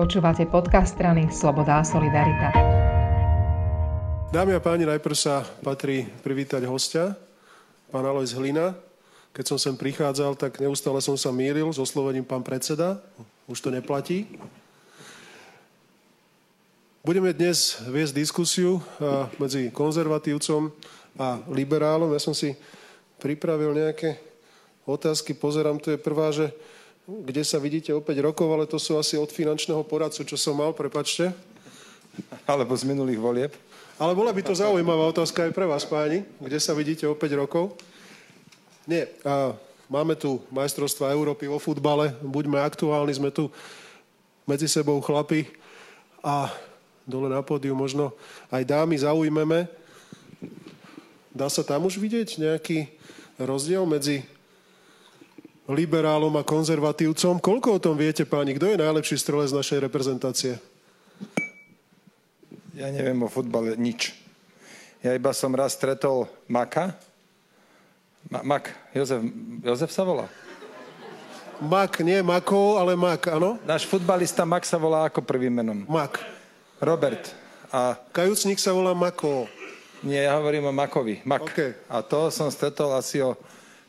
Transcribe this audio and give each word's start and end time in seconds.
Počúvate 0.00 0.48
podcast 0.48 0.96
strany 0.96 1.28
Sloboda 1.28 1.76
a 1.76 1.84
Solidarita. 1.84 2.48
Dámy 4.32 4.56
a 4.56 4.60
páni, 4.64 4.88
najprv 4.88 5.12
sa 5.12 5.44
patrí 5.60 6.08
privítať 6.24 6.64
hostia, 6.64 7.12
pán 7.92 8.08
Alois 8.08 8.32
Hlina. 8.32 8.72
Keď 9.36 9.44
som 9.44 9.58
sem 9.60 9.76
prichádzal, 9.76 10.40
tak 10.40 10.56
neustále 10.56 11.04
som 11.04 11.20
sa 11.20 11.28
mýlil 11.28 11.68
so 11.76 11.84
slovením 11.84 12.24
pán 12.24 12.40
predseda. 12.40 12.96
Už 13.44 13.60
to 13.60 13.68
neplatí. 13.68 14.24
Budeme 17.04 17.36
dnes 17.36 17.84
viesť 17.84 18.16
diskusiu 18.16 18.80
medzi 19.36 19.68
konzervatívcom 19.68 20.72
a 21.20 21.44
liberálom. 21.52 22.08
Ja 22.16 22.24
som 22.24 22.32
si 22.32 22.56
pripravil 23.20 23.76
nejaké 23.76 24.16
otázky. 24.88 25.36
Pozerám, 25.36 25.76
to 25.76 25.92
je 25.92 26.00
prvá, 26.00 26.32
že 26.32 26.56
kde 27.10 27.42
sa 27.42 27.58
vidíte 27.58 27.90
o 27.90 27.98
5 27.98 28.14
rokov, 28.22 28.46
ale 28.46 28.70
to 28.70 28.78
sú 28.78 28.94
asi 28.94 29.18
od 29.18 29.26
finančného 29.26 29.82
poradcu, 29.82 30.22
čo 30.22 30.38
som 30.38 30.54
mal, 30.54 30.70
prepačte. 30.70 31.34
Alebo 32.46 32.70
z 32.78 32.86
minulých 32.86 33.18
volieb. 33.18 33.52
Ale 33.98 34.14
bola 34.14 34.30
by 34.30 34.42
to 34.46 34.54
zaujímavá 34.54 35.10
otázka 35.10 35.50
aj 35.50 35.52
pre 35.52 35.66
vás, 35.66 35.82
páni. 35.82 36.22
Kde 36.38 36.58
sa 36.62 36.70
vidíte 36.70 37.10
o 37.10 37.18
5 37.18 37.42
rokov? 37.42 37.74
Nie. 38.86 39.10
A 39.26 39.58
máme 39.90 40.14
tu 40.14 40.38
majstrovstva 40.54 41.10
Európy 41.10 41.50
vo 41.50 41.58
futbale. 41.58 42.14
Buďme 42.22 42.62
aktuálni, 42.62 43.18
sme 43.18 43.34
tu 43.34 43.50
medzi 44.46 44.70
sebou 44.70 45.02
chlapi 45.02 45.50
a 46.22 46.46
dole 47.06 47.26
na 47.26 47.42
pódiu 47.42 47.74
možno 47.74 48.14
aj 48.54 48.62
dámy 48.66 48.94
zaujmeme. 48.98 49.66
Dá 51.34 51.50
sa 51.50 51.66
tam 51.66 51.90
už 51.90 51.98
vidieť 51.98 52.38
nejaký 52.38 52.90
rozdiel 53.38 53.82
medzi 53.86 54.26
liberálom 55.70 56.34
a 56.34 56.42
konzervatívcom. 56.42 57.38
Koľko 57.38 57.68
o 57.78 57.82
tom 57.82 57.94
viete, 57.94 58.26
páni? 58.26 58.58
Kto 58.58 58.66
je 58.66 58.82
najlepší 58.82 59.16
strelec 59.16 59.50
našej 59.50 59.78
reprezentácie? 59.80 60.58
Ja 62.74 62.88
neviem 62.88 63.18
o 63.20 63.28
futbale 63.28 63.76
nič. 63.76 64.16
Ja 65.00 65.12
iba 65.12 65.32
som 65.32 65.52
raz 65.52 65.76
stretol 65.76 66.28
Maka. 66.46 66.96
Ma- 68.28 68.44
Mak, 68.44 68.72
Jozef, 68.92 69.20
Jozef 69.64 69.90
sa 69.90 70.04
volá? 70.04 70.28
Mak, 71.60 72.00
nie 72.00 72.20
Mako, 72.24 72.80
ale 72.80 72.96
Mak, 72.96 73.32
áno? 73.32 73.60
Náš 73.64 73.84
futbalista 73.84 74.48
Mak 74.48 74.64
sa 74.64 74.80
volá 74.80 75.08
ako 75.08 75.20
prvým 75.24 75.52
menom. 75.52 75.84
Mak. 75.88 76.20
Robert. 76.80 77.32
A 77.68 77.96
Kajúcnik 78.12 78.56
sa 78.56 78.72
volá 78.72 78.96
Mako. 78.96 79.44
nie, 80.00 80.16
ja 80.16 80.36
hovorím 80.40 80.68
o 80.68 80.72
Makovi. 80.72 81.20
Mak. 81.24 81.42
OK. 81.44 81.58
A 81.92 82.00
to 82.00 82.32
som 82.32 82.48
stretol 82.48 82.96
asi 82.96 83.20
o 83.20 83.36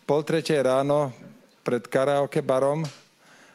pol 0.04 0.20
tretej 0.28 0.60
ráno 0.60 1.16
pred 1.62 1.86
karaoke 1.86 2.42
barom 2.42 2.86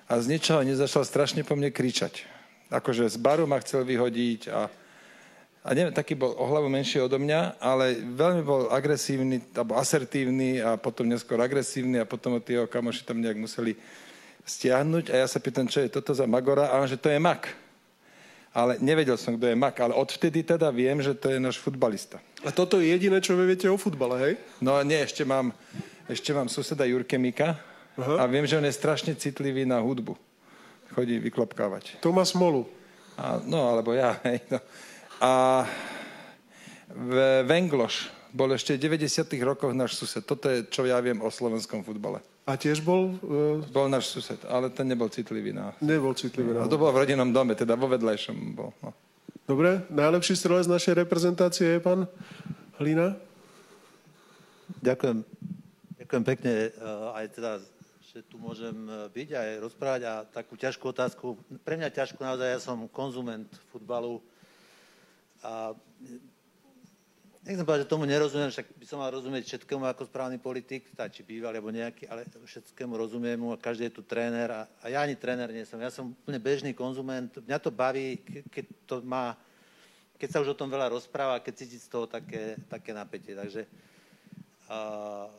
a 0.07 0.13
z 0.23 0.31
ničoho 0.31 0.63
nezačal 0.63 1.03
strašne 1.03 1.43
po 1.43 1.59
mne 1.59 1.75
kričať. 1.75 2.27
Akože 2.71 3.07
z 3.11 3.19
baru 3.19 3.47
ma 3.47 3.59
chcel 3.63 3.87
vyhodiť 3.87 4.51
a 4.51 4.71
a 5.67 5.75
neviem, 5.75 5.91
taký 5.91 6.15
bol 6.15 6.31
o 6.39 6.47
hlavu 6.47 6.71
menší 6.71 7.03
odo 7.03 7.19
mňa, 7.19 7.59
ale 7.59 7.99
veľmi 7.99 8.47
bol 8.47 8.71
agresívny, 8.71 9.43
alebo 9.51 9.75
asertívny 9.75 10.63
a 10.63 10.79
potom 10.79 11.11
neskôr 11.11 11.43
agresívny 11.43 11.99
a 11.99 12.07
potom 12.07 12.39
tí 12.39 12.55
jeho 12.55 12.71
kamoši 12.71 13.03
tam 13.03 13.19
nejak 13.19 13.35
museli 13.35 13.75
stiahnuť 14.47 15.11
a 15.11 15.15
ja 15.19 15.27
sa 15.27 15.43
pýtam, 15.43 15.67
čo 15.67 15.83
je 15.83 15.91
toto 15.91 16.15
za 16.15 16.23
Magora 16.23 16.71
a 16.71 16.79
on, 16.79 16.87
že 16.87 16.95
to 16.95 17.11
je 17.11 17.19
Mak. 17.19 17.51
Ale 18.55 18.79
nevedel 18.79 19.19
som, 19.19 19.35
kto 19.35 19.51
je 19.51 19.59
Mak, 19.59 19.75
ale 19.83 19.99
odvtedy 19.99 20.47
teda 20.47 20.71
viem, 20.71 21.03
že 21.03 21.19
to 21.19 21.35
je 21.35 21.43
náš 21.43 21.59
futbalista. 21.59 22.23
A 22.47 22.55
toto 22.55 22.79
je 22.79 22.87
jediné, 22.87 23.19
čo 23.19 23.35
vy 23.35 23.51
viete 23.51 23.67
o 23.67 23.75
futbale, 23.75 24.23
hej? 24.23 24.35
No 24.63 24.79
nie, 24.87 25.03
ešte 25.03 25.27
mám, 25.27 25.51
ešte 26.07 26.31
mám 26.31 26.47
suseda 26.47 26.87
Jurke 26.87 27.19
Mika 27.19 27.59
Aha. 27.97 28.15
a 28.21 28.29
viem, 28.29 28.45
že 28.45 28.61
on 28.61 28.67
je 28.69 28.75
strašne 28.77 29.17
citlivý 29.17 29.65
na 29.65 29.81
hudbu. 29.81 30.13
Chodí 30.93 31.17
vyklopkávať. 31.21 32.01
To 32.05 32.13
má 32.13 32.23
smolu. 32.29 32.69
A, 33.17 33.41
no, 33.43 33.73
alebo 33.73 33.97
ja, 33.97 34.21
hej. 34.29 34.45
No. 34.53 34.61
A 35.21 35.65
v 36.93 37.43
Vengloš 37.49 38.13
bol 38.37 38.53
ešte 38.53 38.77
v 38.77 39.01
90 39.01 39.33
rokoch 39.41 39.73
náš 39.73 39.97
sused. 39.97 40.21
Toto 40.29 40.53
je, 40.53 40.69
čo 40.69 40.85
ja 40.85 41.01
viem 41.01 41.17
o 41.25 41.33
slovenskom 41.33 41.81
futbale. 41.81 42.21
A 42.47 42.55
tiež 42.55 42.85
bol... 42.85 43.17
Uh, 43.25 43.59
Bol 43.75 43.91
náš 43.91 44.13
sused, 44.13 44.39
ale 44.47 44.71
ten 44.71 44.87
nebol 44.87 45.11
citlivý 45.11 45.51
na... 45.51 45.75
nebol 45.83 46.15
citlivý. 46.15 46.55
A 46.55 46.69
na 46.69 46.71
to 46.71 46.79
bolo 46.79 46.95
v 46.95 47.03
rodinnom 47.03 47.33
dome, 47.33 47.59
teda 47.59 47.75
vo 47.75 47.91
vedľajšom 47.91 48.37
bol. 48.55 48.71
No. 48.85 48.95
Dobre, 49.47 49.83
najlepší 49.91 50.39
strelec 50.39 50.71
našej 50.71 50.95
reprezentácie 51.07 51.79
je 51.79 51.81
pán 51.83 52.07
Hlina. 52.79 53.19
Ďakujem, 54.83 55.23
ďakujem 56.03 56.23
pekne 56.23 56.53
eh, 56.71 57.19
aj 57.19 57.27
teda, 57.35 57.51
že 58.17 58.25
tu 58.25 58.41
môžem 58.41 58.73
eh, 58.89 59.13
byť 59.13 59.29
aj 59.37 59.49
rozprávať 59.61 60.03
a 60.09 60.25
takú 60.25 60.57
ťažkú 60.57 60.89
otázku. 60.89 61.37
Pre 61.61 61.77
mňa 61.77 61.93
ťažkú 61.93 62.17
naozaj, 62.25 62.49
ja 62.49 62.61
som 62.65 62.89
konzument 62.89 63.45
futbalu 63.69 64.25
a 65.45 65.77
nechcem 67.45 67.63
povedať, 67.63 67.85
že 67.85 67.93
tomu 67.93 68.09
nerozumiem, 68.09 68.49
však 68.49 68.73
by 68.73 68.87
som 68.89 68.99
mal 69.05 69.13
rozumieť 69.13 69.45
všetkému 69.45 69.85
ako 69.85 70.09
správny 70.09 70.41
politik, 70.41 70.89
tá, 70.97 71.13
či 71.13 71.21
bývalý 71.21 71.61
alebo 71.61 71.69
nejaký, 71.69 72.09
ale 72.09 72.25
všetkému 72.25 72.97
rozumiem 72.97 73.37
mu 73.37 73.53
a 73.53 73.61
každý 73.61 73.93
je 73.93 74.01
tu 74.01 74.03
tréner 74.03 74.49
a, 74.49 74.65
a 74.81 74.89
ja 74.89 75.05
ani 75.05 75.15
tréner 75.15 75.53
nie 75.53 75.69
som. 75.69 75.77
Ja 75.77 75.93
som 75.93 76.17
úplne 76.17 76.41
bežný 76.41 76.73
konzument. 76.73 77.31
Mňa 77.37 77.59
to 77.61 77.69
baví, 77.69 78.19
ke- 78.25 78.49
keď 78.49 78.65
to 78.89 78.95
má, 79.05 79.37
keď 80.17 80.29
sa 80.33 80.41
už 80.41 80.57
o 80.57 80.59
tom 80.59 80.73
veľa 80.73 80.89
rozpráva, 80.89 81.45
keď 81.45 81.55
cítiť 81.63 81.81
z 81.85 81.91
toho 81.93 82.09
také, 82.09 82.57
také 82.67 82.97
napätie. 82.97 83.37
Takže 83.37 83.69
a 84.67 85.31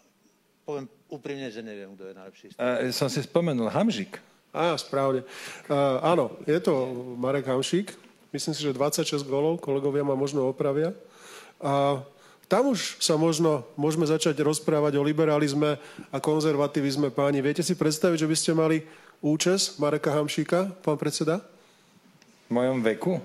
poviem 0.68 0.92
úprimne, 1.08 1.48
že 1.48 1.64
neviem, 1.64 1.96
kto 1.96 2.12
je 2.12 2.14
najlepší. 2.20 2.48
A 2.60 2.92
som 2.92 3.08
si 3.08 3.24
spomenul, 3.24 3.72
Hamžik. 3.72 4.20
Á, 4.52 4.76
správne. 4.76 5.24
Uh, 5.72 6.04
áno, 6.04 6.36
je 6.44 6.60
to 6.60 6.92
Marek 7.16 7.48
Hamšík. 7.48 7.96
Myslím 8.36 8.52
si, 8.52 8.68
že 8.68 8.76
26 8.76 9.24
golov, 9.24 9.64
kolegovia 9.64 10.04
ma 10.04 10.20
možno 10.20 10.44
opravia. 10.44 10.92
A 11.64 12.04
tam 12.52 12.76
už 12.76 13.00
sa 13.00 13.16
možno 13.16 13.64
môžeme 13.80 14.04
začať 14.04 14.36
rozprávať 14.44 15.00
o 15.00 15.08
liberalizme 15.08 15.80
a 16.12 16.18
konzervativizme 16.20 17.16
páni. 17.16 17.40
Viete 17.40 17.64
si 17.64 17.72
predstaviť, 17.72 18.28
že 18.28 18.28
by 18.28 18.36
ste 18.36 18.52
mali 18.52 18.78
účes 19.24 19.80
Mareka 19.80 20.12
Hamšíka, 20.20 20.84
pán 20.84 21.00
predseda? 21.00 21.40
V 22.52 22.60
mojom 22.60 22.84
veku. 22.84 23.24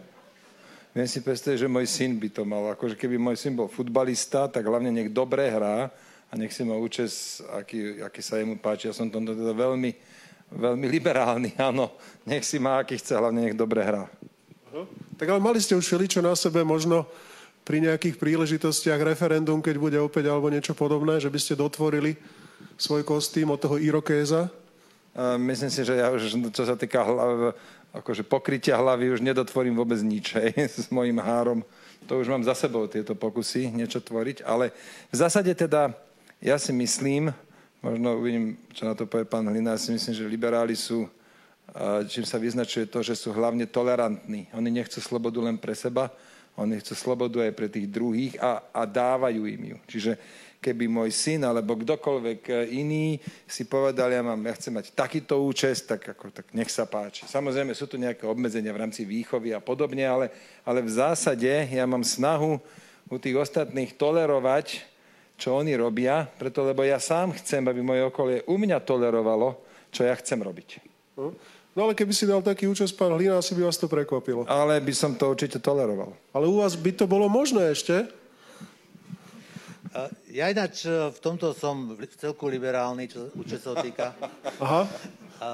Viem 0.94 1.10
si 1.10 1.18
predstaviť, 1.18 1.66
že 1.66 1.72
môj 1.72 1.90
syn 1.90 2.22
by 2.22 2.28
to 2.30 2.46
mal. 2.46 2.70
Akože 2.70 2.94
keby 2.94 3.18
môj 3.18 3.34
syn 3.34 3.58
bol 3.58 3.66
futbalista, 3.66 4.46
tak 4.46 4.62
hlavne 4.62 4.94
nech 4.94 5.10
dobre 5.10 5.50
hrá 5.50 5.90
a 6.32 6.36
nech 6.40 6.56
si 6.56 6.64
má 6.64 6.72
účes, 6.72 7.44
aký, 7.52 8.00
aký 8.00 8.24
sa 8.24 8.40
jemu 8.40 8.56
páči. 8.56 8.88
Ja 8.88 8.96
som 8.96 9.12
tomto 9.12 9.36
teda 9.36 9.52
veľmi, 9.52 9.92
veľmi 10.48 10.86
liberálny, 10.88 11.60
áno. 11.68 11.92
Nech 12.24 12.48
si 12.48 12.56
má, 12.56 12.80
aký 12.80 12.96
chce, 12.96 13.20
hlavne 13.20 13.44
nech 13.44 13.56
dobre 13.56 13.84
hrá. 13.84 14.08
Tak 15.20 15.28
ale 15.28 15.44
mali 15.44 15.60
ste 15.60 15.76
už 15.76 15.84
všeličo 15.84 16.24
na 16.24 16.32
sebe, 16.32 16.64
možno 16.64 17.04
pri 17.68 17.84
nejakých 17.84 18.16
príležitostiach 18.16 18.96
referendum, 19.04 19.60
keď 19.60 19.76
bude 19.76 19.98
opäť 20.00 20.32
alebo 20.32 20.48
niečo 20.48 20.72
podobné, 20.72 21.20
že 21.20 21.28
by 21.28 21.36
ste 21.38 21.60
dotvorili 21.60 22.16
svoj 22.80 23.04
kostým 23.04 23.52
od 23.52 23.60
toho 23.60 23.76
Irokéza? 23.76 24.48
Myslím 25.36 25.68
si, 25.68 25.84
že 25.84 26.00
ja 26.00 26.08
už, 26.08 26.32
čo 26.56 26.64
sa 26.64 26.74
týka 26.80 27.04
hlav, 27.04 27.52
akože 27.92 28.24
pokrytia 28.24 28.80
hlavy, 28.80 29.12
už 29.12 29.20
nedotvorím 29.20 29.76
vôbec 29.76 30.00
nič 30.00 30.32
hej, 30.40 30.56
s 30.80 30.88
mojim 30.88 31.20
három. 31.20 31.60
To 32.08 32.18
už 32.18 32.32
mám 32.32 32.42
za 32.42 32.56
sebou 32.56 32.88
tieto 32.88 33.12
pokusy 33.12 33.68
niečo 33.68 34.00
tvoriť, 34.00 34.42
ale 34.48 34.72
v 35.12 35.16
zásade 35.20 35.52
teda 35.52 35.92
ja 36.42 36.58
si 36.58 36.74
myslím, 36.74 37.30
možno 37.78 38.18
uvidím, 38.18 38.58
čo 38.74 38.82
na 38.82 38.98
to 38.98 39.06
povie 39.06 39.22
pán 39.22 39.46
Hlina, 39.46 39.78
ja 39.78 39.80
si 39.80 39.94
myslím, 39.94 40.10
že 40.10 40.26
liberáli 40.26 40.74
sú, 40.74 41.06
čím 42.10 42.26
sa 42.26 42.42
vyznačuje 42.42 42.90
to, 42.90 42.98
že 42.98 43.14
sú 43.14 43.30
hlavne 43.30 43.70
tolerantní. 43.70 44.50
Oni 44.50 44.74
nechcú 44.74 44.98
slobodu 44.98 45.38
len 45.38 45.54
pre 45.54 45.78
seba, 45.78 46.10
oni 46.58 46.82
chcú 46.82 46.92
slobodu 46.98 47.46
aj 47.46 47.52
pre 47.54 47.70
tých 47.70 47.86
druhých 47.88 48.36
a, 48.42 48.60
a 48.74 48.82
dávajú 48.84 49.46
im 49.46 49.62
ju. 49.72 49.78
Čiže 49.88 50.12
keby 50.62 50.84
môj 50.84 51.10
syn 51.10 51.48
alebo 51.48 51.74
kdokoľvek 51.80 52.40
e, 52.46 52.52
iný 52.76 53.16
si 53.48 53.64
povedal, 53.64 54.12
ja, 54.12 54.22
mám, 54.22 54.38
ja 54.44 54.54
chcem 54.54 54.70
mať 54.76 54.92
takýto 54.92 55.40
účest, 55.42 55.88
tak, 55.88 56.12
ako, 56.12 56.28
tak 56.28 56.52
nech 56.52 56.68
sa 56.68 56.84
páči. 56.84 57.24
Samozrejme 57.24 57.72
sú 57.72 57.88
tu 57.88 57.96
nejaké 57.96 58.28
obmedzenia 58.28 58.70
v 58.70 58.82
rámci 58.84 59.02
výchovy 59.08 59.56
a 59.56 59.64
podobne, 59.64 60.04
ale, 60.04 60.28
ale 60.62 60.84
v 60.84 60.92
zásade 60.92 61.50
ja 61.50 61.84
mám 61.88 62.04
snahu 62.04 62.60
u 63.08 63.16
tých 63.16 63.42
ostatných 63.42 63.96
tolerovať, 63.96 64.91
čo 65.42 65.58
oni 65.58 65.74
robia, 65.74 66.22
preto 66.22 66.62
lebo 66.62 66.86
ja 66.86 67.02
sám 67.02 67.34
chcem, 67.34 67.66
aby 67.66 67.82
moje 67.82 68.06
okolie 68.06 68.46
u 68.46 68.54
mňa 68.54 68.78
tolerovalo, 68.86 69.58
čo 69.90 70.06
ja 70.06 70.14
chcem 70.14 70.38
robiť. 70.38 70.78
No, 71.18 71.34
no 71.74 71.80
ale 71.82 71.98
keby 71.98 72.14
si 72.14 72.30
dal 72.30 72.46
taký 72.46 72.70
účes, 72.70 72.94
pán 72.94 73.10
Hlina, 73.18 73.42
asi 73.42 73.58
by 73.58 73.66
vás 73.66 73.74
to 73.74 73.90
prekvapilo. 73.90 74.46
Ale 74.46 74.78
by 74.78 74.94
som 74.94 75.18
to 75.18 75.26
určite 75.26 75.58
toleroval. 75.58 76.14
Ale 76.30 76.46
u 76.46 76.62
vás 76.62 76.78
by 76.78 76.94
to 76.94 77.10
bolo 77.10 77.26
možné 77.26 77.74
ešte? 77.74 78.06
A 79.92 80.08
Ja 80.32 80.48
ináč 80.48 80.88
e, 80.88 80.90
v 80.90 81.18
tomto 81.20 81.52
som 81.52 81.92
v 81.92 82.08
celku 82.16 82.48
liberálny, 82.48 83.12
čo, 83.12 83.28
sa 83.60 83.76
týka. 83.84 84.16
Aha. 84.64 84.88
A 85.42 85.48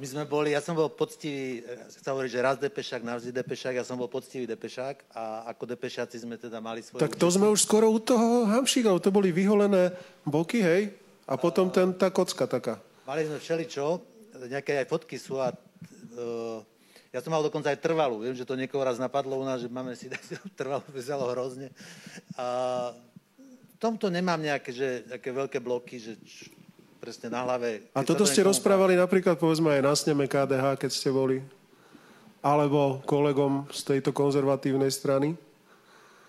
my 0.00 0.06
sme 0.06 0.24
boli, 0.26 0.56
ja 0.56 0.64
som 0.64 0.74
bol 0.74 0.90
poctivý, 0.90 1.62
e, 1.62 1.86
sa 1.86 2.10
hovorí, 2.10 2.26
že 2.26 2.42
raz 2.42 2.58
depešák, 2.58 3.06
navždy 3.06 3.30
depešák, 3.30 3.78
ja 3.78 3.86
som 3.86 3.94
bol 3.94 4.10
poctivý 4.10 4.48
depešák 4.50 5.14
a 5.14 5.46
ako 5.54 5.70
depešáci 5.78 6.18
sme 6.18 6.34
teda 6.34 6.58
mali 6.58 6.82
svoje... 6.82 7.04
Tak 7.04 7.14
to 7.14 7.30
sme 7.30 7.46
už 7.46 7.62
skoro 7.62 7.86
u 7.86 8.02
toho 8.02 8.50
Hamšíka, 8.50 8.90
to 8.98 9.14
boli 9.14 9.30
vyholené 9.30 9.94
boky, 10.26 10.58
hej? 10.58 10.82
A 11.30 11.38
potom 11.38 11.70
ten, 11.70 11.94
tá 11.94 12.10
kocka 12.10 12.50
taká. 12.50 12.82
Mali 13.06 13.26
sme 13.26 13.38
všeličo, 13.38 14.02
nejaké 14.50 14.82
aj 14.82 14.90
fotky 14.90 15.16
sú 15.18 15.38
a 15.38 15.50
uh, 15.50 16.58
ja 17.14 17.24
som 17.24 17.32
mal 17.32 17.40
dokonca 17.40 17.72
aj 17.72 17.80
trvalú. 17.80 18.20
Viem, 18.20 18.36
že 18.36 18.44
to 18.44 18.58
niekoho 18.58 18.84
raz 18.84 19.00
napadlo 19.00 19.40
u 19.40 19.44
nás, 19.46 19.64
že 19.64 19.72
máme 19.72 19.96
si 19.96 20.10
dať 20.10 20.36
trvalú, 20.60 20.84
vyzalo 20.92 21.24
hrozne. 21.32 21.72
A 22.36 22.92
tomto 23.76 24.08
nemám 24.08 24.40
nejaké 24.40 24.70
že, 24.72 24.88
také 25.06 25.30
veľké 25.32 25.58
bloky, 25.60 26.00
že 26.00 26.16
č, 26.24 26.50
presne 27.00 27.30
na 27.30 27.44
hlave. 27.46 27.86
A 27.94 28.02
toto 28.02 28.26
ste 28.26 28.42
rozprávali 28.42 28.98
napríklad, 28.98 29.38
povedzme, 29.38 29.70
aj 29.78 29.82
na 29.84 29.94
sneme 29.94 30.24
KDH, 30.26 30.80
keď 30.80 30.90
ste 30.90 31.12
boli? 31.12 31.38
Alebo 32.42 33.02
kolegom 33.06 33.68
z 33.70 33.96
tejto 33.96 34.10
konzervatívnej 34.10 34.90
strany? 34.90 35.38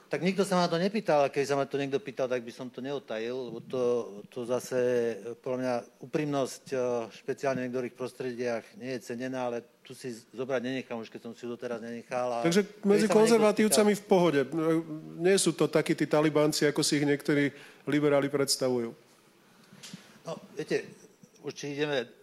Tak 0.07 0.23
nikto 0.23 0.47
sa 0.47 0.55
ma 0.55 0.71
to 0.71 0.79
nepýtal, 0.79 1.27
a 1.27 1.31
keby 1.31 1.43
sa 1.43 1.59
ma 1.59 1.67
to 1.67 1.75
niekto 1.75 1.99
pýtal, 1.99 2.31
tak 2.31 2.39
by 2.39 2.51
som 2.55 2.71
to 2.71 2.79
neotajil, 2.79 3.51
lebo 3.51 3.59
to, 3.59 3.83
to 4.31 4.47
zase, 4.47 4.79
podľa 5.43 5.57
mňa, 5.59 5.73
úprimnosť 5.99 6.63
eh, 6.71 6.79
špeciálne 7.11 7.59
v 7.59 7.65
niektorých 7.67 7.95
prostrediach 7.95 8.63
nie 8.79 8.95
je 8.95 9.03
cenená, 9.03 9.51
ale 9.51 9.67
tu 9.83 9.91
si 9.91 10.15
zobrať 10.31 10.63
nenechám, 10.63 10.99
už 10.99 11.11
keď 11.11 11.27
som 11.27 11.31
si 11.35 11.43
ju 11.43 11.51
doteraz 11.51 11.83
nenechal. 11.83 12.39
A 12.39 12.47
Takže 12.47 12.63
medzi 12.87 13.07
konzervatívcami 13.11 13.99
v 13.99 14.03
pohode. 14.03 14.41
Nie 15.19 15.35
sú 15.35 15.51
to 15.51 15.67
takí 15.67 15.91
tí 15.91 16.07
talibanci, 16.07 16.67
ako 16.67 16.83
si 16.83 16.99
ich 16.99 17.07
niektorí 17.07 17.51
liberáli 17.87 18.31
predstavujú. 18.31 18.91
No, 20.27 20.31
viete, 20.55 20.87
už 21.43 21.51
či 21.55 21.75
ideme 21.75 22.16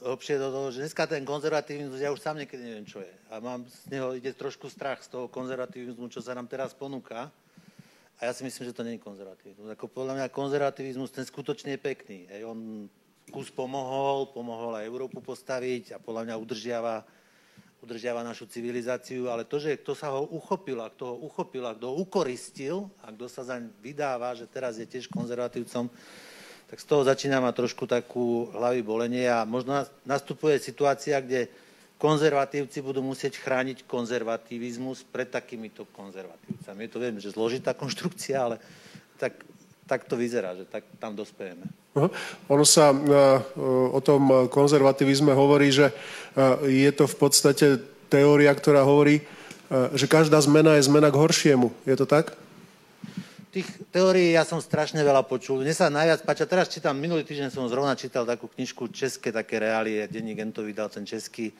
hlbšie 0.00 0.36
do 0.40 0.48
toho, 0.48 0.68
že 0.72 0.82
dneska 0.84 1.04
ten 1.04 1.22
konzervatívizmus, 1.24 2.00
ja 2.00 2.12
už 2.12 2.20
sám 2.20 2.40
niekedy 2.40 2.62
neviem, 2.64 2.88
čo 2.88 3.04
je. 3.04 3.12
A 3.28 3.38
mám 3.38 3.64
z 3.68 3.92
neho, 3.92 4.16
ide 4.16 4.32
trošku 4.32 4.72
strach 4.72 5.04
z 5.04 5.12
toho 5.12 5.26
konzervativizmu, 5.28 6.08
čo 6.08 6.24
sa 6.24 6.32
nám 6.32 6.48
teraz 6.48 6.72
ponúka. 6.72 7.28
A 8.20 8.28
ja 8.28 8.32
si 8.36 8.44
myslím, 8.44 8.68
že 8.68 8.76
to 8.76 8.84
je 8.84 9.00
konzervativizmus. 9.00 9.72
Ako 9.72 9.88
podľa 9.88 10.20
mňa 10.20 10.26
konzervativizmus, 10.28 11.08
ten 11.08 11.24
skutočne 11.24 11.76
je 11.76 11.80
pekný. 11.80 12.28
Ej, 12.28 12.44
on 12.44 12.88
kus 13.30 13.48
pomohol, 13.48 14.28
pomohol 14.34 14.76
aj 14.76 14.84
Európu 14.90 15.22
postaviť 15.22 15.96
a 15.96 16.02
podľa 16.02 16.28
mňa 16.28 16.34
udržiava, 16.36 17.06
udržiava 17.80 18.26
našu 18.26 18.50
civilizáciu, 18.50 19.30
ale 19.30 19.46
to, 19.46 19.62
že 19.62 19.78
kto 19.80 19.94
sa 19.94 20.12
ho 20.12 20.26
uchopil 20.28 20.82
a 20.82 20.90
kto 20.90 21.14
ho 21.14 21.16
uchopil 21.30 21.64
a 21.64 21.72
kto 21.72 21.94
ho 21.94 21.94
ukoristil 22.02 22.90
a 23.00 23.14
kto 23.14 23.24
sa 23.30 23.46
zaň 23.46 23.70
vydáva, 23.78 24.34
že 24.34 24.50
teraz 24.50 24.76
je 24.76 24.84
tiež 24.84 25.06
konzervatívcom, 25.08 25.88
tak 26.70 26.78
z 26.78 26.86
toho 26.86 27.02
začína 27.02 27.42
mať 27.42 27.66
trošku 27.66 27.90
takú 27.90 28.46
hlavy 28.54 28.86
bolenie 28.86 29.26
a 29.26 29.42
možno 29.42 29.82
nastupuje 30.06 30.62
situácia, 30.62 31.18
kde 31.18 31.50
konzervatívci 31.98 32.78
budú 32.78 33.02
musieť 33.02 33.42
chrániť 33.42 33.84
konzervativizmus 33.90 35.02
pred 35.10 35.26
takýmito 35.26 35.84
konzervatívcami. 35.90 36.86
Je 36.86 36.90
to, 36.94 36.98
viem, 37.02 37.16
že 37.18 37.34
zložitá 37.34 37.74
konštrukcia, 37.74 38.38
ale 38.38 38.56
tak, 39.18 39.42
tak 39.84 40.06
to 40.06 40.14
vyzerá, 40.14 40.54
že 40.54 40.64
tak 40.70 40.86
tam 41.02 41.18
dospejeme. 41.18 41.66
Ono 42.46 42.62
sa 42.62 42.94
uh, 42.94 43.02
o 43.90 43.98
tom 43.98 44.46
konzervativizme 44.46 45.34
hovorí, 45.34 45.74
že 45.74 45.90
uh, 45.90 46.62
je 46.70 46.90
to 46.94 47.10
v 47.10 47.16
podstate 47.18 47.66
teória, 48.06 48.54
ktorá 48.54 48.82
hovorí, 48.82 49.22
že 49.94 50.10
každá 50.10 50.34
zmena 50.42 50.74
je 50.74 50.90
zmena 50.90 51.14
k 51.14 51.20
horšiemu. 51.22 51.70
Je 51.86 51.94
to 51.94 52.02
tak? 52.02 52.34
Tých 53.50 53.66
teórií 53.90 54.38
ja 54.38 54.46
som 54.46 54.62
strašne 54.62 55.02
veľa 55.02 55.26
počul. 55.26 55.66
Mne 55.66 55.74
sa 55.74 55.90
najviac 55.90 56.22
páčia, 56.22 56.46
teraz 56.46 56.70
čítam, 56.70 56.94
minulý 56.94 57.26
týždeň 57.26 57.50
som 57.50 57.66
zrovna 57.66 57.98
čítal 57.98 58.22
takú 58.22 58.46
knižku 58.46 58.94
České 58.94 59.34
také 59.34 59.58
reálie, 59.58 60.06
denník 60.06 60.38
Gento 60.38 60.62
vydal 60.62 60.86
ten 60.86 61.02
český. 61.02 61.50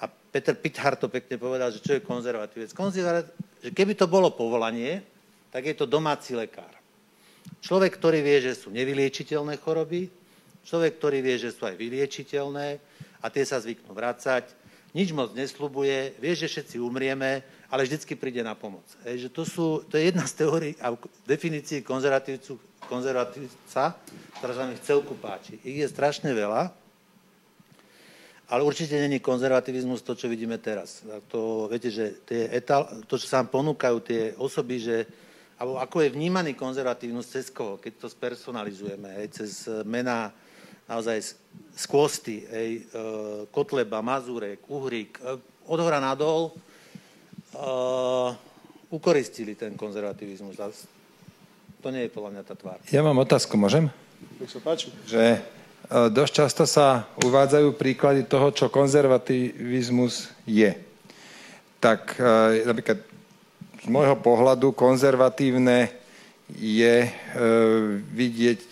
A 0.00 0.08
Peter 0.08 0.56
Pithar 0.56 0.96
to 0.96 1.12
pekne 1.12 1.36
povedal, 1.36 1.68
že 1.68 1.84
čo 1.84 1.96
je 1.96 2.04
konzervatívec. 2.04 2.72
Konzervatívec, 2.72 3.36
že 3.60 3.70
keby 3.72 3.92
to 3.96 4.08
bolo 4.08 4.32
povolanie, 4.32 5.04
tak 5.52 5.68
je 5.68 5.76
to 5.76 5.84
domáci 5.84 6.32
lekár. 6.32 6.72
Človek, 7.60 8.00
ktorý 8.00 8.24
vie, 8.24 8.40
že 8.40 8.56
sú 8.56 8.72
nevyliečiteľné 8.72 9.60
choroby, 9.60 10.08
človek, 10.64 10.98
ktorý 10.98 11.20
vie, 11.20 11.36
že 11.36 11.52
sú 11.52 11.68
aj 11.68 11.76
vyliečiteľné 11.76 12.68
a 13.20 13.26
tie 13.28 13.44
sa 13.44 13.60
zvyknú 13.60 13.92
vrácať, 13.92 14.52
nič 14.96 15.12
moc 15.12 15.36
neslubuje, 15.36 16.16
vie, 16.16 16.32
že 16.32 16.48
všetci 16.48 16.80
umrieme, 16.80 17.44
ale 17.66 17.86
vždycky 17.86 18.14
príde 18.14 18.42
na 18.46 18.54
pomoc. 18.54 18.86
Hej, 19.02 19.26
že 19.26 19.28
to, 19.30 19.42
sú, 19.42 19.66
to 19.90 19.98
je 19.98 20.10
jedna 20.14 20.22
z 20.26 20.46
teórií 20.46 20.72
a 20.78 20.94
definícií 21.26 21.82
konzervatívcu, 21.82 22.58
konzervatívca, 22.86 23.98
ktorá 24.38 24.52
sa 24.54 24.64
mi 24.70 24.78
v 24.78 24.86
celku 24.86 25.18
páči. 25.18 25.58
Ich 25.66 25.82
je 25.82 25.88
strašne 25.90 26.30
veľa, 26.30 26.70
ale 28.46 28.62
určite 28.62 28.94
není 28.94 29.18
konzervativizmus 29.18 30.06
to, 30.06 30.14
čo 30.14 30.30
vidíme 30.30 30.54
teraz. 30.62 31.02
A 31.10 31.18
to, 31.26 31.66
viete, 31.66 31.90
že 31.90 32.22
tie 32.22 32.46
etal, 32.54 32.86
to, 33.10 33.18
čo 33.18 33.26
sa 33.26 33.42
nám 33.42 33.50
ponúkajú 33.50 33.96
tie 34.06 34.22
osoby, 34.38 34.78
že 34.78 34.96
alebo 35.56 35.80
ako 35.80 36.04
je 36.04 36.12
vnímaný 36.12 36.52
konzervatívnosť 36.52 37.28
cez 37.32 37.46
koho, 37.48 37.80
keď 37.80 37.92
to 37.96 38.12
spersonalizujeme, 38.12 39.08
hej, 39.08 39.26
cez 39.32 39.64
mená 39.88 40.28
naozaj 40.84 41.32
z 41.72 41.84
kôsty, 41.88 42.44
hej, 42.44 42.70
e, 42.84 43.02
Kotleba, 43.48 44.04
Mazurek, 44.04 44.68
Uhrík, 44.68 45.16
e, 45.16 45.40
od 45.66 45.78
hora 45.80 45.96
nadol, 45.96 46.52
ukoristili 48.90 49.54
ten 49.54 49.74
konzervativizmus. 49.74 50.56
A 50.60 50.70
to 51.82 51.88
nie 51.90 52.06
je 52.06 52.10
podľa 52.10 52.30
mňa 52.38 52.42
tá 52.42 52.54
tvár. 52.54 52.78
Ja 52.90 53.02
mám 53.04 53.18
otázku, 53.20 53.58
môžem? 53.58 53.90
Nech 54.40 54.50
sa 54.50 54.60
páči. 54.62 54.90
Že 55.06 55.38
uh, 55.38 56.08
dosť 56.08 56.32
často 56.32 56.64
sa 56.64 57.06
uvádzajú 57.22 57.76
príklady 57.76 58.24
toho, 58.24 58.50
čo 58.50 58.72
konzervativizmus 58.72 60.32
je. 60.48 60.72
Tak 61.82 62.16
uh, 62.18 62.58
napríklad 62.64 62.98
z 63.84 63.86
môjho 63.86 64.16
pohľadu 64.18 64.74
konzervatívne 64.74 65.92
je 66.50 67.06
uh, 67.06 67.12
vidieť, 68.14 68.62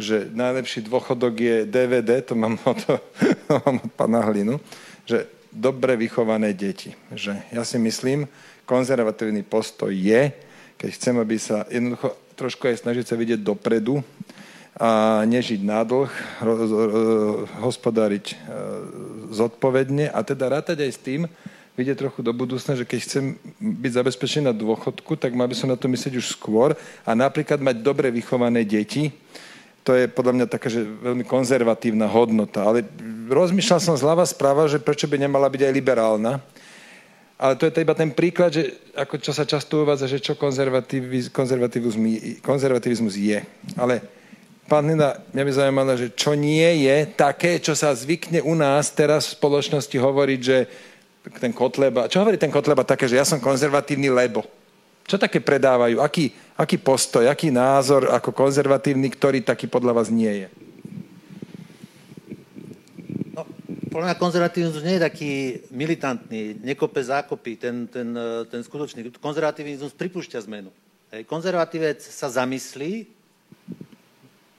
že 0.00 0.16
najlepší 0.30 0.86
dôchodok 0.86 1.34
je 1.34 1.56
DVD, 1.66 2.20
to 2.28 2.38
mám 2.38 2.60
od, 2.62 2.78
to 3.46 3.52
mám 3.66 3.80
od 3.80 3.92
pana 3.96 4.22
Hlinu, 4.28 4.60
že 5.08 5.39
dobre 5.52 5.98
vychované 5.98 6.54
deti. 6.54 6.94
Že 7.14 7.36
ja 7.50 7.62
si 7.66 7.78
myslím, 7.78 8.26
konzervatívny 8.64 9.42
postoj 9.42 9.90
je, 9.90 10.30
keď 10.78 10.90
chcem, 10.94 11.14
aby 11.18 11.36
sa 11.36 11.66
jednoducho 11.68 12.16
trošku 12.38 12.70
aj 12.70 12.80
snažiť 12.86 13.04
sa 13.04 13.18
vidieť 13.18 13.44
dopredu 13.44 14.00
a 14.80 15.20
nežiť 15.28 15.60
na 15.60 15.84
dlh, 15.84 16.08
hospodáriť 17.60 18.32
e, 18.32 18.34
zodpovedne 19.28 20.08
a 20.08 20.24
teda 20.24 20.48
rátať 20.48 20.88
aj 20.88 20.92
s 20.94 21.00
tým, 21.04 21.20
vidieť 21.76 22.00
trochu 22.00 22.24
do 22.24 22.32
budúcna, 22.32 22.78
že 22.78 22.88
keď 22.88 22.98
chcem 23.04 23.24
byť 23.60 23.92
zabezpečený 23.92 24.48
na 24.48 24.56
dôchodku, 24.56 25.20
tak 25.20 25.36
mal 25.36 25.50
by 25.50 25.56
som 25.58 25.68
na 25.68 25.76
to 25.76 25.84
myslieť 25.84 26.16
už 26.16 26.32
skôr 26.32 26.72
a 27.04 27.10
napríklad 27.12 27.60
mať 27.60 27.76
dobre 27.84 28.08
vychované 28.08 28.64
deti, 28.64 29.12
to 29.80 29.96
je 29.96 30.04
podľa 30.06 30.32
mňa 30.36 30.46
taká, 30.46 30.68
že 30.68 30.84
veľmi 30.84 31.24
konzervatívna 31.24 32.04
hodnota. 32.04 32.68
Ale 32.68 32.84
rozmýšľal 33.32 33.80
som 33.80 33.96
zľava 33.96 34.24
správa, 34.28 34.68
že 34.68 34.82
prečo 34.82 35.08
by 35.08 35.16
nemala 35.16 35.48
byť 35.48 35.62
aj 35.66 35.72
liberálna. 35.72 36.32
Ale 37.40 37.56
to 37.56 37.64
je 37.64 37.80
iba 37.80 37.96
ten 37.96 38.12
príklad, 38.12 38.52
že 38.52 38.76
ako 38.92 39.16
čo 39.16 39.32
sa 39.32 39.48
často 39.48 39.80
uvádza, 39.80 40.12
že 40.12 40.20
čo 40.20 40.36
konzervativiz, 40.36 41.32
konzervativizmus, 42.44 43.16
je. 43.16 43.40
Ale 43.80 44.04
pán 44.68 44.84
Nina, 44.84 45.16
mňa 45.32 45.44
by 45.48 45.52
zaujímalo, 45.56 45.96
že 45.96 46.12
čo 46.12 46.36
nie 46.36 46.84
je 46.84 47.08
také, 47.16 47.56
čo 47.56 47.72
sa 47.72 47.96
zvykne 47.96 48.44
u 48.44 48.52
nás 48.52 48.92
teraz 48.92 49.32
v 49.32 49.40
spoločnosti 49.40 49.96
hovoriť, 49.96 50.40
že 50.44 50.58
ten 51.40 51.56
Kotleba, 51.56 52.12
čo 52.12 52.20
hovorí 52.20 52.36
ten 52.36 52.52
Kotleba 52.52 52.84
také, 52.84 53.08
že 53.08 53.16
ja 53.16 53.24
som 53.24 53.40
konzervatívny, 53.40 54.12
lebo. 54.12 54.44
Čo 55.08 55.16
také 55.16 55.40
predávajú? 55.40 55.98
Aký, 55.98 56.30
aký 56.60 56.76
postoj, 56.76 57.24
aký 57.24 57.48
názor 57.48 58.12
ako 58.12 58.36
konzervatívny, 58.36 59.08
ktorý 59.08 59.40
taký 59.40 59.64
podľa 59.64 59.96
vás 59.96 60.12
nie 60.12 60.44
je? 60.44 60.48
No, 63.32 63.48
podľa 63.88 64.12
mňa 64.12 64.20
konzervatívizmus 64.20 64.84
nie 64.84 65.00
je 65.00 65.06
taký 65.08 65.32
militantný, 65.72 66.60
nekope 66.60 67.00
zákopy, 67.00 67.52
ten, 67.56 67.88
ten, 67.88 68.12
ten 68.52 68.60
skutočný. 68.60 69.08
Konzervatívizmus 69.16 69.96
pripúšťa 69.96 70.44
zmenu. 70.44 70.68
Konzervatívec 71.24 72.04
sa 72.04 72.28
zamyslí, 72.28 73.08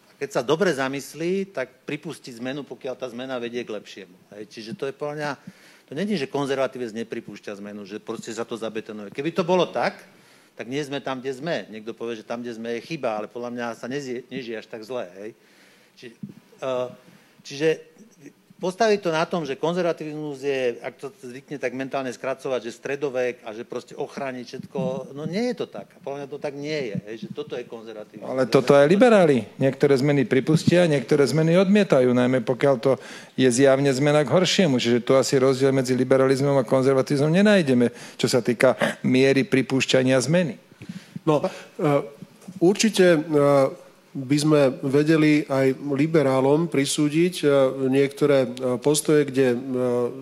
a 0.10 0.12
keď 0.18 0.30
sa 0.36 0.42
dobre 0.42 0.74
zamyslí, 0.74 1.54
tak 1.54 1.86
pripustí 1.86 2.34
zmenu, 2.42 2.66
pokiaľ 2.66 2.98
tá 2.98 3.08
zmena 3.14 3.38
vedie 3.38 3.62
k 3.62 3.78
lepšiemu. 3.78 4.18
Hej, 4.36 4.50
čiže 4.50 4.72
to 4.74 4.90
je 4.90 4.94
podľa 4.98 5.16
mňa, 5.16 5.32
to 5.86 5.92
není, 5.94 6.18
že 6.18 6.28
konzervatívec 6.28 6.92
nepripúšťa 6.92 7.62
zmenu, 7.62 7.86
že 7.86 8.02
proste 8.02 8.34
sa 8.34 8.44
to 8.44 8.58
zabetonuje. 8.58 9.14
Keby 9.14 9.32
to 9.32 9.48
bolo 9.48 9.70
tak, 9.70 10.02
tak 10.56 10.68
nie 10.68 10.84
sme 10.84 11.00
tam, 11.00 11.24
kde 11.24 11.32
sme. 11.34 11.56
Niekto 11.72 11.96
povie, 11.96 12.20
že 12.20 12.28
tam, 12.28 12.44
kde 12.44 12.54
sme, 12.56 12.78
je 12.78 12.88
chyba, 12.88 13.18
ale 13.18 13.28
podľa 13.32 13.52
mňa 13.56 13.66
sa 13.78 13.88
nežije, 13.88 14.28
nežije 14.28 14.60
až 14.60 14.68
tak 14.68 14.84
zle. 14.84 15.08
Hej? 15.18 15.30
Či, 15.98 16.06
uh, 16.62 16.92
čiže 17.42 17.82
postaviť 18.62 19.00
to 19.02 19.10
na 19.10 19.26
tom, 19.26 19.42
že 19.42 19.58
konzervativizmus 19.58 20.46
je, 20.46 20.78
ak 20.86 20.94
to 21.02 21.10
zvykne 21.26 21.58
tak 21.58 21.74
mentálne 21.74 22.14
skracovať, 22.14 22.70
že 22.70 22.78
stredovek 22.78 23.42
a 23.42 23.58
že 23.58 23.66
proste 23.66 23.98
ochrániť 23.98 24.46
všetko, 24.46 25.12
no 25.18 25.26
nie 25.26 25.50
je 25.50 25.66
to 25.66 25.66
tak. 25.66 25.90
Podľa 26.06 26.18
mňa 26.22 26.28
to 26.30 26.38
tak 26.38 26.54
nie 26.54 26.94
je, 26.94 26.96
hej, 27.10 27.16
že 27.26 27.28
toto 27.34 27.58
je 27.58 27.66
konzervatívne. 27.66 28.22
Ale 28.22 28.46
toto 28.46 28.78
aj 28.78 28.86
liberáli. 28.86 29.50
Niektoré 29.58 29.98
zmeny 29.98 30.30
pripustia, 30.30 30.86
niektoré 30.86 31.26
zmeny 31.26 31.58
odmietajú, 31.58 32.14
najmä 32.14 32.46
pokiaľ 32.46 32.76
to 32.78 32.92
je 33.34 33.50
zjavne 33.50 33.90
zmena 33.90 34.22
k 34.22 34.30
horšiemu. 34.30 34.78
Čiže 34.78 35.02
tu 35.02 35.18
asi 35.18 35.42
rozdiel 35.42 35.74
medzi 35.74 35.98
liberalizmom 35.98 36.62
a 36.62 36.70
konzervatizmom 36.70 37.34
nenájdeme, 37.34 37.90
čo 38.22 38.30
sa 38.30 38.46
týka 38.46 38.78
miery 39.02 39.42
pripúšťania 39.42 40.22
zmeny. 40.22 40.62
No, 41.26 41.42
uh, 41.42 42.06
určite 42.62 43.18
uh, 43.18 43.74
by 44.12 44.38
sme 44.38 44.62
vedeli 44.84 45.48
aj 45.48 45.72
liberálom 45.96 46.68
prisúdiť 46.68 47.48
niektoré 47.88 48.44
postoje, 48.84 49.24
kde 49.24 49.56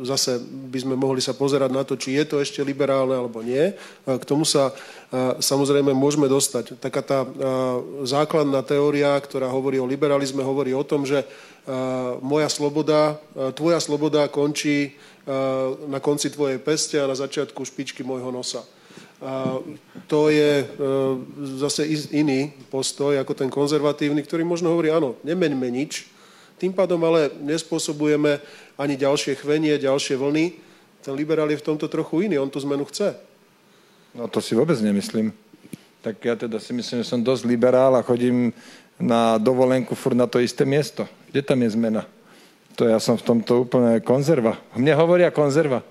zase 0.06 0.38
by 0.46 0.78
sme 0.78 0.94
mohli 0.94 1.18
sa 1.26 1.34
pozerať 1.34 1.74
na 1.74 1.82
to, 1.82 1.98
či 1.98 2.14
je 2.14 2.24
to 2.30 2.38
ešte 2.38 2.62
liberálne 2.62 3.18
alebo 3.18 3.42
nie. 3.42 3.74
K 4.06 4.24
tomu 4.30 4.46
sa 4.46 4.78
samozrejme 5.42 5.90
môžeme 5.98 6.30
dostať. 6.30 6.78
Taká 6.78 7.02
tá 7.02 7.20
základná 8.06 8.62
teória, 8.62 9.18
ktorá 9.18 9.50
hovorí 9.50 9.82
o 9.82 9.90
liberalizme, 9.90 10.46
hovorí 10.46 10.70
o 10.70 10.86
tom, 10.86 11.10
že 11.10 11.26
moja 12.22 12.46
sloboda, 12.46 13.18
tvoja 13.58 13.82
sloboda 13.82 14.30
končí 14.30 14.94
na 15.90 15.98
konci 15.98 16.30
tvojej 16.30 16.62
peste 16.62 17.02
a 17.02 17.10
na 17.10 17.18
začiatku 17.18 17.66
špičky 17.66 18.06
môjho 18.06 18.30
nosa. 18.30 18.62
To 20.08 20.32
je 20.32 20.64
e, 20.64 20.66
zase 21.60 21.84
iný 22.16 22.56
postoj 22.72 23.20
ako 23.20 23.36
ten 23.36 23.52
konzervatívny, 23.52 24.24
ktorý 24.24 24.48
možno 24.48 24.72
hovorí, 24.72 24.96
áno, 24.96 25.20
nemeňme 25.28 25.68
nič, 25.68 26.08
tým 26.60 26.76
pádom 26.76 27.00
ale 27.08 27.32
nespôsobujeme 27.40 28.40
ani 28.76 28.96
ďalšie 29.00 29.40
chvenie, 29.40 29.80
ďalšie 29.80 30.20
vlny. 30.20 30.60
Ten 31.00 31.14
liberál 31.16 31.48
je 31.48 31.60
v 31.60 31.68
tomto 31.72 31.88
trochu 31.88 32.28
iný, 32.28 32.36
on 32.36 32.52
tú 32.52 32.60
zmenu 32.60 32.84
chce. 32.84 33.16
No 34.12 34.28
to 34.28 34.44
si 34.44 34.56
vôbec 34.60 34.76
nemyslím. 34.84 35.32
Tak 36.04 36.16
ja 36.20 36.36
teda 36.36 36.60
si 36.60 36.76
myslím, 36.76 37.04
že 37.04 37.12
som 37.12 37.24
dosť 37.24 37.48
liberál 37.48 37.96
a 37.96 38.04
chodím 38.04 38.52
na 39.00 39.40
dovolenku 39.40 39.96
furt 39.96 40.16
na 40.16 40.28
to 40.28 40.44
isté 40.44 40.68
miesto. 40.68 41.08
Kde 41.32 41.44
tam 41.44 41.64
je 41.64 41.72
zmena? 41.76 42.04
To 42.76 42.88
ja 42.88 43.00
som 43.00 43.16
v 43.16 43.24
tomto 43.24 43.64
úplne 43.64 44.04
konzerva. 44.04 44.60
Mne 44.76 44.96
hovoria 45.00 45.32
konzerva. 45.32 45.84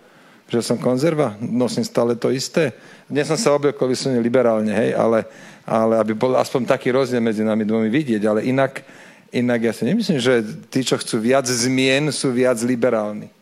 Že 0.49 0.65
som 0.65 0.79
konzerva, 0.81 1.37
nosím 1.41 1.85
stále 1.85 2.17
to 2.17 2.33
isté 2.33 2.73
dnes 3.09 3.25
som 3.25 3.41
sa 3.41 3.57
obliekol 3.57 3.89
vyslovene 3.89 4.21
liberálne, 4.21 4.69
hej, 4.69 4.93
ale, 4.93 5.25
ale 5.65 5.97
aby 5.97 6.13
bol 6.13 6.37
aspoň 6.37 6.69
taký 6.69 6.93
rozdiel 6.93 7.25
medzi 7.25 7.41
nami 7.41 7.65
dvomi 7.65 7.89
vidieť, 7.89 8.23
ale 8.29 8.45
inak, 8.45 8.85
inak 9.33 9.61
ja 9.65 9.73
si 9.73 9.89
nemyslím, 9.89 10.21
že 10.21 10.45
tí, 10.69 10.85
čo 10.85 11.01
chcú 11.01 11.17
viac 11.17 11.49
zmien, 11.49 12.13
sú 12.13 12.29
viac 12.37 12.61
liberálni. 12.61 13.33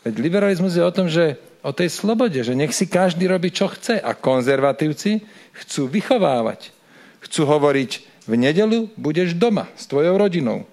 Veď 0.00 0.14
liberalizmus 0.24 0.72
je 0.72 0.80
o 0.80 0.96
tom, 0.96 1.12
že 1.12 1.36
o 1.60 1.76
tej 1.76 1.92
slobode, 1.92 2.40
že 2.40 2.56
nech 2.56 2.72
si 2.72 2.88
každý 2.88 3.28
robí, 3.28 3.52
čo 3.52 3.68
chce. 3.68 4.00
A 4.00 4.16
konzervatívci 4.16 5.20
chcú 5.52 5.92
vychovávať. 5.92 6.72
Chcú 7.20 7.44
hovoriť, 7.44 8.24
v 8.24 8.34
nedelu 8.40 8.88
budeš 8.96 9.36
doma 9.36 9.68
s 9.76 9.84
tvojou 9.84 10.16
rodinou. 10.16 10.64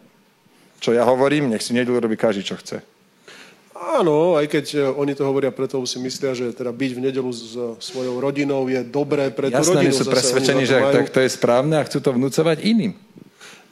Čo 0.79 0.95
ja 0.95 1.03
hovorím, 1.03 1.51
nech 1.51 1.59
si 1.59 1.75
v 1.75 1.83
nedelu 1.83 1.99
robí 1.99 2.15
každý, 2.15 2.47
čo 2.47 2.55
chce. 2.55 2.79
Áno, 3.77 4.33
aj 4.41 4.49
keď 4.49 4.65
e, 4.73 4.77
oni 4.89 5.13
to 5.13 5.21
hovoria 5.21 5.53
preto, 5.53 5.77
si 5.85 6.01
myslia, 6.01 6.33
že 6.33 6.49
teda 6.49 6.73
byť 6.73 6.91
v 6.97 7.03
nedelu 7.09 7.29
s 7.29 7.53
svojou 7.77 8.17
rodinou 8.17 8.65
je 8.65 8.81
dobré 8.81 9.29
pre 9.29 9.53
tú 9.53 9.61
Jasné, 9.61 9.85
rodinu. 9.85 9.93
Jasné, 9.93 10.01
sú 10.01 10.09
presvedčení, 10.09 10.63
že 10.65 10.77
majú... 10.81 10.93
tak 10.97 11.07
to 11.13 11.19
je 11.21 11.29
správne 11.29 11.75
a 11.77 11.85
chcú 11.85 12.01
to 12.01 12.09
vnúcovať 12.17 12.57
iným. 12.65 12.97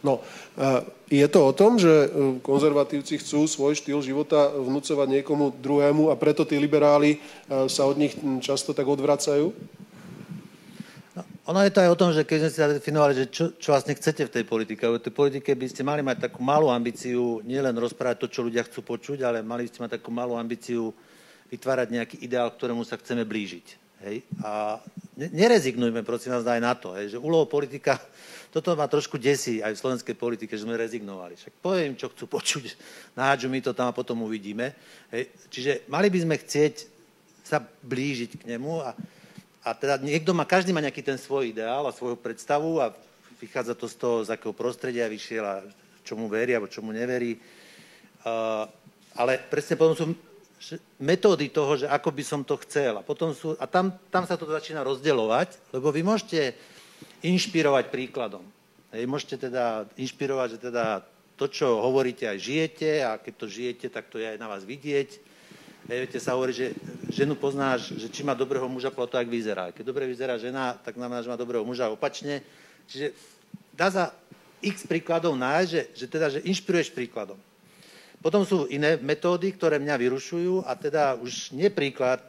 No, 0.06 0.22
e, 0.54 0.86
je 1.10 1.28
to 1.30 1.50
o 1.50 1.52
tom, 1.58 1.82
že 1.82 1.90
e, 1.90 2.08
konzervatívci 2.46 3.18
chcú 3.18 3.50
svoj 3.50 3.74
štýl 3.74 4.06
života 4.06 4.54
vnúcovať 4.54 5.08
niekomu 5.10 5.58
druhému 5.58 6.14
a 6.14 6.16
preto 6.18 6.46
tí 6.46 6.62
liberáli 6.62 7.18
sa 7.50 7.90
od 7.90 7.98
nich 7.98 8.14
často 8.46 8.78
tak 8.78 8.86
odvracajú? 8.86 9.54
Ono 11.46 11.62
je 11.62 11.70
to 11.70 11.78
aj 11.86 11.94
o 11.94 12.00
tom, 12.00 12.10
že 12.10 12.26
keď 12.26 12.38
sme 12.42 12.50
si 12.50 12.58
zadefinovali, 12.58 13.14
že 13.14 13.26
čo, 13.30 13.54
čo 13.54 13.70
vlastne 13.70 13.94
chcete 13.94 14.26
v 14.26 14.34
tej 14.34 14.44
politike. 14.50 14.82
V 14.90 14.98
tej 14.98 15.14
politike 15.14 15.54
by 15.54 15.68
ste 15.70 15.86
mali 15.86 16.02
mať 16.02 16.26
takú 16.26 16.42
malú 16.42 16.74
ambíciu 16.74 17.46
nielen 17.46 17.78
rozprávať 17.78 18.26
to, 18.26 18.28
čo 18.34 18.42
ľudia 18.42 18.66
chcú 18.66 18.82
počuť, 18.82 19.22
ale 19.22 19.46
mali 19.46 19.70
ste 19.70 19.78
mať 19.78 20.02
takú 20.02 20.10
malú 20.10 20.34
ambíciu 20.34 20.90
vytvárať 21.54 21.88
nejaký 21.94 22.16
ideál, 22.26 22.50
ktorému 22.50 22.82
sa 22.82 22.98
chceme 22.98 23.22
blížiť. 23.30 23.66
Hej? 24.10 24.26
A 24.42 24.82
nerezignujme, 25.14 26.02
prosím 26.02 26.34
vás, 26.34 26.50
aj 26.50 26.62
na 26.66 26.74
to, 26.74 26.98
hej? 26.98 27.14
že 27.14 27.22
úlohu 27.22 27.46
politika, 27.46 28.02
toto 28.54 28.74
ma 28.74 28.90
trošku 28.90 29.22
desí 29.22 29.62
aj 29.62 29.78
v 29.78 29.82
slovenskej 29.86 30.18
politike, 30.18 30.58
že 30.58 30.66
sme 30.66 30.74
rezignovali. 30.74 31.38
Však 31.38 31.62
poviem, 31.62 31.94
čo 31.94 32.10
chcú 32.10 32.26
počuť, 32.26 32.74
nahádžu 33.22 33.54
mi 33.54 33.62
to 33.62 33.78
tam 33.78 33.94
a 33.94 33.98
potom 33.98 34.26
uvidíme. 34.26 34.74
Hej? 35.14 35.30
Čiže 35.54 35.72
mali 35.94 36.10
by 36.10 36.26
sme 36.26 36.36
chcieť 36.42 36.76
sa 37.46 37.62
blížiť 37.62 38.42
k 38.42 38.58
nemu 38.58 38.82
a 38.82 38.98
a 39.66 39.74
teda 39.74 39.98
niekto 39.98 40.30
má, 40.38 40.46
každý 40.46 40.70
má 40.70 40.78
nejaký 40.78 41.02
ten 41.02 41.18
svoj 41.18 41.50
ideál 41.50 41.90
a 41.90 41.96
svoju 41.96 42.22
predstavu 42.22 42.78
a 42.78 42.94
vychádza 43.42 43.74
to 43.74 43.90
z 43.90 43.96
toho, 43.98 44.16
z 44.22 44.30
akého 44.38 44.54
prostredia 44.54 45.10
vyšiel 45.10 45.42
a 45.42 45.66
čomu 46.06 46.30
verí 46.30 46.54
alebo 46.54 46.70
čomu 46.70 46.94
neverí. 46.94 47.34
Uh, 48.22 48.70
ale 49.18 49.42
presne 49.42 49.74
potom 49.74 49.98
sú 49.98 50.06
metódy 51.02 51.50
toho, 51.50 51.82
že 51.82 51.90
ako 51.90 52.10
by 52.14 52.24
som 52.24 52.42
to 52.46 52.62
chcel. 52.62 53.02
A, 53.02 53.04
potom 53.04 53.34
sú, 53.34 53.58
a 53.58 53.66
tam, 53.66 53.90
tam 54.14 54.30
sa 54.30 54.38
to 54.38 54.46
začína 54.46 54.86
rozdeľovať, 54.86 55.74
lebo 55.74 55.90
vy 55.90 56.06
môžete 56.06 56.54
inšpirovať 57.26 57.90
príkladom. 57.90 58.46
Hej, 58.94 59.10
môžete 59.10 59.50
teda 59.50 59.90
inšpirovať, 59.98 60.48
že 60.56 60.60
teda 60.70 60.86
to, 61.36 61.50
čo 61.50 61.82
hovoríte, 61.82 62.30
aj 62.30 62.38
žijete 62.38 63.02
a 63.02 63.18
keď 63.18 63.34
to 63.34 63.46
žijete, 63.50 63.86
tak 63.90 64.08
to 64.14 64.22
je 64.22 64.30
aj 64.30 64.38
na 64.38 64.46
vás 64.46 64.62
vidieť 64.62 65.35
viete, 65.86 66.18
sa 66.18 66.34
hovorí, 66.34 66.54
že 66.54 66.74
ženu 67.14 67.38
poznáš, 67.38 67.94
že 67.94 68.10
či 68.10 68.26
má 68.26 68.34
dobrého 68.34 68.66
muža 68.66 68.90
podľa 68.90 69.10
toho, 69.10 69.22
ak 69.22 69.30
vyzerá. 69.30 69.66
Keď 69.70 69.84
dobre 69.86 70.10
vyzerá 70.10 70.36
žena, 70.42 70.74
tak 70.82 70.98
znamená, 70.98 71.22
že 71.22 71.30
má 71.30 71.38
dobrého 71.38 71.62
muža 71.62 71.94
opačne. 71.94 72.42
Čiže 72.90 73.14
dá 73.74 73.94
sa 73.94 74.04
x 74.66 74.90
príkladov 74.90 75.38
nájsť, 75.38 75.70
že, 75.70 75.82
že 75.94 76.06
teda, 76.10 76.28
že 76.34 76.40
inšpiruješ 76.42 76.90
príkladom. 76.90 77.38
Potom 78.26 78.42
sú 78.42 78.66
iné 78.74 78.98
metódy, 78.98 79.54
ktoré 79.54 79.78
mňa 79.78 80.02
vyrušujú 80.02 80.66
a 80.66 80.74
teda 80.74 81.14
už 81.22 81.54
nie 81.54 81.70
príklad, 81.70 82.26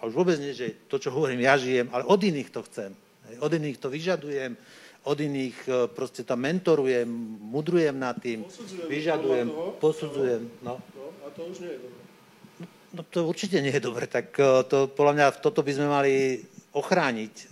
a 0.00 0.04
už 0.04 0.12
vôbec 0.12 0.36
nie, 0.36 0.52
že 0.52 0.84
to, 0.88 1.00
čo 1.00 1.12
hovorím, 1.12 1.44
ja 1.44 1.56
žijem, 1.56 1.88
ale 1.92 2.04
od 2.04 2.20
iných 2.20 2.52
to 2.52 2.60
chcem. 2.68 2.92
Od 3.40 3.52
iných 3.52 3.80
to 3.80 3.88
vyžadujem, 3.88 4.52
od 5.08 5.16
iných 5.16 5.56
e, 5.64 5.72
proste 5.88 6.28
to 6.28 6.36
mentorujem, 6.36 7.08
mudrujem 7.40 7.96
nad 7.96 8.20
tým, 8.20 8.44
posudzujem 8.44 8.88
vyžadujem, 8.90 9.46
posudzujem. 9.80 10.42
No. 10.60 10.76
no. 10.76 11.04
A 11.24 11.32
to 11.32 11.48
už 11.48 11.64
nie 11.64 11.72
je 11.72 11.78
dobré. 11.88 12.09
No 12.90 13.06
to 13.06 13.22
určite 13.22 13.62
nie 13.62 13.70
je 13.70 13.86
dobre, 13.86 14.10
tak 14.10 14.34
e, 14.34 14.66
to, 14.66 14.90
podľa 14.90 15.14
mňa 15.14 15.26
toto 15.38 15.62
by 15.62 15.72
sme 15.72 15.86
mali 15.86 16.42
ochrániť. 16.74 17.34
E, 17.38 17.44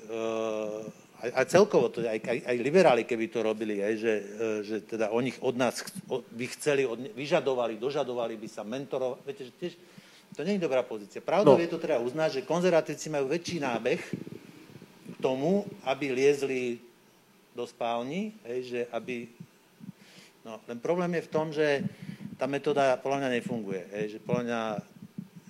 aj 1.18 1.50
celkovo, 1.50 1.90
to, 1.90 2.02
aj, 2.02 2.18
aj, 2.18 2.38
aj 2.46 2.56
liberáli, 2.62 3.02
keby 3.06 3.30
to 3.30 3.42
robili, 3.42 3.78
aj, 3.82 3.94
že, 3.98 4.14
e, 4.18 4.46
že 4.66 4.76
teda 4.82 5.14
o 5.14 5.18
nich 5.22 5.38
od 5.38 5.54
nás 5.54 5.78
by 6.10 6.46
chceli, 6.58 6.86
od, 6.86 6.98
vyžadovali, 7.14 7.78
dožadovali 7.78 8.34
by 8.34 8.48
sa 8.50 8.66
mentorovať. 8.66 9.18
Viete, 9.26 9.42
že 9.46 9.52
tiež 9.58 9.72
to 10.34 10.42
nie 10.42 10.58
je 10.58 10.66
dobrá 10.66 10.82
pozícia. 10.82 11.22
Pravdou 11.22 11.54
no. 11.54 11.62
je 11.62 11.70
to 11.70 11.78
treba 11.78 12.02
uznať, 12.02 12.42
že 12.42 12.46
konzervatívci 12.46 13.06
majú 13.10 13.30
väčší 13.30 13.62
nábeh 13.62 13.98
k 13.98 15.16
tomu, 15.22 15.66
aby 15.86 16.14
liezli 16.14 16.82
do 17.54 17.62
spálni, 17.66 18.34
hej, 18.46 18.58
že 18.66 18.80
aby... 18.90 19.30
No, 20.46 20.62
len 20.66 20.78
problém 20.78 21.14
je 21.18 21.26
v 21.26 21.32
tom, 21.32 21.46
že 21.50 21.82
tá 22.38 22.46
metóda 22.46 22.94
podľa 23.02 23.26
mňa 23.26 23.30
nefunguje. 23.38 23.82
Hej, 23.98 24.04
že 24.14 24.18
podľa 24.22 24.42
mňa 24.46 24.60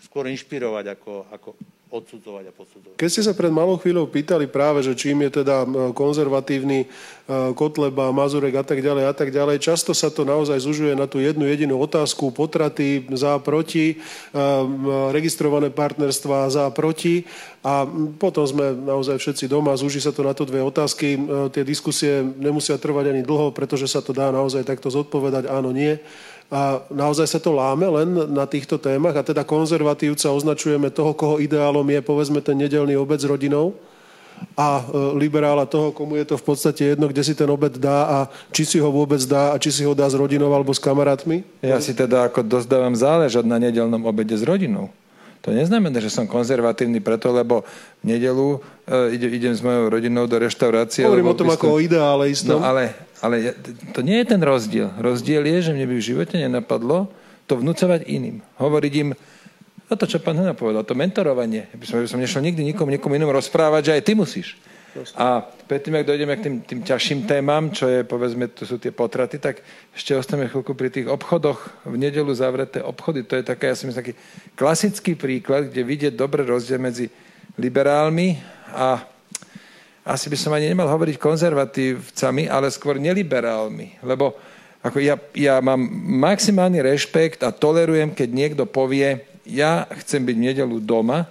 skôr 0.02 0.30
inšpirovať 0.30 0.94
ako, 0.94 1.12
ako 1.34 1.48
odsudzovať 1.88 2.44
a 2.48 2.52
posudzovať. 2.52 2.96
Keď 3.00 3.08
ste 3.08 3.24
sa 3.24 3.32
pred 3.32 3.48
malou 3.48 3.80
chvíľou 3.80 4.04
pýtali 4.04 4.44
práve, 4.44 4.84
že 4.84 4.92
čím 4.92 5.24
je 5.24 5.40
teda 5.40 5.64
konzervatívny 5.96 6.84
Kotleba, 7.56 8.12
Mazurek 8.12 8.60
a 8.60 8.64
tak 8.64 8.84
ďalej 8.84 9.08
a 9.08 9.14
tak 9.16 9.32
ďalej, 9.32 9.56
často 9.64 9.96
sa 9.96 10.12
to 10.12 10.28
naozaj 10.28 10.60
zužuje 10.60 10.92
na 10.92 11.08
tú 11.08 11.16
jednu 11.16 11.48
jedinú 11.48 11.80
otázku, 11.80 12.28
potraty 12.28 13.08
za 13.16 13.40
proti, 13.40 14.04
registrované 15.16 15.72
partnerstva 15.72 16.52
za 16.52 16.68
proti 16.76 17.24
a 17.64 17.88
potom 18.20 18.44
sme 18.44 18.76
naozaj 18.76 19.16
všetci 19.16 19.48
doma, 19.48 19.72
zúži 19.72 20.04
sa 20.04 20.12
to 20.12 20.20
na 20.20 20.36
to 20.36 20.44
dve 20.44 20.60
otázky. 20.60 21.16
Tie 21.56 21.64
diskusie 21.64 22.20
nemusia 22.20 22.76
trvať 22.76 23.16
ani 23.16 23.24
dlho, 23.24 23.48
pretože 23.56 23.88
sa 23.88 24.04
to 24.04 24.12
dá 24.12 24.28
naozaj 24.28 24.60
takto 24.60 24.92
zodpovedať 24.92 25.48
áno, 25.48 25.72
nie. 25.72 25.96
A 26.48 26.80
naozaj 26.88 27.28
sa 27.28 27.40
to 27.40 27.52
láme 27.52 27.84
len 27.84 28.08
na 28.32 28.48
týchto 28.48 28.80
témach 28.80 29.12
a 29.12 29.26
teda 29.26 29.44
konzervatívca 29.44 30.32
označujeme 30.32 30.88
toho, 30.88 31.12
koho 31.12 31.36
ideálom 31.44 31.84
je 31.84 32.00
povedzme 32.00 32.40
ten 32.40 32.56
nedelný 32.56 32.96
obec 32.96 33.20
s 33.20 33.28
rodinou 33.28 33.76
a 34.56 34.80
e, 34.80 34.82
liberála 35.18 35.66
toho, 35.66 35.92
komu 35.92 36.16
je 36.16 36.24
to 36.24 36.36
v 36.38 36.44
podstate 36.44 36.82
jedno, 36.94 37.10
kde 37.10 37.22
si 37.26 37.34
ten 37.34 37.50
obed 37.50 37.76
dá 37.78 37.98
a 38.06 38.18
či 38.54 38.64
si 38.64 38.78
ho 38.80 38.90
vôbec 38.90 39.20
dá 39.28 39.54
a 39.54 39.56
či 39.60 39.70
si 39.74 39.82
ho 39.84 39.92
dá 39.92 40.06
s 40.08 40.16
rodinou 40.16 40.50
alebo 40.54 40.74
s 40.74 40.80
kamarátmi? 40.80 41.44
Ja 41.62 41.78
si 41.82 41.92
teda 41.92 42.26
ako 42.30 42.46
dosť 42.46 42.66
dávam 42.70 42.94
záležať 42.94 43.44
na 43.46 43.58
nedelnom 43.60 44.02
obede 44.06 44.34
s 44.34 44.44
rodinou. 44.46 44.90
To 45.46 45.54
neznamená, 45.54 46.02
že 46.02 46.10
som 46.10 46.26
konzervatívny 46.26 46.98
preto, 46.98 47.30
lebo 47.30 47.62
v 48.02 48.04
nedelu 48.04 48.58
e, 48.90 49.14
ide, 49.14 49.26
idem 49.30 49.54
s 49.54 49.62
mojou 49.62 49.86
rodinou 49.86 50.26
do 50.26 50.36
reštaurácie. 50.38 51.06
Hovorím 51.06 51.30
o 51.30 51.38
tom 51.38 51.50
ako 51.54 51.78
o 51.78 51.78
ideále 51.78 52.34
istom. 52.34 52.58
No 52.58 52.66
ale, 52.66 52.90
ale 53.18 53.54
to 53.94 54.00
nie 54.04 54.22
je 54.22 54.26
ten 54.30 54.42
rozdiel. 54.42 54.94
Rozdiel 54.98 55.42
je, 55.46 55.70
že 55.70 55.74
mne 55.74 55.86
by 55.90 55.94
v 55.98 56.08
živote 56.14 56.34
nenapadlo 56.38 57.10
to 57.48 57.58
vnúcovať 57.58 58.06
iným. 58.06 58.44
Hovoriť 58.60 58.92
im, 59.02 59.08
no 59.88 59.92
to, 59.96 60.04
čo 60.04 60.20
pán 60.20 60.36
Hena 60.36 60.52
povedal, 60.54 60.84
to 60.84 60.94
mentorovanie. 60.94 61.66
By 61.74 61.84
som, 61.88 61.96
by 62.04 62.08
som 62.10 62.20
nešiel 62.20 62.44
nikdy 62.44 62.62
nikomu, 62.62 62.92
nikomu 62.92 63.16
inom 63.16 63.32
rozprávať, 63.32 63.82
že 63.90 63.94
aj 63.98 64.02
ty 64.04 64.12
musíš. 64.14 64.48
A 65.14 65.44
predtým, 65.44 66.00
ak 66.00 66.08
dojdeme 66.08 66.34
k 66.34 66.42
tým, 66.48 66.54
tým 66.64 66.80
ťažším 66.82 67.28
témam, 67.28 67.70
čo 67.70 67.86
je, 67.86 68.02
povedzme, 68.02 68.50
to 68.50 68.66
sú 68.66 68.80
tie 68.82 68.90
potraty, 68.90 69.38
tak 69.38 69.62
ešte 69.94 70.16
ostaneme 70.16 70.50
chvíľku 70.50 70.74
pri 70.74 70.90
tých 70.90 71.06
obchodoch. 71.06 71.86
V 71.86 71.94
nedelu 71.94 72.32
zavreté 72.34 72.82
obchody, 72.82 73.22
to 73.22 73.38
je 73.38 73.44
taká, 73.46 73.70
ja 73.70 73.76
si 73.78 73.86
myslím, 73.86 74.00
taký 74.00 74.14
klasický 74.58 75.12
príklad, 75.14 75.70
kde 75.70 75.86
vidieť 75.86 76.14
dobre 76.16 76.42
rozdiel 76.42 76.82
medzi 76.82 77.06
liberálmi 77.60 78.40
a 78.74 79.04
asi 80.08 80.32
by 80.32 80.38
som 80.40 80.56
ani 80.56 80.72
nemal 80.72 80.88
hovoriť 80.88 81.20
konzervatívcami, 81.20 82.48
ale 82.48 82.72
skôr 82.72 82.96
neliberálmi. 82.96 84.00
Lebo 84.00 84.32
ako 84.80 85.04
ja, 85.04 85.20
ja 85.36 85.60
mám 85.60 85.84
maximálny 86.24 86.80
rešpekt 86.80 87.44
a 87.44 87.52
tolerujem, 87.52 88.16
keď 88.16 88.28
niekto 88.32 88.64
povie, 88.64 89.20
ja 89.44 89.84
chcem 90.00 90.24
byť 90.24 90.36
v 90.36 90.44
nedelu 90.48 90.76
doma 90.80 91.28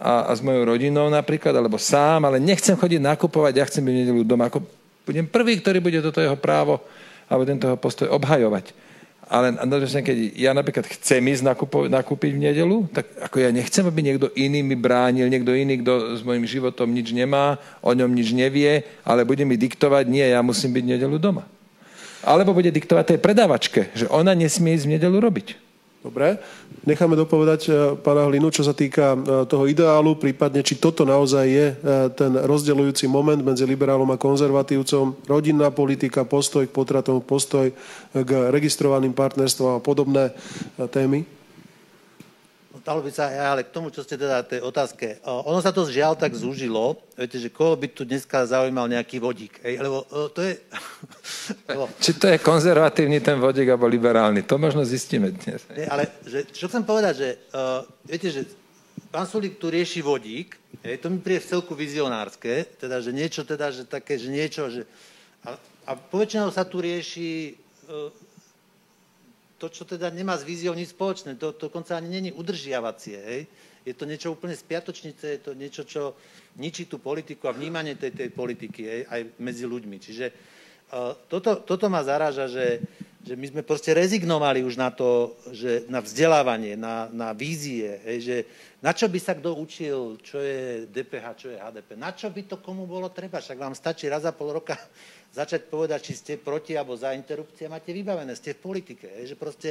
a, 0.00 0.12
a 0.28 0.32
s 0.32 0.40
mojou 0.40 0.72
rodinou 0.72 1.12
napríklad, 1.12 1.52
alebo 1.52 1.76
sám, 1.76 2.24
ale 2.24 2.40
nechcem 2.40 2.72
chodiť 2.72 3.04
nakupovať, 3.04 3.52
ja 3.52 3.68
chcem 3.68 3.84
byť 3.84 3.92
v 3.92 4.00
nedelu 4.06 4.22
doma. 4.24 4.48
Ako 4.48 4.64
budem 5.04 5.28
prvý, 5.28 5.60
ktorý 5.60 5.84
bude 5.84 6.00
toto 6.00 6.24
jeho 6.24 6.40
právo 6.40 6.80
alebo 7.28 7.46
tento 7.46 7.68
jeho 7.68 7.78
postoj 7.78 8.08
obhajovať. 8.16 8.72
Ale 9.30 9.54
keď 10.02 10.34
ja 10.34 10.50
napríklad 10.50 10.90
chcem 10.90 11.22
ísť 11.22 11.54
nakupo, 11.54 11.86
nakúpiť 11.86 12.34
v 12.34 12.50
nedelu, 12.50 12.90
tak 12.90 13.06
ako 13.30 13.38
ja 13.38 13.54
nechcem, 13.54 13.86
aby 13.86 14.02
niekto 14.02 14.26
iný 14.34 14.58
mi 14.66 14.74
bránil, 14.74 15.30
niekto 15.30 15.54
iný, 15.54 15.86
kto 15.86 16.18
s 16.18 16.26
mojim 16.26 16.42
životom 16.42 16.90
nič 16.90 17.14
nemá, 17.14 17.54
o 17.78 17.94
ňom 17.94 18.10
nič 18.10 18.34
nevie, 18.34 18.82
ale 19.06 19.22
bude 19.22 19.46
mi 19.46 19.54
diktovať, 19.54 20.10
nie, 20.10 20.26
ja 20.26 20.42
musím 20.42 20.74
byť 20.74 20.82
v 20.82 20.92
nedelu 20.98 21.16
doma. 21.22 21.46
Alebo 22.26 22.50
bude 22.50 22.74
diktovať 22.74 23.14
tej 23.14 23.18
predávačke, 23.22 23.94
že 23.94 24.10
ona 24.10 24.34
nesmie 24.34 24.74
ísť 24.74 24.90
v 24.90 24.92
nedelu 24.98 25.22
robiť. 25.22 25.69
Dobre, 26.00 26.40
necháme 26.88 27.12
dopovedať 27.12 27.60
e, 27.68 27.70
pána 28.00 28.24
Hlinu, 28.24 28.48
čo 28.48 28.64
sa 28.64 28.72
týka 28.72 29.12
e, 29.12 29.44
toho 29.44 29.68
ideálu, 29.68 30.16
prípadne 30.16 30.64
či 30.64 30.80
toto 30.80 31.04
naozaj 31.04 31.44
je 31.44 31.66
e, 31.68 31.74
ten 32.16 32.32
rozdeľujúci 32.40 33.04
moment 33.04 33.36
medzi 33.36 33.68
liberálom 33.68 34.08
a 34.08 34.16
konzervatívcom, 34.16 35.12
rodinná 35.28 35.68
politika, 35.68 36.24
postoj 36.24 36.64
k 36.64 36.72
potratom, 36.72 37.20
postoj 37.20 37.68
k 38.16 38.30
registrovaným 38.48 39.12
partnerstvom 39.12 39.76
a 39.76 39.82
podobné 39.84 40.32
témy. 40.88 41.39
Dalo 42.80 43.04
by 43.04 43.12
sa, 43.12 43.28
ale 43.28 43.68
k 43.68 43.74
tomu, 43.76 43.92
čo 43.92 44.00
ste 44.00 44.16
teda 44.16 44.40
tej 44.40 44.64
otázke. 44.64 45.20
Ono 45.24 45.60
sa 45.60 45.68
to 45.68 45.84
žiaľ 45.84 46.16
tak 46.16 46.32
zúžilo, 46.32 46.96
viete, 47.12 47.36
že 47.36 47.52
koho 47.52 47.76
by 47.76 47.92
tu 47.92 48.08
dneska 48.08 48.48
zaujímal 48.48 48.88
nejaký 48.88 49.20
vodík, 49.20 49.60
hej, 49.60 49.84
lebo 49.84 50.08
to 50.32 50.40
je... 50.40 50.56
lebo... 51.70 51.92
Či 52.00 52.16
to 52.16 52.26
je 52.32 52.38
konzervatívny 52.40 53.20
ten 53.20 53.36
vodík, 53.36 53.68
alebo 53.68 53.84
liberálny, 53.84 54.48
to 54.48 54.56
možno 54.56 54.80
zistíme 54.80 55.28
dnes. 55.28 55.60
Nie, 55.76 55.92
ale 55.92 56.08
že, 56.24 56.48
čo 56.48 56.72
chcem 56.72 56.80
povedať, 56.80 57.14
že 57.20 57.28
uh, 57.52 57.84
viete, 58.08 58.32
že 58.32 58.48
pán 59.12 59.28
Sulík 59.28 59.60
tu 59.60 59.68
rieši 59.68 60.00
vodík, 60.00 60.56
hej, 60.80 61.04
to 61.04 61.12
mi 61.12 61.20
príde 61.20 61.44
v 61.44 61.50
celku 61.52 61.76
vizionárske, 61.76 62.64
teda, 62.80 63.04
že 63.04 63.12
niečo 63.12 63.44
teda, 63.44 63.68
že 63.68 63.84
také, 63.84 64.16
že 64.16 64.32
niečo, 64.32 64.72
že... 64.72 64.88
A, 65.44 65.56
a 65.84 65.92
poväčšinou 65.96 66.48
sa 66.48 66.64
tu 66.64 66.80
rieši 66.80 67.60
uh, 67.92 68.08
to, 69.60 69.68
čo 69.68 69.84
teda 69.84 70.08
nemá 70.08 70.40
s 70.40 70.48
víziou 70.48 70.72
nič 70.72 70.96
spoločné, 70.96 71.36
to, 71.36 71.52
dokonca 71.52 71.92
ani 71.92 72.08
není 72.08 72.30
udržiavacie, 72.32 73.18
hej? 73.20 73.42
Je 73.84 73.92
to 73.92 74.08
niečo 74.08 74.32
úplne 74.32 74.56
spiatočnice, 74.56 75.24
je 75.36 75.40
to 75.40 75.52
niečo, 75.52 75.84
čo 75.84 76.16
ničí 76.56 76.88
tú 76.88 76.96
politiku 76.96 77.48
a 77.48 77.56
vnímanie 77.56 77.96
tej, 77.96 78.12
tej 78.16 78.28
politiky 78.32 78.80
hej, 78.88 79.00
aj 79.08 79.20
medzi 79.40 79.64
ľuďmi. 79.68 79.96
Čiže 80.00 80.26
uh, 80.28 81.12
toto, 81.28 81.60
toto 81.60 81.86
ma 81.92 82.00
zaráža, 82.00 82.48
že, 82.48 82.80
že 83.20 83.36
my 83.36 83.46
sme 83.52 83.62
proste 83.62 83.92
rezignovali 83.92 84.64
už 84.64 84.80
na 84.80 84.88
to, 84.88 85.36
že 85.52 85.84
na 85.92 86.00
vzdelávanie, 86.00 86.72
na, 86.72 87.12
na 87.12 87.36
vízie, 87.36 88.00
hej, 88.08 88.18
že 88.24 88.36
na 88.80 88.96
čo 88.96 89.12
by 89.12 89.20
sa 89.20 89.36
kto 89.36 89.60
učil, 89.60 90.16
čo 90.24 90.40
je 90.40 90.88
DPH, 90.88 91.26
čo 91.36 91.48
je 91.52 91.60
HDP, 91.60 92.00
na 92.00 92.16
čo 92.16 92.32
by 92.32 92.42
to 92.48 92.56
komu 92.64 92.88
bolo 92.88 93.12
treba, 93.12 93.44
však 93.44 93.60
vám 93.60 93.76
stačí 93.76 94.08
raz 94.08 94.24
za 94.24 94.32
pol 94.32 94.56
roka 94.56 94.72
začať 95.38 95.68
povedať, 95.68 96.00
či 96.00 96.12
ste 96.16 96.32
proti 96.40 96.80
alebo 96.80 96.96
za 96.96 97.12
interrupcie, 97.12 97.68
máte 97.68 97.92
vybavené, 97.92 98.32
ste 98.32 98.56
v 98.56 98.64
politike. 98.64 99.06
Hej, 99.20 99.36
že 99.36 99.36
proste 99.36 99.70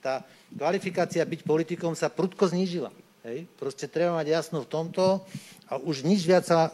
tá 0.00 0.20
kvalifikácia 0.52 1.24
byť 1.24 1.40
politikom 1.44 1.96
sa 1.96 2.12
prudko 2.12 2.48
znížila. 2.48 2.92
Hej. 3.24 3.44
Proste 3.60 3.84
treba 3.84 4.16
mať 4.16 4.32
jasno 4.32 4.64
v 4.64 4.70
tomto 4.72 5.24
a 5.68 5.76
už 5.80 6.04
nič 6.04 6.24
viac 6.24 6.48
sa... 6.48 6.72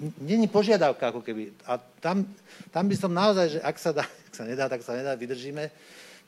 Není 0.00 0.48
požiadavka, 0.48 1.12
ako 1.12 1.20
keby. 1.20 1.52
A 1.68 1.76
tam, 2.00 2.24
tam 2.72 2.84
by 2.88 2.96
som 2.96 3.12
naozaj, 3.12 3.46
že 3.56 3.60
ak 3.60 3.76
sa, 3.76 3.90
dá, 3.92 4.04
ak 4.28 4.34
sa 4.34 4.44
nedá, 4.48 4.64
tak 4.68 4.80
sa 4.80 4.96
nedá, 4.96 5.12
vydržíme. 5.12 5.68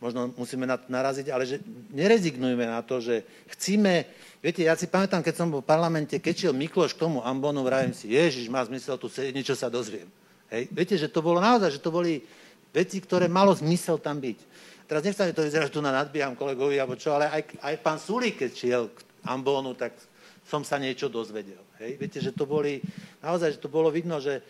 Možno 0.03 0.35
musíme 0.35 0.67
na, 0.67 0.77
naraziť, 0.77 1.31
ale 1.31 1.47
že 1.47 1.63
nerezignujme 1.95 2.67
na 2.67 2.83
to, 2.83 2.99
že 2.99 3.23
chcíme... 3.55 4.05
Viete, 4.43 4.67
ja 4.67 4.75
si 4.75 4.91
pamätám, 4.91 5.23
keď 5.23 5.35
som 5.39 5.49
bol 5.49 5.63
v 5.63 5.71
parlamente, 5.71 6.19
keď 6.19 6.35
šiel 6.35 6.55
Mikloš 6.59 6.99
k 6.99 7.07
tomu 7.07 7.23
Ambonu, 7.23 7.63
vravím 7.63 7.95
si, 7.95 8.11
Ježiš, 8.11 8.51
má 8.51 8.67
zmysel 8.67 8.99
tu 8.99 9.07
sedieť, 9.07 9.31
niečo 9.31 9.55
sa 9.55 9.71
dozviem. 9.71 10.11
Hej. 10.51 10.67
Viete, 10.75 10.99
že 10.99 11.07
to 11.07 11.23
bolo 11.23 11.39
naozaj, 11.39 11.79
že 11.79 11.81
to 11.81 11.95
boli 11.95 12.19
veci, 12.75 12.99
ktoré 12.99 13.31
malo 13.31 13.55
zmysel 13.55 14.03
tam 14.03 14.19
byť. 14.19 14.39
Teraz 14.91 15.07
nechcem 15.07 15.33
to 15.33 15.47
vyzerá, 15.47 15.71
že 15.71 15.73
tu 15.73 15.81
na 15.81 15.95
nadbieham 15.95 16.35
kolegovi, 16.35 16.77
alebo 16.77 16.99
čo, 16.99 17.15
ale 17.15 17.31
aj, 17.31 17.63
aj 17.63 17.75
pán 17.81 17.97
Sulík, 18.03 18.43
keď 18.43 18.51
šiel 18.53 18.83
k 18.91 18.99
Ambónu, 19.25 19.73
tak 19.79 19.95
som 20.47 20.67
sa 20.67 20.77
niečo 20.77 21.09
dozvedel. 21.09 21.61
Hej. 21.81 21.97
Viete, 21.99 22.19
že 22.19 22.35
to 22.35 22.45
boli, 22.45 22.83
naozaj, 23.23 23.57
že 23.57 23.63
to 23.63 23.71
bolo 23.71 23.89
vidno, 23.89 24.19
že 24.19 24.43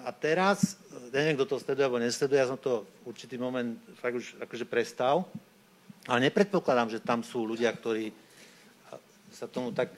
a 0.00 0.14
teraz, 0.14 0.78
neviem, 1.12 1.36
kto 1.36 1.56
to 1.56 1.62
sleduje 1.62 1.84
alebo 1.84 2.00
nesleduje, 2.00 2.38
ja 2.40 2.48
som 2.48 2.56
to 2.56 2.86
v 3.04 3.12
určitý 3.12 3.36
moment 3.36 3.76
fakt 3.98 4.16
už 4.16 4.38
akože 4.40 4.64
prestal, 4.64 5.26
ale 6.08 6.30
nepredpokladám, 6.30 6.88
že 6.94 7.04
tam 7.04 7.20
sú 7.20 7.44
ľudia, 7.44 7.68
ktorí 7.74 8.14
sa 9.34 9.50
tomu 9.50 9.74
tak, 9.74 9.92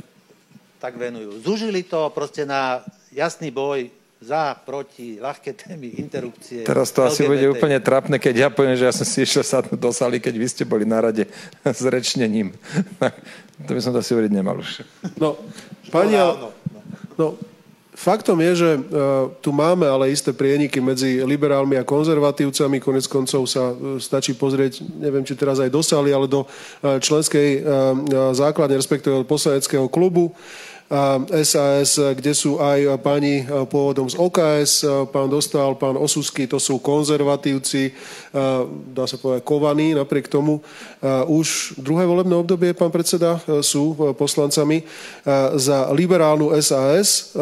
tak 0.82 0.98
venujú. 0.98 1.38
Zúžili 1.44 1.86
to 1.86 2.10
proste 2.10 2.42
na 2.42 2.82
jasný 3.14 3.54
boj 3.54 4.01
za, 4.22 4.54
proti, 4.54 5.18
ľahké 5.18 5.50
témy, 5.58 5.98
interrupcie. 5.98 6.62
Teraz 6.62 6.94
to 6.94 7.02
LGBT. 7.02 7.10
asi 7.10 7.22
bude 7.26 7.46
úplne 7.50 7.78
trapné, 7.82 8.16
keď 8.22 8.34
ja 8.46 8.48
poviem, 8.48 8.78
že 8.78 8.86
ja 8.86 8.94
som 8.94 9.02
si 9.02 9.26
išiel 9.26 9.42
sadnúť 9.42 9.78
do 9.82 9.90
sály, 9.90 10.22
keď 10.22 10.34
vy 10.38 10.46
ste 10.46 10.62
boli 10.62 10.86
na 10.86 11.02
rade 11.02 11.26
s 11.66 11.82
rečnením. 11.82 12.54
to 13.66 13.70
by 13.74 13.80
som 13.82 13.90
to 13.90 13.98
asi 13.98 14.14
hovoriť 14.14 14.30
nemal 14.30 14.62
už. 14.62 14.86
No, 15.18 15.34
pani, 15.90 16.14
no, 16.14 16.54
no, 17.18 17.26
faktom 17.98 18.38
je, 18.46 18.52
že 18.62 18.70
uh, 18.78 19.30
tu 19.42 19.50
máme 19.50 19.90
ale 19.90 20.14
isté 20.14 20.30
prieniky 20.30 20.78
medzi 20.78 21.22
liberálmi 21.26 21.74
a 21.78 21.86
konzervatívcami. 21.86 22.78
Konec 22.78 23.10
koncov 23.10 23.50
sa 23.50 23.74
uh, 23.74 23.98
stačí 23.98 24.38
pozrieť, 24.38 24.86
neviem, 25.02 25.26
či 25.26 25.34
teraz 25.34 25.58
aj 25.58 25.70
do 25.70 25.82
sály, 25.82 26.14
ale 26.14 26.30
do 26.30 26.46
uh, 26.46 27.02
členskej 27.02 27.62
základne, 28.32 28.78
respektíve 28.78 29.26
poslaneckého 29.26 29.90
klubu. 29.90 30.30
SAS, 31.40 31.96
kde 31.96 32.36
sú 32.36 32.60
aj 32.60 33.00
páni 33.00 33.48
pôvodom 33.72 34.12
z 34.12 34.20
OKS, 34.20 34.84
pán 35.08 35.32
Dostal, 35.32 35.72
pán 35.80 35.96
Osusky, 35.96 36.44
to 36.44 36.60
sú 36.60 36.84
konzervatívci, 36.84 37.96
dá 38.92 39.08
sa 39.08 39.16
povedať 39.16 39.40
kovaní, 39.40 39.96
napriek 39.96 40.28
tomu 40.28 40.60
už 41.32 41.80
druhé 41.80 42.04
volebné 42.04 42.36
obdobie, 42.36 42.76
pán 42.76 42.92
predseda, 42.92 43.40
sú 43.64 43.96
poslancami 44.12 44.84
za 45.56 45.88
liberálnu 45.96 46.52
SAS. 46.60 47.32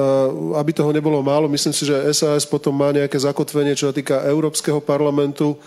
Aby 0.54 0.70
toho 0.70 0.94
nebolo 0.94 1.18
málo, 1.18 1.50
myslím 1.50 1.74
si, 1.74 1.90
že 1.90 1.98
SAS 2.14 2.46
potom 2.46 2.70
má 2.70 2.94
nejaké 2.94 3.18
zakotvenie, 3.18 3.74
čo 3.74 3.90
sa 3.90 3.94
týka 3.98 4.22
Európskeho 4.30 4.78
parlamentu, 4.78 5.58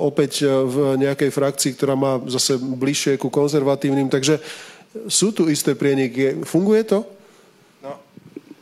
opäť 0.00 0.44
v 0.44 1.00
nejakej 1.00 1.32
frakcii, 1.32 1.72
ktorá 1.72 1.96
má 1.96 2.20
zase 2.28 2.60
bližšie 2.60 3.16
ku 3.16 3.32
konzervatívnym. 3.32 4.12
Takže 4.12 4.36
sú 5.10 5.34
tu 5.34 5.50
isté 5.50 5.74
prieniky. 5.74 6.46
Funguje 6.46 6.86
to? 6.86 7.02
No, 7.82 7.98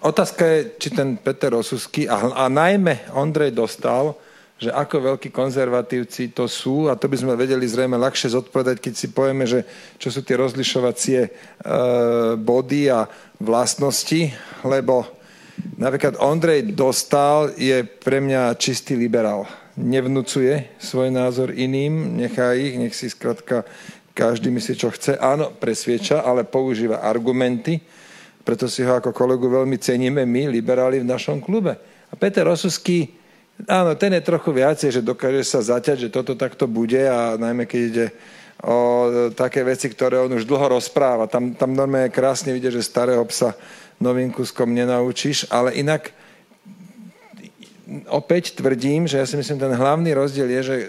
otázka 0.01 0.42
je, 0.47 0.59
či 0.81 0.88
ten 0.90 1.21
Peter 1.21 1.53
Osusky 1.53 2.09
a, 2.09 2.16
a 2.16 2.45
najmä 2.49 3.12
Ondrej 3.12 3.53
dostal, 3.53 4.16
že 4.62 4.71
ako 4.71 5.18
veľkí 5.18 5.35
konzervatívci 5.35 6.31
to 6.31 6.47
sú 6.47 6.87
a 6.87 6.95
to 6.95 7.11
by 7.11 7.18
sme 7.18 7.35
vedeli 7.35 7.66
zrejme 7.66 7.99
ľahšie 7.99 8.31
zodpovedať, 8.31 8.79
keď 8.79 8.95
si 8.95 9.11
povieme, 9.11 9.42
že 9.42 9.66
čo 9.99 10.14
sú 10.14 10.23
tie 10.23 10.38
rozlišovacie 10.38 11.21
e, 11.27 11.31
body 12.38 12.83
a 12.87 13.11
vlastnosti, 13.42 14.31
lebo 14.62 15.03
napríklad 15.83 16.14
Ondrej 16.23 16.79
Dostal 16.79 17.51
je 17.59 17.83
pre 17.83 18.23
mňa 18.23 18.55
čistý 18.55 18.95
liberál. 18.95 19.51
Nevnúcuje 19.75 20.79
svoj 20.79 21.11
názor 21.11 21.51
iným, 21.51 22.23
nechá 22.23 22.55
ich, 22.55 22.79
nech 22.79 22.95
si 22.95 23.11
skratka 23.11 23.66
každý 24.12 24.53
myslí, 24.53 24.75
čo 24.77 24.88
chce. 24.92 25.16
Áno, 25.16 25.53
presvieča, 25.57 26.25
ale 26.25 26.44
používa 26.44 27.01
argumenty, 27.01 27.81
preto 28.42 28.66
si 28.66 28.83
ho 28.83 28.98
ako 28.98 29.14
kolegu 29.14 29.46
veľmi 29.48 29.79
ceníme 29.79 30.27
my, 30.27 30.51
liberáli 30.51 31.01
v 31.01 31.09
našom 31.09 31.40
klube. 31.40 31.79
A 32.11 32.14
Peter 32.18 32.44
Osusky, 32.44 33.14
áno, 33.70 33.96
ten 33.96 34.12
je 34.12 34.22
trochu 34.22 34.51
viacej, 34.53 35.01
že 35.01 35.03
dokáže 35.03 35.42
sa 35.46 35.61
zaťať, 35.62 36.09
že 36.09 36.12
toto 36.12 36.35
takto 36.35 36.66
bude 36.68 37.01
a 37.07 37.38
najmä 37.38 37.64
keď 37.64 37.81
ide 37.81 38.07
o 38.62 38.79
také 39.35 39.66
veci, 39.66 39.90
ktoré 39.90 40.22
on 40.22 40.38
už 40.38 40.46
dlho 40.46 40.79
rozpráva. 40.79 41.27
Tam, 41.27 41.55
tam 41.59 41.75
normálne 41.75 42.14
krásne 42.14 42.55
vidieť, 42.55 42.79
že 42.79 42.87
starého 42.87 43.22
psa 43.27 43.59
novým 43.98 44.31
kuskom 44.31 44.70
nenaučíš, 44.70 45.51
ale 45.51 45.75
inak 45.79 46.14
opäť 48.09 48.57
tvrdím, 48.57 49.05
že 49.05 49.20
ja 49.20 49.26
si 49.26 49.37
myslím, 49.37 49.59
ten 49.61 49.72
hlavný 49.74 50.12
rozdiel 50.16 50.48
je, 50.59 50.62
že 50.62 50.76
e, 50.83 50.87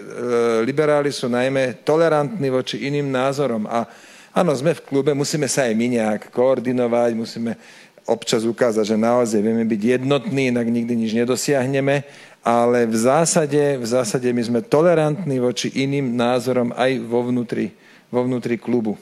liberáli 0.64 1.12
sú 1.12 1.28
najmä 1.28 1.84
tolerantní 1.84 2.48
voči 2.48 2.88
iným 2.88 3.12
názorom. 3.12 3.68
A 3.68 3.86
áno, 4.32 4.52
sme 4.56 4.72
v 4.72 4.84
klube, 4.84 5.12
musíme 5.12 5.46
sa 5.46 5.68
aj 5.68 5.74
my 5.76 5.86
nejak 6.00 6.22
koordinovať, 6.32 7.10
musíme 7.14 7.52
občas 8.04 8.44
ukázať, 8.44 8.84
že 8.84 8.96
naozaj 9.00 9.40
vieme 9.40 9.64
byť 9.64 9.80
jednotní, 10.00 10.52
inak 10.52 10.68
nikdy 10.68 10.92
nič 10.92 11.12
nedosiahneme, 11.16 12.04
ale 12.44 12.84
v 12.84 12.96
zásade, 12.96 13.80
v 13.80 13.86
zásade 13.88 14.28
my 14.28 14.42
sme 14.44 14.60
tolerantní 14.60 15.40
voči 15.40 15.72
iným 15.72 16.12
názorom 16.12 16.76
aj 16.76 17.00
vo 17.08 17.24
vnútri, 17.24 17.72
vo 18.12 18.20
vnútri 18.28 18.60
klubu. 18.60 19.00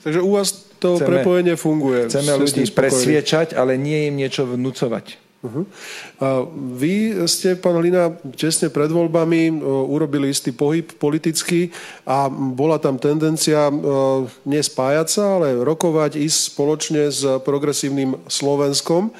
Takže 0.00 0.20
u 0.20 0.36
vás 0.36 0.52
to 0.80 0.96
chceme, 1.00 1.08
prepojenie 1.20 1.56
funguje. 1.56 2.08
Chceme 2.08 2.36
ľudí 2.36 2.64
presviečať, 2.72 3.56
ale 3.56 3.80
nie 3.80 4.12
im 4.12 4.20
niečo 4.20 4.44
vnúcovať. 4.44 5.23
Uh-huh. 5.44 5.68
A 6.24 6.48
vy 6.56 7.20
ste, 7.28 7.52
pán 7.52 7.76
Hlina, 7.76 8.16
tesne 8.32 8.72
pred 8.72 8.88
voľbami 8.88 9.60
urobili 9.92 10.32
istý 10.32 10.56
pohyb 10.56 10.88
politický 10.96 11.68
a 12.08 12.32
bola 12.32 12.80
tam 12.80 12.96
tendencia 12.96 13.68
nespájať 14.48 15.06
sa, 15.12 15.36
ale 15.36 15.60
rokovať, 15.60 16.16
ísť 16.16 16.38
spoločne 16.56 17.12
s 17.12 17.20
progresívnym 17.44 18.24
Slovenskom. 18.24 19.12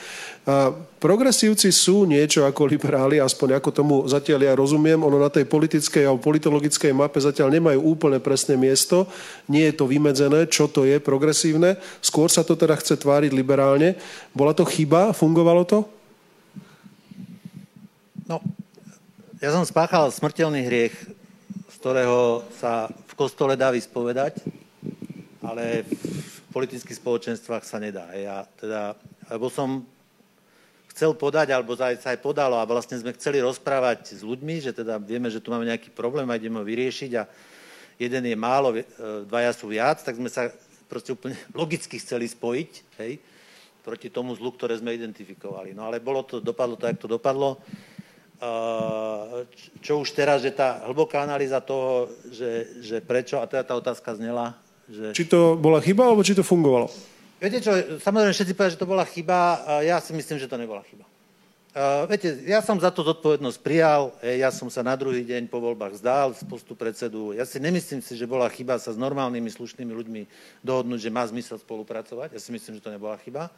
Progresívci 1.00 1.72
sú 1.72 2.04
niečo 2.08 2.44
ako 2.44 2.68
liberáli, 2.68 3.16
aspoň 3.20 3.60
ako 3.60 3.68
tomu 3.72 3.94
zatiaľ 4.04 4.40
ja 4.44 4.52
rozumiem. 4.56 5.00
Ono 5.00 5.16
na 5.16 5.32
tej 5.32 5.48
politickej 5.48 6.04
alebo 6.04 6.20
politologickej 6.20 6.92
mape 6.92 7.20
zatiaľ 7.20 7.52
nemajú 7.52 7.80
úplne 7.80 8.20
presné 8.20 8.56
miesto. 8.56 9.08
Nie 9.48 9.72
je 9.72 9.80
to 9.80 9.88
vymedzené, 9.88 10.48
čo 10.48 10.68
to 10.68 10.84
je 10.84 11.00
progresívne. 11.00 11.80
Skôr 12.04 12.28
sa 12.28 12.44
to 12.44 12.56
teda 12.56 12.76
chce 12.76 12.96
tváriť 12.96 13.32
liberálne. 13.32 13.96
Bola 14.36 14.52
to 14.52 14.68
chyba? 14.68 15.16
Fungovalo 15.16 15.64
to? 15.64 15.84
No, 18.24 18.40
ja 19.36 19.52
som 19.52 19.68
spáchal 19.68 20.08
smrteľný 20.08 20.64
hriech, 20.64 20.96
z 21.68 21.74
ktorého 21.76 22.40
sa 22.56 22.88
v 22.88 23.12
kostole 23.20 23.52
dá 23.52 23.68
vyspovedať, 23.68 24.40
ale 25.44 25.84
v 25.84 26.38
politických 26.48 27.04
spoločenstvách 27.04 27.68
sa 27.68 27.76
nedá. 27.76 28.08
Ja 28.16 28.48
teda, 28.56 28.96
lebo 29.28 29.52
som 29.52 29.84
chcel 30.88 31.12
podať, 31.12 31.52
alebo 31.52 31.76
sa 31.76 31.92
aj 31.92 32.24
podalo 32.24 32.56
a 32.56 32.64
vlastne 32.64 32.96
sme 32.96 33.12
chceli 33.12 33.44
rozprávať 33.44 34.16
s 34.16 34.22
ľuďmi, 34.24 34.64
že 34.64 34.72
teda 34.72 34.96
vieme, 34.96 35.28
že 35.28 35.44
tu 35.44 35.52
máme 35.52 35.68
nejaký 35.68 35.92
problém 35.92 36.24
a 36.32 36.40
ideme 36.40 36.56
ho 36.56 36.64
vyriešiť 36.64 37.12
a 37.20 37.28
jeden 38.00 38.24
je 38.24 38.36
málo, 38.40 38.72
e, 38.72 38.88
dvaja 39.28 39.52
sú 39.52 39.68
viac, 39.68 40.00
tak 40.00 40.16
sme 40.16 40.32
sa 40.32 40.48
proste 40.88 41.12
úplne 41.12 41.36
logicky 41.60 42.00
chceli 42.00 42.24
spojiť, 42.24 42.70
hej, 43.04 43.20
proti 43.84 44.08
tomu 44.08 44.32
zlu, 44.32 44.48
ktoré 44.48 44.80
sme 44.80 44.96
identifikovali. 44.96 45.76
No 45.76 45.92
ale 45.92 46.00
bolo 46.00 46.24
to, 46.24 46.40
dopadlo 46.40 46.80
to, 46.80 46.88
jak 46.88 46.96
to 46.96 47.04
dopadlo. 47.04 47.60
Čo 49.80 50.04
už 50.04 50.08
teraz, 50.12 50.44
že 50.44 50.52
tá 50.52 50.84
hlboká 50.84 51.24
analýza 51.24 51.62
toho, 51.64 52.12
že, 52.28 52.80
že 52.84 52.96
prečo, 53.00 53.40
a 53.40 53.48
teda 53.48 53.64
tá 53.64 53.74
otázka 53.78 54.14
znela, 54.18 54.58
že... 54.84 55.16
Či 55.16 55.24
to 55.30 55.56
bola 55.56 55.80
chyba, 55.80 56.12
alebo 56.12 56.20
či 56.20 56.36
to 56.36 56.44
fungovalo? 56.44 56.92
Viete 57.40 57.64
čo, 57.64 57.72
samozrejme 58.04 58.36
všetci 58.36 58.52
povedali, 58.52 58.74
že 58.76 58.82
to 58.82 58.90
bola 58.90 59.04
chyba, 59.08 59.38
ja 59.80 59.96
si 60.00 60.12
myslím, 60.12 60.36
že 60.36 60.48
to 60.48 60.60
nebola 60.60 60.84
chyba. 60.84 61.08
Uh, 61.74 62.06
viete, 62.06 62.30
ja 62.46 62.62
som 62.62 62.78
za 62.78 62.86
to 62.94 63.02
zodpovednosť 63.02 63.58
prijal, 63.58 64.14
ja 64.22 64.54
som 64.54 64.70
sa 64.70 64.86
na 64.86 64.94
druhý 64.94 65.26
deň 65.26 65.50
po 65.50 65.58
voľbách 65.58 65.98
zdal 65.98 66.30
z 66.30 66.46
postu 66.46 66.78
predsedu. 66.78 67.34
Ja 67.34 67.42
si 67.42 67.58
nemyslím 67.58 67.98
si, 67.98 68.14
že 68.14 68.30
bola 68.30 68.46
chyba 68.46 68.78
sa 68.78 68.94
s 68.94 68.98
normálnymi, 69.00 69.50
slušnými 69.50 69.90
ľuďmi 69.90 70.22
dohodnúť, 70.62 71.02
že 71.02 71.10
má 71.10 71.26
zmysel 71.26 71.58
spolupracovať. 71.58 72.30
Ja 72.30 72.38
si 72.38 72.54
myslím, 72.54 72.78
že 72.78 72.84
to 72.84 72.94
nebola 72.94 73.18
chyba. 73.26 73.50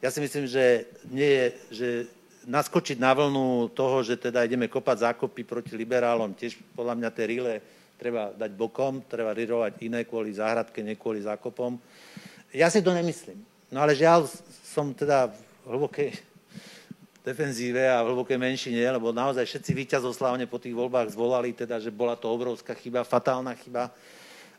Ja 0.00 0.08
si 0.08 0.24
myslím, 0.24 0.48
že 0.48 0.88
nie 1.12 1.28
je, 1.28 1.46
že 1.68 1.88
naskočiť 2.48 2.96
na 2.96 3.12
vlnu 3.12 3.72
toho, 3.76 4.00
že 4.00 4.16
teda 4.16 4.46
ideme 4.46 4.70
kopať 4.70 5.12
zákopy 5.12 5.42
proti 5.44 5.72
liberálom, 5.76 6.32
tiež 6.32 6.56
podľa 6.72 6.94
mňa 6.96 7.10
tie 7.12 7.24
rile 7.28 7.54
treba 8.00 8.32
dať 8.32 8.50
bokom, 8.56 9.04
treba 9.04 9.36
rirovať 9.36 9.84
iné 9.84 10.08
kvôli 10.08 10.32
záhradke, 10.32 10.80
nie 10.80 10.96
kvôli 10.96 11.20
zákopom. 11.20 11.76
Ja 12.56 12.72
si 12.72 12.80
to 12.80 12.96
nemyslím. 12.96 13.44
No 13.68 13.84
ale 13.84 13.92
žiaľ, 13.92 14.24
som 14.64 14.96
teda 14.96 15.28
v 15.62 15.66
hlbokej 15.68 16.16
defenzíve 17.20 17.84
a 17.84 18.00
v 18.00 18.16
hlbokej 18.16 18.40
menšine, 18.40 18.80
lebo 18.80 19.12
naozaj 19.12 19.44
všetci 19.44 19.70
víťazoslavne 19.76 20.48
po 20.48 20.56
tých 20.56 20.72
voľbách 20.72 21.12
zvolali, 21.12 21.52
teda, 21.52 21.76
že 21.76 21.92
bola 21.92 22.16
to 22.16 22.32
obrovská 22.32 22.72
chyba, 22.72 23.04
fatálna 23.04 23.52
chyba. 23.60 23.92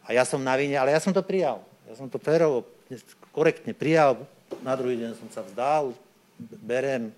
A 0.06 0.14
ja 0.14 0.22
som 0.22 0.38
na 0.38 0.54
vine, 0.54 0.78
ale 0.78 0.94
ja 0.94 1.02
som 1.02 1.10
to 1.10 1.26
prijal. 1.26 1.66
Ja 1.90 1.98
som 1.98 2.08
to 2.08 2.22
férovo, 2.22 2.70
korektne 3.34 3.74
prijal. 3.74 4.22
Na 4.62 4.78
druhý 4.78 5.02
deň 5.02 5.18
som 5.18 5.28
sa 5.34 5.42
vzdal, 5.42 5.98
berem, 6.62 7.10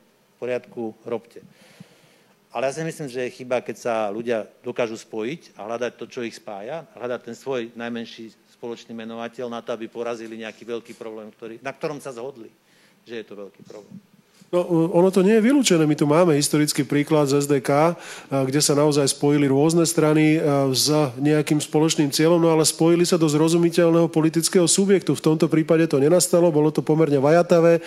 poriadku, 0.43 0.91
robte. 1.07 1.39
Ale 2.51 2.67
ja 2.67 2.75
si 2.75 2.83
myslím, 2.83 3.07
že 3.07 3.23
je 3.23 3.35
chyba, 3.39 3.63
keď 3.63 3.75
sa 3.79 3.95
ľudia 4.11 4.43
dokážu 4.59 4.99
spojiť 4.99 5.55
a 5.55 5.65
hľadať 5.65 5.91
to, 5.95 6.05
čo 6.11 6.19
ich 6.27 6.35
spája, 6.35 6.83
hľadať 6.99 7.19
ten 7.31 7.35
svoj 7.39 7.71
najmenší 7.73 8.35
spoločný 8.59 8.91
menovateľ 8.91 9.47
na 9.47 9.63
to, 9.63 9.71
aby 9.71 9.87
porazili 9.87 10.43
nejaký 10.43 10.67
veľký 10.67 10.93
problém, 10.99 11.31
ktorý, 11.31 11.63
na 11.63 11.71
ktorom 11.71 12.03
sa 12.03 12.11
zhodli, 12.11 12.51
že 13.07 13.23
je 13.23 13.25
to 13.25 13.39
veľký 13.39 13.63
problém. 13.63 13.97
No, 14.53 14.61
ono 14.93 15.09
to 15.09 15.25
nie 15.25 15.33
je 15.33 15.49
vylúčené. 15.49 15.81
My 15.81 15.97
tu 15.97 16.05
máme 16.05 16.37
historický 16.37 16.85
príklad 16.85 17.25
z 17.25 17.41
SDK, 17.41 17.97
kde 18.29 18.61
sa 18.61 18.77
naozaj 18.77 19.09
spojili 19.09 19.49
rôzne 19.49 19.81
strany 19.81 20.37
s 20.69 20.93
nejakým 21.17 21.57
spoločným 21.57 22.13
cieľom, 22.13 22.37
no 22.37 22.53
ale 22.53 22.61
spojili 22.61 23.01
sa 23.01 23.17
do 23.17 23.25
zrozumiteľného 23.25 24.13
politického 24.13 24.69
subjektu. 24.69 25.17
V 25.17 25.25
tomto 25.25 25.49
prípade 25.49 25.89
to 25.89 25.97
nenastalo, 25.97 26.53
bolo 26.53 26.69
to 26.69 26.85
pomerne 26.85 27.17
vajatavé, 27.17 27.81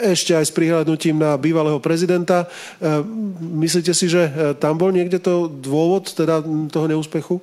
ešte 0.00 0.32
aj 0.36 0.48
s 0.48 0.52
prihľadnutím 0.54 1.20
na 1.20 1.36
bývalého 1.36 1.78
prezidenta. 1.78 2.48
Myslíte 3.40 3.92
si, 3.92 4.08
že 4.08 4.56
tam 4.58 4.76
bol 4.80 4.90
niekde 4.90 5.20
to 5.20 5.46
dôvod 5.48 6.10
teda 6.12 6.42
toho 6.72 6.86
neúspechu? 6.88 7.42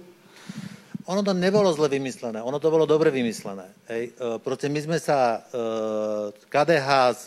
ono 1.10 1.26
to 1.26 1.34
nebolo 1.34 1.74
zle 1.74 1.90
vymyslené, 1.90 2.38
ono 2.38 2.62
to 2.62 2.70
bolo 2.70 2.86
dobre 2.86 3.10
vymyslené. 3.10 3.66
Hej. 3.90 4.14
E, 4.14 4.38
proste 4.38 4.70
my 4.70 4.78
sme 4.78 4.98
sa, 5.02 5.42
e, 5.42 6.38
KDH 6.46 6.88
z, 7.18 7.26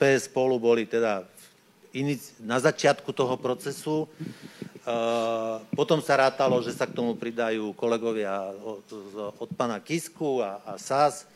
PS 0.00 0.32
spolu 0.32 0.56
boli 0.56 0.88
teda 0.88 1.28
na 2.40 2.56
začiatku 2.56 3.12
toho 3.12 3.36
procesu, 3.36 4.08
e, 4.08 4.32
potom 5.76 6.00
sa 6.00 6.16
rátalo, 6.16 6.64
že 6.64 6.72
sa 6.72 6.88
k 6.88 6.96
tomu 6.96 7.12
pridajú 7.12 7.76
kolegovia 7.76 8.56
od, 8.56 8.88
od 9.36 9.50
pána 9.52 9.84
Kisku 9.84 10.40
a, 10.40 10.64
a 10.64 10.80
SAS. 10.80 11.28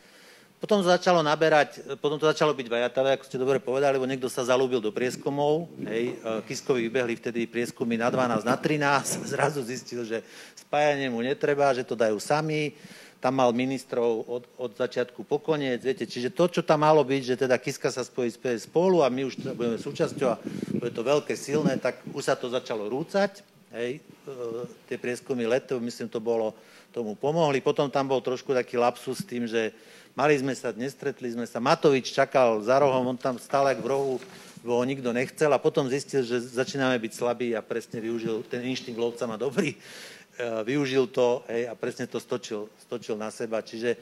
Potom 0.65 0.81
to 0.81 0.89
začalo 0.89 1.21
naberať, 1.21 1.77
potom 2.01 2.17
to 2.17 2.25
začalo 2.25 2.49
byť 2.49 2.65
vajatavé, 2.65 3.13
ako 3.13 3.29
ste 3.29 3.37
dobre 3.37 3.61
povedali, 3.61 4.01
lebo 4.01 4.09
niekto 4.09 4.25
sa 4.25 4.41
zalúbil 4.41 4.81
do 4.81 4.89
prieskumov. 4.89 5.69
Hej. 5.85 6.17
Kiskovi 6.49 6.89
vybehli 6.89 7.13
vtedy 7.21 7.45
prieskumy 7.45 8.01
na 8.01 8.09
12, 8.09 8.41
na 8.41 8.57
13. 8.57 8.81
Zrazu 9.37 9.61
zistil, 9.61 10.01
že 10.09 10.25
spájanie 10.57 11.05
mu 11.13 11.21
netreba, 11.21 11.69
že 11.69 11.85
to 11.85 11.93
dajú 11.93 12.17
sami. 12.17 12.73
Tam 13.21 13.37
mal 13.37 13.53
ministrov 13.53 14.25
od, 14.25 14.49
od 14.57 14.73
začiatku 14.73 15.21
po 15.29 15.37
koniec. 15.37 15.85
Viete, 15.85 16.09
čiže 16.09 16.33
to, 16.33 16.49
čo 16.49 16.65
tam 16.65 16.81
malo 16.81 17.05
byť, 17.05 17.21
že 17.21 17.35
teda 17.45 17.61
Kiska 17.61 17.93
sa 17.93 18.01
spojí 18.01 18.33
spolu 18.57 19.05
a 19.05 19.13
my 19.13 19.21
už 19.29 19.45
budeme 19.53 19.77
súčasťou 19.77 20.27
a 20.33 20.41
bude 20.81 20.89
to 20.97 21.05
veľké, 21.05 21.37
silné, 21.37 21.77
tak 21.77 22.01
už 22.09 22.25
sa 22.25 22.33
to 22.33 22.49
začalo 22.49 22.89
rúcať. 22.89 23.45
Hej. 23.69 24.01
E, 24.01 24.33
tie 24.89 24.97
prieskumy 24.97 25.45
letov, 25.45 25.77
myslím, 25.77 26.09
to 26.09 26.17
bolo, 26.17 26.57
tomu 26.95 27.11
pomohli. 27.13 27.59
Potom 27.59 27.91
tam 27.91 28.07
bol 28.07 28.23
trošku 28.23 28.55
taký 28.55 28.79
lapsus 28.79 29.19
s 29.19 29.27
tým, 29.27 29.43
že 29.43 29.75
Mali 30.15 30.39
sme 30.39 30.55
sa, 30.55 30.71
nestretli 30.71 31.27
sme 31.27 31.43
sa. 31.43 31.59
Matovič 31.59 32.15
čakal 32.15 32.63
za 32.63 32.79
rohom, 32.79 33.11
on 33.11 33.19
tam 33.19 33.35
stále 33.35 33.75
v 33.75 33.83
rohu, 33.83 34.15
ho 34.63 34.83
nikto 34.87 35.11
nechcel 35.11 35.51
a 35.51 35.59
potom 35.59 35.91
zistil, 35.91 36.23
že 36.23 36.39
začíname 36.39 36.95
byť 37.03 37.11
slabí 37.11 37.51
a 37.51 37.59
presne 37.59 37.99
využil, 37.99 38.47
ten 38.47 38.63
inštinkt 38.63 38.95
lovca 38.95 39.27
má 39.27 39.35
dobrý, 39.35 39.75
e, 39.75 39.77
využil 40.63 41.11
to 41.11 41.43
hej, 41.51 41.67
a 41.67 41.75
presne 41.75 42.07
to 42.07 42.23
stočil, 42.23 42.71
stočil 42.87 43.19
na 43.19 43.27
seba. 43.27 43.59
Čiže 43.59 43.91
e, 43.91 43.97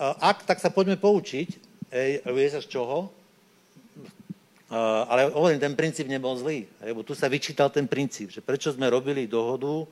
ak, 0.00 0.48
tak 0.48 0.64
sa 0.64 0.72
poďme 0.72 0.96
poučiť, 0.96 1.48
hej, 1.92 2.24
vie 2.24 2.48
sa 2.48 2.64
z 2.64 2.80
čoho, 2.80 3.06
e, 3.06 4.80
ale 4.80 5.28
hovorím, 5.28 5.60
ten 5.60 5.76
princíp 5.76 6.08
nebol 6.08 6.40
zlý, 6.40 6.64
lebo 6.80 7.04
tu 7.04 7.12
sa 7.12 7.28
vyčítal 7.28 7.68
ten 7.68 7.84
princíp, 7.84 8.32
že 8.32 8.40
prečo 8.40 8.72
sme 8.72 8.88
robili 8.88 9.28
dohodu, 9.28 9.84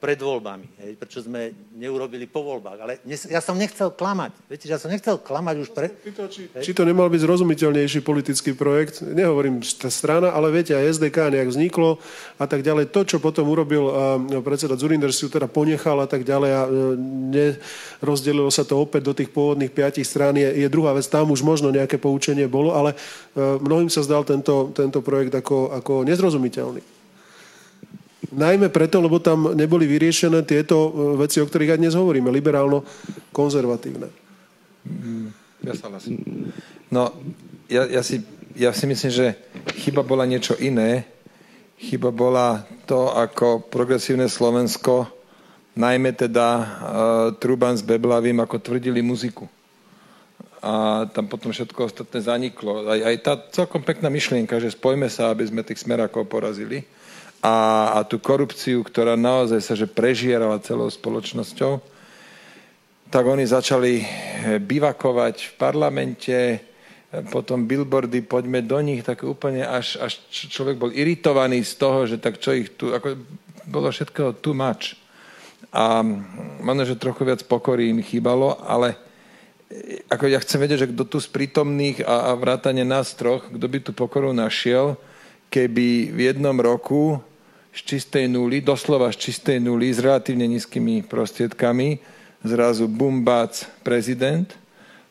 pred 0.00 0.18
voľbami, 0.18 0.66
hej, 0.80 0.92
prečo 0.96 1.20
sme 1.20 1.52
neurobili 1.76 2.24
po 2.24 2.40
voľbách. 2.42 2.78
Ale 2.80 2.92
ja 3.06 3.38
som 3.44 3.54
nechcel 3.54 3.92
klamať. 3.92 4.32
Viete, 4.48 4.66
ja 4.66 4.80
som 4.80 4.88
nechcel 4.90 5.20
klamať 5.20 5.56
už 5.60 5.68
pre... 5.76 5.92
či, 6.32 6.48
či 6.50 6.72
to 6.72 6.82
nemal 6.88 7.06
byť 7.12 7.20
zrozumiteľnejší 7.20 8.00
politický 8.00 8.56
projekt, 8.56 9.04
nehovorím 9.04 9.60
strana, 9.92 10.32
ale 10.32 10.50
viete, 10.50 10.72
aj 10.72 10.98
SDK 10.98 11.30
nejak 11.30 11.52
vzniklo 11.52 12.00
a 12.40 12.48
tak 12.48 12.64
ďalej. 12.64 12.90
To, 12.90 13.00
čo 13.04 13.20
potom 13.20 13.46
urobil 13.52 13.84
uh, 13.86 13.92
predseda 14.40 14.74
Zurinder, 14.74 15.12
si 15.12 15.28
teda 15.28 15.46
ponechal 15.46 16.00
a 16.00 16.08
tak 16.08 16.24
ďalej 16.24 16.50
a 16.50 16.62
uh, 16.64 16.70
nerozdelilo 17.28 18.48
sa 18.48 18.64
to 18.64 18.82
opäť 18.82 19.04
do 19.04 19.12
tých 19.12 19.30
pôvodných 19.30 19.70
piatich 19.70 20.08
strán, 20.08 20.34
je, 20.34 20.48
je 20.48 20.68
druhá 20.72 20.96
vec. 20.96 21.04
Tam 21.06 21.28
už 21.28 21.44
možno 21.44 21.68
nejaké 21.68 22.00
poučenie 22.00 22.48
bolo, 22.48 22.72
ale 22.72 22.96
mnohým 23.36 23.92
sa 23.92 24.00
zdal 24.00 24.24
tento, 24.24 24.72
tento 24.72 25.04
projekt 25.04 25.36
ako, 25.36 25.76
ako 25.76 26.08
nezrozumiteľný. 26.08 26.95
Najmä 28.32 28.68
preto, 28.74 28.98
lebo 28.98 29.22
tam 29.22 29.54
neboli 29.54 29.86
vyriešené 29.86 30.42
tieto 30.42 30.76
e, 30.76 30.90
veci, 31.22 31.38
o 31.38 31.46
ktorých 31.46 31.76
aj 31.76 31.80
dnes 31.80 31.94
hovoríme, 31.94 32.32
liberálno-konzervatívne. 32.34 34.08
Mm, 34.86 35.30
ja 35.62 35.74
sa 35.74 35.90
No, 36.90 37.10
ja, 37.66 37.86
ja, 37.86 38.02
si, 38.02 38.22
ja 38.54 38.70
si 38.70 38.86
myslím, 38.86 39.10
že 39.10 39.26
chyba 39.82 40.06
bola 40.06 40.26
niečo 40.26 40.54
iné. 40.58 41.06
Chyba 41.76 42.08
bola 42.08 42.64
to, 42.88 43.12
ako 43.12 43.68
progresívne 43.68 44.30
Slovensko, 44.32 45.10
najmä 45.76 46.16
teda 46.16 46.48
uh, 46.56 46.66
Truban 47.36 47.76
s 47.76 47.84
Beblavým, 47.84 48.40
ako 48.40 48.56
tvrdili 48.56 49.04
muziku. 49.04 49.44
A 50.64 51.04
tam 51.12 51.28
potom 51.28 51.52
všetko 51.52 51.84
ostatné 51.84 52.24
zaniklo. 52.24 52.88
Aj, 52.88 52.96
aj 53.12 53.16
tá 53.20 53.32
celkom 53.52 53.84
pekná 53.84 54.08
myšlienka, 54.08 54.56
že 54.56 54.72
spojme 54.72 55.04
sa, 55.12 55.28
aby 55.28 55.44
sme 55.44 55.60
tých 55.60 55.84
smerákov 55.84 56.24
porazili 56.32 56.88
a, 57.46 57.54
a 57.94 57.98
tú 58.02 58.18
korupciu, 58.18 58.82
ktorá 58.82 59.14
naozaj 59.14 59.60
sa 59.62 59.78
že 59.78 59.86
prežierala 59.86 60.58
celou 60.58 60.90
spoločnosťou, 60.90 61.78
tak 63.06 63.22
oni 63.22 63.46
začali 63.46 64.02
eh, 64.02 64.06
bivakovať 64.58 65.36
v 65.46 65.52
parlamente, 65.54 66.34
e, 66.34 66.58
potom 67.30 67.70
billboardy, 67.70 68.26
poďme 68.26 68.66
do 68.66 68.82
nich, 68.82 69.06
tak 69.06 69.22
úplne 69.22 69.62
až, 69.62 69.94
až 70.02 70.18
človek 70.30 70.74
bol 70.74 70.90
iritovaný 70.90 71.62
z 71.62 71.72
toho, 71.78 72.10
že 72.10 72.18
tak 72.18 72.42
čo 72.42 72.50
ich 72.50 72.74
tu, 72.74 72.90
ako 72.90 73.14
bolo 73.70 73.94
všetko 73.94 74.42
too 74.42 74.54
much. 74.58 74.98
A 75.70 76.02
možno, 76.62 76.82
že 76.82 76.98
trochu 76.98 77.22
viac 77.22 77.46
pokory 77.46 77.94
im 77.94 78.02
chýbalo, 78.02 78.58
ale 78.66 78.98
ako 80.10 80.30
ja 80.30 80.38
chcem 80.42 80.62
vedieť, 80.62 80.86
že 80.86 80.90
kto 80.94 81.02
tu 81.06 81.18
z 81.22 81.30
prítomných 81.30 82.02
a, 82.06 82.30
a 82.30 82.38
vrátane 82.38 82.82
nás 82.82 83.14
troch, 83.14 83.46
kto 83.50 83.66
by 83.66 83.78
tú 83.82 83.90
pokoru 83.94 84.30
našiel, 84.34 84.98
keby 85.50 86.10
v 86.10 86.20
jednom 86.32 86.54
roku 86.58 87.22
z 87.76 87.80
čistej 87.84 88.24
nuly, 88.32 88.64
doslova 88.64 89.12
z 89.12 89.28
čistej 89.28 89.60
nuly, 89.60 89.92
s 89.92 90.00
relatívne 90.00 90.48
nízkymi 90.48 91.04
prostriedkami, 91.04 92.00
zrazu 92.40 92.88
bumbác 92.88 93.68
prezident, 93.84 94.48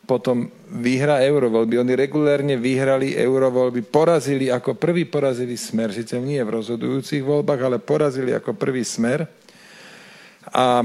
potom 0.06 0.50
vyhra 0.70 1.22
eurovoľby. 1.22 1.78
Oni 1.78 1.94
regulérne 1.94 2.58
vyhrali 2.58 3.14
eurovoľby, 3.14 3.86
porazili 3.86 4.50
ako 4.50 4.74
prvý 4.74 5.06
porazili 5.06 5.54
smer, 5.54 5.94
síce 5.94 6.18
nie 6.18 6.42
v 6.42 6.58
rozhodujúcich 6.58 7.22
voľbách, 7.22 7.60
ale 7.62 7.78
porazili 7.78 8.34
ako 8.34 8.58
prvý 8.58 8.82
smer. 8.82 9.30
A 10.50 10.82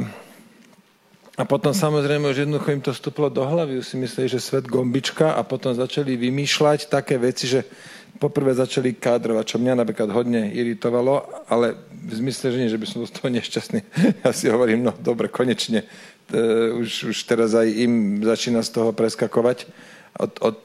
a 1.39 1.47
potom 1.47 1.73
samozrejme 1.73 2.27
už 2.27 2.45
jednoducho 2.45 2.69
im 2.69 2.83
to 2.83 2.93
vstúplo 2.93 3.31
do 3.31 3.41
hlavy, 3.41 3.81
už 3.81 3.87
si 3.87 3.97
mysleli, 3.97 4.29
že 4.29 4.37
svet 4.37 4.69
gombička 4.69 5.33
a 5.33 5.41
potom 5.41 5.73
začali 5.73 6.13
vymýšľať 6.13 6.91
také 6.91 7.17
veci, 7.17 7.49
že 7.49 7.65
poprvé 8.19 8.53
začali 8.53 8.97
kádrovať, 8.97 9.55
čo 9.55 9.57
mňa 9.61 9.79
napríklad 9.83 10.09
hodne 10.11 10.51
iritovalo, 10.51 11.23
ale 11.47 11.77
v 11.91 12.13
zmysle, 12.17 12.51
že 12.51 12.59
nie, 12.59 12.73
že 12.73 12.81
by 12.81 12.87
som 12.87 13.05
z 13.05 13.13
toho 13.15 13.29
nešťastný. 13.31 13.79
Ja 14.25 14.31
si 14.33 14.49
hovorím, 14.49 14.87
no 14.87 14.91
dobre, 14.97 15.29
konečne. 15.29 15.85
Uh, 16.31 16.79
už, 16.79 17.11
už 17.11 17.17
teraz 17.27 17.53
aj 17.53 17.67
im 17.67 18.23
začína 18.23 18.63
z 18.63 18.71
toho 18.71 18.89
preskakovať. 18.95 19.67
Od, 20.11 20.31
od, 20.43 20.57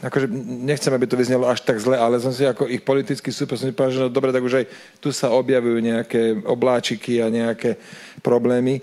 akože 0.00 0.32
nechcem, 0.64 0.92
aby 0.92 1.04
to 1.04 1.20
vyznelo 1.20 1.44
až 1.44 1.60
tak 1.60 1.76
zle, 1.76 2.00
ale 2.00 2.16
som 2.24 2.32
si 2.32 2.48
ako 2.48 2.64
ich 2.64 2.80
politický 2.80 3.28
súper 3.28 3.60
som 3.60 3.68
si 3.68 3.76
povedal, 3.76 3.92
že 3.92 4.02
no 4.04 4.08
dobre, 4.08 4.32
tak 4.32 4.40
už 4.40 4.64
aj 4.64 4.66
tu 4.96 5.12
sa 5.12 5.28
objavujú 5.28 5.76
nejaké 5.84 6.40
obláčiky 6.40 7.20
a 7.20 7.28
nejaké 7.28 7.76
problémy 8.24 8.80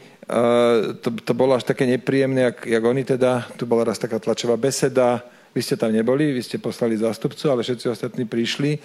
to, 1.01 1.09
to 1.21 1.33
bolo 1.37 1.53
až 1.53 1.63
také 1.63 1.85
nepríjemné, 1.85 2.41
jak, 2.41 2.65
jak 2.65 2.83
oni 2.83 3.03
teda, 3.05 3.45
tu 3.57 3.65
bola 3.65 3.83
raz 3.83 4.01
taká 4.01 4.19
tlačová 4.19 4.57
beseda, 4.57 5.21
vy 5.55 5.61
ste 5.63 5.79
tam 5.79 5.95
neboli, 5.95 6.35
vy 6.35 6.43
ste 6.43 6.59
poslali 6.59 6.99
zástupcu, 6.99 7.47
ale 7.47 7.63
všetci 7.63 7.87
ostatní 7.87 8.27
prišli 8.27 8.75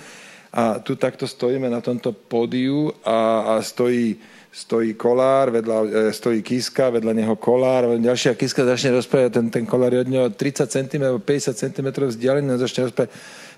a 0.51 0.79
tu 0.79 0.99
takto 0.99 1.27
stojíme 1.27 1.71
na 1.71 1.83
tomto 1.83 2.11
pódiu 2.11 2.91
a, 3.07 3.41
a 3.55 3.63
stojí, 3.63 4.19
stojí 4.51 4.95
kolár, 4.99 5.55
vedľa, 5.55 5.79
e, 5.87 5.89
stojí 6.11 6.43
Kiska, 6.43 6.91
vedľa 6.91 7.15
neho 7.15 7.35
kolár, 7.39 7.95
ďalšia 7.99 8.35
Kiska 8.35 8.67
začne 8.67 8.99
rozprávať, 8.99 9.31
ten, 9.31 9.47
ten 9.51 9.65
kolár 9.67 9.95
je 9.95 10.03
od 10.03 10.11
neho 10.11 10.27
30 10.31 10.67
cm, 10.67 11.03
50 11.23 11.55
cm 11.55 11.89
vzdialený, 12.11 12.59
začne 12.59 12.91
rozprávať, 12.91 13.11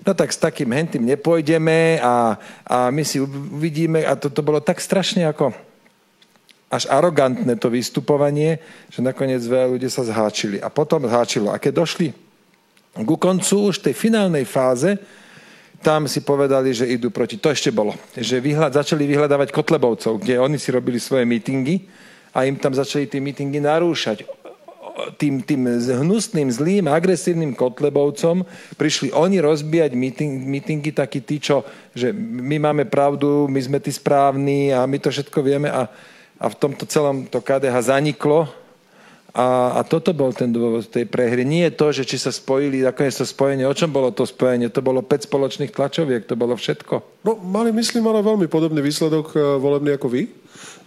no 0.05 0.11
tak 0.13 0.29
s 0.29 0.37
takým 0.37 0.69
hentým 0.69 1.01
nepôjdeme 1.05 1.97
a, 1.97 2.37
a 2.65 2.77
my 2.93 3.01
si 3.01 3.17
uvidíme 3.17 4.05
a 4.05 4.13
to, 4.13 4.29
to 4.29 4.45
bolo 4.45 4.61
tak 4.61 4.77
strašne 4.77 5.25
ako, 5.25 5.49
až 6.69 6.89
arogantné 6.89 7.57
to 7.57 7.73
vystupovanie, 7.73 8.57
že 8.89 9.05
nakoniec 9.05 9.41
veľa 9.45 9.77
ľudí 9.77 9.89
sa 9.93 10.01
zháčili. 10.01 10.57
A 10.57 10.73
potom 10.73 11.05
zháčilo. 11.05 11.53
A 11.53 11.61
keď 11.61 11.85
došli 11.85 12.22
ku 13.01 13.17
koncu 13.17 13.73
už 13.73 13.81
tej 13.81 13.97
finálnej 13.97 14.45
fáze, 14.45 15.01
tam 15.83 16.07
si 16.07 16.23
povedali, 16.23 16.71
že 16.71 16.87
idú 16.87 17.11
proti. 17.11 17.35
To 17.41 17.51
ešte 17.51 17.73
bolo. 17.73 17.97
Že 18.15 18.39
vyhľad, 18.39 18.77
začali 18.79 19.03
vyhľadávať 19.03 19.51
Kotlebovcov, 19.51 20.21
kde 20.23 20.39
oni 20.39 20.55
si 20.55 20.71
robili 20.71 21.01
svoje 21.01 21.27
mítingy 21.27 21.89
a 22.31 22.47
im 22.47 22.55
tam 22.55 22.71
začali 22.71 23.09
tie 23.09 23.19
mítingy 23.19 23.59
narúšať. 23.59 24.23
Tým, 25.17 25.41
tým 25.41 25.65
hnusným, 26.05 26.53
zlým, 26.53 26.85
agresívnym 26.85 27.57
Kotlebovcom 27.57 28.45
prišli 28.77 29.09
oni 29.09 29.41
rozbíjať 29.41 29.91
míting, 29.97 30.45
mítingy 30.45 30.93
takí 30.93 31.19
tí, 31.25 31.41
čo, 31.41 31.65
že 31.97 32.13
my 32.13 32.61
máme 32.61 32.85
pravdu, 32.85 33.49
my 33.49 33.57
sme 33.57 33.81
tí 33.81 33.89
správni 33.89 34.69
a 34.69 34.85
my 34.85 35.01
to 35.01 35.09
všetko 35.09 35.39
vieme 35.41 35.67
a 35.67 35.89
a 36.43 36.51
v 36.51 36.59
tomto 36.59 36.83
celom 36.83 37.23
to 37.23 37.39
KDH 37.39 37.87
zaniklo 37.87 38.51
a, 39.33 39.77
a 39.77 39.81
toto 39.81 40.13
bol 40.13 40.29
ten 40.29 40.53
dôvod 40.53 40.85
tej 40.85 41.09
prehry. 41.09 41.41
Nie 41.41 41.73
je 41.73 41.73
to, 41.73 41.87
že 41.89 42.05
či 42.05 42.21
sa 42.21 42.29
spojili, 42.29 42.85
nakoniec 42.85 43.17
to 43.17 43.25
spojenie, 43.25 43.65
o 43.65 43.73
čom 43.73 43.89
bolo 43.89 44.13
to 44.13 44.29
spojenie? 44.29 44.69
To 44.69 44.85
bolo 44.85 45.01
5 45.01 45.25
spoločných 45.25 45.73
tlačoviek, 45.73 46.29
to 46.29 46.37
bolo 46.37 46.53
všetko. 46.53 47.25
No, 47.25 47.41
mali, 47.41 47.73
myslím, 47.73 48.05
ale 48.13 48.21
veľmi 48.21 48.45
podobný 48.45 48.77
výsledok 48.85 49.33
uh, 49.33 49.57
volebný 49.57 49.97
ako 49.97 50.05
vy. 50.05 50.29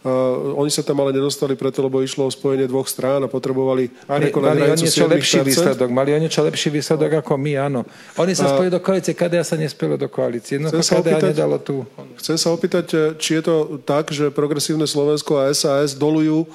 Uh, 0.06 0.54
oni 0.62 0.70
sa 0.70 0.86
tam 0.86 1.02
ale 1.02 1.10
nedostali 1.10 1.58
preto, 1.58 1.82
lebo 1.82 1.98
išlo 1.98 2.22
o 2.22 2.30
spojenie 2.30 2.70
dvoch 2.70 2.86
strán 2.86 3.18
a 3.18 3.26
potrebovali 3.26 3.90
prekonať 4.06 4.54
mali 4.54 4.70
o 4.70 4.78
niečo 4.78 5.10
lepší 5.10 5.42
výsledok. 5.42 5.88
Mali 5.90 6.14
o 6.14 6.18
niečo 6.22 6.46
lepší 6.46 6.70
výsledok 6.70 7.26
ako 7.26 7.34
my, 7.34 7.52
áno. 7.58 7.82
Oni 8.14 8.30
sa 8.30 8.46
spojili 8.46 8.70
do 8.70 8.78
koalície, 8.78 9.18
KDA 9.18 9.42
sa 9.42 9.58
nespojilo 9.58 9.98
do 9.98 10.06
koalície. 10.06 10.62
No 10.62 10.70
chcem 10.70 10.86
sa 10.86 11.02
opýtať, 11.02 11.34
nedalo 11.34 11.58
tu. 11.58 11.82
Chcem 12.22 12.38
sa 12.38 12.54
opýtať, 12.54 12.86
e, 12.94 12.98
či 13.18 13.42
je 13.42 13.50
to 13.50 13.82
tak, 13.82 14.14
že 14.14 14.30
progresívne 14.30 14.86
Slovensko 14.86 15.42
a 15.42 15.50
SAS 15.50 15.98
dolujú 15.98 16.46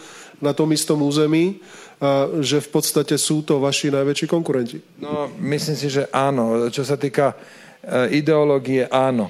na 0.41 0.51
tom 0.57 0.73
istom 0.73 0.99
území, 1.05 1.61
že 2.41 2.57
v 2.57 2.69
podstate 2.73 3.13
sú 3.15 3.45
to 3.45 3.61
vaši 3.61 3.93
najväčší 3.93 4.25
konkurenti. 4.25 4.81
No, 4.97 5.29
myslím 5.37 5.77
si, 5.77 5.87
že 5.87 6.09
áno. 6.09 6.65
Čo 6.73 6.81
sa 6.81 6.97
týka 6.97 7.37
e, 7.85 8.17
ideológie, 8.17 8.89
áno. 8.89 9.29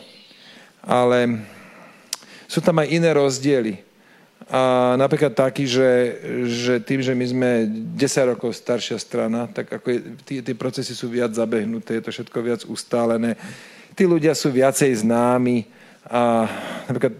Ale 0.79 1.43
sú 2.47 2.63
tam 2.63 2.79
aj 2.79 2.87
iné 2.87 3.11
rozdiely. 3.11 3.75
A 4.51 4.95
napríklad 4.99 5.31
taký, 5.31 5.67
že, 5.67 6.19
že 6.47 6.79
tým, 6.83 6.99
že 7.03 7.15
my 7.15 7.25
sme 7.27 7.49
10 7.95 8.31
rokov 8.35 8.55
staršia 8.55 8.99
strana, 8.99 9.47
tak 9.47 9.67
ako 9.79 9.87
je, 10.27 10.55
procesy 10.55 10.91
sú 10.91 11.07
viac 11.07 11.31
zabehnuté, 11.31 11.99
je 11.99 12.03
to 12.07 12.11
všetko 12.11 12.37
viac 12.39 12.61
ustálené. 12.67 13.39
Tí 13.95 14.03
ľudia 14.03 14.35
sú 14.35 14.51
viacej 14.51 15.07
známi, 15.07 15.67
a 16.01 16.49
napríklad 16.89 17.13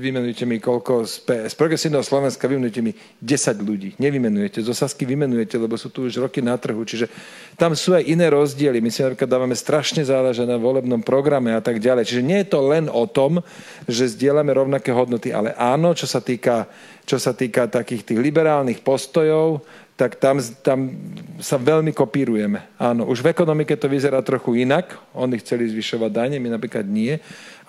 vymenujte 0.00 0.48
mi 0.48 0.56
koľko 0.56 1.04
z, 1.04 1.14
P, 1.28 1.28
z 1.44 1.54
progresívneho 1.60 2.00
Slovenska, 2.00 2.48
vymenujte 2.48 2.80
mi 2.80 2.96
10 3.20 3.60
ľudí. 3.60 4.00
Nevymenujete. 4.00 4.64
Zo 4.64 4.72
Sasky 4.72 5.04
vymenujete, 5.04 5.60
lebo 5.60 5.76
sú 5.76 5.92
tu 5.92 6.08
už 6.08 6.24
roky 6.24 6.40
na 6.40 6.56
trhu. 6.56 6.80
Čiže 6.88 7.12
tam 7.60 7.76
sú 7.76 7.92
aj 7.92 8.08
iné 8.08 8.32
rozdiely. 8.32 8.80
My 8.80 8.88
si 8.88 9.04
napríklad 9.04 9.28
dávame 9.28 9.52
strašne 9.52 10.00
záležať 10.08 10.48
na 10.48 10.56
volebnom 10.56 11.04
programe 11.04 11.52
a 11.52 11.60
tak 11.60 11.84
ďalej. 11.84 12.08
Čiže 12.08 12.24
nie 12.24 12.40
je 12.40 12.48
to 12.48 12.64
len 12.64 12.88
o 12.88 13.04
tom, 13.04 13.44
že 13.84 14.16
zdieľame 14.16 14.56
rovnaké 14.56 14.88
hodnoty, 14.88 15.28
ale 15.28 15.52
áno, 15.60 15.92
čo 15.92 16.08
sa 16.08 16.24
týka, 16.24 16.64
čo 17.04 17.20
sa 17.20 17.36
týka 17.36 17.68
takých 17.68 18.08
tých 18.08 18.18
liberálnych 18.24 18.80
postojov, 18.80 19.60
tak 19.94 20.18
tam, 20.18 20.42
tam 20.62 20.90
sa 21.38 21.54
veľmi 21.54 21.94
kopírujeme. 21.94 22.66
Áno, 22.82 23.06
už 23.06 23.22
v 23.22 23.30
ekonomike 23.30 23.78
to 23.78 23.86
vyzerá 23.86 24.18
trochu 24.26 24.66
inak. 24.66 24.98
Oni 25.14 25.38
chceli 25.38 25.70
zvyšovať 25.70 26.10
dane, 26.10 26.36
my 26.42 26.50
napríklad 26.50 26.82
nie. 26.82 27.14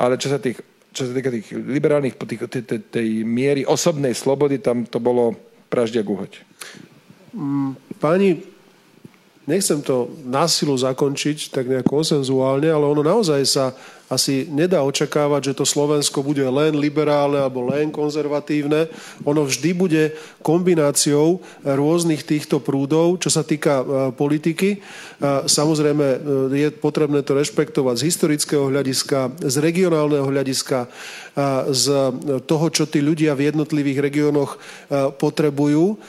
Ale 0.01 0.17
čo 0.17 0.33
sa, 0.33 0.41
tých, 0.41 0.57
čo 0.89 1.05
sa 1.05 1.13
týka 1.13 1.29
tých 1.29 1.53
liberálnych, 1.53 2.17
tých, 2.17 2.49
tej, 2.49 2.63
tej, 2.65 2.79
tej 2.89 3.07
miery 3.21 3.61
osobnej 3.61 4.17
slobody, 4.17 4.57
tam 4.57 4.89
to 4.89 4.97
bolo 4.97 5.37
praždia 5.69 6.01
guhoť. 6.01 6.41
Mm, 7.37 7.77
páni, 8.01 8.41
nechcem 9.45 9.85
to 9.85 10.09
násilu 10.25 10.73
zakončiť 10.73 11.53
tak 11.53 11.69
nejako 11.69 12.01
osenzuálne, 12.01 12.73
ale 12.73 12.85
ono 12.89 13.05
naozaj 13.05 13.41
sa 13.45 13.77
asi 14.05 14.45
nedá 14.53 14.85
očakávať, 14.85 15.51
že 15.51 15.57
to 15.57 15.65
Slovensko 15.65 16.21
bude 16.21 16.45
len 16.45 16.77
liberálne 16.77 17.41
alebo 17.41 17.65
len 17.65 17.89
konzervatívne. 17.89 18.85
Ono 19.25 19.41
vždy 19.41 19.69
bude 19.73 20.03
kombináciou 20.45 21.41
rôznych 21.65 22.21
týchto 22.21 22.61
prúdov, 22.61 23.17
čo 23.17 23.33
sa 23.33 23.41
týka 23.41 23.81
e, 23.81 23.83
politiky. 24.13 24.77
E, 24.77 24.79
samozrejme, 25.49 26.05
e, 26.05 26.17
je 26.53 26.67
potrebné 26.69 27.25
to 27.25 27.33
rešpektovať 27.33 27.95
z 27.97 28.05
historického 28.13 28.69
hľadiska, 28.69 29.33
z 29.41 29.55
regionálneho 29.57 30.27
hľadiska, 30.29 30.89
z 31.67 31.85
toho, 32.47 32.65
čo 32.71 32.87
tí 32.87 33.03
ľudia 33.03 33.35
v 33.35 33.51
jednotlivých 33.51 33.99
regiónoch 33.99 34.55
potrebujú. 35.19 35.99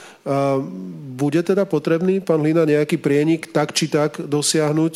Bude 1.18 1.42
teda 1.42 1.66
potrebný, 1.66 2.22
pán 2.22 2.46
Hlina, 2.46 2.62
nejaký 2.62 2.94
prienik 3.02 3.50
tak 3.50 3.74
či 3.74 3.90
tak 3.90 4.22
dosiahnuť 4.22 4.94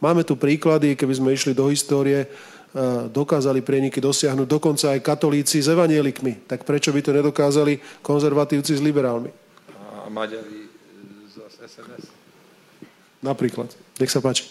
Máme 0.00 0.24
tu 0.24 0.32
príklady, 0.32 0.96
keby 0.96 1.12
sme 1.12 1.36
išli 1.36 1.52
do 1.52 1.68
histórie, 1.68 2.24
dokázali 3.12 3.60
prieniky 3.60 4.00
dosiahnuť 4.00 4.48
dokonca 4.48 4.96
aj 4.96 5.04
katolíci 5.04 5.60
s 5.60 5.68
evanielikmi. 5.68 6.48
Tak 6.48 6.64
prečo 6.64 6.88
by 6.94 7.00
to 7.04 7.12
nedokázali 7.12 8.00
konzervatívci 8.00 8.78
s 8.78 8.80
liberálmi? 8.80 9.28
A 9.76 10.08
Maďari 10.08 10.70
z 11.28 11.36
SNS? 11.60 12.04
Napríklad. 13.20 13.68
Nech 14.00 14.08
sa 14.08 14.24
páči. 14.24 14.48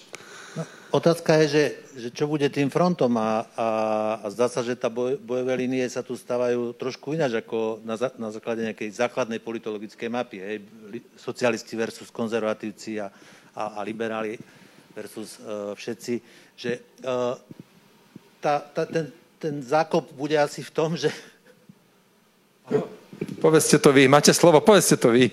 No, 0.54 0.62
otázka 0.94 1.42
je, 1.42 1.46
že, 1.48 1.66
že 1.98 2.10
čo 2.14 2.30
bude 2.30 2.46
tým 2.54 2.70
frontom 2.70 3.10
a, 3.18 3.48
a, 3.58 3.68
a 4.22 4.26
zdá 4.30 4.46
sa, 4.52 4.62
že 4.62 4.78
tá 4.78 4.92
boj, 4.92 5.18
bojové 5.18 5.66
línie 5.66 5.86
sa 5.90 6.06
tu 6.06 6.14
stávajú 6.14 6.78
trošku 6.78 7.18
ináč 7.18 7.42
ako 7.42 7.82
na, 7.82 7.98
na 8.22 8.30
základe 8.30 8.62
nejakej 8.68 9.00
základnej 9.00 9.42
politologickej 9.42 10.10
mapy. 10.12 10.38
Hej. 10.44 10.58
Socialisti 11.18 11.74
versus 11.74 12.14
konzervatívci 12.14 13.02
a, 13.02 13.10
a, 13.58 13.80
a 13.80 13.88
liberáli 13.88 14.38
versus 15.00 15.40
uh, 15.40 15.72
všetci, 15.80 16.20
že 16.60 16.84
uh, 17.08 17.40
tá, 18.44 18.60
tá, 18.60 18.84
ten, 18.84 19.08
ten 19.40 19.64
zákop 19.64 20.12
bude 20.12 20.36
asi 20.36 20.60
v 20.60 20.72
tom, 20.76 21.00
že... 21.00 21.08
Povedzte 23.40 23.80
to 23.80 23.96
vy, 23.96 24.12
máte 24.12 24.36
slovo, 24.36 24.60
povedzte 24.60 25.00
to 25.00 25.16
vy. 25.16 25.32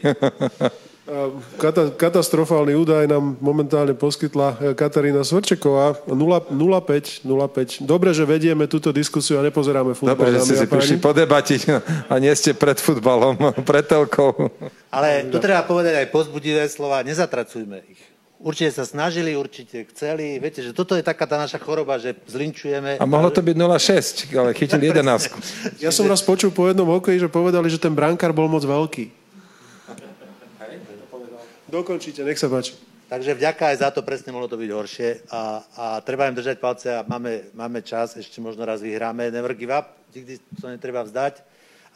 Katastrofálny 1.95 2.75
údaj 2.75 3.07
nám 3.07 3.39
momentálne 3.39 3.95
poskytla 3.95 4.59
e, 4.59 4.75
Katarína 4.75 5.23
Svrčeková. 5.23 6.03
05, 6.03 6.51
05. 7.23 7.87
Dobre, 7.87 8.11
že 8.11 8.27
vedieme 8.27 8.67
túto 8.67 8.91
diskusiu 8.91 9.39
a 9.39 9.47
nepozeráme 9.47 9.95
futbal. 9.95 10.19
Dobre, 10.19 10.35
že 10.35 10.43
ste 10.43 10.55
si 10.59 10.67
prišli 10.67 10.99
podebatiť 10.99 11.61
a 12.11 12.15
nie 12.19 12.35
ste 12.35 12.59
pred 12.59 12.83
futbalom, 12.83 13.39
pred 13.71 13.87
telkou. 13.87 14.51
Ale 14.91 15.31
tu 15.31 15.39
treba 15.39 15.63
povedať 15.63 15.95
aj 15.95 16.07
pozbudivé 16.11 16.67
slova, 16.67 17.07
nezatracujme 17.07 17.87
ich. 17.87 18.16
Určite 18.37 18.69
sa 18.69 18.85
snažili, 18.85 19.33
určite 19.33 19.89
chceli. 19.89 20.37
Viete, 20.37 20.61
že 20.61 20.77
toto 20.77 20.93
je 20.93 21.01
taká 21.01 21.25
tá 21.25 21.41
naša 21.41 21.57
choroba, 21.57 21.97
že 21.97 22.13
zlinčujeme. 22.29 23.01
A 23.01 23.05
mohlo 23.09 23.33
to 23.33 23.41
byť 23.41 23.57
0,6, 23.57 24.37
ale 24.37 24.53
chytili 24.53 24.89
11. 24.93 25.81
Ja 25.81 25.89
som 25.89 26.05
raz 26.05 26.21
počul 26.21 26.53
po 26.53 26.69
jednom 26.69 26.85
hokeji, 26.85 27.25
že 27.25 27.33
povedali, 27.33 27.73
že 27.73 27.81
ten 27.81 27.97
brankár 27.97 28.37
bol 28.37 28.45
moc 28.45 28.61
veľký. 28.61 29.09
Dokončite, 31.67 32.23
nech 32.23 32.37
sa 32.37 32.53
páči. 32.53 32.77
Takže 33.07 33.39
vďaka 33.39 33.71
aj 33.71 33.77
za 33.87 33.89
to 33.95 34.03
presne 34.03 34.35
mohlo 34.35 34.51
to 34.51 34.59
byť 34.59 34.71
horšie 34.71 35.09
a, 35.31 35.63
a 35.79 35.85
treba 36.03 36.27
im 36.27 36.35
držať 36.35 36.59
palce 36.59 36.91
a 36.91 37.07
máme, 37.07 37.55
máme 37.55 37.79
čas, 37.87 38.19
ešte 38.19 38.43
možno 38.43 38.67
raz 38.67 38.83
vyhráme, 38.83 39.31
never 39.31 39.55
give 39.55 39.71
up, 39.71 39.95
nikdy 40.11 40.43
to 40.59 40.67
netreba 40.67 41.07
vzdať. 41.07 41.39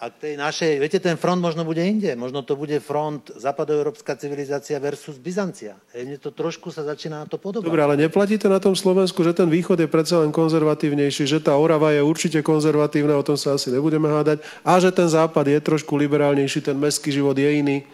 A 0.01 0.09
tej 0.09 0.41
našej, 0.41 0.81
viete, 0.81 0.97
ten 0.97 1.21
front 1.21 1.45
možno 1.45 1.61
bude 1.61 1.85
inde, 1.85 2.17
možno 2.17 2.41
to 2.41 2.57
bude 2.57 2.73
front 2.81 3.37
západoeurópska 3.37 4.17
civilizácia 4.17 4.81
versus 4.81 5.21
Byzancia. 5.21 5.77
E, 5.93 6.09
mne 6.09 6.17
to 6.17 6.33
trošku 6.33 6.73
sa 6.73 6.89
začína 6.89 7.21
na 7.21 7.27
to 7.29 7.37
podobať. 7.37 7.69
Dobre, 7.69 7.85
ale 7.85 8.01
neplatí 8.01 8.41
to 8.41 8.49
na 8.49 8.57
tom 8.57 8.73
Slovensku, 8.73 9.21
že 9.21 9.37
ten 9.37 9.53
východ 9.53 9.77
je 9.77 9.93
predsa 9.93 10.25
len 10.25 10.33
konzervatívnejší, 10.33 11.29
že 11.29 11.45
tá 11.45 11.53
Orava 11.53 11.93
je 11.93 12.01
určite 12.01 12.41
konzervatívna, 12.41 13.13
o 13.13 13.21
tom 13.21 13.37
sa 13.37 13.61
asi 13.61 13.69
nebudeme 13.69 14.09
hádať, 14.09 14.41
a 14.65 14.81
že 14.81 14.89
ten 14.89 15.05
západ 15.05 15.45
je 15.53 15.61
trošku 15.61 16.01
liberálnejší, 16.01 16.65
ten 16.65 16.81
mestský 16.81 17.13
život 17.13 17.37
je 17.37 17.61
iný. 17.61 17.85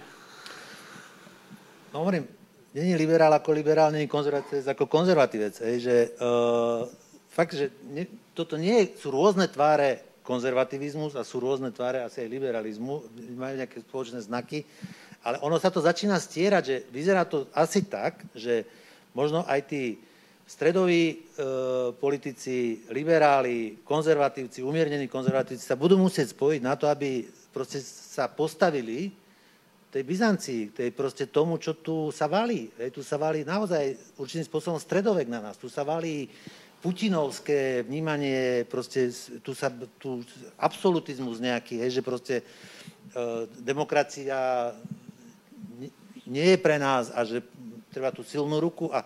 No 1.91 2.07
hovorím, 2.07 2.31
není 2.71 2.95
liberál 2.95 3.35
ako 3.35 3.51
liberál, 3.51 3.91
není 3.91 4.07
konzervatívec 4.07 4.63
ako 4.63 4.87
konzervatívec. 4.87 5.59
Hej, 5.59 5.77
že, 5.83 5.97
uh, 6.23 6.87
fakt, 7.35 7.59
že 7.59 7.75
ne, 7.91 8.07
toto 8.31 8.55
nie 8.55 8.95
sú 8.95 9.11
rôzne 9.11 9.51
tváre 9.51 10.06
konzervativizmus 10.27 11.15
a 11.15 11.23
sú 11.23 11.39
rôzne 11.39 11.71
tváre 11.71 12.03
asi 12.03 12.27
aj 12.27 12.33
liberalizmu, 12.35 12.95
majú 13.39 13.55
nejaké 13.63 13.79
spoločné 13.87 14.19
znaky, 14.27 14.67
ale 15.23 15.39
ono 15.47 15.55
sa 15.63 15.71
to 15.71 15.79
začína 15.79 16.19
stierať, 16.19 16.63
že 16.67 16.77
vyzerá 16.91 17.23
to 17.23 17.47
asi 17.55 17.87
tak, 17.87 18.27
že 18.35 18.67
možno 19.15 19.47
aj 19.47 19.71
tí 19.71 20.03
stredoví 20.47 21.03
e, 21.11 21.17
politici, 21.99 22.87
liberáli, 22.95 23.83
konzervatívci, 23.83 24.63
umiernení 24.63 25.11
konzervatívci 25.11 25.67
sa 25.67 25.75
budú 25.75 25.99
musieť 25.99 26.35
spojiť 26.35 26.61
na 26.63 26.79
to, 26.79 26.87
aby 26.87 27.27
proste 27.51 27.83
sa 27.83 28.31
postavili 28.31 29.11
tej 29.91 30.05
Byzancii, 30.07 30.77
tej 30.77 30.91
proste 30.93 31.27
tomu, 31.27 31.57
čo 31.57 31.81
tu 31.81 32.13
sa 32.15 32.29
valí. 32.29 32.69
Hej, 32.79 32.95
tu 32.95 33.03
sa 33.03 33.17
valí 33.17 33.43
naozaj 33.43 34.15
určitým 34.21 34.47
spôsobom 34.47 34.79
stredovek 34.79 35.27
na 35.27 35.41
nás. 35.41 35.57
Tu 35.57 35.73
sa 35.73 35.83
valí 35.83 36.29
putinovské 36.83 37.83
vnímanie, 37.83 38.65
proste 38.69 39.11
tu 39.41 39.57
sa, 39.57 39.73
tu 39.99 40.23
absolutizmus 40.61 41.41
nejaký, 41.41 41.81
hej, 41.81 42.01
že 42.01 42.03
proste 42.05 42.35
e, 42.41 42.45
demokracia 43.65 44.71
nie 46.27 46.47
je 46.55 46.59
pre 46.59 46.77
nás 46.77 47.11
a 47.15 47.25
že 47.25 47.43
treba 47.91 48.13
tú 48.13 48.21
silnú 48.27 48.61
ruku 48.61 48.93
a 48.93 49.03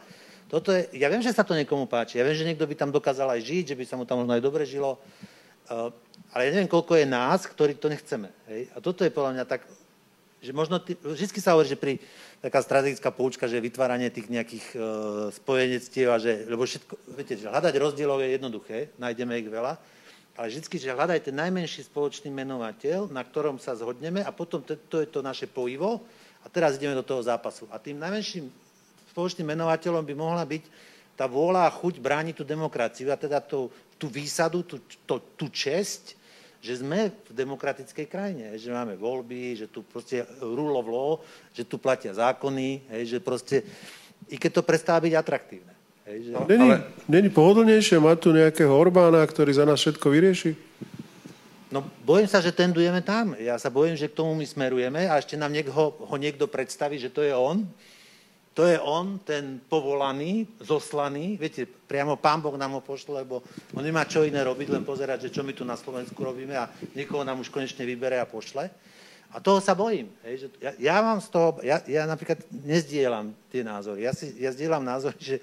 toto 0.51 0.75
je, 0.75 0.91
ja 0.99 1.07
viem, 1.07 1.23
že 1.23 1.31
sa 1.31 1.47
to 1.47 1.55
niekomu 1.55 1.87
páči, 1.87 2.19
ja 2.19 2.27
viem, 2.27 2.35
že 2.35 2.43
niekto 2.43 2.67
by 2.67 2.75
tam 2.75 2.91
dokázal 2.91 3.39
aj 3.39 3.41
žiť, 3.47 3.65
že 3.73 3.79
by 3.79 3.85
sa 3.87 3.95
mu 3.95 4.03
tam 4.03 4.27
možno 4.27 4.35
aj 4.35 4.43
dobre 4.43 4.67
žilo, 4.67 4.99
e, 5.67 5.95
ale 6.35 6.41
ja 6.47 6.51
neviem, 6.55 6.71
koľko 6.71 6.99
je 6.99 7.07
nás, 7.07 7.47
ktorí 7.47 7.79
to 7.79 7.87
nechceme. 7.87 8.31
Hej? 8.51 8.71
A 8.75 8.83
toto 8.83 9.07
je 9.07 9.15
podľa 9.15 9.41
mňa 9.41 9.45
tak 9.47 9.63
že 10.41 10.57
možno, 10.57 10.81
ty, 10.81 10.97
vždy 10.97 11.37
sa 11.37 11.53
hovorí, 11.53 11.69
že 11.69 11.77
pri 11.77 12.01
taká 12.41 12.65
strategická 12.65 13.13
poučka, 13.13 13.45
že 13.45 13.61
vytváranie 13.61 14.09
tých 14.09 14.33
nejakých 14.33 14.67
uh, 14.75 14.83
spojenectiev 15.29 16.09
a 16.09 16.17
že, 16.17 16.49
lebo 16.49 16.65
všetko, 16.65 16.95
viete, 17.13 17.37
že 17.37 17.53
hľadať 17.53 17.75
rozdielov 17.77 18.25
je 18.25 18.29
jednoduché, 18.41 18.79
nájdeme 18.97 19.37
ich 19.37 19.49
veľa, 19.49 19.77
ale 20.41 20.47
vždy, 20.49 20.77
že 20.81 20.97
hľadajte 20.97 21.31
najmenší 21.37 21.85
spoločný 21.93 22.33
menovateľ, 22.33 23.13
na 23.13 23.21
ktorom 23.21 23.61
sa 23.61 23.77
zhodneme 23.77 24.25
a 24.25 24.33
potom 24.33 24.65
to, 24.65 24.73
to 24.89 25.05
je 25.05 25.09
to 25.13 25.21
naše 25.21 25.45
pojivo 25.45 26.01
a 26.41 26.47
teraz 26.49 26.81
ideme 26.81 26.97
do 26.97 27.05
toho 27.05 27.21
zápasu. 27.21 27.69
A 27.69 27.77
tým 27.77 28.01
najmenším 28.01 28.49
spoločným 29.13 29.53
menovateľom 29.53 30.01
by 30.01 30.15
mohla 30.17 30.41
byť 30.49 30.65
tá 31.13 31.29
vôľa 31.29 31.69
a 31.69 31.75
chuť 31.77 32.01
brániť 32.01 32.41
tú 32.41 32.45
demokraciu 32.49 33.13
a 33.13 33.21
teda 33.21 33.45
tú, 33.45 33.69
tú 34.01 34.09
výsadu, 34.09 34.65
tú, 34.65 34.81
tú, 35.05 35.21
tú 35.37 35.47
česť, 35.53 36.17
že 36.61 36.85
sme 36.85 37.09
v 37.09 37.33
demokratickej 37.33 38.07
krajine, 38.07 38.47
že 38.61 38.69
máme 38.69 38.95
voľby, 39.01 39.57
že 39.57 39.67
tu 39.67 39.81
proste 39.81 40.29
rule 40.45 40.77
of 40.77 40.87
law, 40.87 41.13
že 41.57 41.65
tu 41.65 41.81
platia 41.81 42.13
zákony, 42.13 42.85
hej, 42.93 43.17
že 43.17 43.19
proste, 43.19 43.65
i 44.29 44.37
keď 44.37 44.61
to 44.61 44.63
prestáva 44.63 45.01
byť 45.01 45.15
atraktívne. 45.17 45.75
Hej, 46.05 46.19
že... 46.29 46.31
No, 46.37 46.45
není, 46.45 46.69
ale... 46.69 46.85
není 47.09 47.29
pohodlnejšie 47.33 47.97
mať 47.97 48.17
tu 48.21 48.29
nejakého 48.37 48.73
Orbána, 48.73 49.25
ktorý 49.25 49.57
za 49.57 49.65
nás 49.65 49.81
všetko 49.81 50.07
vyrieši? 50.13 50.53
No, 51.71 51.87
bojím 52.03 52.29
sa, 52.29 52.43
že 52.43 52.53
tendujeme 52.53 53.01
tam. 53.01 53.39
Ja 53.39 53.57
sa 53.57 53.71
bojím, 53.73 53.95
že 53.95 54.11
k 54.11 54.19
tomu 54.21 54.35
my 54.37 54.45
smerujeme 54.45 55.07
a 55.07 55.17
ešte 55.17 55.39
nám 55.39 55.55
niekto, 55.55 55.73
ho 55.73 56.17
niekto 56.19 56.51
predstaví, 56.51 56.99
že 56.99 57.09
to 57.09 57.25
je 57.25 57.33
on 57.33 57.65
to 58.61 58.69
je 58.69 58.77
on, 58.77 59.17
ten 59.25 59.57
povolaný, 59.57 60.45
zoslaný, 60.61 61.41
viete, 61.41 61.65
priamo 61.65 62.21
pán 62.21 62.45
Boh 62.45 62.53
nám 62.61 62.77
ho 62.77 62.85
pošle, 62.85 63.25
lebo 63.25 63.41
on 63.73 63.81
nemá 63.81 64.05
čo 64.05 64.21
iné 64.21 64.45
robiť, 64.45 64.69
len 64.69 64.85
pozerať, 64.85 65.25
že 65.25 65.33
čo 65.33 65.41
my 65.41 65.57
tu 65.57 65.65
na 65.65 65.81
Slovensku 65.81 66.21
robíme 66.21 66.53
a 66.61 66.69
niekoho 66.93 67.25
nám 67.25 67.41
už 67.41 67.49
konečne 67.49 67.89
vybere 67.89 68.21
a 68.21 68.29
pošle. 68.29 68.69
A 69.33 69.41
toho 69.41 69.65
sa 69.65 69.73
bojím. 69.73 70.13
Hej, 70.29 70.45
že 70.45 70.47
ja, 70.61 70.73
ja 70.77 70.97
mám 71.01 71.25
z 71.25 71.33
toho, 71.33 71.57
ja, 71.65 71.81
ja 71.89 72.05
napríklad 72.05 72.45
nezdielam 72.53 73.33
tie 73.49 73.65
názory. 73.65 74.05
Ja, 74.05 74.13
si, 74.13 74.29
ja 74.37 74.53
zdieľam 74.53 74.85
názory, 74.85 75.17
že 75.17 75.37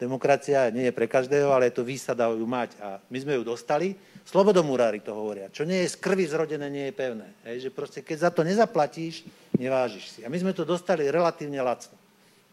demokracia 0.00 0.72
nie 0.72 0.88
je 0.88 0.96
pre 0.96 1.04
každého, 1.04 1.52
ale 1.52 1.68
je 1.68 1.76
to 1.76 1.84
výsada 1.84 2.32
ju 2.32 2.48
mať. 2.48 2.80
A 2.80 2.96
my 3.12 3.18
sme 3.20 3.36
ju 3.36 3.44
dostali. 3.44 3.92
Slobodomurári 4.24 5.04
to 5.04 5.12
hovoria. 5.12 5.52
Čo 5.52 5.68
nie 5.68 5.84
je 5.84 5.92
z 5.92 6.00
krvi 6.00 6.24
zrodené, 6.24 6.72
nie 6.72 6.88
je 6.88 6.96
pevné. 6.96 7.28
Hej, 7.44 7.68
že 7.68 7.70
proste, 7.76 8.00
keď 8.00 8.16
za 8.24 8.30
to 8.32 8.40
nezaplatíš, 8.40 9.26
nevážiš 9.52 10.16
si. 10.16 10.20
A 10.24 10.32
my 10.32 10.38
sme 10.40 10.56
to 10.56 10.64
dostali 10.64 11.04
relatívne 11.12 11.60
lacno 11.60 12.00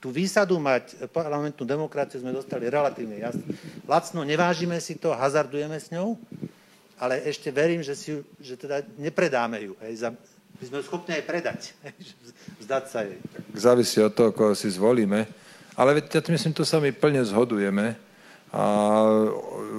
tú 0.01 0.09
výsadu 0.09 0.57
mať 0.57 1.05
parlamentnú 1.13 1.61
demokraciu 1.61 2.25
sme 2.25 2.33
dostali 2.33 2.65
relatívne 2.65 3.21
jasne. 3.21 3.45
Lacno, 3.85 4.25
nevážime 4.25 4.81
si 4.81 4.97
to, 4.97 5.13
hazardujeme 5.13 5.77
s 5.77 5.93
ňou, 5.93 6.17
ale 6.97 7.21
ešte 7.29 7.53
verím, 7.53 7.85
že, 7.85 7.93
si, 7.93 8.17
že 8.41 8.57
teda 8.57 8.81
nepredáme 8.97 9.61
ju. 9.61 9.77
Hej, 9.85 10.01
za, 10.01 10.09
my 10.57 10.63
sme 10.65 10.81
schopní 10.81 11.21
aj 11.21 11.23
predať, 11.29 11.59
hej, 11.85 12.17
vzdať 12.65 12.83
sa 12.89 13.05
jej. 13.05 13.21
Závisí 13.53 14.01
od 14.01 14.09
toho, 14.17 14.33
koho 14.33 14.57
si 14.57 14.73
zvolíme. 14.73 15.29
Ale 15.77 16.01
ja 16.01 16.19
myslím, 16.19 16.51
to 16.51 16.65
sa 16.65 16.81
my 16.81 16.89
plne 16.91 17.21
zhodujeme. 17.21 17.93
A 18.51 18.63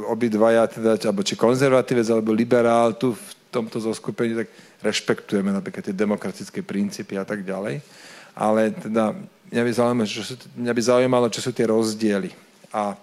obidvaja, 0.08 0.64
teda, 0.64 0.96
alebo 0.96 1.20
či 1.20 1.36
konzervatívec, 1.36 2.08
alebo 2.08 2.32
liberál, 2.32 2.96
tu 2.96 3.12
v 3.12 3.30
tomto 3.52 3.76
zoskupení, 3.76 4.32
tak 4.32 4.48
rešpektujeme 4.80 5.52
napríklad 5.52 5.84
tie 5.84 5.92
demokratické 5.92 6.64
princípy 6.64 7.20
a 7.20 7.26
tak 7.28 7.44
ďalej. 7.44 7.84
Ale 8.32 8.72
teda 8.72 9.12
mňa 9.52 9.62
by 9.62 9.72
zaujímalo, 9.72 10.08
čo 10.08 10.24
sú, 10.24 10.34
mňa 10.56 10.72
by 10.72 10.82
zaujímalo, 10.82 11.26
čo 11.28 11.40
sú 11.44 11.50
tie 11.52 11.68
rozdiely. 11.68 12.32
A 12.72 12.96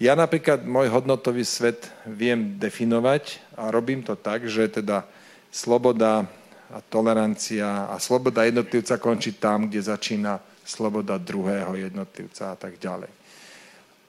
ja 0.00 0.16
napríklad 0.16 0.64
môj 0.64 0.88
hodnotový 0.88 1.44
svet 1.44 1.90
viem 2.06 2.56
definovať 2.56 3.42
a 3.58 3.68
robím 3.68 4.00
to 4.00 4.16
tak, 4.16 4.48
že 4.48 4.80
teda 4.80 5.04
sloboda 5.50 6.24
a 6.70 6.78
tolerancia 6.86 7.90
a 7.90 7.98
sloboda 7.98 8.46
jednotlivca 8.46 9.02
končí 9.02 9.34
tam, 9.42 9.66
kde 9.66 9.82
začína 9.82 10.38
sloboda 10.62 11.18
druhého 11.18 11.74
jednotlivca 11.74 12.54
a 12.54 12.56
tak 12.56 12.78
ďalej. 12.78 13.10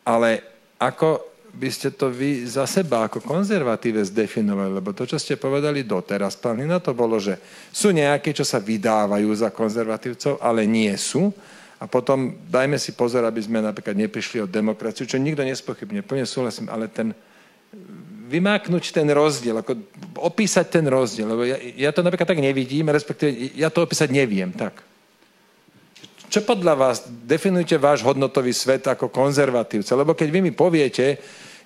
Ale 0.05 0.29
ako 0.77 1.30
by 1.51 1.69
ste 1.69 1.91
to 1.91 2.07
vy 2.07 2.47
za 2.47 2.63
seba 2.63 3.05
ako 3.07 3.19
konzervatíve 3.19 3.99
zdefinovali? 4.01 4.71
Lebo 4.79 4.95
to, 4.95 5.03
čo 5.03 5.19
ste 5.19 5.35
povedali 5.35 5.83
doteraz, 5.83 6.39
pán 6.39 6.63
Lina, 6.63 6.79
to 6.79 6.95
bolo, 6.95 7.19
že 7.19 7.35
sú 7.69 7.91
nejaké, 7.91 8.31
čo 8.31 8.47
sa 8.47 8.63
vydávajú 8.63 9.27
za 9.35 9.51
konzervatívcov, 9.51 10.39
ale 10.39 10.63
nie 10.63 10.91
sú. 10.95 11.29
A 11.81 11.89
potom 11.89 12.37
dajme 12.45 12.77
si 12.77 12.93
pozor, 12.93 13.25
aby 13.25 13.41
sme 13.41 13.57
napríklad 13.57 13.97
neprišli 13.97 14.45
o 14.45 14.47
demokraciu, 14.47 15.09
čo 15.09 15.17
nikto 15.17 15.41
nespochybne, 15.41 16.05
plne 16.05 16.29
súhlasím, 16.29 16.69
ale 16.69 16.87
ten 16.87 17.11
vymáknuť 18.31 18.95
ten 18.95 19.07
rozdiel, 19.11 19.59
ako 19.59 19.75
opísať 20.23 20.79
ten 20.79 20.85
rozdiel, 20.87 21.27
lebo 21.27 21.43
ja, 21.43 21.59
ja 21.59 21.91
to 21.91 21.99
napríklad 21.99 22.31
tak 22.31 22.39
nevidím, 22.39 22.87
respektíve 22.87 23.59
ja 23.59 23.67
to 23.67 23.83
opísať 23.83 24.07
neviem, 24.07 24.55
tak. 24.55 24.79
Čo 26.31 26.47
podľa 26.47 26.79
vás 26.79 27.03
definujete 27.27 27.75
váš 27.75 28.07
hodnotový 28.07 28.55
svet 28.55 28.87
ako 28.87 29.11
konzervatívce? 29.11 29.91
Lebo 29.91 30.15
keď 30.15 30.31
vy 30.31 30.39
mi 30.39 30.53
poviete, 30.55 31.19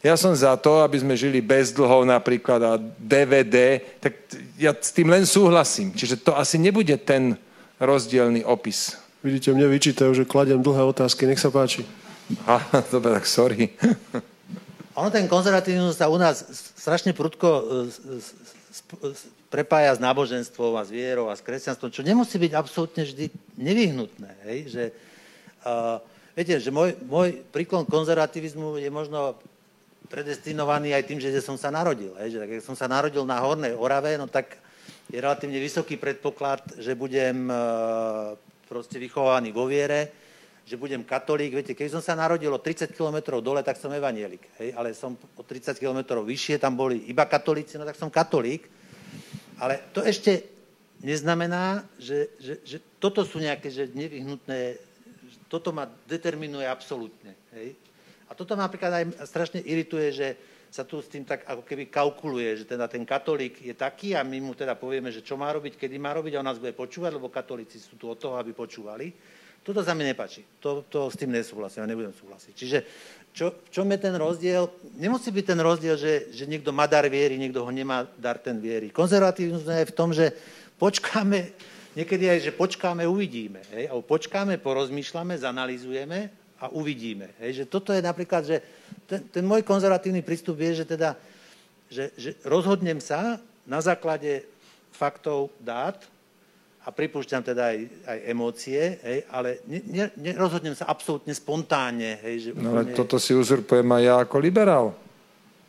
ja 0.03 0.15
som 0.19 0.35
za 0.35 0.55
to, 0.59 0.83
aby 0.83 0.99
sme 0.99 1.13
žili 1.15 1.39
bez 1.39 1.71
dlhov 1.71 2.03
napríklad 2.03 2.59
a 2.63 2.71
DVD, 2.99 3.79
tak 4.01 4.27
ja 4.59 4.75
s 4.75 4.91
tým 4.91 5.11
len 5.11 5.23
súhlasím. 5.23 5.95
Čiže 5.95 6.21
to 6.21 6.35
asi 6.35 6.59
nebude 6.59 6.95
ten 7.01 7.39
rozdielný 7.79 8.43
opis. 8.47 8.99
Vidíte, 9.25 9.55
mne 9.57 9.65
vyčítajú, 9.71 10.11
že 10.13 10.29
kladiem 10.29 10.61
dlhé 10.61 10.85
otázky. 10.85 11.25
Nech 11.25 11.41
sa 11.41 11.49
páči. 11.49 11.81
Dobre, 12.93 13.17
tak 13.17 13.25
sorry. 13.25 13.73
Ono 14.99 15.11
ten 15.11 15.27
konzervatívny 15.27 15.91
sa 15.91 16.07
u 16.07 16.15
nás 16.15 16.39
strašne 16.79 17.11
prudko 17.11 17.49
e, 17.51 17.63
prepája 19.51 19.95
s 19.95 20.03
náboženstvom 20.03 20.75
a 20.75 20.83
s 20.83 20.91
vierou 20.91 21.27
a 21.27 21.35
s 21.35 21.43
kresťanstvom, 21.43 21.91
čo 21.91 22.03
nemusí 22.03 22.35
byť 22.35 22.51
absolútne 22.55 23.03
vždy 23.07 23.31
nevyhnutné. 23.55 24.31
Hej? 24.47 24.57
Že, 24.67 24.83
uh, 25.63 26.03
viete, 26.35 26.59
že 26.59 26.71
môj, 26.75 26.99
môj 27.07 27.39
príklon 27.55 27.87
konzervativizmu 27.87 28.83
je 28.83 28.89
možno 28.91 29.39
predestinovaný 30.15 30.95
aj 30.95 31.03
tým, 31.11 31.19
že 31.19 31.27
som 31.43 31.59
sa 31.59 31.67
narodil. 31.67 32.15
Hej? 32.23 32.39
Že 32.39 32.39
tak, 32.39 32.49
keď 32.55 32.61
som 32.63 32.75
sa 32.79 32.87
narodil 32.87 33.27
na 33.27 33.43
Hornej 33.43 33.75
Orave, 33.75 34.15
no 34.15 34.31
tak 34.31 34.55
je 35.11 35.19
relatívne 35.19 35.59
vysoký 35.59 35.99
predpoklad, 35.99 36.79
že 36.79 36.95
budem 36.95 37.51
uh, 37.51 38.31
proste 38.63 38.95
vychovaný 38.95 39.51
vo 39.51 39.67
viere, 39.67 40.15
že 40.63 40.79
budem 40.79 41.03
katolík. 41.03 41.59
Viete, 41.59 41.75
keď 41.75 41.99
som 41.99 42.01
sa 42.01 42.15
narodil 42.15 42.47
o 42.47 42.63
30 42.63 42.95
km 42.95 43.43
dole, 43.43 43.59
tak 43.59 43.75
som 43.75 43.91
evanielik. 43.91 44.47
Hej? 44.63 44.71
Ale 44.71 44.95
som 44.95 45.19
o 45.35 45.43
30 45.43 45.75
km 45.75 46.23
vyššie, 46.23 46.63
tam 46.63 46.79
boli 46.79 47.11
iba 47.11 47.27
katolíci, 47.27 47.75
no 47.75 47.83
tak 47.83 47.99
som 47.99 48.07
katolík. 48.07 48.71
Ale 49.59 49.83
to 49.91 49.99
ešte 49.99 50.47
neznamená, 51.03 51.83
že, 51.99 52.31
že, 52.39 52.63
že 52.63 52.77
toto 53.03 53.27
sú 53.27 53.43
nejaké 53.43 53.67
že 53.67 53.91
nevyhnutné, 53.91 54.79
že 55.27 55.37
toto 55.51 55.75
ma 55.75 55.91
determinuje 56.07 56.63
absolútne. 56.63 57.35
Hej? 57.51 57.75
A 58.29 58.33
toto 58.33 58.57
napríklad 58.57 58.91
aj 58.91 59.05
strašne 59.29 59.61
irituje, 59.61 60.09
že 60.09 60.27
sa 60.75 60.83
tu 60.83 60.99
s 60.99 61.07
tým 61.07 61.23
tak 61.23 61.47
ako 61.47 61.63
keby 61.63 61.87
kalkuluje, 61.87 62.59
že 62.59 62.65
teda 62.67 62.91
ten 62.91 63.07
katolík 63.07 63.63
je 63.63 63.71
taký 63.71 64.11
a 64.11 64.27
my 64.27 64.43
mu 64.43 64.51
teda 64.51 64.75
povieme, 64.75 65.07
že 65.07 65.23
čo 65.23 65.39
má 65.39 65.47
robiť, 65.55 65.79
kedy 65.79 65.95
má 65.95 66.11
robiť 66.11 66.35
a 66.35 66.43
on 66.43 66.47
nás 66.51 66.59
bude 66.59 66.75
počúvať, 66.75 67.15
lebo 67.15 67.31
katolíci 67.31 67.79
sú 67.79 67.95
tu 67.95 68.11
od 68.11 68.19
toho, 68.19 68.35
aby 68.35 68.51
počúvali. 68.51 69.13
Toto 69.65 69.81
sa 69.81 69.97
mi 69.97 70.05
nepáči. 70.05 70.45
To, 70.61 70.85
to 70.85 71.09
s 71.09 71.17
tým 71.17 71.33
nesúhlasím 71.33 71.87
a 71.87 71.89
nebudem 71.89 72.13
súhlasiť. 72.13 72.53
Čiže 72.53 72.77
čo, 73.33 73.49
v 73.55 73.69
čom 73.71 73.87
je 73.89 73.97
ten 73.97 74.13
rozdiel? 74.13 74.69
Nemusí 74.99 75.33
byť 75.33 75.45
ten 75.47 75.59
rozdiel, 75.63 75.95
že, 75.97 76.29
že 76.29 76.45
niekto 76.45 76.69
má 76.69 76.85
dar 76.85 77.07
viery, 77.09 77.39
niekto 77.39 77.65
ho 77.65 77.71
nemá 77.73 78.05
dar 78.19 78.37
ten 78.37 78.61
viery. 78.61 78.93
Konzervatívnosť 78.93 79.65
je 79.65 79.89
v 79.89 79.97
tom, 79.97 80.13
že 80.13 80.37
počkáme, 80.77 81.55
niekedy 81.97 82.29
aj, 82.29 82.39
že 82.45 82.51
počkáme, 82.53 83.09
uvidíme. 83.09 83.65
Hej? 83.73 83.89
A 83.89 83.97
počkáme, 83.97 84.61
porozmýšľame, 84.61 85.33
zanalizujeme 85.39 86.44
a 86.59 86.71
uvidíme. 86.71 87.31
Hej? 87.43 87.63
Že 87.63 87.65
toto 87.67 87.89
je 87.91 88.01
napríklad, 88.01 88.43
že 88.47 88.63
ten, 89.05 89.21
ten 89.27 89.43
môj 89.43 89.61
konzervatívny 89.61 90.23
prístup 90.23 90.59
je, 90.59 90.83
že 90.83 90.85
teda, 90.85 91.19
že, 91.91 92.11
že 92.15 92.35
rozhodnem 92.47 92.97
sa 93.03 93.39
na 93.67 93.79
základe 93.81 94.45
faktov, 94.95 95.51
dát, 95.59 95.99
a 96.85 96.93
pripúšťam 96.93 97.41
teda 97.41 97.73
aj, 97.73 97.77
aj 98.05 98.17
emócie, 98.29 98.81
hej, 99.01 99.25
ale 99.33 99.57
ne, 99.65 99.81
ne, 99.89 100.05
nerozhodnem 100.21 100.77
sa 100.77 100.85
absolútne 100.85 101.33
spontánne. 101.33 102.21
Hej, 102.21 102.35
že 102.37 102.49
no 102.53 102.77
ale 102.77 102.93
toto 102.93 103.17
si 103.17 103.33
uzurpujem 103.33 103.89
aj 103.89 104.03
ja 104.05 104.15
ako 104.21 104.37
liberál. 104.37 104.93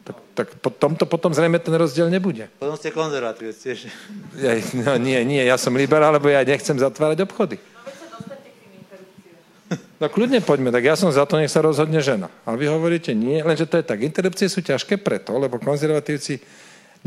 Tak, 0.05 0.17
tak 0.37 0.49
po 0.61 0.69
tomto 0.69 1.09
potom 1.09 1.33
zrejme 1.33 1.57
ten 1.57 1.73
rozdiel 1.73 2.13
nebude. 2.13 2.53
Potom 2.61 2.77
ste. 3.57 3.91
Ja, 4.37 4.55
no 4.77 5.01
nie, 5.01 5.19
nie, 5.25 5.41
ja 5.41 5.57
som 5.57 5.73
liberál, 5.73 6.13
lebo 6.13 6.29
ja 6.29 6.45
nechcem 6.45 6.77
zatvárať 6.77 7.25
obchody. 7.25 7.57
No 10.01 10.07
kľudne 10.13 10.45
poďme, 10.45 10.69
tak 10.69 10.85
ja 10.85 10.95
som 10.95 11.09
za 11.09 11.25
to, 11.25 11.41
nech 11.41 11.51
sa 11.51 11.65
rozhodne 11.65 11.99
žena. 12.05 12.29
A 12.45 12.55
vy 12.55 12.69
hovoríte 12.69 13.17
nie, 13.17 13.41
lenže 13.41 13.65
to 13.65 13.81
je 13.81 13.85
tak. 13.87 14.05
Interrupcie 14.05 14.47
sú 14.47 14.61
ťažké 14.61 15.01
preto, 15.01 15.35
lebo 15.41 15.57
konzervatívci 15.57 16.41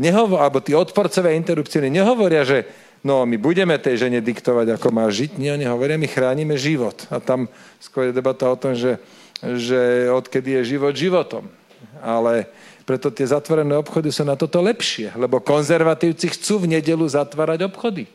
nehovor, 0.00 0.42
alebo 0.42 0.58
tí 0.58 0.74
odporcové 0.74 1.38
interrupcie 1.38 1.80
nehovoria, 1.86 2.42
že 2.42 2.66
no 3.06 3.24
my 3.24 3.36
budeme 3.38 3.78
tej 3.78 4.08
žene 4.08 4.20
diktovať, 4.20 4.76
ako 4.76 4.88
má 4.90 5.06
žiť. 5.06 5.38
Nie, 5.38 5.54
oni 5.54 5.66
hovoria, 5.70 6.00
my 6.00 6.08
chránime 6.10 6.58
život. 6.58 7.06
A 7.08 7.22
tam 7.22 7.46
skôr 7.78 8.10
je 8.10 8.16
debata 8.16 8.50
o 8.50 8.58
tom, 8.58 8.74
že, 8.74 8.98
že 9.40 10.10
odkedy 10.10 10.60
je 10.60 10.76
život 10.76 10.92
životom. 10.92 11.46
Ale 12.02 12.50
preto 12.84 13.08
tie 13.14 13.28
zatvorené 13.28 13.78
obchody 13.78 14.10
sú 14.10 14.26
na 14.26 14.34
toto 14.34 14.58
lepšie, 14.58 15.14
lebo 15.14 15.38
konzervatívci 15.38 16.34
chcú 16.34 16.66
v 16.66 16.74
nedelu 16.74 17.06
zatvárať 17.06 17.70
obchody 17.70 18.10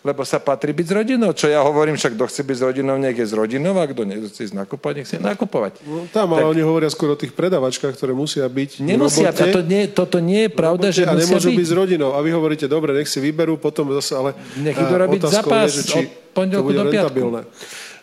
lebo 0.00 0.24
sa 0.24 0.40
patrí 0.40 0.72
byť 0.72 0.86
s 0.88 0.92
rodinou. 0.96 1.30
Čo 1.36 1.52
ja 1.52 1.60
hovorím, 1.60 2.00
však 2.00 2.16
kto 2.16 2.24
chce 2.24 2.40
byť 2.40 2.56
s 2.56 2.62
rodinou, 2.64 2.96
nech 2.96 3.16
je 3.16 3.26
s 3.28 3.34
rodinou 3.36 3.76
a 3.76 3.84
kto 3.84 4.08
nechce 4.08 4.40
ísť 4.48 4.56
nakupovať, 4.56 4.94
nech 4.96 5.08
si 5.08 5.16
nakupovať. 5.20 5.72
No, 5.84 6.08
tam, 6.08 6.32
ale 6.32 6.48
tak, 6.48 6.52
oni 6.56 6.62
hovoria 6.64 6.88
skôr 6.88 7.12
o 7.12 7.18
tých 7.20 7.36
predavačkách, 7.36 7.92
ktoré 7.92 8.16
musia 8.16 8.48
byť 8.48 8.80
Nemusia, 8.80 9.28
robote, 9.28 9.44
toto 9.44 9.60
nie, 9.60 9.82
toto 9.92 10.18
nie 10.24 10.40
je 10.48 10.50
pravda, 10.56 10.86
že 10.88 11.04
a 11.04 11.12
nemôžu 11.12 11.52
byť. 11.52 11.58
byť 11.60 11.66
s 11.68 11.74
rodinou. 11.76 12.10
A 12.16 12.18
vy 12.24 12.30
hovoríte, 12.32 12.64
dobre, 12.64 12.96
nech 12.96 13.12
si 13.12 13.20
vyberú, 13.20 13.60
potom 13.60 13.92
zase, 14.00 14.16
ale 14.16 14.30
nech 14.56 14.76
idú 14.76 14.94
robiť 14.96 15.20
zápas 15.28 15.68
je, 15.68 15.84
či 15.84 16.00
od 16.00 16.32
pondelku 16.32 16.72
do 16.72 16.84
piatku. 16.88 17.20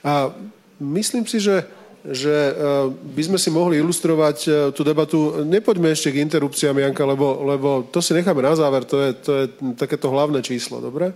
A 0.06 0.30
myslím 0.78 1.26
si, 1.26 1.41
že 1.41 1.66
že 2.06 2.30
e, 2.30 2.52
by 2.93 3.22
sme 3.26 3.38
si 3.41 3.50
mohli 3.50 3.82
ilustrovať 3.82 4.38
e, 4.45 4.50
tú 4.72 4.86
debatu. 4.86 5.43
Nepoďme 5.43 5.91
ešte 5.91 6.14
k 6.14 6.22
interrupciám, 6.24 6.78
Janka, 6.78 7.04
lebo, 7.04 7.41
lebo 7.43 7.70
to 7.89 8.00
si 8.00 8.14
necháme 8.14 8.39
na 8.39 8.54
záver, 8.54 8.86
to 8.86 8.95
je, 9.02 9.10
to 9.18 9.32
je 9.34 9.45
takéto 9.76 10.08
hlavné 10.08 10.39
číslo, 10.45 10.80
dobre? 10.80 11.12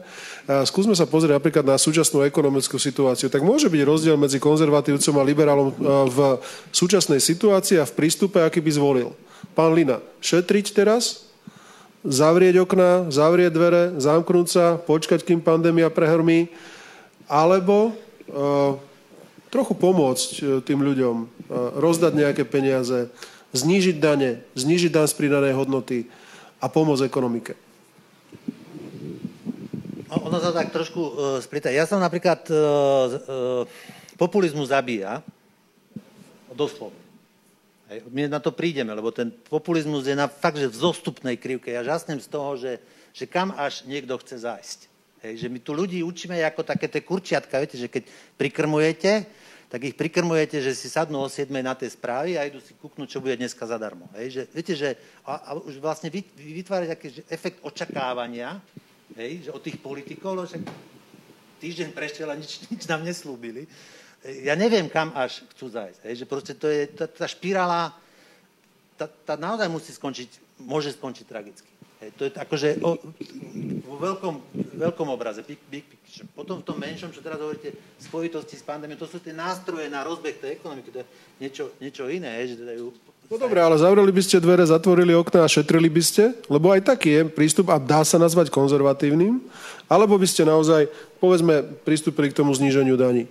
Skúsme 0.67 0.97
sa 0.97 1.07
pozrieť 1.07 1.37
napríklad 1.39 1.63
na 1.63 1.77
súčasnú 1.79 2.25
ekonomickú 2.27 2.75
situáciu. 2.75 3.31
Tak 3.31 3.45
môže 3.45 3.71
byť 3.71 3.81
rozdiel 3.87 4.17
medzi 4.19 4.41
konzervatívcom 4.41 5.15
a 5.15 5.23
liberálom 5.23 5.69
e, 5.69 5.75
v 6.11 6.19
súčasnej 6.75 7.23
situácii 7.23 7.79
a 7.79 7.87
v 7.87 7.95
prístupe, 7.95 8.41
aký 8.43 8.59
by 8.59 8.71
zvolil. 8.73 9.09
Pán 9.55 9.71
Lina, 9.71 10.03
šetriť 10.19 10.75
teraz, 10.75 11.29
zavrieť 12.01 12.65
okna, 12.65 13.07
zavrieť 13.13 13.51
dvere, 13.53 13.83
zamknúť 14.01 14.47
sa, 14.49 14.65
počkať, 14.81 15.21
kým 15.21 15.39
pandémia 15.39 15.93
prehrmí, 15.93 16.49
alebo 17.29 17.95
trochu 19.51 19.75
pomôcť 19.75 20.29
e, 20.31 20.41
tým 20.63 20.79
ľuďom, 20.79 21.15
e, 21.21 21.25
rozdať 21.77 22.13
nejaké 22.15 22.43
peniaze, 22.47 23.11
znížiť 23.51 23.99
dane, 23.99 24.39
znížiť 24.55 24.89
dan 24.95 25.05
z 25.05 25.13
pridanej 25.19 25.59
hodnoty 25.59 26.07
a 26.63 26.71
pomôcť 26.71 27.03
ekonomike. 27.03 27.53
Ono 30.11 30.37
sa 30.43 30.51
tak 30.51 30.75
trošku 30.75 30.99
uh, 30.99 31.11
splita. 31.39 31.71
Ja 31.71 31.87
som 31.87 31.99
napríklad, 31.99 32.43
uh, 32.51 32.55
uh, 32.55 33.63
populizmu 34.19 34.67
zabíja, 34.67 35.23
doslova. 36.51 36.95
Hej, 37.87 38.07
my 38.11 38.27
na 38.27 38.43
to 38.43 38.51
prídeme, 38.51 38.91
lebo 38.91 39.11
ten 39.11 39.31
populizmus 39.31 40.07
je 40.07 40.15
na 40.15 40.27
fakt, 40.27 40.59
že 40.59 40.67
v 40.67 40.79
zostupnej 40.79 41.35
krivke. 41.39 41.71
Ja 41.71 41.83
žasnem 41.83 42.19
z 42.19 42.27
toho, 42.27 42.59
že, 42.59 42.83
že 43.15 43.23
kam 43.27 43.55
až 43.55 43.87
niekto 43.87 44.15
chce 44.19 44.43
zájsť. 44.43 44.79
Hej, 45.27 45.33
že 45.43 45.47
my 45.47 45.59
tu 45.63 45.71
ľudí 45.75 46.03
učíme 46.03 46.33
ako 46.43 46.63
také 46.65 46.91
tie 46.91 47.03
kurčiatka, 47.03 47.61
viete, 47.61 47.77
že 47.79 47.91
keď 47.91 48.07
prikrmujete, 48.35 49.27
tak 49.71 49.87
ich 49.87 49.95
prikrmujete, 49.95 50.59
že 50.59 50.75
si 50.75 50.91
sadnú 50.91 51.23
o 51.23 51.31
7 51.31 51.47
na 51.63 51.71
tie 51.71 51.87
správy 51.87 52.35
a 52.35 52.43
idú 52.43 52.59
si 52.59 52.75
kúknúť, 52.75 53.07
čo 53.07 53.23
bude 53.23 53.39
dneska 53.39 53.63
zadarmo. 53.63 54.11
Hej? 54.19 54.27
Že, 54.27 54.41
viete, 54.51 54.73
že 54.75 54.89
a, 55.23 55.39
a 55.47 55.49
už 55.55 55.79
vlastne 55.79 56.11
vy, 56.11 56.27
vy 56.35 56.59
vytvárate 56.59 56.91
taký 56.91 57.07
že 57.15 57.23
efekt 57.31 57.63
očakávania 57.63 58.59
hej? 59.15 59.47
Že 59.47 59.55
od 59.55 59.61
tých 59.63 59.79
politikov, 59.79 60.43
že 60.43 60.59
týždeň 61.63 61.95
prešiel 61.95 62.27
a 62.27 62.35
nič, 62.35 62.67
nič 62.67 62.83
nám 62.83 63.07
neslúbili. 63.07 63.63
Ja 64.43 64.59
neviem, 64.59 64.91
kam 64.91 65.15
až 65.15 65.39
chcú 65.55 65.71
zajsť. 65.71 66.03
Hej? 66.03 66.15
Že 66.19 66.25
proste 66.27 66.53
to 66.59 66.67
je, 66.67 66.91
tá, 66.91 67.07
tá 67.07 67.23
špirála, 67.23 67.95
tá, 68.99 69.07
tá 69.07 69.39
naozaj 69.39 69.71
musí 69.71 69.95
skončiť, 69.95 70.59
môže 70.67 70.91
skončiť 70.99 71.25
tragicky. 71.31 71.70
Hej, 72.01 72.09
to 72.17 72.21
je 72.25 72.31
akože 72.33 72.69
o, 72.81 72.97
vo 73.85 73.95
veľkom, 74.01 74.33
veľkom 74.73 75.07
obraze, 75.13 75.45
big, 75.45 75.61
big 75.69 75.85
picture. 75.85 76.25
Potom 76.33 76.57
v 76.57 76.65
tom 76.65 76.81
menšom, 76.81 77.13
čo 77.13 77.21
teraz 77.21 77.37
hovoríte, 77.37 77.77
spojitosti 78.01 78.57
s 78.57 78.65
pandémiou, 78.65 78.97
to 78.97 79.05
sú 79.05 79.21
tie 79.21 79.29
nástroje 79.29 79.85
na 79.85 80.01
rozbeh 80.01 80.41
tej 80.41 80.57
ekonomiky, 80.57 80.89
to 80.89 81.05
je 81.05 81.07
niečo, 81.37 81.63
niečo 81.77 82.09
iné. 82.09 82.41
Že 82.49 82.65
teda 82.65 82.73
ju... 82.73 82.89
No 83.29 83.37
dobre, 83.37 83.61
ale 83.61 83.77
zavreli 83.77 84.09
by 84.09 84.21
ste 84.25 84.41
dvere, 84.41 84.65
zatvorili 84.65 85.13
okna 85.13 85.45
a 85.45 85.53
šetrili 85.53 85.93
by 85.93 86.01
ste? 86.01 86.33
Lebo 86.49 86.73
aj 86.73 86.89
taký 86.89 87.21
je 87.21 87.21
prístup 87.29 87.69
a 87.69 87.77
dá 87.77 88.01
sa 88.01 88.17
nazvať 88.17 88.49
konzervatívnym. 88.49 89.37
Alebo 89.85 90.17
by 90.17 90.25
ste 90.25 90.41
naozaj, 90.41 90.89
povedzme, 91.21 91.61
pristúpili 91.85 92.33
k 92.33 92.37
tomu 92.41 92.49
zníženiu 92.57 92.97
daní? 92.97 93.29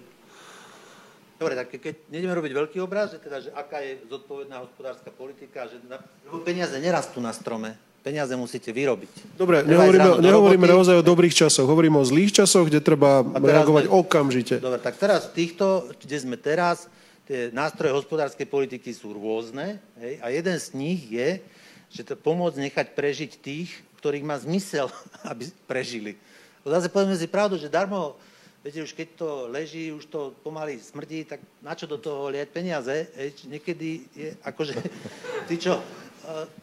Dobre, 1.42 1.58
tak 1.58 1.74
keď 1.74 2.06
nejdeme 2.06 2.38
robiť 2.38 2.52
veľký 2.54 2.78
obraz, 2.84 3.10
že 3.10 3.18
teda, 3.18 3.42
že 3.42 3.50
aká 3.50 3.82
je 3.82 3.98
zodpovedná 4.06 4.62
hospodárska 4.62 5.10
politika, 5.10 5.66
že 5.66 5.82
na, 5.88 5.98
peniaze 6.46 6.76
nerastú 6.78 7.18
na 7.18 7.32
strome, 7.34 7.74
Peniaze 8.00 8.32
musíte 8.32 8.72
vyrobiť. 8.72 9.36
Dobre, 9.36 9.60
nehovoríme, 9.60 10.24
nehovoríme 10.24 10.66
naozaj 10.72 11.00
o 11.00 11.04
dobrých 11.04 11.36
časoch, 11.36 11.68
hovoríme 11.68 12.00
o 12.00 12.04
zlých 12.08 12.32
časoch, 12.32 12.72
kde 12.72 12.80
treba 12.80 13.20
reagovať 13.20 13.84
sme, 13.84 13.92
okamžite. 13.92 14.54
Dobre, 14.56 14.80
tak 14.80 14.96
teraz 14.96 15.28
týchto, 15.28 15.84
kde 16.00 16.16
sme 16.16 16.40
teraz, 16.40 16.88
tie 17.28 17.52
nástroje 17.52 17.92
hospodárskej 17.92 18.48
politiky 18.48 18.88
sú 18.96 19.12
rôzne 19.12 19.84
hej, 20.00 20.16
a 20.24 20.32
jeden 20.32 20.56
z 20.56 20.68
nich 20.72 21.12
je, 21.12 21.44
že 21.92 22.02
to 22.08 22.16
pomôcť 22.16 22.58
nechať 22.72 22.86
prežiť 22.96 23.30
tých, 23.36 23.70
ktorých 24.00 24.24
má 24.24 24.40
zmysel, 24.40 24.88
aby 25.30 25.52
prežili. 25.68 26.16
Zase 26.64 26.88
povedzme 26.88 27.20
si 27.20 27.28
pravdu, 27.28 27.60
že 27.60 27.68
darmo, 27.68 28.16
viete, 28.64 28.80
už 28.80 28.96
keď 28.96 29.08
to 29.16 29.28
leží, 29.52 29.92
už 29.92 30.08
to 30.08 30.32
pomaly 30.40 30.80
smrdí, 30.80 31.28
tak 31.28 31.44
na 31.60 31.76
čo 31.76 31.84
do 31.84 32.00
toho 32.00 32.32
liať 32.32 32.48
peniaze? 32.48 33.12
Hej, 33.12 33.44
niekedy 33.44 34.08
je 34.16 34.28
akože, 34.40 34.72
tí 35.52 35.60
čo, 35.60 35.84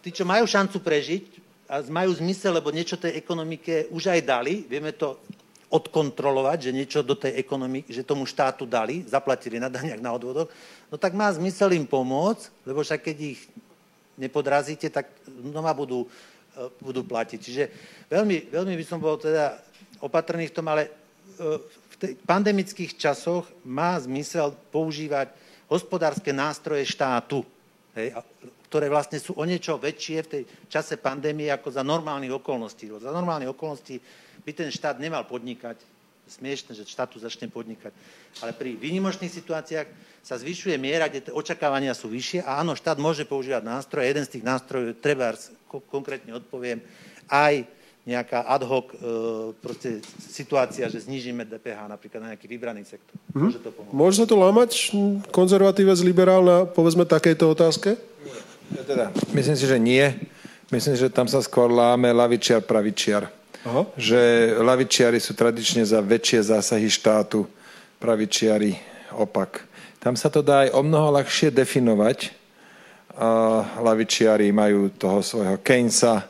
tí, 0.01 0.09
čo 0.13 0.23
majú 0.23 0.45
šancu 0.47 0.79
prežiť 0.79 1.25
a 1.67 1.83
majú 1.87 2.15
zmysel, 2.15 2.57
lebo 2.57 2.71
niečo 2.71 2.95
tej 2.95 3.19
ekonomike 3.19 3.91
už 3.91 4.13
aj 4.13 4.21
dali, 4.23 4.63
vieme 4.65 4.95
to 4.95 5.19
odkontrolovať, 5.67 6.71
že 6.71 6.77
niečo 6.77 6.99
do 7.03 7.19
tej 7.19 7.35
ekonomiky, 7.35 7.91
že 7.91 8.07
tomu 8.07 8.23
štátu 8.23 8.63
dali, 8.63 9.03
zaplatili 9.03 9.59
na 9.59 9.67
daniach, 9.67 9.99
na 9.99 10.15
odvodoch, 10.15 10.47
no 10.87 10.95
tak 10.95 11.11
má 11.11 11.27
zmysel 11.27 11.75
im 11.75 11.83
pomôcť, 11.83 12.63
lebo 12.63 12.79
však 12.79 13.03
keď 13.03 13.17
ich 13.35 13.41
nepodrazíte, 14.15 14.87
tak 14.87 15.11
znova 15.27 15.75
budú 15.75 16.07
budú 16.81 17.05
platiť. 17.05 17.39
Čiže 17.39 17.63
veľmi, 18.09 18.49
veľmi 18.49 18.73
by 18.73 18.85
som 18.85 18.97
bol 18.97 19.17
teda 19.21 19.61
opatrný 20.01 20.49
v 20.49 20.55
tom, 20.55 20.65
ale 20.65 20.89
v 21.37 22.17
pandemických 22.25 22.97
časoch 22.97 23.45
má 23.65 23.97
zmysel 24.01 24.53
používať 24.73 25.33
hospodárske 25.69 26.33
nástroje 26.33 26.87
štátu, 26.87 27.43
hej, 27.93 28.15
ktoré 28.67 28.91
vlastne 28.91 29.17
sú 29.17 29.35
o 29.39 29.43
niečo 29.47 29.79
väčšie 29.79 30.17
v 30.27 30.31
tej 30.31 30.43
čase 30.67 30.99
pandémie 30.99 31.47
ako 31.47 31.71
za 31.71 31.83
normálnych 31.87 32.35
okolností. 32.35 32.91
Za 32.99 33.15
normálnych 33.15 33.55
okolností 33.55 33.95
by 34.43 34.51
ten 34.51 34.69
štát 34.71 34.99
nemal 34.99 35.23
podnikať. 35.23 35.79
Smiešne, 36.27 36.75
že 36.75 36.83
štátu 36.83 37.23
začne 37.23 37.47
podnikať. 37.47 37.95
Ale 38.43 38.51
pri 38.51 38.75
výnimočných 38.75 39.31
situáciách 39.31 39.87
sa 40.19 40.35
zvyšuje 40.35 40.75
miera, 40.75 41.07
kde 41.07 41.31
tie 41.31 41.33
očakávania 41.33 41.95
sú 41.95 42.11
vyššie 42.11 42.43
a 42.43 42.59
áno, 42.59 42.75
štát 42.75 42.99
môže 42.99 43.23
používať 43.23 43.63
nástroje. 43.63 44.11
Jeden 44.11 44.27
z 44.27 44.35
tých 44.35 44.43
nástrojov, 44.43 44.99
treba 44.99 45.31
konkrétne 45.87 46.35
odpoviem, 46.35 46.83
aj 47.31 47.63
nejaká 48.07 48.47
ad 48.47 48.63
hoc 48.63 48.95
e, 48.95 49.99
situácia, 50.31 50.87
že 50.87 51.03
znižíme 51.03 51.43
DPH 51.43 51.91
napríklad 51.91 52.23
na 52.23 52.27
nejaký 52.31 52.47
vybraný 52.47 52.87
sektor. 52.87 53.19
Mhm. 53.35 53.51
Môže 53.51 53.59
to 53.59 53.69
pomôcť. 53.75 53.91
Môže 53.95 54.23
to 54.23 54.35
lámať 54.39 54.71
konzervatívec 55.35 55.99
liberál 56.07 56.43
na 56.43 56.57
povedzme 56.63 57.03
takejto 57.03 57.51
otázke? 57.51 57.99
Ja 57.99 58.46
teda, 58.83 59.05
myslím 59.35 59.57
si, 59.57 59.65
že 59.67 59.77
nie. 59.79 60.05
Myslím 60.67 60.99
že 60.99 61.07
tam 61.07 61.31
sa 61.31 61.39
skôr 61.39 61.71
láme 61.71 62.11
lavičiar, 62.11 62.59
pravičiar. 62.59 63.31
Aha. 63.63 63.87
Že 63.95 64.21
lavičiari 64.59 65.15
sú 65.15 65.31
tradične 65.31 65.87
za 65.87 66.03
väčšie 66.03 66.51
zásahy 66.51 66.91
štátu, 66.91 67.47
pravičiari 68.03 68.75
opak. 69.15 69.63
Tam 70.03 70.19
sa 70.19 70.27
to 70.27 70.43
dá 70.43 70.67
aj 70.67 70.75
o 70.75 70.83
mnoho 70.83 71.15
ľahšie 71.15 71.55
definovať. 71.55 72.35
A 73.17 73.63
lavičiari 73.81 74.51
majú 74.53 74.93
toho 74.93 75.23
svojho 75.25 75.57
Keynesa, 75.63 76.27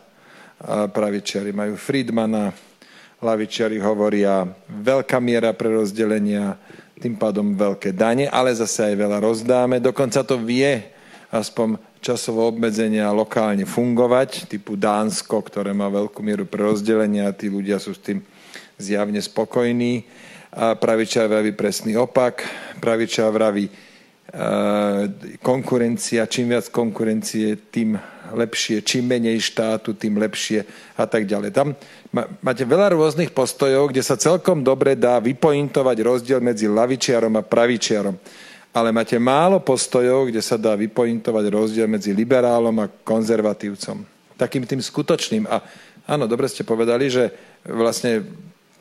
pravičiari 0.94 1.52
majú 1.52 1.76
Friedmana, 1.76 2.54
lavičiari 3.20 3.82
hovoria 3.82 4.46
veľká 4.70 5.18
miera 5.20 5.52
prerozdelenia, 5.52 6.56
tým 6.98 7.18
pádom 7.18 7.58
veľké 7.58 7.94
dane, 7.94 8.30
ale 8.30 8.54
zase 8.54 8.94
aj 8.94 8.96
veľa 8.98 9.18
rozdáme. 9.22 9.82
Dokonca 9.82 10.24
to 10.24 10.40
vie 10.40 10.80
aspoň 11.34 11.76
časovo 12.00 12.48
obmedzenia 12.48 13.10
lokálne 13.14 13.66
fungovať, 13.66 14.48
typu 14.50 14.78
Dánsko, 14.78 15.42
ktoré 15.44 15.74
má 15.74 15.90
veľkú 15.90 16.22
mieru 16.22 16.46
prerozdelenia 16.46 17.30
a 17.30 17.36
tí 17.36 17.50
ľudia 17.52 17.82
sú 17.82 17.94
s 17.94 18.02
tým 18.02 18.22
zjavne 18.78 19.20
spokojní. 19.20 20.06
A 20.58 20.74
pravičia 20.74 21.28
vraví 21.28 21.54
presný 21.54 22.00
opak. 22.00 22.42
Pravičia 22.80 23.30
vraví 23.30 23.68
e, 23.68 23.72
konkurencia, 25.44 26.26
čím 26.26 26.56
viac 26.56 26.72
konkurencie, 26.72 27.70
tým 27.70 28.00
lepšie, 28.34 28.84
čím 28.84 29.08
menej 29.08 29.40
štátu, 29.40 29.96
tým 29.96 30.18
lepšie 30.20 30.66
a 30.98 31.06
tak 31.08 31.30
ďalej. 31.30 31.52
Tam 31.54 31.76
máte 32.42 32.64
veľa 32.68 32.96
rôznych 32.96 33.32
postojov, 33.32 33.92
kde 33.92 34.04
sa 34.04 34.20
celkom 34.20 34.64
dobre 34.66 35.00
dá 35.00 35.20
vypointovať 35.22 35.98
rozdiel 36.04 36.40
medzi 36.44 36.68
lavičiarom 36.68 37.38
a 37.40 37.44
pravičiarom. 37.46 38.16
Ale 38.78 38.94
máte 38.94 39.18
málo 39.18 39.58
postojov, 39.58 40.30
kde 40.30 40.38
sa 40.38 40.54
dá 40.54 40.78
vypointovať 40.78 41.46
rozdiel 41.50 41.90
medzi 41.90 42.14
liberálom 42.14 42.78
a 42.78 42.92
konzervatívcom. 43.02 44.06
Takým 44.38 44.70
tým 44.70 44.78
skutočným. 44.78 45.50
A 45.50 45.66
áno, 46.06 46.30
dobre 46.30 46.46
ste 46.46 46.62
povedali, 46.62 47.10
že 47.10 47.34
vlastne 47.66 48.22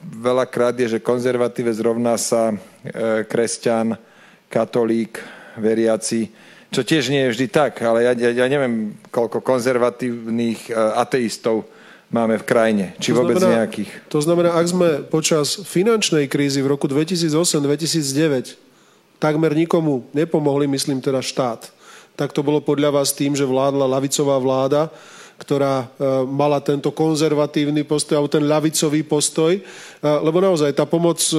veľakrát 0.05 0.77
je, 0.77 1.01
že 1.01 1.01
konzervatívec 1.01 1.81
rovná 1.81 2.21
sa 2.21 2.53
e, 2.53 2.57
kresťan, 3.25 3.97
katolík, 4.53 5.17
veriaci, 5.57 6.29
čo 6.69 6.85
tiež 6.85 7.09
nie 7.09 7.25
je 7.25 7.33
vždy 7.33 7.47
tak, 7.49 7.81
ale 7.81 8.05
ja, 8.05 8.13
ja, 8.13 8.45
ja 8.45 8.47
neviem, 8.53 9.01
koľko 9.09 9.41
konzervatívnych 9.41 10.69
uh, 10.69 11.01
ateistov 11.01 11.65
máme 12.13 12.37
v 12.37 12.45
krajine, 12.45 12.85
či 13.01 13.17
to 13.17 13.25
vôbec 13.25 13.41
znamená, 13.41 13.65
nejakých. 13.65 13.91
To 14.13 14.21
znamená, 14.21 14.53
ak 14.53 14.67
sme 14.69 14.91
počas 15.09 15.57
finančnej 15.65 16.29
krízy 16.29 16.61
v 16.61 16.69
roku 16.77 16.85
2008-2009 16.85 18.66
takmer 19.19 19.53
nikomu 19.57 20.07
nepomohli, 20.15 20.67
myslím 20.67 21.01
teda 21.01 21.23
štát, 21.23 21.73
tak 22.17 22.33
to 22.33 22.41
bolo 22.41 22.65
podľa 22.65 23.01
vás 23.01 23.13
tým, 23.13 23.37
že 23.37 23.45
vládla 23.45 23.85
lavicová 23.85 24.41
vláda, 24.41 24.89
ktorá 25.37 25.85
e, 25.85 25.87
mala 26.25 26.65
tento 26.65 26.89
konzervatívny 26.89 27.85
postoj 27.85 28.17
alebo 28.17 28.33
ten 28.33 28.45
ľavicový 28.49 29.05
postoj, 29.05 29.53
e, 29.53 29.63
lebo 30.01 30.41
naozaj 30.41 30.73
tá 30.73 30.89
pomoc 30.89 31.21
e, 31.29 31.37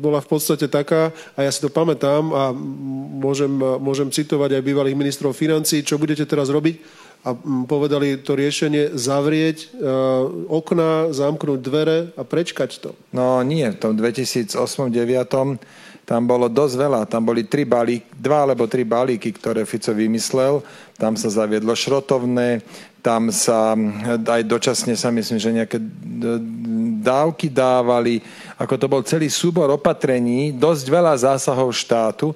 bola 0.00 0.24
v 0.24 0.28
podstate 0.28 0.72
taká, 0.72 1.12
a 1.36 1.44
ja 1.44 1.52
si 1.52 1.60
to 1.60 1.68
pamätám 1.68 2.32
a 2.32 2.56
môžem, 3.20 3.52
môžem 3.60 4.08
citovať 4.08 4.56
aj 4.56 4.66
bývalých 4.66 4.96
ministrov 4.96 5.36
financí, 5.36 5.84
čo 5.84 6.00
budete 6.00 6.24
teraz 6.24 6.48
robiť, 6.48 7.04
a 7.26 7.34
povedali 7.66 8.22
to 8.22 8.38
riešenie 8.38 8.94
zavrieť 8.94 9.74
okná, 10.46 11.10
zamknúť 11.10 11.58
dvere 11.58 12.14
a 12.14 12.22
prečkať 12.22 12.78
to. 12.78 12.94
No 13.10 13.42
nie, 13.42 13.66
v 13.66 13.74
tom 13.82 13.98
2008-2009 13.98 15.58
tam 16.06 16.22
bolo 16.22 16.46
dosť 16.46 16.74
veľa. 16.78 17.00
Tam 17.10 17.26
boli 17.26 17.42
tri 17.50 17.66
balíky, 17.66 18.06
dva 18.14 18.46
alebo 18.46 18.70
tri 18.70 18.86
balíky, 18.86 19.34
ktoré 19.34 19.66
Fico 19.66 19.90
vymyslel. 19.90 20.62
Tam 20.94 21.18
sa 21.18 21.26
zaviedlo 21.26 21.74
šrotovné, 21.74 22.62
tam 23.02 23.34
sa 23.34 23.74
aj 24.14 24.42
dočasne 24.46 24.94
sa 24.94 25.10
myslím, 25.10 25.38
že 25.42 25.50
nejaké 25.50 25.78
dávky 27.02 27.50
dávali, 27.50 28.22
ako 28.54 28.74
to 28.78 28.86
bol 28.86 29.02
celý 29.02 29.26
súbor 29.26 29.66
opatrení, 29.74 30.54
dosť 30.54 30.86
veľa 30.86 31.14
zásahov 31.18 31.74
štátu. 31.74 32.30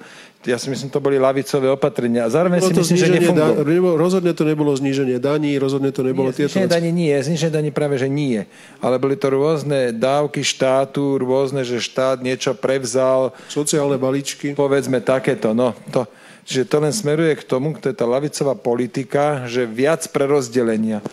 Ja 0.48 0.56
si 0.56 0.72
myslím, 0.72 0.88
to 0.88 1.04
boli 1.04 1.20
lavicové 1.20 1.68
opatrenia. 1.68 2.24
A 2.24 2.32
zároveň 2.32 2.64
si 2.64 2.72
myslím, 2.72 2.96
že 2.96 3.12
nefungovalo. 3.12 3.60
Da, 3.60 3.92
rozhodne 4.00 4.32
to 4.32 4.48
nebolo 4.48 4.72
zníženie 4.72 5.20
daní, 5.20 5.60
rozhodne 5.60 5.92
to 5.92 6.00
nebolo 6.00 6.32
nie, 6.32 6.36
tieto... 6.40 6.56
Zníženie 6.56 6.72
daní 6.72 6.90
nie, 6.96 7.12
zníženie 7.12 7.52
daní 7.52 7.70
práve, 7.76 8.00
že 8.00 8.08
nie. 8.08 8.48
Ale 8.80 8.96
boli 8.96 9.20
to 9.20 9.28
rôzne 9.28 9.92
dávky 9.92 10.40
štátu, 10.40 11.20
rôzne, 11.20 11.60
že 11.60 11.76
štát 11.84 12.24
niečo 12.24 12.56
prevzal. 12.56 13.36
Sociálne 13.52 14.00
balíčky. 14.00 14.56
Povedzme 14.56 15.04
takéto, 15.04 15.52
no. 15.52 15.76
To, 15.92 16.08
Čiže 16.48 16.72
to 16.72 16.76
len 16.80 16.90
smeruje 16.90 17.36
k 17.36 17.44
tomu, 17.44 17.76
to 17.76 17.92
je 17.92 17.96
tá 18.00 18.08
lavicová 18.08 18.56
politika, 18.56 19.44
že 19.44 19.68
viac 19.68 20.08
prerozdelenia. 20.08 21.04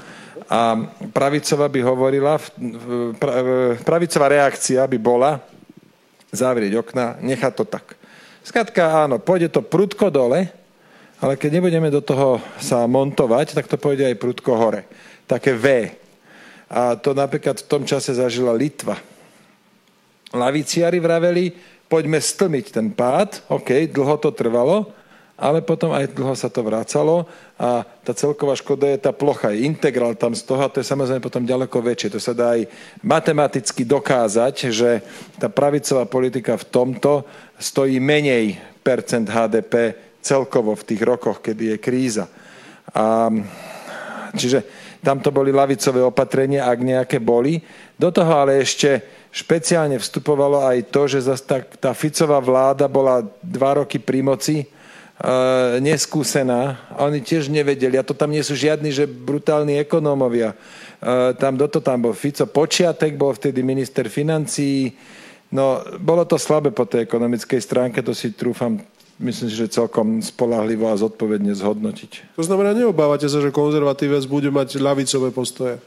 A 0.47 0.87
pravicová 1.11 1.67
by 1.67 1.83
hovorila, 1.83 2.39
pravicová 3.83 4.31
reakcia 4.31 4.87
by 4.87 4.97
bola 4.97 5.43
zavrieť 6.31 6.79
okna, 6.79 7.19
nechať 7.19 7.53
to 7.53 7.65
tak. 7.67 7.96
Skladka 8.47 9.03
áno, 9.03 9.19
pôjde 9.19 9.51
to 9.51 9.59
prudko 9.59 10.07
dole, 10.07 10.47
ale 11.19 11.35
keď 11.35 11.59
nebudeme 11.59 11.91
do 11.91 11.99
toho 11.99 12.39
sa 12.63 12.87
montovať, 12.87 13.51
tak 13.51 13.67
to 13.67 13.75
pôjde 13.75 14.07
aj 14.07 14.15
prudko 14.15 14.55
hore. 14.55 14.87
Také 15.27 15.51
V. 15.51 15.91
A 16.71 16.95
to 16.95 17.11
napríklad 17.11 17.59
v 17.59 17.67
tom 17.67 17.83
čase 17.83 18.15
zažila 18.15 18.55
Litva. 18.55 18.95
Laviciari 20.31 20.95
vraveli, 20.95 21.51
poďme 21.91 22.23
stlmiť 22.23 22.65
ten 22.71 22.87
pád, 22.87 23.43
OK, 23.51 23.91
dlho 23.91 24.15
to 24.15 24.31
trvalo, 24.31 24.95
ale 25.37 25.59
potom 25.61 25.91
aj 25.91 26.15
dlho 26.17 26.33
sa 26.33 26.49
to 26.49 26.65
vracalo 26.65 27.29
a 27.61 27.85
tá 28.01 28.09
celková 28.15 28.57
škoda 28.57 28.89
je 28.89 28.97
tá 28.97 29.13
plocha, 29.13 29.53
je 29.53 29.69
integrál 29.69 30.17
tam 30.17 30.33
z 30.33 30.41
toho 30.41 30.65
a 30.65 30.71
to 30.71 30.81
je 30.81 30.89
samozrejme 30.89 31.21
potom 31.21 31.45
ďaleko 31.45 31.77
väčšie. 31.77 32.15
To 32.15 32.19
sa 32.23 32.33
dá 32.33 32.57
aj 32.57 32.65
matematicky 33.05 33.85
dokázať, 33.85 34.73
že 34.73 35.05
tá 35.37 35.45
pravicová 35.45 36.09
politika 36.09 36.57
v 36.57 36.65
tomto 36.71 37.27
stojí 37.57 37.99
menej 37.99 38.57
percent 38.85 39.27
HDP 39.29 39.97
celkovo 40.21 40.77
v 40.77 40.85
tých 40.93 41.01
rokoch, 41.01 41.41
kedy 41.41 41.75
je 41.75 41.77
kríza. 41.77 42.25
A, 42.93 43.29
čiže 44.33 44.63
tam 45.03 45.21
to 45.21 45.29
boli 45.31 45.53
lavicové 45.53 46.01
opatrenia, 46.01 46.67
ak 46.67 46.79
nejaké 46.81 47.17
boli. 47.21 47.61
Do 47.95 48.09
toho 48.11 48.43
ale 48.43 48.59
ešte 48.59 49.01
špeciálne 49.31 50.01
vstupovalo 50.01 50.65
aj 50.65 50.89
to, 50.89 51.01
že 51.07 51.23
tá, 51.45 51.61
tá 51.63 51.91
Ficová 51.93 52.41
vláda 52.41 52.89
bola 52.89 53.21
dva 53.39 53.79
roky 53.79 54.01
pri 54.01 54.19
moci, 54.25 54.65
uh, 54.65 55.77
neskúsená. 55.79 56.91
Oni 56.97 57.21
tiež 57.21 57.47
nevedeli. 57.47 57.95
A 57.95 58.03
to 58.03 58.17
tam 58.17 58.33
nie 58.33 58.41
sú 58.41 58.57
žiadni, 58.57 58.89
že 58.89 59.05
brutálni 59.05 59.77
ekonómovia. 59.79 60.57
Uh, 60.97 61.31
tam 61.37 61.55
do 61.55 61.69
to 61.69 61.79
tam 61.79 62.09
bol 62.09 62.13
Fico. 62.17 62.49
Počiatek 62.49 63.13
bol 63.15 63.31
vtedy 63.37 63.61
minister 63.61 64.09
financií. 64.09 64.97
No, 65.47 65.79
bolo 66.03 66.27
to 66.27 66.35
slabé 66.35 66.75
po 66.75 66.83
tej 66.83 67.07
ekonomickej 67.07 67.59
stránke, 67.63 68.03
to 68.03 68.11
si 68.11 68.35
trúfam 68.35 68.83
myslím 69.17 69.49
si, 69.49 69.57
že 69.57 69.73
celkom 69.73 70.21
spolahlivo 70.21 70.89
a 70.89 70.99
zodpovedne 70.99 71.49
zhodnotiť. 71.57 72.37
To 72.37 72.43
znamená, 72.45 72.77
neobávate 72.77 73.25
sa, 73.25 73.41
že 73.41 73.49
konzervatívec 73.49 74.23
bude 74.29 74.53
mať 74.53 74.77
ľavicové 74.77 75.33
postoje? 75.33 75.81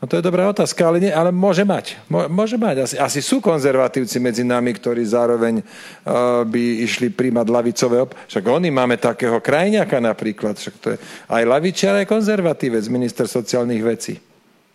No 0.00 0.08
to 0.08 0.16
je 0.16 0.24
dobrá 0.24 0.48
otázka, 0.48 0.80
ale, 0.80 0.96
nie, 0.96 1.12
ale 1.12 1.28
môže 1.28 1.60
mať. 1.60 2.00
Môže 2.08 2.56
mať. 2.56 2.88
Asi, 2.88 2.96
asi 2.96 3.20
sú 3.20 3.36
konzervatívci 3.44 4.16
medzi 4.16 4.40
nami, 4.40 4.72
ktorí 4.72 5.04
zároveň 5.04 5.60
uh, 5.60 6.40
by 6.48 6.88
išli 6.88 7.12
príjmať 7.12 7.46
lavicové 7.52 8.00
op- 8.00 8.16
Však 8.16 8.44
oni 8.48 8.72
máme 8.72 8.96
takého 8.96 9.36
krajňaka 9.44 10.00
napríklad. 10.00 10.56
Však 10.56 10.74
to 10.80 10.86
je 10.92 10.98
aj 11.28 11.44
lavičiar, 11.44 12.00
aj 12.00 12.08
konzervatívec, 12.08 12.88
minister 12.88 13.28
sociálnych 13.28 13.84
vecí. 13.84 14.16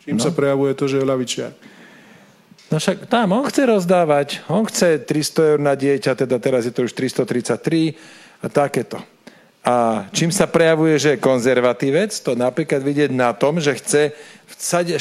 Čím 0.06 0.22
no. 0.22 0.26
sa 0.30 0.30
prejavuje 0.30 0.78
to, 0.78 0.86
že 0.86 1.02
je 1.02 1.10
lavičiar? 1.10 1.52
No 2.74 2.82
však 2.82 3.06
tam, 3.06 3.32
on 3.32 3.46
chce 3.46 3.66
rozdávať. 3.66 4.42
On 4.50 4.66
chce 4.66 5.06
300 5.06 5.52
eur 5.56 5.60
na 5.62 5.78
dieťa, 5.78 6.18
teda 6.18 6.42
teraz 6.42 6.66
je 6.66 6.74
to 6.74 6.90
už 6.90 6.98
333 6.98 7.94
a 8.42 8.48
takéto. 8.50 8.98
A 9.66 10.06
čím 10.14 10.30
sa 10.30 10.46
prejavuje, 10.46 10.94
že 11.02 11.10
je 11.18 11.26
konzervatívec, 11.26 12.14
to 12.22 12.38
napríklad 12.38 12.86
vidieť 12.86 13.10
na 13.10 13.34
tom, 13.34 13.58
že 13.58 13.74
chce 13.82 14.14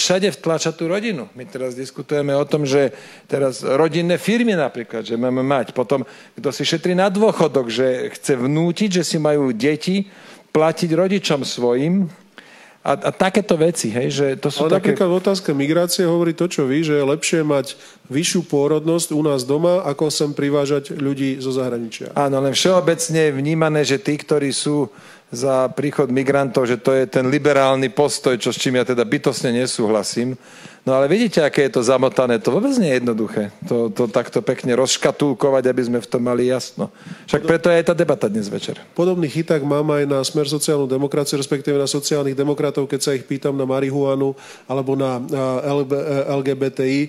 všade, 0.01 0.33
vtlačať 0.33 0.73
tú 0.73 0.89
rodinu. 0.89 1.29
My 1.37 1.45
teraz 1.45 1.77
diskutujeme 1.77 2.33
o 2.33 2.49
tom, 2.49 2.65
že 2.65 2.97
teraz 3.29 3.61
rodinné 3.61 4.17
firmy 4.17 4.57
napríklad, 4.57 5.05
že 5.05 5.21
máme 5.21 5.45
mať. 5.45 5.77
Potom, 5.77 6.09
kto 6.41 6.49
si 6.49 6.65
šetrí 6.65 6.97
na 6.97 7.13
dôchodok, 7.13 7.69
že 7.69 8.09
chce 8.17 8.41
vnútiť, 8.41 8.91
že 9.01 9.05
si 9.05 9.21
majú 9.21 9.53
deti 9.53 10.09
platiť 10.49 10.91
rodičom 10.97 11.45
svojim, 11.45 12.09
a, 12.85 12.93
a 13.01 13.11
takéto 13.17 13.57
veci, 13.57 13.89
hej, 13.89 14.13
že 14.13 14.27
to 14.37 14.53
sú 14.53 14.69
Ale 14.69 14.77
také... 14.77 14.93
napríklad 14.93 15.09
v 15.09 15.21
otázke 15.25 15.51
migrácie 15.57 16.05
hovorí 16.05 16.37
to, 16.37 16.45
čo 16.45 16.69
vy, 16.69 16.85
že 16.85 17.01
je 17.01 17.05
lepšie 17.09 17.41
mať 17.41 17.81
vyššiu 18.13 18.45
pôrodnosť 18.45 19.17
u 19.17 19.25
nás 19.25 19.49
doma, 19.49 19.81
ako 19.89 20.13
sem 20.13 20.37
privážať 20.37 20.93
ľudí 20.93 21.41
zo 21.41 21.49
zahraničia. 21.49 22.13
Áno, 22.13 22.45
len 22.45 22.53
všeobecne 22.53 23.33
je 23.33 23.33
vnímané, 23.33 23.89
že 23.89 23.97
tí, 23.97 24.21
ktorí 24.21 24.53
sú 24.53 24.93
za 25.33 25.67
príchod 25.73 26.13
migrantov, 26.13 26.69
že 26.69 26.79
to 26.79 26.95
je 26.95 27.11
ten 27.11 27.27
liberálny 27.27 27.91
postoj, 27.91 28.39
čo 28.39 28.55
s 28.55 28.61
čím 28.61 28.79
ja 28.79 28.85
teda 28.87 29.03
bytosne 29.03 29.51
nesúhlasím. 29.51 30.39
No 30.85 31.01
ale 31.01 31.09
vidíte, 31.09 31.41
aké 31.41 31.65
je 31.65 31.81
to 31.81 31.83
zamotané. 31.83 32.37
To 32.45 32.53
vôbec 32.53 32.77
nie 32.77 32.93
je 32.93 33.01
jednoduché. 33.01 33.49
To, 33.73 33.89
to 33.89 34.05
takto 34.05 34.45
pekne 34.45 34.77
rozškatulkovať, 34.77 35.65
aby 35.65 35.81
sme 35.81 35.99
v 36.05 36.07
tom 36.07 36.21
mali 36.21 36.53
jasno. 36.53 36.93
Však 37.25 37.49
preto 37.49 37.73
je 37.73 37.81
aj 37.81 37.89
tá 37.89 37.95
debata 37.97 38.29
dnes 38.29 38.53
večer. 38.53 38.77
Podobný 38.93 39.25
chyták 39.33 39.65
mám 39.65 39.89
aj 39.97 40.05
na 40.05 40.21
smer 40.21 40.45
sociálnu 40.45 40.85
demokraciu, 40.85 41.41
respektíve 41.41 41.81
na 41.81 41.89
sociálnych 41.89 42.37
demokratov, 42.37 42.85
keď 42.85 43.01
sa 43.01 43.17
ich 43.17 43.25
pýtam 43.25 43.57
na 43.57 43.65
marihuanu 43.65 44.37
alebo 44.69 44.93
na 44.93 45.25
LGBTI 46.29 47.09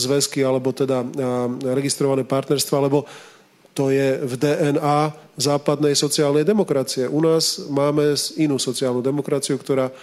zväzky 0.00 0.40
alebo 0.40 0.72
teda 0.72 1.04
registrované 1.76 2.24
partnerstva, 2.24 2.80
lebo 2.80 3.04
to 3.74 3.94
je 3.94 4.18
v 4.18 4.34
DNA 4.34 5.14
západnej 5.40 5.96
sociálnej 5.96 6.44
demokracie. 6.44 7.08
U 7.08 7.22
nás 7.24 7.64
máme 7.70 8.12
inú 8.36 8.60
sociálnu 8.60 9.00
demokraciu, 9.00 9.56
ktorá 9.56 9.88
e, 9.88 9.94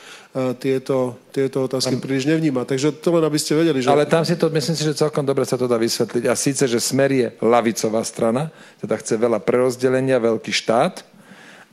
tieto, 0.58 1.20
tieto 1.30 1.70
otázky 1.70 2.02
príliš 2.02 2.26
nevníma. 2.26 2.66
Takže 2.66 2.98
to 2.98 3.14
len 3.14 3.24
aby 3.28 3.38
ste 3.38 3.54
vedeli, 3.54 3.84
že... 3.84 3.92
Ale 3.94 4.10
tam 4.10 4.26
si 4.26 4.34
to, 4.34 4.50
myslím 4.50 4.74
si, 4.74 4.84
že 4.88 4.98
celkom 4.98 5.22
dobre 5.22 5.46
sa 5.46 5.60
to 5.60 5.70
dá 5.70 5.78
vysvetliť. 5.78 6.24
A 6.26 6.34
síce, 6.34 6.66
že 6.66 6.82
Smer 6.82 7.12
je 7.14 7.28
lavicová 7.44 8.02
strana, 8.02 8.50
teda 8.82 8.98
chce 8.98 9.14
veľa 9.20 9.38
prerozdelenia, 9.44 10.18
veľký 10.18 10.50
štát. 10.50 11.06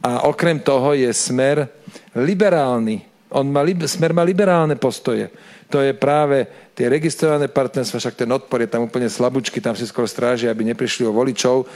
A 0.04 0.28
okrem 0.28 0.60
toho 0.60 0.92
je 0.92 1.08
Smer 1.16 1.64
liberálny. 2.12 3.13
On 3.34 3.46
má, 3.46 3.66
Smer 3.90 4.14
má 4.14 4.22
liberálne 4.22 4.78
postoje. 4.78 5.26
To 5.74 5.82
je 5.82 5.90
práve 5.90 6.46
tie 6.74 6.86
registrované 6.86 7.50
partnerstva, 7.50 7.98
však 7.98 8.14
ten 8.14 8.30
odpor 8.30 8.62
je 8.62 8.70
tam 8.70 8.86
úplne 8.86 9.10
slabúčky, 9.10 9.58
tam 9.58 9.74
si 9.74 9.82
skôr 9.86 10.06
stráži, 10.06 10.46
aby 10.46 10.62
neprišli 10.70 11.02
o 11.02 11.14
voličov, 11.14 11.64
e, 11.64 11.66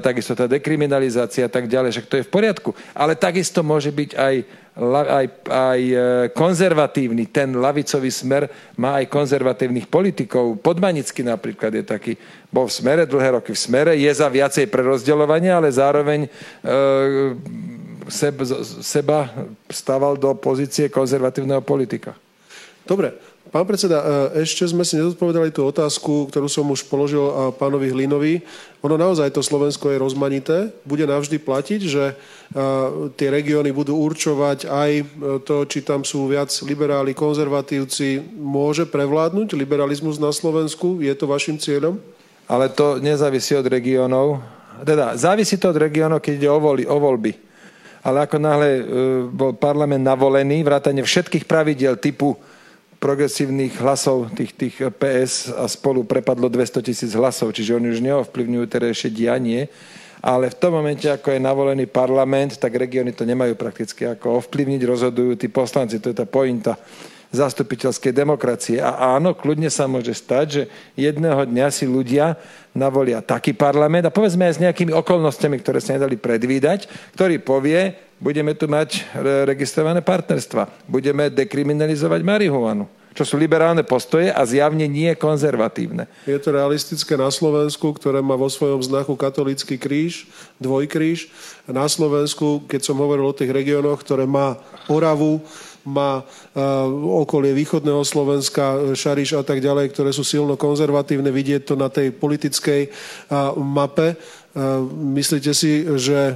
takisto 0.00 0.32
tá 0.32 0.48
dekriminalizácia 0.48 1.44
a 1.44 1.52
tak 1.52 1.68
ďalej, 1.68 1.92
však 1.92 2.08
to 2.08 2.16
je 2.20 2.26
v 2.28 2.32
poriadku. 2.32 2.70
Ale 2.96 3.20
takisto 3.20 3.60
môže 3.60 3.92
byť 3.92 4.10
aj, 4.16 4.34
aj, 4.80 5.26
aj 5.44 5.80
e, 5.80 5.96
konzervatívny, 6.32 7.28
ten 7.28 7.52
lavicový 7.52 8.08
smer 8.08 8.48
má 8.80 9.00
aj 9.02 9.12
konzervatívnych 9.12 9.92
politikov. 9.92 10.56
Podmanický 10.64 11.20
napríklad 11.20 11.72
je 11.76 11.84
taký, 11.84 12.12
bol 12.48 12.64
v 12.68 12.76
smere, 12.80 13.02
dlhé 13.04 13.40
roky 13.40 13.52
v 13.52 13.60
smere, 13.60 13.92
je 13.92 14.12
za 14.12 14.28
viacej 14.32 14.72
prerozdeľovania, 14.72 15.60
ale 15.60 15.68
zároveň 15.68 16.20
e, 16.24 16.28
seb, 18.08 18.42
seba 18.82 19.30
stával 19.70 20.16
do 20.16 20.32
pozície 20.34 20.88
konzervatívneho 20.88 21.60
politika. 21.60 22.16
Dobre, 22.84 23.16
pán 23.48 23.64
predseda, 23.64 24.04
e, 24.36 24.44
ešte 24.44 24.68
sme 24.68 24.84
si 24.84 25.00
nezodpovedali 25.00 25.48
tú 25.48 25.64
otázku, 25.64 26.28
ktorú 26.28 26.52
som 26.52 26.68
už 26.68 26.84
položil 26.84 27.24
e, 27.24 27.32
pánovi 27.56 27.88
Hlinovi. 27.88 28.44
Ono 28.84 29.00
naozaj 29.00 29.32
to 29.32 29.40
Slovensko 29.40 29.88
je 29.88 29.96
rozmanité. 29.96 30.56
Bude 30.84 31.08
navždy 31.08 31.40
platiť, 31.40 31.80
že 31.80 32.12
e, 32.12 32.14
tie 33.16 33.28
regióny 33.32 33.72
budú 33.72 33.96
určovať 33.96 34.68
aj 34.68 34.90
to, 35.48 35.64
či 35.64 35.80
tam 35.80 36.04
sú 36.04 36.28
viac 36.28 36.52
liberáli, 36.60 37.16
konzervatívci. 37.16 38.20
Môže 38.36 38.84
prevládnuť 38.84 39.56
liberalizmus 39.56 40.20
na 40.20 40.28
Slovensku? 40.28 41.00
Je 41.00 41.16
to 41.16 41.24
vašim 41.24 41.56
cieľom? 41.56 41.96
Ale 42.44 42.68
to 42.68 43.00
nezávisí 43.00 43.56
od 43.56 43.64
regiónov. 43.64 44.44
Teda, 44.84 45.16
závisí 45.16 45.56
to 45.56 45.72
od 45.72 45.80
regiónov, 45.80 46.20
keď 46.20 46.32
ide 46.36 46.48
o, 46.52 46.60
voli, 46.60 46.84
o 46.84 47.00
voľby. 47.00 47.53
Ale 48.04 48.28
ako 48.28 48.36
náhle 48.36 48.70
bol 49.32 49.56
parlament 49.56 50.04
navolený, 50.04 50.60
vrátane 50.60 51.00
všetkých 51.00 51.48
pravidiel 51.48 51.96
typu 51.96 52.36
progresívnych 53.00 53.80
hlasov, 53.80 54.32
tých, 54.32 54.52
tých 54.56 54.76
PS 54.96 55.52
a 55.52 55.68
spolu 55.68 56.04
prepadlo 56.04 56.48
200 56.48 56.84
tisíc 56.84 57.12
hlasov, 57.16 57.52
čiže 57.52 57.76
oni 57.76 57.92
už 57.92 58.00
neovplyvňujú 58.00 58.64
terajšie 58.64 59.08
dianie, 59.12 59.68
ale 60.24 60.48
v 60.48 60.56
tom 60.56 60.72
momente, 60.72 61.04
ako 61.04 61.36
je 61.36 61.40
navolený 61.40 61.84
parlament, 61.84 62.56
tak 62.56 62.72
regióny 62.80 63.12
to 63.12 63.28
nemajú 63.28 63.60
prakticky 63.60 64.08
ako 64.08 64.40
ovplyvniť, 64.40 64.80
rozhodujú 64.88 65.36
tí 65.36 65.52
poslanci, 65.52 66.00
to 66.00 66.12
je 66.12 66.16
tá 66.16 66.24
pointa 66.24 66.80
zastupiteľskej 67.34 68.14
demokracie. 68.14 68.78
A 68.78 69.18
áno, 69.18 69.34
kľudne 69.34 69.68
sa 69.68 69.90
môže 69.90 70.14
stať, 70.14 70.46
že 70.46 70.62
jedného 70.94 71.42
dňa 71.42 71.66
si 71.74 71.84
ľudia 71.84 72.38
navolia 72.70 73.18
taký 73.18 73.50
parlament 73.50 74.06
a 74.06 74.14
povedzme 74.14 74.46
aj 74.46 74.54
s 74.58 74.62
nejakými 74.62 74.94
okolnostiami, 74.94 75.58
ktoré 75.58 75.82
sa 75.82 75.98
nedali 75.98 76.14
predvídať, 76.14 76.86
ktorý 77.18 77.42
povie, 77.42 77.94
budeme 78.22 78.54
tu 78.54 78.70
mať 78.70 79.02
registrované 79.44 79.98
partnerstva, 80.00 80.86
budeme 80.86 81.28
dekriminalizovať 81.28 82.20
marihuanu 82.22 82.86
čo 83.14 83.22
sú 83.22 83.38
liberálne 83.38 83.86
postoje 83.86 84.34
a 84.34 84.42
zjavne 84.42 84.90
nie 84.90 85.08
konzervatívne. 85.14 86.10
Je 86.26 86.34
to 86.42 86.50
realistické 86.50 87.14
na 87.14 87.30
Slovensku, 87.30 87.94
ktoré 87.94 88.18
má 88.18 88.34
vo 88.34 88.50
svojom 88.50 88.82
znaku 88.82 89.14
katolícky 89.14 89.78
kríž, 89.78 90.26
dvojkríž. 90.58 91.30
Na 91.70 91.86
Slovensku, 91.86 92.66
keď 92.66 92.90
som 92.90 92.98
hovoril 92.98 93.30
o 93.30 93.38
tých 93.38 93.54
regiónoch, 93.54 94.02
ktoré 94.02 94.26
má 94.26 94.58
Oravu, 94.90 95.46
má 95.84 96.24
uh, 96.24 96.88
okolie 97.24 97.52
východného 97.52 98.02
Slovenska, 98.02 98.96
Šariš 98.96 99.38
a 99.38 99.42
tak 99.44 99.60
ďalej, 99.60 99.92
ktoré 99.92 100.10
sú 100.10 100.24
silno 100.24 100.56
konzervatívne, 100.56 101.28
vidieť 101.28 101.62
to 101.68 101.74
na 101.76 101.92
tej 101.92 102.10
politickej 102.10 102.88
uh, 102.88 103.52
mape. 103.56 104.16
Myslíte 104.94 105.50
si, 105.50 105.82
že 105.98 106.30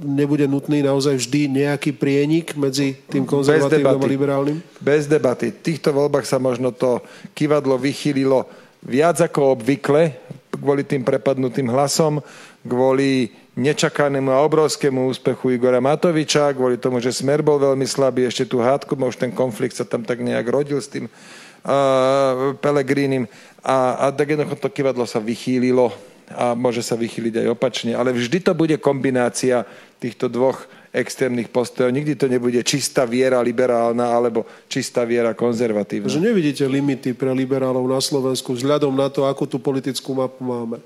nebude 0.00 0.48
nutný 0.48 0.80
naozaj 0.80 1.20
vždy 1.20 1.60
nejaký 1.60 1.92
prienik 1.92 2.56
medzi 2.56 2.96
tým 3.04 3.28
konzervatívnym 3.28 4.00
a 4.00 4.08
liberálnym? 4.08 4.56
Bez 4.80 5.04
debaty. 5.04 5.52
V 5.52 5.60
týchto 5.60 5.92
voľbách 5.92 6.24
sa 6.24 6.40
možno 6.40 6.72
to 6.72 7.04
kývadlo 7.36 7.76
vychýlilo 7.76 8.48
viac 8.80 9.20
ako 9.20 9.60
obvykle 9.60 10.16
kvôli 10.56 10.88
tým 10.88 11.04
prepadnutým 11.04 11.68
hlasom, 11.68 12.24
kvôli 12.64 13.28
nečakanému 13.60 14.32
a 14.32 14.40
obrovskému 14.40 15.12
úspechu 15.12 15.52
Igora 15.52 15.84
Matoviča, 15.84 16.56
kvôli 16.56 16.80
tomu, 16.80 16.96
že 16.98 17.12
Smer 17.12 17.44
bol 17.44 17.60
veľmi 17.60 17.84
slabý, 17.84 18.24
ešte 18.24 18.48
tú 18.48 18.64
hádku, 18.64 18.96
už 18.96 19.20
ten 19.20 19.28
konflikt 19.28 19.76
sa 19.76 19.84
tam 19.84 20.00
tak 20.00 20.24
nejak 20.24 20.48
rodil 20.48 20.80
s 20.80 20.88
tým 20.88 21.04
uh, 21.06 22.56
Pelegrínim 22.58 23.28
a, 23.60 24.08
a 24.08 24.16
tak 24.16 24.32
jednoducho 24.32 24.56
to 24.56 24.72
kývadlo 24.72 25.04
sa 25.04 25.20
vychýlilo 25.20 25.92
a 26.30 26.54
môže 26.54 26.80
sa 26.80 26.94
vychyliť 26.94 27.42
aj 27.42 27.46
opačne. 27.50 27.92
Ale 27.98 28.14
vždy 28.14 28.38
to 28.40 28.52
bude 28.54 28.78
kombinácia 28.78 29.66
týchto 29.98 30.30
dvoch 30.30 30.62
extrémnych 30.94 31.50
postojov. 31.50 31.90
Nikdy 31.90 32.14
to 32.14 32.26
nebude 32.30 32.62
čistá 32.62 33.02
viera 33.02 33.42
liberálna 33.42 34.10
alebo 34.10 34.46
čistá 34.70 35.02
viera 35.02 35.34
konzervatívna. 35.34 36.10
Že 36.10 36.30
nevidíte 36.30 36.64
limity 36.70 37.14
pre 37.18 37.34
liberálov 37.34 37.82
na 37.82 37.98
Slovensku 37.98 38.54
vzhľadom 38.54 38.94
na 38.94 39.10
to, 39.10 39.26
akú 39.26 39.46
tú 39.46 39.58
politickú 39.58 40.14
mapu 40.14 40.42
máme? 40.42 40.78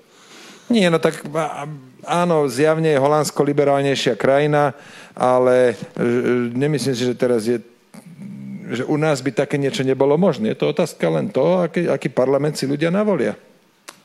Nie, 0.73 0.89
no 0.89 0.97
tak 0.97 1.21
áno, 2.07 2.49
zjavne 2.49 2.93
je 2.93 3.03
Holandsko 3.03 3.41
liberálnejšia 3.45 4.15
krajina, 4.15 4.73
ale 5.13 5.79
nemyslím 6.55 6.95
si, 6.95 7.05
že 7.05 7.17
teraz 7.17 7.45
je 7.49 7.61
že 8.65 8.81
u 8.89 8.97
nás 8.97 9.21
by 9.21 9.29
také 9.29 9.61
niečo 9.61 9.85
nebolo 9.85 10.17
možné. 10.17 10.57
Je 10.57 10.65
to 10.65 10.73
otázka 10.73 11.05
len 11.13 11.29
to, 11.29 11.69
aký, 11.69 11.85
aký 11.85 12.09
parlament 12.09 12.57
si 12.57 12.65
ľudia 12.65 12.89
navolia 12.89 13.37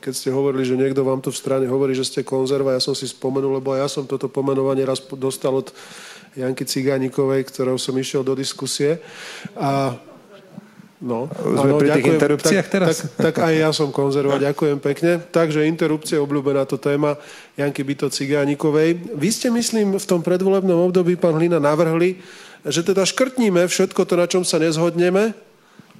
keď 0.00 0.12
ste 0.16 0.32
hovorili, 0.32 0.64
že 0.64 0.80
niekto 0.80 1.04
vám 1.04 1.20
tu 1.20 1.28
v 1.28 1.36
strane 1.36 1.68
hovorí, 1.68 1.92
že 1.92 2.08
ste 2.08 2.24
konzerva, 2.24 2.72
ja 2.72 2.80
som 2.80 2.96
si 2.96 3.04
spomenul, 3.04 3.60
lebo 3.60 3.76
ja 3.76 3.84
som 3.84 4.08
toto 4.08 4.32
pomenovanie 4.32 4.88
raz 4.88 5.04
dostal 5.12 5.60
od 5.60 5.68
Janky 6.32 6.64
Cigánikovej, 6.64 7.44
ktorou 7.52 7.76
som 7.76 7.92
išiel 8.00 8.24
do 8.24 8.32
diskusie. 8.32 8.96
A 9.60 10.00
No, 11.00 11.32
Sme 11.32 11.80
pri 11.80 11.96
tých 11.96 12.12
interrupciách 12.12 12.66
tak, 12.68 12.74
teraz? 12.76 13.08
Tak, 13.16 13.32
tak 13.32 13.34
aj 13.40 13.54
ja 13.56 13.70
som 13.72 13.88
konzerva, 13.88 14.36
ďakujem 14.36 14.76
pekne. 14.84 15.16
Takže 15.16 15.64
interrupcie, 15.64 16.20
obľúbená 16.20 16.68
to 16.68 16.76
téma 16.76 17.16
Janky 17.56 17.80
Byto 17.80 18.12
Cigánikovej. 18.12 19.16
Vy 19.16 19.28
ste, 19.32 19.48
myslím, 19.48 19.96
v 19.96 20.04
tom 20.04 20.20
predvolebnom 20.20 20.92
období, 20.92 21.16
pán 21.16 21.40
Hlina, 21.40 21.56
navrhli, 21.56 22.20
že 22.68 22.84
teda 22.84 23.08
škrtníme 23.08 23.64
všetko 23.64 24.04
to, 24.04 24.14
na 24.20 24.28
čom 24.28 24.44
sa 24.44 24.60
nezhodneme, 24.60 25.32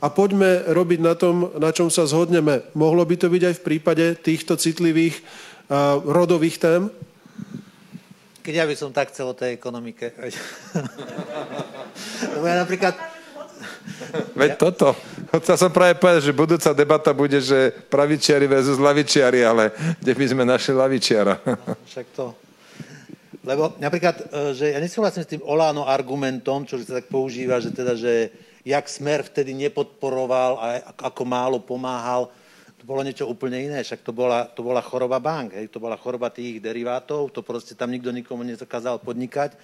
a 0.01 0.09
poďme 0.09 0.65
robiť 0.73 1.01
na 1.05 1.13
tom, 1.13 1.53
na 1.61 1.77
čom 1.77 1.93
sa 1.93 2.09
zhodneme. 2.09 2.65
Mohlo 2.73 3.05
by 3.05 3.21
to 3.21 3.29
byť 3.29 3.43
aj 3.53 3.55
v 3.61 3.65
prípade 3.65 4.05
týchto 4.25 4.57
citlivých 4.57 5.21
uh, 5.69 6.01
rodových 6.01 6.57
tém? 6.57 6.89
Keď 8.41 8.55
ja 8.57 8.65
by 8.65 8.75
som 8.77 8.97
tak 8.97 9.13
chcel 9.13 9.29
o 9.29 9.37
tej 9.37 9.61
ekonomike. 9.61 10.17
Lebo 12.33 12.45
ja 12.49 12.65
napríklad... 12.65 13.20
Veď 14.35 14.51
toto. 14.59 14.97
Chcel 15.41 15.57
som 15.57 15.71
práve 15.71 15.97
povedať, 15.97 16.31
že 16.31 16.37
budúca 16.37 16.71
debata 16.75 17.11
bude, 17.15 17.39
že 17.39 17.73
pravičiari 17.89 18.47
versus 18.47 18.81
lavičiari, 18.81 19.41
ale 19.45 19.75
kde 20.01 20.13
by 20.15 20.25
sme 20.27 20.43
našli 20.45 20.75
lavičiara? 20.75 21.35
Však 21.91 22.07
to. 22.15 22.35
Lebo 23.41 23.73
napríklad, 23.81 24.17
e, 24.21 24.25
že 24.53 24.77
ja 24.77 24.79
nesúhlasím 24.83 25.25
s 25.25 25.33
tým 25.33 25.43
Oláno 25.45 25.89
argumentom, 25.89 26.69
čo 26.69 26.77
sa 26.85 27.01
tak 27.01 27.09
používa, 27.09 27.57
že 27.57 27.73
teda, 27.73 27.97
že 27.97 28.29
jak 28.69 28.85
Smer 28.85 29.25
vtedy 29.25 29.57
nepodporoval 29.57 30.53
a 30.61 30.67
ako 31.09 31.23
málo 31.25 31.57
pomáhal, 31.65 32.29
to 32.77 32.85
bolo 32.85 33.05
niečo 33.05 33.29
úplne 33.29 33.61
iné, 33.61 33.81
však 33.85 34.05
to 34.05 34.13
bola, 34.13 34.49
to 34.49 34.61
bola 34.65 34.81
choroba 34.85 35.21
bank, 35.21 35.57
hej, 35.57 35.69
to 35.69 35.81
bola 35.81 36.01
choroba 36.01 36.33
tých 36.33 36.61
derivátov, 36.61 37.33
to 37.33 37.41
proste 37.41 37.77
tam 37.77 37.93
nikto 37.93 38.13
nikomu 38.13 38.45
nezakázal 38.45 39.01
podnikať. 39.01 39.57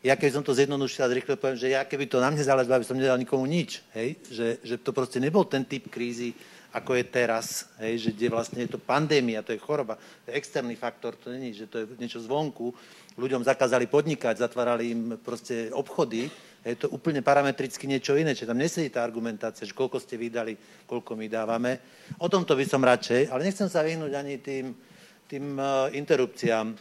Ja 0.00 0.16
keby 0.16 0.32
som 0.32 0.40
to 0.40 0.56
zjednodušil 0.56 1.04
a 1.04 1.12
zrýchle 1.12 1.36
poviem, 1.36 1.60
že 1.60 1.76
ja 1.76 1.84
keby 1.84 2.08
to 2.08 2.24
na 2.24 2.32
mne 2.32 2.40
záležilo, 2.40 2.72
aby 2.72 2.88
som 2.88 2.96
nedal 2.96 3.20
nikomu 3.20 3.44
nič, 3.44 3.84
hej, 3.92 4.16
že, 4.32 4.56
že 4.64 4.80
to 4.80 4.96
proste 4.96 5.20
nebol 5.20 5.44
ten 5.44 5.60
typ 5.60 5.92
krízy, 5.92 6.32
ako 6.72 6.96
je 6.96 7.04
teraz, 7.04 7.68
hej, 7.84 8.08
že 8.08 8.10
kde 8.16 8.32
vlastne 8.32 8.64
je 8.64 8.72
to 8.72 8.80
pandémia, 8.80 9.44
to 9.44 9.52
je 9.52 9.60
choroba, 9.60 10.00
to 10.24 10.32
je 10.32 10.40
externý 10.40 10.72
faktor, 10.72 11.20
to 11.20 11.28
není, 11.28 11.52
že 11.52 11.68
to 11.68 11.84
je 11.84 11.86
niečo 12.00 12.16
zvonku, 12.24 12.72
ľuďom 13.20 13.44
zakázali 13.44 13.92
podnikať, 13.92 14.40
zatvárali 14.40 14.84
im 14.88 15.02
proste 15.20 15.68
obchody, 15.68 16.32
je 16.64 16.76
to 16.80 16.88
úplne 16.92 17.20
parametricky 17.20 17.84
niečo 17.84 18.16
iné, 18.16 18.32
čiže 18.32 18.52
tam 18.52 18.60
nesedí 18.60 18.88
tá 18.88 19.04
argumentácia, 19.04 19.68
že 19.68 19.76
koľko 19.76 20.00
ste 20.00 20.20
vydali, 20.20 20.56
koľko 20.88 21.16
my 21.16 21.26
dávame. 21.28 21.72
O 22.20 22.28
tomto 22.28 22.52
by 22.56 22.64
som 22.68 22.84
radšej, 22.84 23.32
ale 23.32 23.48
nechcem 23.48 23.68
sa 23.68 23.80
vyhnúť 23.80 24.12
ani 24.12 24.40
tým, 24.40 24.76
tým 25.24 25.44
uh, 25.56 25.88
interrupciám. 25.92 26.76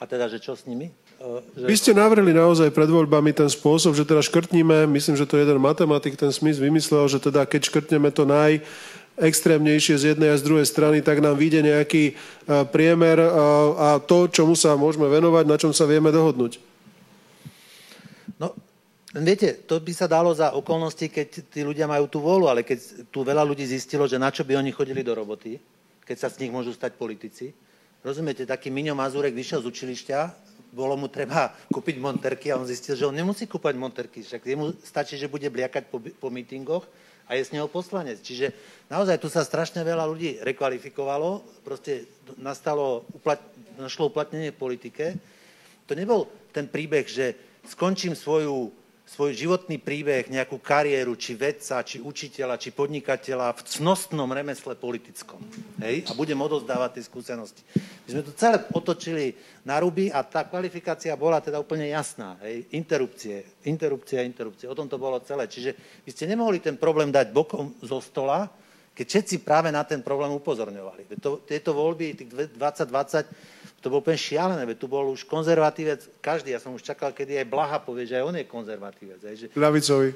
A 0.00 0.04
teda, 0.04 0.28
že 0.28 0.40
čo 0.40 0.56
s 0.56 0.64
nimi? 0.64 0.88
Vy 1.56 1.74
ste 1.80 1.96
navreli 1.96 2.36
naozaj 2.36 2.68
pred 2.76 2.92
voľbami 2.92 3.32
ten 3.32 3.48
spôsob, 3.48 3.96
že 3.96 4.04
teda 4.04 4.20
škrtníme, 4.20 4.84
myslím, 4.92 5.16
že 5.16 5.24
to 5.24 5.40
jeden 5.40 5.56
matematik, 5.56 6.12
ten 6.12 6.28
smysl 6.28 6.68
vymyslel, 6.68 7.08
že 7.08 7.16
teda 7.16 7.48
keď 7.48 7.72
škrtneme 7.72 8.12
to 8.12 8.28
naj, 8.28 8.60
extrémnejšie 9.16 9.96
z 9.96 10.04
jednej 10.12 10.28
a 10.28 10.36
z 10.36 10.44
druhej 10.44 10.68
strany, 10.68 11.00
tak 11.00 11.24
nám 11.24 11.40
vyjde 11.40 11.64
nejaký 11.64 12.12
e, 12.12 12.14
priemer 12.68 13.16
e, 13.16 13.28
a 13.80 13.96
to, 13.96 14.28
čomu 14.28 14.52
sa 14.52 14.76
môžeme 14.76 15.08
venovať, 15.08 15.44
na 15.48 15.56
čom 15.56 15.72
sa 15.72 15.88
vieme 15.88 16.12
dohodnúť. 16.12 16.60
No, 18.36 18.52
viete, 19.16 19.56
to 19.64 19.80
by 19.80 19.92
sa 19.96 20.04
dalo 20.04 20.36
za 20.36 20.52
okolnosti, 20.52 21.08
keď 21.08 21.48
tí 21.48 21.64
ľudia 21.64 21.88
majú 21.88 22.12
tú 22.12 22.20
vôľu, 22.20 22.52
ale 22.52 22.60
keď 22.60 23.08
tu 23.08 23.24
veľa 23.24 23.40
ľudí 23.40 23.64
zistilo, 23.64 24.04
že 24.04 24.20
na 24.20 24.28
čo 24.28 24.44
by 24.44 24.60
oni 24.60 24.68
chodili 24.68 25.00
do 25.00 25.16
roboty, 25.16 25.56
keď 26.04 26.16
sa 26.20 26.28
z 26.28 26.44
nich 26.44 26.52
môžu 26.52 26.76
stať 26.76 27.00
politici. 27.00 27.56
Rozumiete, 28.04 28.44
taký 28.44 28.68
Miňo 28.68 28.92
Mazurek 28.92 29.32
vyšiel 29.32 29.64
z 29.64 29.68
učilišťa, 29.72 30.18
bolo 30.72 30.98
mu 30.98 31.06
treba 31.10 31.54
kúpiť 31.70 31.96
monterky 31.98 32.50
a 32.50 32.58
on 32.58 32.68
zistil, 32.68 32.98
že 32.98 33.06
on 33.06 33.14
nemusí 33.14 33.46
kúpať 33.46 33.74
monterky, 33.78 34.22
však 34.22 34.42
jemu 34.44 34.74
stačí, 34.82 35.14
že 35.16 35.30
bude 35.30 35.46
bliakať 35.48 35.88
po, 35.88 35.98
po 35.98 36.28
mítingoch 36.28 36.84
a 37.26 37.34
je 37.34 37.42
z 37.42 37.58
neho 37.58 37.66
poslanec. 37.66 38.22
Čiže 38.22 38.54
naozaj 38.86 39.18
tu 39.18 39.26
sa 39.26 39.42
strašne 39.42 39.82
veľa 39.82 40.06
ľudí 40.06 40.38
rekvalifikovalo, 40.42 41.42
proste 41.66 42.06
nastalo, 42.38 43.02
uplat, 43.10 43.42
našlo 43.78 44.08
uplatnenie 44.10 44.54
v 44.54 44.60
politike. 44.62 45.04
To 45.90 45.98
nebol 45.98 46.30
ten 46.54 46.70
príbeh, 46.70 47.06
že 47.06 47.34
skončím 47.66 48.14
svoju 48.14 48.70
svoj 49.06 49.38
životný 49.38 49.78
príbeh, 49.78 50.26
nejakú 50.26 50.58
kariéru, 50.58 51.14
či 51.14 51.38
vedca, 51.38 51.86
či 51.86 52.02
učiteľa, 52.02 52.58
či 52.58 52.74
podnikateľa 52.74 53.54
v 53.54 53.62
cnostnom 53.78 54.26
remesle 54.26 54.74
politickom. 54.74 55.38
Hej? 55.78 56.10
A 56.10 56.12
budem 56.18 56.34
odozdávať 56.42 56.98
tie 56.98 57.06
skúsenosti. 57.06 57.62
My 57.78 58.08
sme 58.10 58.22
to 58.26 58.34
celé 58.34 58.58
otočili 58.74 59.38
na 59.62 59.78
ruby 59.78 60.10
a 60.10 60.26
tá 60.26 60.42
kvalifikácia 60.42 61.14
bola 61.14 61.38
teda 61.38 61.62
úplne 61.62 61.86
jasná. 61.86 62.34
Hej? 62.42 62.66
Interrupcie, 62.74 63.62
interrupcia, 63.62 64.26
interrupcie. 64.26 64.66
O 64.66 64.74
tom 64.74 64.90
to 64.90 64.98
bolo 64.98 65.22
celé. 65.22 65.46
Čiže 65.46 66.02
vy 66.02 66.10
ste 66.10 66.26
nemohli 66.26 66.58
ten 66.58 66.74
problém 66.74 67.14
dať 67.14 67.30
bokom 67.30 67.78
zo 67.86 68.02
stola, 68.02 68.50
keď 68.90 69.06
všetci 69.06 69.46
práve 69.46 69.70
na 69.70 69.86
ten 69.86 70.02
problém 70.02 70.34
upozorňovali. 70.34 71.06
To, 71.22 71.46
tieto 71.46 71.78
voľby, 71.78 72.26
tých 72.26 72.58
2020, 72.58 73.55
to 73.86 73.94
bolo 73.94 74.02
úplne 74.02 74.18
šialené, 74.18 74.66
veď 74.66 74.82
tu 74.82 74.90
bol 74.90 75.06
už 75.14 75.22
konzervatívec, 75.30 76.18
každý, 76.18 76.50
ja 76.50 76.58
som 76.58 76.74
už 76.74 76.82
čakal, 76.82 77.14
kedy 77.14 77.38
aj 77.38 77.46
Blaha 77.46 77.78
povie, 77.78 78.02
že 78.02 78.18
aj 78.18 78.26
on 78.26 78.34
je 78.34 78.50
konzervatívec. 78.50 79.22
Aj, 79.22 79.34
že, 79.38 79.46
Ľavicový. 79.54 80.10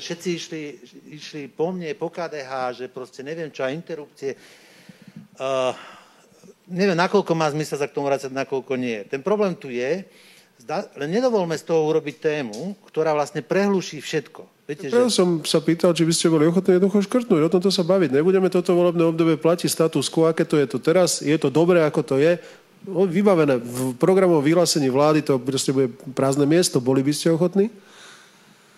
Všetci 0.00 0.28
išli, 0.32 0.62
išli 1.20 1.42
po 1.52 1.68
mne, 1.68 1.92
po 2.00 2.08
KDH, 2.08 2.80
že 2.80 2.86
proste 2.88 3.20
neviem 3.20 3.52
čo, 3.52 3.68
a 3.68 3.76
interrupcie. 3.76 4.40
Uh, 5.36 5.76
neviem, 6.64 6.96
nakoľko 6.96 7.36
má 7.36 7.52
zmysel 7.52 7.76
sa 7.76 7.84
k 7.84 7.92
tomu 7.92 8.08
vrácať, 8.08 8.32
nakoľko 8.32 8.72
nie. 8.80 9.04
Ten 9.04 9.20
problém 9.20 9.52
tu 9.52 9.68
je, 9.68 10.08
len 10.96 11.10
nedovolme 11.12 11.60
z 11.60 11.64
toho 11.68 11.92
urobiť 11.92 12.24
tému, 12.24 12.72
ktorá 12.88 13.12
vlastne 13.12 13.44
prehluší 13.44 14.00
všetko. 14.00 14.64
Viete, 14.64 14.88
že... 14.88 15.12
som 15.12 15.44
sa 15.44 15.60
pýtal, 15.60 15.92
či 15.92 16.08
by 16.08 16.12
ste 16.16 16.32
boli 16.32 16.48
ochotní 16.48 16.80
jednoducho 16.80 17.04
škrtnúť, 17.04 17.42
o 17.42 17.52
tomto 17.52 17.68
sa 17.68 17.84
baviť. 17.84 18.16
Nebudeme 18.16 18.48
toto 18.48 18.72
volebné 18.72 19.02
obdobie 19.02 19.36
platiť 19.36 19.68
status 19.68 20.08
quo, 20.08 20.30
aké 20.30 20.48
to 20.48 20.56
je 20.56 20.64
to 20.70 20.78
teraz, 20.78 21.20
je 21.20 21.34
to 21.36 21.50
dobré, 21.50 21.82
ako 21.82 22.00
to 22.00 22.16
je, 22.16 22.40
vybavené. 22.86 23.60
V 23.60 23.92
programovom 23.96 24.40
vyhlásení 24.40 24.88
vlády 24.88 25.20
to 25.20 25.36
proste 25.36 25.72
bude 25.72 25.92
prázdne 26.16 26.48
miesto. 26.48 26.80
Boli 26.80 27.04
by 27.04 27.12
ste 27.12 27.32
ochotní? 27.32 27.68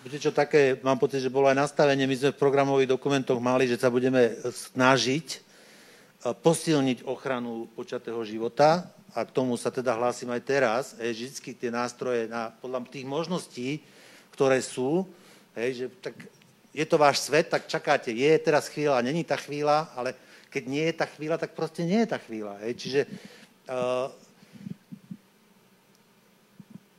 Viete 0.03 0.19
čo, 0.19 0.35
také, 0.35 0.75
mám 0.83 0.99
pocit, 0.99 1.23
že 1.23 1.31
bolo 1.31 1.47
aj 1.47 1.63
nastavenie, 1.63 2.03
my 2.03 2.15
sme 2.19 2.35
v 2.35 2.41
programových 2.43 2.91
dokumentoch 2.91 3.39
mali, 3.39 3.71
že 3.71 3.79
sa 3.79 3.87
budeme 3.87 4.35
snažiť 4.43 5.27
e, 5.31 5.37
posilniť 6.35 7.07
ochranu 7.07 7.71
počatého 7.71 8.19
života 8.27 8.91
a 9.15 9.23
k 9.23 9.31
tomu 9.31 9.55
sa 9.55 9.71
teda 9.71 9.95
hlásim 9.95 10.27
aj 10.27 10.41
teraz, 10.43 10.83
hej, 10.99 11.31
vždy 11.39 11.55
tie 11.55 11.71
nástroje 11.71 12.27
na, 12.27 12.51
podľa 12.51 12.83
tých 12.91 13.07
možností, 13.07 13.79
ktoré 14.35 14.59
sú, 14.59 15.07
hej, 15.55 15.71
že 15.71 15.85
tak 16.03 16.19
je 16.75 16.83
to 16.83 16.99
váš 16.99 17.23
svet, 17.23 17.47
tak 17.47 17.71
čakáte, 17.71 18.11
je 18.11 18.31
teraz 18.43 18.67
chvíľa, 18.67 19.05
není 19.05 19.23
tá 19.23 19.39
chvíľa, 19.39 19.87
ale 19.95 20.19
keď 20.51 20.63
nie 20.67 20.85
je 20.91 20.95
tá 20.99 21.07
chvíľa, 21.07 21.37
tak 21.39 21.55
proste 21.55 21.81
nie 21.87 22.03
je 22.03 22.11
tá 22.11 22.19
chvíľa. 22.19 22.59
Hej. 22.61 22.73
Čiže 22.77 23.01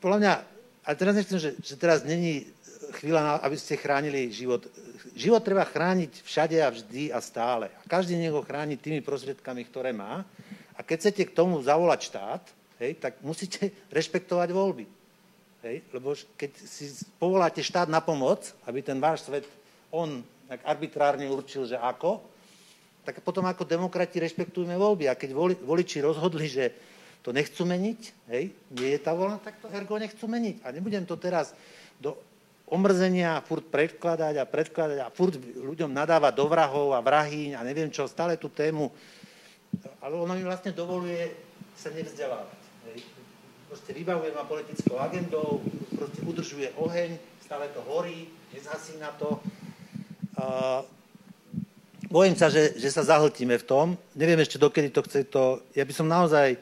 podľa 0.01 0.19
mňa, 0.21 0.35
ale 0.85 0.95
teraz 1.01 1.15
nechcem, 1.17 1.39
že, 1.41 1.51
že 1.61 1.75
teraz 1.81 2.05
není 2.05 2.45
chvíľa, 3.01 3.21
na, 3.21 3.33
aby 3.41 3.57
ste 3.57 3.81
chránili 3.81 4.31
život. 4.31 4.69
Život 5.17 5.43
treba 5.43 5.65
chrániť 5.67 6.23
všade 6.23 6.57
a 6.61 6.69
vždy 6.71 7.11
a 7.11 7.19
stále. 7.25 7.73
A 7.73 7.83
každý 7.89 8.17
nech 8.17 8.33
ho 8.33 8.45
chráni 8.45 8.77
tými 8.77 9.01
prostriedkami, 9.01 9.65
ktoré 9.67 9.91
má. 9.93 10.23
A 10.75 10.81
keď 10.83 11.09
chcete 11.09 11.23
k 11.31 11.37
tomu 11.37 11.62
zavolať 11.62 12.01
štát, 12.11 12.43
hej, 12.83 12.99
tak 12.99 13.19
musíte 13.25 13.71
rešpektovať 13.97 14.49
voľby. 14.53 14.87
Hej, 15.65 15.81
lebo 15.97 16.12
keď 16.37 16.51
si 16.61 16.93
povoláte 17.17 17.65
štát 17.65 17.89
na 17.89 18.05
pomoc, 18.05 18.53
aby 18.69 18.85
ten 18.85 19.01
váš 19.01 19.25
svet 19.25 19.49
on 19.89 20.21
tak 20.45 20.61
arbitrárne 20.61 21.25
určil, 21.25 21.65
že 21.65 21.81
ako, 21.81 22.21
tak 23.05 23.20
potom 23.20 23.44
ako 23.44 23.68
demokrati 23.68 24.16
rešpektujme 24.18 24.74
voľby. 24.74 25.12
A 25.12 25.14
keď 25.14 25.30
voli, 25.36 25.55
voliči 25.55 26.00
rozhodli, 26.00 26.48
že 26.48 26.72
to 27.20 27.32
nechcú 27.32 27.64
meniť, 27.64 28.00
hej, 28.32 28.52
nie 28.72 28.90
je 28.96 29.00
tá 29.00 29.12
voľna, 29.16 29.40
tak 29.40 29.61
to 29.61 29.68
ergo 29.72 29.96
nechcú 29.96 30.24
meniť. 30.28 30.64
A 30.64 30.72
nebudem 30.72 31.05
to 31.09 31.16
teraz 31.16 31.57
do 32.00 32.16
omrzenia 32.68 33.44
furt 33.44 33.64
predkladať 33.68 34.40
a 34.40 34.48
predkladať 34.48 34.98
a 35.05 35.12
furt 35.12 35.36
ľuďom 35.40 35.92
nadávať 35.92 36.32
do 36.32 36.44
vrahov 36.48 36.96
a 36.96 37.05
vrahyň 37.05 37.57
a 37.57 37.64
neviem 37.64 37.92
čo, 37.92 38.09
stále 38.09 38.40
tú 38.40 38.48
tému. 38.48 38.88
Ale 40.00 40.16
ono 40.16 40.32
mi 40.32 40.44
vlastne 40.44 40.72
dovoluje 40.72 41.32
sa 41.76 41.92
nevzdelávať. 41.92 42.61
Hej. 42.88 42.98
Proste 43.68 43.90
vybavuje 43.92 44.30
ma 44.32 44.46
politickou 44.46 44.96
agendou, 45.00 45.61
proste 45.96 46.20
udržuje 46.24 46.72
oheň, 46.76 47.16
stále 47.42 47.68
to 47.72 47.80
horí, 47.88 48.32
nezhasí 48.52 48.96
na 49.00 49.12
to. 49.16 49.40
Uh, 50.34 50.84
bojím 52.15 52.39
sa, 52.39 52.47
že, 52.47 52.79
že 52.79 52.95
sa 52.95 53.03
zahltíme 53.03 53.59
v 53.59 53.67
tom. 53.67 53.87
Neviem 54.15 54.39
ešte, 54.39 54.62
dokedy 54.62 54.95
to 54.95 55.03
chce 55.03 55.27
to... 55.27 55.67
Ja 55.75 55.83
by 55.83 55.91
som 55.91 56.07
naozaj 56.07 56.55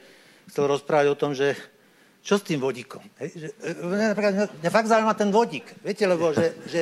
chcel 0.48 0.64
rozprávať 0.64 1.12
o 1.12 1.20
tom, 1.20 1.36
že 1.36 1.52
čo 2.24 2.40
s 2.40 2.46
tým 2.48 2.56
vodíkom? 2.56 3.04
E, 3.20 3.28
mňa 4.64 4.70
fakt 4.72 4.88
zaujíma 4.88 5.12
ten 5.12 5.28
vodík. 5.28 5.68
Viete, 5.84 6.08
lebo 6.08 6.32
že, 6.32 6.56
že 6.72 6.80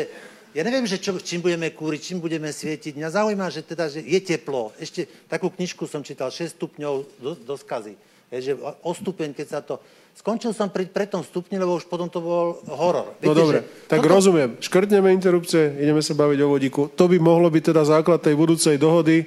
ja 0.55 0.63
neviem, 0.63 0.87
že 0.87 1.03
čo, 1.03 1.19
čím 1.19 1.43
budeme 1.43 1.75
kúriť, 1.75 2.01
čím 2.15 2.19
budeme 2.23 2.55
svietiť. 2.55 2.95
Mňa 2.95 3.11
zaujíma, 3.11 3.51
že 3.51 3.67
teda, 3.67 3.91
že 3.91 4.07
je 4.07 4.21
teplo. 4.23 4.71
Ešte 4.79 5.11
takú 5.27 5.51
knižku 5.51 5.91
som 5.91 6.07
čítal, 6.07 6.31
6 6.31 6.55
stupňov 6.55 6.95
do, 7.19 7.33
do 7.35 7.55
skazy. 7.59 7.99
Hej, 8.31 8.41
že 8.47 8.53
o 8.63 8.93
stupeň, 8.95 9.35
keď 9.35 9.47
sa 9.51 9.59
to 9.67 9.83
Skončil 10.17 10.53
som 10.53 10.69
pri, 10.69 10.85
tom 11.09 11.25
stupni, 11.25 11.57
lebo 11.57 11.81
už 11.81 11.89
potom 11.89 12.05
to 12.13 12.21
bol 12.21 12.61
horor. 12.69 13.09
No 13.09 13.25
Viete, 13.25 13.33
no 13.33 13.41
dobre, 13.41 13.59
tak 13.89 14.05
toto... 14.05 14.13
rozumiem. 14.13 14.51
Škrtneme 14.61 15.09
interrupcie, 15.17 15.81
ideme 15.81 16.05
sa 16.05 16.13
baviť 16.13 16.39
o 16.45 16.51
vodíku. 16.53 16.83
To 16.93 17.09
by 17.09 17.17
mohlo 17.17 17.49
byť 17.49 17.73
teda 17.73 17.83
základ 17.89 18.21
tej 18.21 18.37
budúcej 18.37 18.77
dohody 18.77 19.25
e, 19.25 19.27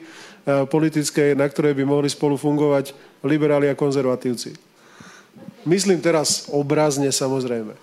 politickej, 0.69 1.34
na 1.34 1.49
ktorej 1.49 1.73
by 1.73 1.84
mohli 1.88 2.13
spolu 2.13 2.38
fungovať 2.38 2.93
liberáli 3.25 3.73
a 3.73 3.79
konzervatívci. 3.79 4.53
Myslím 5.65 5.97
teraz 5.97 6.45
obrazne 6.53 7.09
samozrejme. 7.09 7.73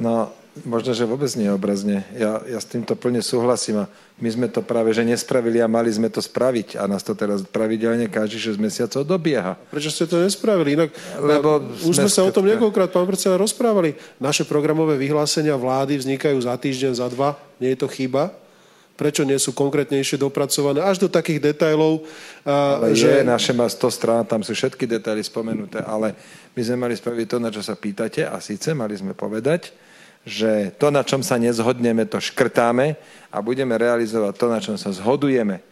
No, 0.00 0.32
Možno, 0.64 0.96
že 0.96 1.04
vôbec 1.04 1.28
nie 1.36 1.52
obrazne. 1.52 2.08
Ja, 2.16 2.40
ja 2.48 2.56
s 2.56 2.64
týmto 2.64 2.96
plne 2.96 3.20
súhlasím 3.20 3.84
a 3.84 3.90
my 4.16 4.28
sme 4.32 4.46
to 4.48 4.64
práve 4.64 4.96
že 4.96 5.04
nespravili 5.04 5.60
a 5.60 5.68
mali 5.68 5.92
sme 5.92 6.08
to 6.08 6.24
spraviť 6.24 6.80
a 6.80 6.88
nás 6.88 7.04
to 7.04 7.12
teraz 7.12 7.44
pravidelne 7.44 8.08
každý 8.08 8.56
6 8.56 8.56
mesiacov 8.56 9.04
dobieha. 9.04 9.60
Prečo 9.68 9.92
ste 9.92 10.08
to 10.08 10.16
nespravili? 10.16 10.80
Inak, 10.80 10.96
Lebo 11.20 11.60
už 11.84 12.00
sme 12.00 12.08
sa 12.08 12.24
o 12.24 12.32
tom 12.32 12.48
niekoľkrát, 12.48 12.88
pán 12.88 13.04
predseda, 13.04 13.36
rozprávali. 13.36 14.00
Naše 14.16 14.48
programové 14.48 14.96
vyhlásenia 14.96 15.60
vlády 15.60 16.00
vznikajú 16.00 16.40
za 16.40 16.56
týždeň, 16.56 16.92
za 16.96 17.12
dva. 17.12 17.36
Nie 17.60 17.76
je 17.76 17.84
to 17.84 17.88
chyba? 17.92 18.32
prečo 18.96 19.28
nie 19.28 19.36
sú 19.36 19.52
konkrétnejšie 19.52 20.16
dopracované, 20.16 20.80
až 20.80 21.04
do 21.04 21.08
takých 21.12 21.52
detailov. 21.52 22.08
Ale 22.48 22.96
že... 22.96 23.20
je, 23.20 23.28
naše 23.28 23.52
má 23.52 23.68
100 23.68 23.92
strán, 23.92 24.24
tam 24.24 24.40
sú 24.40 24.56
všetky 24.56 24.88
detaily 24.88 25.20
spomenuté, 25.20 25.84
ale 25.84 26.16
my 26.56 26.60
sme 26.64 26.88
mali 26.88 26.96
spraviť 26.96 27.26
to, 27.28 27.36
na 27.36 27.52
čo 27.52 27.60
sa 27.60 27.76
pýtate 27.76 28.24
a 28.24 28.40
síce 28.40 28.72
mali 28.72 28.96
sme 28.96 29.12
povedať, 29.12 29.68
že 30.26 30.74
to, 30.74 30.90
na 30.90 31.06
čom 31.06 31.22
sa 31.22 31.38
nezhodneme, 31.38 32.02
to 32.10 32.18
škrtáme 32.18 32.98
a 33.30 33.36
budeme 33.38 33.78
realizovať 33.78 34.34
to, 34.34 34.46
na 34.50 34.58
čom 34.58 34.74
sa 34.74 34.90
zhodujeme. 34.90 35.62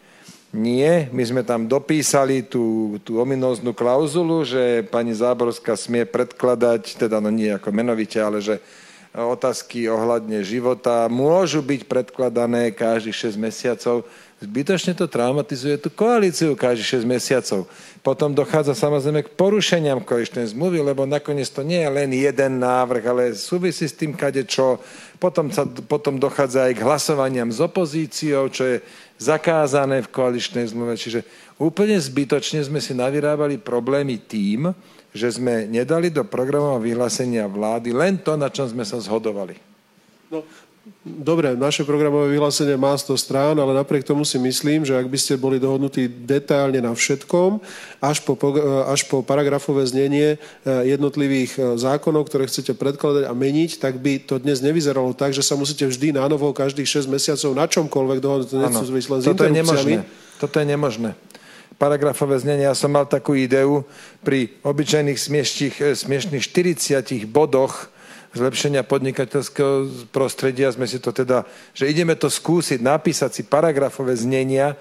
Nie, 0.55 1.11
my 1.11 1.23
sme 1.27 1.43
tam 1.43 1.67
dopísali 1.67 2.47
tú, 2.47 2.97
tú 3.03 3.19
ominóznu 3.19 3.75
klauzulu, 3.75 4.47
že 4.47 4.87
pani 4.87 5.11
Záborská 5.11 5.75
smie 5.75 6.07
predkladať, 6.07 6.95
teda 6.95 7.19
no 7.19 7.27
nie 7.35 7.51
ako 7.51 7.75
menovite, 7.75 8.23
ale 8.23 8.39
že 8.39 8.63
otázky 9.11 9.91
ohľadne 9.91 10.47
života 10.47 11.11
môžu 11.11 11.59
byť 11.59 11.91
predkladané 11.91 12.71
každých 12.71 13.35
6 13.35 13.39
mesiacov. 13.39 14.07
Zbytočne 14.45 14.93
to 14.93 15.09
traumatizuje 15.09 15.81
tú 15.81 15.89
koalíciu 15.89 16.53
každých 16.53 17.01
6 17.01 17.09
mesiacov. 17.09 17.65
Potom 18.05 18.37
dochádza 18.37 18.77
samozrejme 18.77 19.25
k 19.25 19.33
porušeniam 19.33 20.05
koaličnej 20.05 20.53
zmluvy, 20.53 20.85
lebo 20.85 21.09
nakoniec 21.09 21.49
to 21.49 21.65
nie 21.65 21.81
je 21.81 21.89
len 21.89 22.13
jeden 22.13 22.61
návrh, 22.61 23.05
ale 23.09 23.23
súvisí 23.33 23.89
s 23.89 23.97
tým 23.97 24.13
kade 24.13 24.45
čo. 24.45 24.77
Potom, 25.17 25.49
sa, 25.49 25.65
potom 25.65 26.21
dochádza 26.21 26.69
aj 26.69 26.77
k 26.77 26.85
hlasovaniam 26.85 27.49
s 27.49 27.65
opozíciou, 27.65 28.53
čo 28.53 28.69
je 28.69 28.77
zakázané 29.17 30.05
v 30.05 30.13
koaličnej 30.13 30.69
zmluve. 30.69 31.01
Čiže 31.01 31.25
úplne 31.57 31.97
zbytočne 31.97 32.61
sme 32.61 32.85
si 32.85 32.93
navyrábali 32.93 33.57
problémy 33.57 34.21
tým, 34.21 34.77
že 35.17 35.41
sme 35.41 35.65
nedali 35.65 36.13
do 36.13 36.29
programového 36.29 36.85
vyhlásenia 36.85 37.49
vlády 37.49 37.97
len 37.97 38.21
to, 38.21 38.37
na 38.37 38.53
čom 38.53 38.69
sme 38.69 38.85
sa 38.85 39.01
zhodovali. 39.01 39.57
No, 40.29 40.45
dobre, 41.05 41.57
naše 41.57 41.85
programové 41.85 42.33
vyhlásenie 42.33 42.77
má 42.77 42.93
100 42.97 43.17
strán, 43.17 43.55
ale 43.57 43.73
napriek 43.73 44.05
tomu 44.05 44.25
si 44.25 44.37
myslím, 44.37 44.85
že 44.85 44.97
ak 44.97 45.09
by 45.09 45.19
ste 45.21 45.41
boli 45.41 45.57
dohodnutí 45.57 46.09
detailne 46.09 46.81
na 46.81 46.93
všetkom, 46.93 47.61
až 48.01 48.21
po, 48.25 48.37
až 48.89 49.01
po 49.09 49.25
paragrafové 49.25 49.85
znenie 49.89 50.37
eh, 50.37 50.39
jednotlivých 50.97 51.53
eh, 51.57 51.63
zákonov, 51.81 52.29
ktoré 52.29 52.49
chcete 52.49 52.77
predkladať 52.77 53.25
a 53.29 53.33
meniť, 53.33 53.81
tak 53.81 54.01
by 54.01 54.25
to 54.25 54.41
dnes 54.41 54.61
nevyzeralo 54.61 55.17
tak, 55.17 55.33
že 55.33 55.41
sa 55.41 55.57
musíte 55.57 55.89
vždy 55.89 56.17
na 56.17 56.29
novo 56.29 56.53
každých 56.53 57.05
6 57.05 57.09
mesiacov 57.09 57.51
na 57.57 57.65
čomkoľvek 57.65 58.19
dohodnúť. 58.21 58.49
Toto 59.25 59.45
je 59.45 59.53
nemožné. 59.53 60.05
Toto 60.37 60.57
je 60.61 60.67
nemožné 60.69 61.13
paragrafové 61.75 62.39
znenie. 62.39 62.71
Ja 62.71 62.79
som 62.79 62.95
mal 62.95 63.03
takú 63.03 63.35
ideu 63.35 63.83
pri 64.23 64.55
obyčajných 64.63 65.19
smiešných, 65.19 65.75
smiešných 65.99 66.45
40 66.47 67.27
bodoch 67.27 67.91
zlepšenia 68.35 68.83
podnikateľského 68.83 70.11
prostredia 70.11 70.69
sme 70.75 70.91
si 70.91 70.99
to 70.99 71.15
teda, 71.15 71.47
že 71.73 71.89
ideme 71.89 72.19
to 72.19 72.27
skúsiť, 72.27 72.83
napísať 72.83 73.31
si 73.31 73.43
paragrafové 73.47 74.19
znenia, 74.19 74.75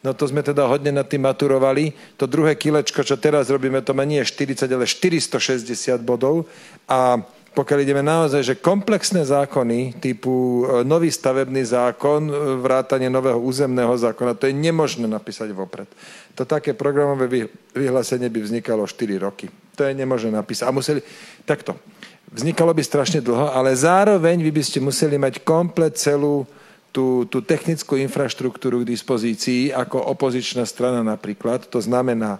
no 0.00 0.14
to 0.14 0.30
sme 0.30 0.40
teda 0.40 0.64
hodne 0.70 0.94
nad 0.94 1.04
tým 1.10 1.26
maturovali. 1.26 1.92
To 2.16 2.30
druhé 2.30 2.54
kilečko, 2.56 3.02
čo 3.02 3.20
teraz 3.20 3.50
robíme, 3.50 3.82
to 3.82 3.92
má 3.92 4.06
nie 4.06 4.22
40, 4.22 4.70
ale 4.70 4.86
460 4.86 6.00
bodov 6.00 6.46
a 6.86 7.20
pokiaľ 7.50 7.78
ideme 7.82 8.02
naozaj, 8.06 8.46
že 8.46 8.62
komplexné 8.62 9.26
zákony 9.26 9.98
typu 9.98 10.62
e, 10.62 10.86
nový 10.86 11.10
stavebný 11.10 11.66
zákon, 11.66 12.30
e, 12.30 12.32
vrátanie 12.62 13.10
nového 13.10 13.42
územného 13.42 13.90
zákona, 13.90 14.38
to 14.38 14.46
je 14.46 14.54
nemožné 14.54 15.10
napísať 15.10 15.50
vopred. 15.50 15.90
To 16.38 16.46
také 16.46 16.78
programové 16.78 17.50
vyhlásenie 17.74 18.30
by 18.30 18.40
vznikalo 18.46 18.86
4 18.86 19.18
roky. 19.18 19.50
To 19.74 19.82
je 19.82 19.98
nemožné 19.98 20.30
napísať. 20.30 20.70
A 20.70 20.70
museli... 20.70 21.02
Takto. 21.42 21.74
Vznikalo 22.30 22.70
by 22.70 22.82
strašne 22.86 23.18
dlho, 23.18 23.50
ale 23.50 23.74
zároveň 23.74 24.38
vy 24.38 24.54
by 24.54 24.62
ste 24.62 24.78
museli 24.78 25.18
mať 25.18 25.42
komplet 25.42 25.98
celú 25.98 26.46
tú, 26.94 27.26
tú 27.26 27.42
technickú 27.42 27.98
infraštruktúru 27.98 28.82
k 28.82 28.90
dispozícii, 28.94 29.74
ako 29.74 29.98
opozičná 30.14 30.62
strana 30.62 31.02
napríklad. 31.02 31.66
To 31.70 31.82
znamená 31.82 32.38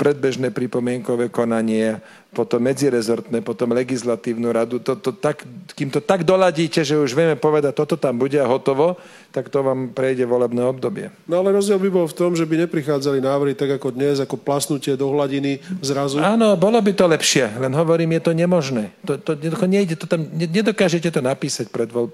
predbežné 0.00 0.48
pripomienkové 0.48 1.28
konanie, 1.28 2.00
potom 2.32 2.64
medzirezortné, 2.64 3.44
potom 3.44 3.76
legislatívnu 3.76 4.48
radu. 4.48 4.80
To, 4.80 4.96
to 4.96 5.12
tak, 5.12 5.44
kým 5.76 5.92
to 5.92 6.00
tak 6.00 6.24
doladíte, 6.24 6.80
že 6.80 6.96
už 6.96 7.12
vieme 7.12 7.36
povedať, 7.36 7.76
toto 7.76 8.00
tam 8.00 8.16
bude 8.16 8.40
a 8.40 8.48
hotovo, 8.48 8.96
tak 9.28 9.52
to 9.52 9.60
vám 9.60 9.92
prejde 9.92 10.24
volebné 10.24 10.64
obdobie. 10.64 11.12
No 11.28 11.44
ale 11.44 11.52
rozdiel 11.52 11.76
by 11.76 11.90
bol 11.92 12.06
v 12.08 12.16
tom, 12.16 12.32
že 12.32 12.48
by 12.48 12.64
neprichádzali 12.64 13.20
návrhy 13.20 13.52
tak 13.52 13.76
ako 13.76 13.92
dnes, 13.92 14.24
ako 14.24 14.40
plasnutie 14.40 14.96
do 14.96 15.12
hladiny 15.12 15.60
zrazu. 15.84 16.16
Áno, 16.22 16.56
bolo 16.56 16.80
by 16.80 16.96
to 16.96 17.04
lepšie, 17.04 17.60
len 17.60 17.74
hovorím, 17.76 18.16
je 18.16 18.22
to 18.24 18.32
nemožné. 18.32 18.96
To, 19.04 19.20
to, 19.20 19.36
nejde, 19.68 20.00
to 20.00 20.08
tam, 20.08 20.24
nedokážete 20.32 21.12
to 21.12 21.20
napísať 21.20 21.68
pred, 21.68 21.92
e, 21.92 22.08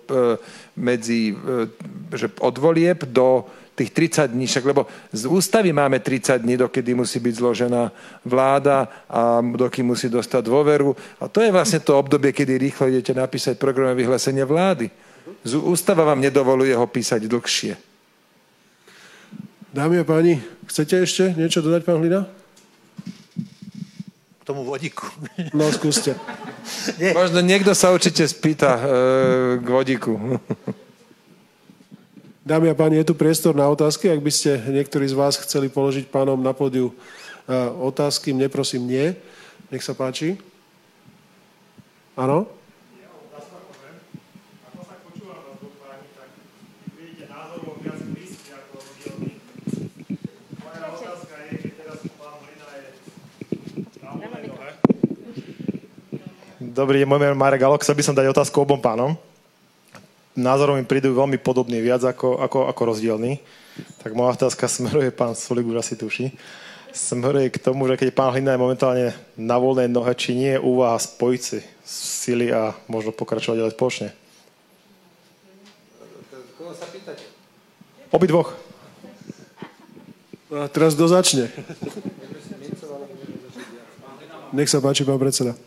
medzi, 0.74 1.37
e, 1.37 1.70
že 2.11 2.34
od 2.43 2.57
volieb 2.59 3.07
do 3.07 3.47
tých 3.76 3.92
30 3.92 4.32
dní, 4.32 4.48
však 4.48 4.64
lebo 4.64 4.88
z 5.12 5.28
ústavy 5.28 5.72
máme 5.72 6.00
30 6.00 6.40
dní, 6.40 6.56
dokedy 6.56 6.96
musí 6.96 7.20
byť 7.20 7.34
zložená 7.36 7.92
vláda 8.24 8.88
a 9.04 9.44
dokedy 9.44 9.84
musí 9.84 10.08
dostať 10.08 10.40
dôveru. 10.40 10.96
A 11.20 11.28
to 11.28 11.44
je 11.44 11.52
vlastne 11.52 11.84
to 11.84 11.92
obdobie, 12.00 12.32
kedy 12.32 12.56
rýchlo 12.56 12.88
idete 12.88 13.12
napísať 13.12 13.60
programové 13.60 14.00
vyhlásenie 14.00 14.48
vlády. 14.48 14.88
Z 15.44 15.60
ústava 15.60 16.08
vám 16.08 16.24
nedovoluje 16.24 16.72
ho 16.72 16.86
písať 16.88 17.28
dlhšie. 17.28 17.76
Dámy 19.76 20.00
a 20.00 20.04
páni, 20.08 20.40
chcete 20.72 21.04
ešte 21.04 21.24
niečo 21.36 21.60
dodať, 21.60 21.84
pán 21.84 22.00
Hlina? 22.00 22.24
K 24.40 24.42
tomu 24.48 24.64
vodíku. 24.64 25.04
No, 25.52 25.68
skúste. 25.68 26.16
Nie. 26.96 27.12
Možno 27.12 27.44
niekto 27.44 27.76
sa 27.76 27.92
určite 27.92 28.24
spýta 28.24 28.72
e, 28.72 28.82
k 29.60 29.68
vodíku. 29.68 30.40
Dámy 32.47 32.70
a 32.70 32.78
páni, 32.78 33.03
je 33.03 33.11
tu 33.11 33.18
priestor 33.18 33.59
na 33.59 33.66
otázky. 33.66 34.07
Ak 34.07 34.22
by 34.22 34.30
ste 34.30 34.62
niektorí 34.70 35.03
z 35.11 35.18
vás 35.18 35.34
chceli 35.34 35.66
položiť 35.66 36.07
pánom 36.07 36.38
na 36.38 36.55
pódiu 36.55 36.94
e, 36.94 37.55
otázky, 37.82 38.30
mne 38.30 38.47
prosím 38.47 38.86
nie. 38.86 39.18
Nech 39.66 39.82
sa 39.82 39.99
páči. 39.99 40.38
Áno? 42.14 42.47
Dobrý 56.62 57.03
deň, 57.03 57.09
môj 57.11 57.18
meno 57.18 57.34
je 57.34 57.42
Marek 57.42 57.59
Galok. 57.59 57.82
Chcel 57.82 57.99
by 57.99 58.07
som 58.07 58.14
dať 58.14 58.30
otázku 58.30 58.62
obom 58.62 58.78
pánom 58.78 59.18
názorov 60.37 60.76
mi 60.76 60.84
prídu 60.84 61.16
veľmi 61.16 61.41
podobný, 61.41 61.80
viac 61.80 62.05
ako, 62.05 62.39
ako, 62.39 62.68
ako 62.68 62.82
rozdielný. 62.93 63.41
Tak 64.05 64.12
moja 64.12 64.37
otázka 64.37 64.68
smeruje, 64.70 65.11
pán 65.11 65.34
Solik 65.34 65.66
už 65.66 65.80
asi 65.80 65.97
tuší, 65.97 66.37
smeruje 66.93 67.53
k 67.53 67.61
tomu, 67.61 67.89
že 67.89 67.97
keď 67.97 68.09
pán 68.12 68.32
Hlina 68.32 68.55
je 68.55 68.62
momentálne 68.62 69.07
na 69.37 69.57
voľnej 69.57 69.89
nohe, 69.89 70.12
či 70.16 70.37
nie 70.37 70.53
je 70.57 70.62
úvaha 70.62 71.01
spojiť 71.01 71.41
si 71.41 71.61
sily 71.84 72.53
a 72.53 72.76
možno 72.89 73.12
pokračovať 73.12 73.64
ďalej 73.64 73.76
spoločne. 73.76 74.09
Koho 76.57 76.72
sa 76.72 76.87
pýtate? 76.89 77.24
Obidvoch. 78.12 78.55
A 80.53 80.70
teraz 80.70 80.95
kto 80.95 81.11
začne? 81.11 81.51
Nech 84.57 84.70
sa 84.70 84.78
páči, 84.78 85.03
pán 85.03 85.18
predseda. 85.18 85.59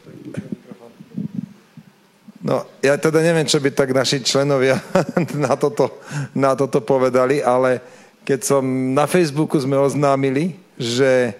No, 2.39 2.63
ja 2.79 2.95
teda 2.95 3.19
neviem, 3.19 3.43
čo 3.43 3.59
by 3.59 3.67
tak 3.75 3.91
naši 3.91 4.23
členovia 4.23 4.79
na 5.43 5.59
toto, 5.59 5.91
na 6.31 6.55
toto 6.55 6.79
povedali, 6.79 7.43
ale 7.43 7.83
keď 8.23 8.39
som 8.47 8.63
na 8.95 9.03
Facebooku 9.11 9.59
sme 9.59 9.75
oznámili, 9.75 10.55
že 10.79 11.35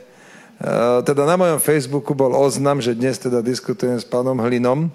uh, 0.60 1.00
teda 1.00 1.24
na 1.24 1.40
mojom 1.40 1.60
Facebooku 1.64 2.12
bol 2.12 2.36
oznam, 2.36 2.84
že 2.84 3.00
dnes 3.00 3.16
teda 3.16 3.40
diskutujem 3.40 3.96
s 3.96 4.04
pánom 4.04 4.36
Hlinom, 4.44 4.92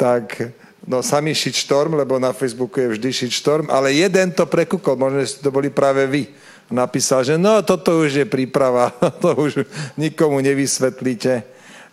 tak 0.00 0.56
no 0.88 1.04
samý 1.04 1.36
shitstorm, 1.36 2.00
lebo 2.00 2.16
na 2.16 2.32
Facebooku 2.32 2.80
je 2.80 2.96
vždy 2.96 3.10
shitstorm, 3.12 3.68
ale 3.68 3.92
jeden 3.92 4.32
to 4.32 4.48
prekúkol, 4.48 4.96
možno, 4.96 5.20
že 5.20 5.44
to 5.44 5.52
boli 5.52 5.68
práve 5.68 6.08
vy. 6.08 6.32
Napísal, 6.72 7.20
že 7.20 7.36
no 7.36 7.60
toto 7.60 8.00
už 8.00 8.24
je 8.24 8.26
príprava, 8.28 8.88
to 9.22 9.36
už 9.36 9.68
nikomu 10.00 10.40
nevysvetlíte. 10.40 11.44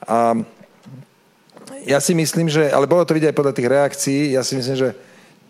A 0.08 0.40
ja 1.86 2.00
si 2.00 2.14
myslím, 2.14 2.50
že, 2.50 2.70
ale 2.70 2.90
bolo 2.90 3.06
to 3.06 3.16
vidieť 3.16 3.34
aj 3.34 3.40
podľa 3.40 3.56
tých 3.58 3.72
reakcií, 3.72 4.22
ja 4.38 4.42
si 4.46 4.54
myslím, 4.58 4.78
že 4.78 4.90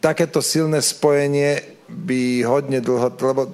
takéto 0.02 0.42
silné 0.42 0.82
spojenie 0.82 1.62
by 1.92 2.44
hodne 2.48 2.80
dlho, 2.80 3.12
lebo 3.12 3.52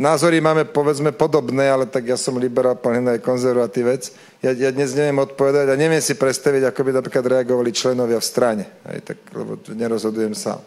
názory 0.00 0.40
máme 0.40 0.64
povedzme 0.64 1.12
podobné, 1.12 1.68
ale 1.68 1.84
tak 1.84 2.08
ja 2.08 2.16
som 2.16 2.40
liberál, 2.40 2.74
pán 2.80 3.04
aj 3.04 3.20
konzervatívec. 3.20 4.08
Ja, 4.40 4.56
ja 4.56 4.72
dnes 4.72 4.96
neviem 4.96 5.20
odpovedať 5.20 5.68
a 5.68 5.76
neviem 5.76 6.00
si 6.00 6.16
predstaviť, 6.16 6.72
ako 6.72 6.80
by 6.88 6.90
napríklad 6.96 7.24
reagovali 7.28 7.70
členovia 7.70 8.16
v 8.16 8.28
strane. 8.28 8.64
Aj 8.82 8.98
tak, 9.04 9.20
lebo 9.36 9.60
nerozhodujem 9.68 10.32
sám. 10.32 10.64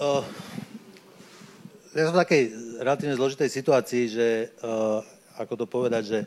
Uh, 0.00 0.24
ja 1.92 2.08
som 2.08 2.16
v 2.16 2.22
takej 2.24 2.42
relatívne 2.80 3.20
zložitej 3.20 3.52
situácii, 3.52 4.04
že 4.08 4.26
uh, 4.64 5.04
ako 5.36 5.60
to 5.60 5.66
povedať, 5.68 6.02
že 6.08 6.18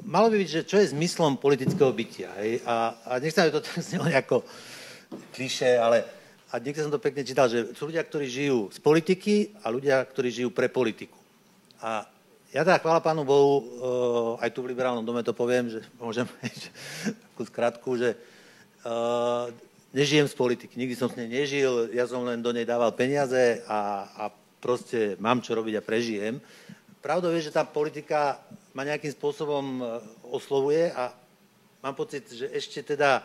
malo 0.00 0.32
by 0.32 0.40
byť, 0.40 0.48
že 0.48 0.62
čo 0.64 0.80
je 0.80 0.92
zmyslom 0.96 1.36
politického 1.36 1.92
bytia. 1.92 2.32
Hej? 2.40 2.64
A, 2.64 2.96
a 3.04 3.10
nechcem, 3.20 3.44
aby 3.44 3.52
to 3.52 3.60
tak 3.60 3.84
znelo 3.84 4.08
nejako 4.08 4.40
kliše, 5.36 5.76
ale 5.76 6.04
a 6.52 6.60
niekde 6.60 6.84
som 6.84 6.92
to 6.92 7.00
pekne 7.00 7.24
čítal, 7.24 7.48
že 7.48 7.72
sú 7.72 7.88
ľudia, 7.88 8.04
ktorí 8.04 8.28
žijú 8.28 8.68
z 8.68 8.78
politiky 8.80 9.56
a 9.64 9.72
ľudia, 9.72 10.04
ktorí 10.04 10.28
žijú 10.28 10.52
pre 10.52 10.68
politiku. 10.68 11.16
A 11.80 12.04
ja 12.52 12.60
teda 12.60 12.76
chvála 12.76 13.00
pánu 13.00 13.24
Bohu, 13.24 13.54
uh, 13.56 13.64
aj 14.36 14.52
tu 14.52 14.60
v 14.60 14.76
liberálnom 14.76 15.00
dome 15.00 15.24
to 15.24 15.32
poviem, 15.32 15.72
že 15.72 15.80
môžem 15.96 16.28
takú 17.32 17.48
skratku, 17.48 17.96
že 17.96 18.12
uh, 18.84 19.48
nežijem 19.96 20.28
z 20.28 20.36
politiky, 20.36 20.76
nikdy 20.76 20.92
som 20.92 21.08
s 21.08 21.16
nej 21.16 21.28
nežil, 21.28 21.88
ja 21.96 22.04
som 22.04 22.20
len 22.28 22.44
do 22.44 22.52
nej 22.52 22.68
dával 22.68 22.92
peniaze 22.92 23.64
a, 23.64 24.04
a 24.12 24.24
proste 24.60 25.16
mám 25.24 25.40
čo 25.40 25.56
robiť 25.56 25.80
a 25.80 25.82
prežijem. 25.84 26.36
Pravdou 27.00 27.32
je, 27.32 27.48
že 27.48 27.56
tá 27.56 27.64
politika 27.64 28.44
ma 28.72 28.88
nejakým 28.88 29.12
spôsobom 29.12 29.84
oslovuje 30.32 30.88
a 30.92 31.12
mám 31.84 31.96
pocit, 31.96 32.24
že 32.28 32.48
ešte 32.52 32.96
teda 32.96 33.24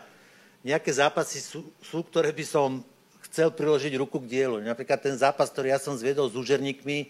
nejaké 0.65 0.91
zápasy 0.91 1.39
sú, 1.39 1.71
sú 1.79 2.03
ktoré 2.03 2.35
by 2.35 2.45
som 2.45 2.83
chcel 3.31 3.51
priložiť 3.51 3.93
ruku 3.95 4.19
k 4.23 4.31
dielu. 4.39 4.59
Napríklad 4.63 4.99
ten 4.99 5.15
zápas, 5.15 5.51
ktorý 5.51 5.71
ja 5.71 5.79
som 5.79 5.95
zviedol 5.95 6.27
s 6.27 6.35
úžerníkmi, 6.35 7.07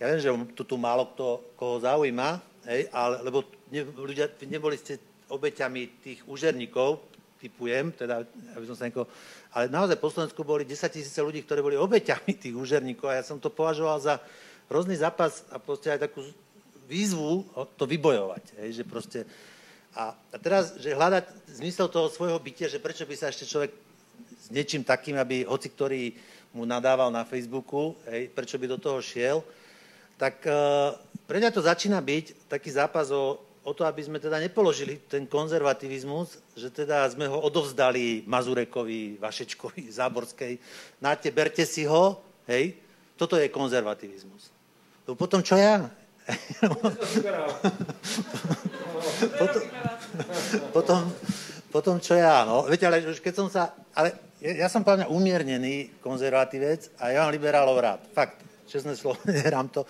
ja 0.00 0.08
viem, 0.08 0.20
že 0.20 0.32
tu, 0.56 0.64
tu 0.64 0.80
málo 0.80 1.12
kto, 1.12 1.44
koho 1.60 1.76
zaujíma, 1.84 2.40
hej, 2.68 2.88
ale, 2.88 3.20
lebo 3.20 3.44
ne, 3.68 3.84
ľudia, 3.84 4.32
neboli 4.48 4.80
ste 4.80 4.96
obeťami 5.28 6.00
tých 6.00 6.20
úžerníkov, 6.24 7.04
typujem, 7.40 7.92
teda, 7.92 8.24
aby 8.56 8.64
som 8.68 8.76
sa 8.76 8.88
niekoho, 8.88 9.08
ale 9.52 9.72
naozaj 9.72 9.96
po 9.96 10.12
Slovensku 10.12 10.44
boli 10.44 10.68
10 10.68 10.76
tisíce 10.92 11.20
ľudí, 11.20 11.44
ktorí 11.44 11.60
boli 11.64 11.76
obeťami 11.76 12.36
tých 12.36 12.56
úžerníkov 12.56 13.12
a 13.12 13.20
ja 13.20 13.24
som 13.24 13.40
to 13.40 13.48
považoval 13.48 13.96
za 14.00 14.20
hrozný 14.68 14.96
zápas 14.96 15.44
a 15.48 15.56
proste 15.56 15.92
aj 15.92 16.08
takú 16.08 16.24
výzvu 16.90 17.46
to 17.78 17.86
vybojovať, 17.86 18.44
hej, 18.58 18.82
že 18.82 18.84
proste 18.84 19.22
a, 19.94 20.14
a 20.14 20.36
teraz, 20.38 20.78
že 20.78 20.94
hľadať 20.94 21.54
zmysel 21.62 21.90
toho 21.90 22.06
svojho 22.10 22.38
bytia, 22.38 22.70
že 22.70 22.82
prečo 22.82 23.06
by 23.06 23.14
sa 23.14 23.30
ešte 23.30 23.46
človek 23.46 23.70
s 24.38 24.46
niečím 24.54 24.86
takým, 24.86 25.18
aby 25.18 25.42
hoci 25.46 25.70
ktorý 25.70 26.14
mu 26.54 26.66
nadával 26.66 27.10
na 27.10 27.26
Facebooku, 27.26 27.94
hej, 28.10 28.30
prečo 28.30 28.58
by 28.58 28.66
do 28.70 28.78
toho 28.78 28.98
šiel, 29.02 29.42
tak 30.18 30.42
uh, 30.46 30.94
pre 31.26 31.38
mňa 31.38 31.50
to 31.54 31.62
začína 31.62 31.98
byť 32.02 32.50
taký 32.50 32.70
zápas 32.74 33.10
o, 33.14 33.38
o 33.62 33.72
to, 33.74 33.86
aby 33.86 34.02
sme 34.02 34.18
teda 34.18 34.38
nepoložili 34.42 34.98
ten 35.06 35.26
konzervativizmus, 35.26 36.38
že 36.58 36.70
teda 36.70 37.06
sme 37.10 37.26
ho 37.30 37.38
odovzdali 37.38 38.26
Mazurekovi, 38.26 39.18
Vašečkovi, 39.18 39.90
Záborskej. 39.90 40.58
Náte, 41.02 41.30
berte 41.34 41.62
si 41.66 41.86
ho, 41.86 42.18
hej, 42.50 42.78
toto 43.14 43.38
je 43.38 43.50
konzervativizmus. 43.50 44.50
No 45.06 45.18
potom 45.18 45.42
čo 45.42 45.58
ja? 45.58 45.90
potom, 49.38 49.62
potom, 50.72 51.12
potom 51.70 52.00
čo 52.02 52.18
ja, 52.18 52.44
no. 52.44 52.66
Viete, 52.66 52.86
ale 52.86 53.06
už 53.06 53.22
keď 53.22 53.34
som 53.34 53.46
sa, 53.46 53.70
ale 53.94 54.12
ja, 54.40 54.66
ja 54.66 54.68
som 54.72 54.82
povedal 54.82 55.12
umiernený 55.12 56.00
konzervatívec 56.00 56.96
a 56.98 57.12
ja 57.12 57.24
mám 57.24 57.34
liberálov 57.34 57.76
rád. 57.78 58.00
Fakt, 58.10 58.40
čestné 58.66 58.96
slovo, 58.96 59.20
nehrám 59.28 59.68
to. 59.68 59.84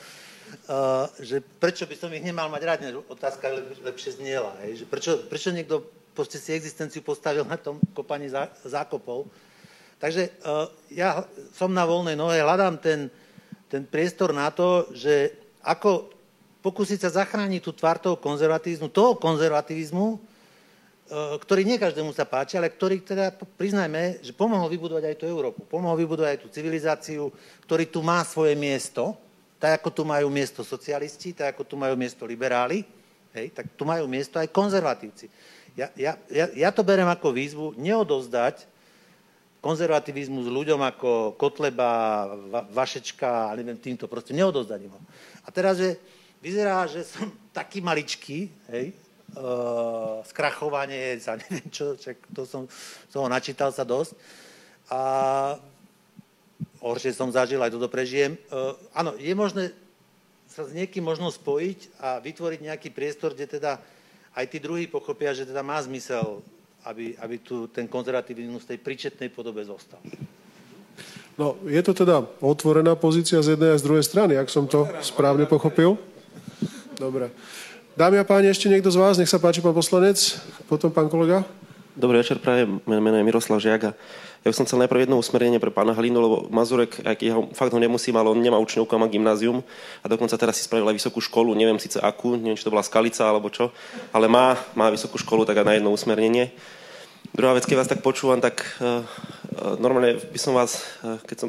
Uh, 0.67 1.07
že 1.23 1.39
prečo 1.39 1.87
by 1.87 1.95
som 1.95 2.11
ich 2.11 2.27
nemal 2.27 2.51
mať 2.51 2.63
rád, 2.67 2.83
otázka 3.07 3.55
lep, 3.55 3.79
lepšie 3.87 4.19
zniela. 4.19 4.51
Hej? 4.67 4.83
Že 4.83 4.85
prečo, 4.91 5.13
prečo 5.31 5.55
niekto 5.55 5.87
proste 6.11 6.43
si 6.43 6.51
existenciu 6.51 7.07
postavil 7.07 7.47
na 7.47 7.55
tom 7.55 7.79
kopaní 7.95 8.27
zá, 8.27 8.51
zákopov. 8.67 9.31
Takže 10.03 10.35
uh, 10.43 10.67
ja 10.91 11.23
som 11.55 11.71
na 11.71 11.87
voľnej 11.87 12.19
nohe, 12.19 12.43
hľadám 12.43 12.83
ten, 12.83 13.07
ten 13.71 13.87
priestor 13.87 14.35
na 14.35 14.51
to, 14.51 14.91
že 14.91 15.39
ako 15.63 16.11
pokúsiť 16.61 17.09
sa 17.09 17.25
zachrániť 17.25 17.61
tú 17.65 17.73
tvár 17.73 17.97
toho 17.97 18.17
konzervativizmu, 18.21 18.93
toho 18.93 19.17
konzervativizmu, 19.17 20.07
e, 20.13 20.19
ktorý 21.41 21.63
nie 21.65 21.81
každému 21.81 22.13
sa 22.13 22.29
páči, 22.29 22.61
ale 22.61 22.69
ktorý 22.69 23.01
teda, 23.01 23.33
priznajme, 23.57 24.21
že 24.21 24.37
pomohol 24.37 24.69
vybudovať 24.69 25.05
aj 25.09 25.17
tú 25.17 25.25
Európu, 25.29 25.65
pomohol 25.65 25.97
vybudovať 26.05 26.31
aj 26.37 26.41
tú 26.45 26.49
civilizáciu, 26.53 27.23
ktorý 27.65 27.89
tu 27.89 28.05
má 28.05 28.21
svoje 28.23 28.53
miesto, 28.55 29.17
tak 29.61 29.81
ako 29.81 29.89
tu 29.93 30.03
majú 30.09 30.33
miesto 30.33 30.65
socialisti, 30.65 31.37
tak 31.37 31.57
ako 31.57 31.65
tu 31.69 31.75
majú 31.77 31.93
miesto 31.97 32.25
liberáli, 32.25 32.85
hej, 33.37 33.53
tak 33.53 33.69
tu 33.77 33.85
majú 33.85 34.09
miesto 34.09 34.41
aj 34.41 34.49
konzervatívci. 34.53 35.29
Ja, 35.77 35.89
ja, 35.97 36.17
ja, 36.29 36.47
ja 36.53 36.71
to 36.73 36.83
berem 36.83 37.07
ako 37.07 37.31
výzvu 37.31 37.67
neodovzdať 37.77 38.69
konzervativizmus 39.61 40.49
ľuďom 40.49 40.81
ako 40.81 41.37
Kotleba, 41.37 42.27
Vašečka, 42.73 43.53
neviem, 43.61 43.77
týmto, 43.77 44.09
proste 44.09 44.33
neodovzdať 44.33 44.81
ho. 44.89 44.99
A 45.45 45.49
teraz, 45.53 45.77
že 45.77 46.01
vyzerá, 46.41 46.89
že 46.89 47.05
som 47.05 47.29
taký 47.59 47.85
maličký, 47.85 48.49
hej, 48.73 48.93
uh, 49.37 50.21
skrachovanie, 50.27 51.17
za 51.21 51.37
neviem 51.37 51.69
čo, 51.69 51.95
čak 51.97 52.17
to 52.33 52.49
som, 52.49 52.67
som 53.09 53.25
ho 53.25 53.29
načítal 53.31 53.71
sa 53.71 53.85
dosť. 53.87 54.17
A 54.91 55.01
horšie 56.83 57.15
som 57.15 57.31
zažil, 57.31 57.63
aj 57.63 57.71
toto 57.71 57.87
prežijem. 57.87 58.35
Uh, 58.51 58.75
áno, 58.97 59.15
je 59.15 59.33
možné 59.37 59.71
sa 60.51 60.67
s 60.67 60.75
niekým 60.75 61.07
možno 61.07 61.31
spojiť 61.31 62.03
a 62.03 62.19
vytvoriť 62.19 62.61
nejaký 62.67 62.91
priestor, 62.91 63.39
kde 63.39 63.47
teda 63.47 63.79
aj 64.35 64.45
tí 64.51 64.59
druhí 64.59 64.91
pochopia, 64.91 65.31
že 65.31 65.47
teda 65.47 65.63
má 65.63 65.79
zmysel, 65.79 66.43
aby, 66.83 67.15
aby 67.23 67.39
tu 67.39 67.71
ten 67.71 67.87
konzervativizmus 67.87 68.67
v 68.67 68.71
tej 68.75 68.79
príčetnej 68.83 69.31
podobe 69.31 69.63
zostal. 69.63 70.03
No, 71.39 71.57
je 71.65 71.81
to 71.81 71.95
teda 71.95 72.21
otvorená 72.43 72.99
pozícia 72.99 73.41
z 73.41 73.57
jednej 73.57 73.73
a 73.73 73.81
z 73.81 73.87
druhej 73.87 74.05
strany, 74.05 74.37
ak 74.37 74.51
som 74.51 74.67
to 74.67 74.85
správne 75.01 75.47
pochopil. 75.47 75.97
Dobre. 77.01 77.33
Dámy 77.97 78.21
a 78.21 78.29
páni, 78.29 78.53
ešte 78.53 78.69
niekto 78.69 78.93
z 78.93 79.01
vás? 79.01 79.17
Nech 79.17 79.33
sa 79.33 79.41
páči, 79.41 79.65
pán 79.65 79.73
poslanec, 79.73 80.37
potom 80.69 80.93
pán 80.93 81.09
kolega. 81.09 81.49
Dobrý 81.97 82.21
večer, 82.21 82.37
prajem. 82.37 82.77
Meno 82.85 83.17
je 83.17 83.25
Miroslav 83.25 83.57
Žiaga. 83.57 83.97
Ja 84.45 84.49
by 84.53 84.53
som 84.53 84.69
chcel 84.69 84.85
najprv 84.85 85.09
jedno 85.09 85.17
usmernenie 85.17 85.57
pre 85.57 85.73
pána 85.73 85.97
Halinu, 85.97 86.21
lebo 86.21 86.37
Mazurek, 86.53 87.01
keď 87.01 87.33
ho, 87.33 87.41
fakt 87.57 87.73
ho 87.73 87.81
nemusím, 87.81 88.21
ale 88.21 88.29
on 88.29 88.37
nemá 88.37 88.61
učňovku, 88.61 88.93
má 89.01 89.09
gymnázium 89.09 89.65
a 90.05 90.13
dokonca 90.13 90.37
teraz 90.37 90.61
si 90.61 90.69
spravil 90.69 90.93
aj 90.93 91.01
vysokú 91.01 91.25
školu, 91.25 91.57
neviem 91.57 91.81
síce 91.81 91.97
akú, 92.05 92.37
neviem, 92.37 92.61
či 92.61 92.69
to 92.69 92.73
bola 92.73 92.85
Skalica 92.85 93.25
alebo 93.25 93.49
čo, 93.49 93.73
ale 94.13 94.29
má, 94.29 94.61
má 94.77 94.93
vysokú 94.93 95.17
školu, 95.17 95.49
tak 95.49 95.57
aj 95.57 95.65
na 95.65 95.75
jedno 95.81 95.97
usmernenie. 95.97 96.53
Druhá 97.33 97.57
vec, 97.57 97.65
keď 97.65 97.81
vás 97.81 97.89
tak 97.89 98.05
počúvam, 98.05 98.45
tak 98.45 98.61
uh, 98.77 99.01
uh, 99.57 99.73
normálne 99.81 100.21
by 100.21 100.37
som 100.37 100.53
vás, 100.53 100.85
uh, 101.01 101.17
keď, 101.25 101.49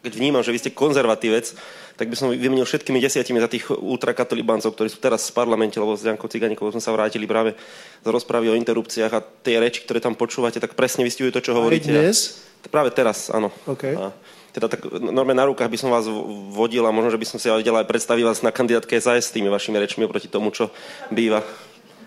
keď 0.00 0.12
vnímam, 0.16 0.40
že 0.40 0.56
vy 0.56 0.60
ste 0.64 0.72
konzervatívec, 0.72 1.52
tak 1.96 2.12
by 2.12 2.16
som 2.16 2.28
vymenil 2.28 2.68
všetkými 2.68 3.00
desiatimi 3.00 3.40
za 3.40 3.48
tých 3.48 3.72
ultrakatolibáncov, 3.72 4.76
ktorí 4.76 4.92
sú 4.92 5.00
teraz 5.00 5.32
v 5.32 5.36
parlamente, 5.36 5.80
lebo 5.80 5.96
s 5.96 6.04
Jankou 6.04 6.28
Ciganíkovou 6.28 6.68
sme 6.76 6.84
sa 6.84 6.92
vrátili 6.92 7.24
práve 7.24 7.56
z 8.04 8.08
rozpravy 8.08 8.52
o 8.52 8.58
interrupciách 8.60 9.12
a 9.16 9.24
tie 9.24 9.56
reči, 9.56 9.82
ktoré 9.88 10.04
tam 10.04 10.12
počúvate, 10.12 10.60
tak 10.60 10.76
presne 10.76 11.08
vystihujú 11.08 11.32
to, 11.32 11.40
čo 11.40 11.56
hovoríte. 11.56 11.88
Aj 11.88 12.12
dnes? 12.12 12.44
Práve 12.68 12.92
teraz, 12.92 13.32
áno. 13.32 13.48
Okay. 13.64 13.96
A 13.96 14.12
teda 14.52 14.72
tak 14.72 14.88
normálne 14.88 15.36
na 15.40 15.48
rukách 15.48 15.68
by 15.68 15.78
som 15.80 15.92
vás 15.92 16.08
vodil 16.52 16.84
a 16.84 16.92
možno, 16.92 17.12
že 17.12 17.20
by 17.20 17.26
som 17.28 17.38
si 17.40 17.48
vedel 17.48 17.76
aj 17.76 17.88
predstaviť 17.88 18.24
vás 18.24 18.40
na 18.40 18.52
kandidátke 18.52 18.96
SAS 18.96 19.28
s 19.28 19.34
tými 19.36 19.52
vašimi 19.52 19.76
rečmi 19.76 20.08
oproti 20.08 20.32
tomu, 20.32 20.48
čo 20.52 20.72
býva 21.12 21.44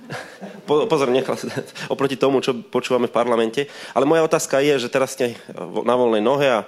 po, 0.67 0.89
pozor, 0.89 1.13
nechal, 1.13 1.37
oproti 1.93 2.17
tomu, 2.17 2.41
čo 2.41 2.57
počúvame 2.57 3.05
v 3.05 3.13
parlamente. 3.13 3.69
Ale 3.93 4.09
moja 4.09 4.25
otázka 4.25 4.61
je, 4.65 4.81
že 4.81 4.89
teraz 4.89 5.13
ste 5.13 5.37
na 5.85 5.93
voľnej 5.93 6.25
nohe 6.25 6.47
a 6.49 6.65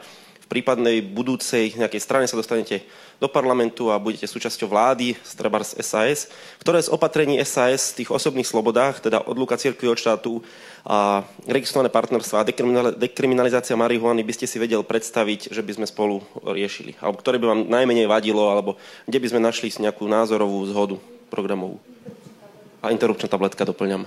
prípadnej 0.52 0.99
budúcej 0.99 1.72
nejakej 1.80 2.04
strane 2.04 2.28
sa 2.28 2.36
dostanete 2.36 2.84
do 3.24 3.32
parlamentu 3.32 3.88
a 3.88 3.95
budete 3.95 4.28
súčasťou 4.28 4.68
vlády, 4.68 5.16
Strebars 5.24 5.80
SAS, 5.80 6.28
ktoré 6.60 6.84
z 6.84 6.91
opatrení 6.91 7.39
SAS 7.47 7.95
v 7.95 8.04
tých 8.04 8.12
osobných 8.12 8.43
slobodách, 8.43 8.99
teda 8.99 9.24
odluka 9.24 9.56
cirkvi 9.56 9.88
od 9.88 9.95
štátu 9.95 10.43
a 10.84 11.24
registrované 11.47 11.88
partnerstva 11.88 12.43
a 12.43 12.47
dekriminalizácia 12.99 13.80
marihuany 13.80 14.28
by 14.28 14.34
ste 14.36 14.49
si 14.49 14.60
vedel 14.60 14.84
predstaviť, 14.84 15.56
že 15.56 15.64
by 15.64 15.72
sme 15.80 15.88
spolu 15.88 16.20
riešili? 16.43 16.99
Alebo 16.99 17.24
ktoré 17.24 17.39
by 17.39 17.47
vám 17.47 17.62
najmenej 17.72 18.12
vadilo, 18.12 18.52
alebo 18.52 18.76
kde 19.08 19.24
by 19.24 19.28
sme 19.32 19.39
našli 19.39 19.72
nejakú 19.72 20.04
názorovú 20.04 20.68
zhodu 20.68 20.99
programovú? 21.32 21.80
A 22.84 22.91
interrupčná 22.91 23.32
tabletka 23.32 23.64
doplňam. 23.64 24.04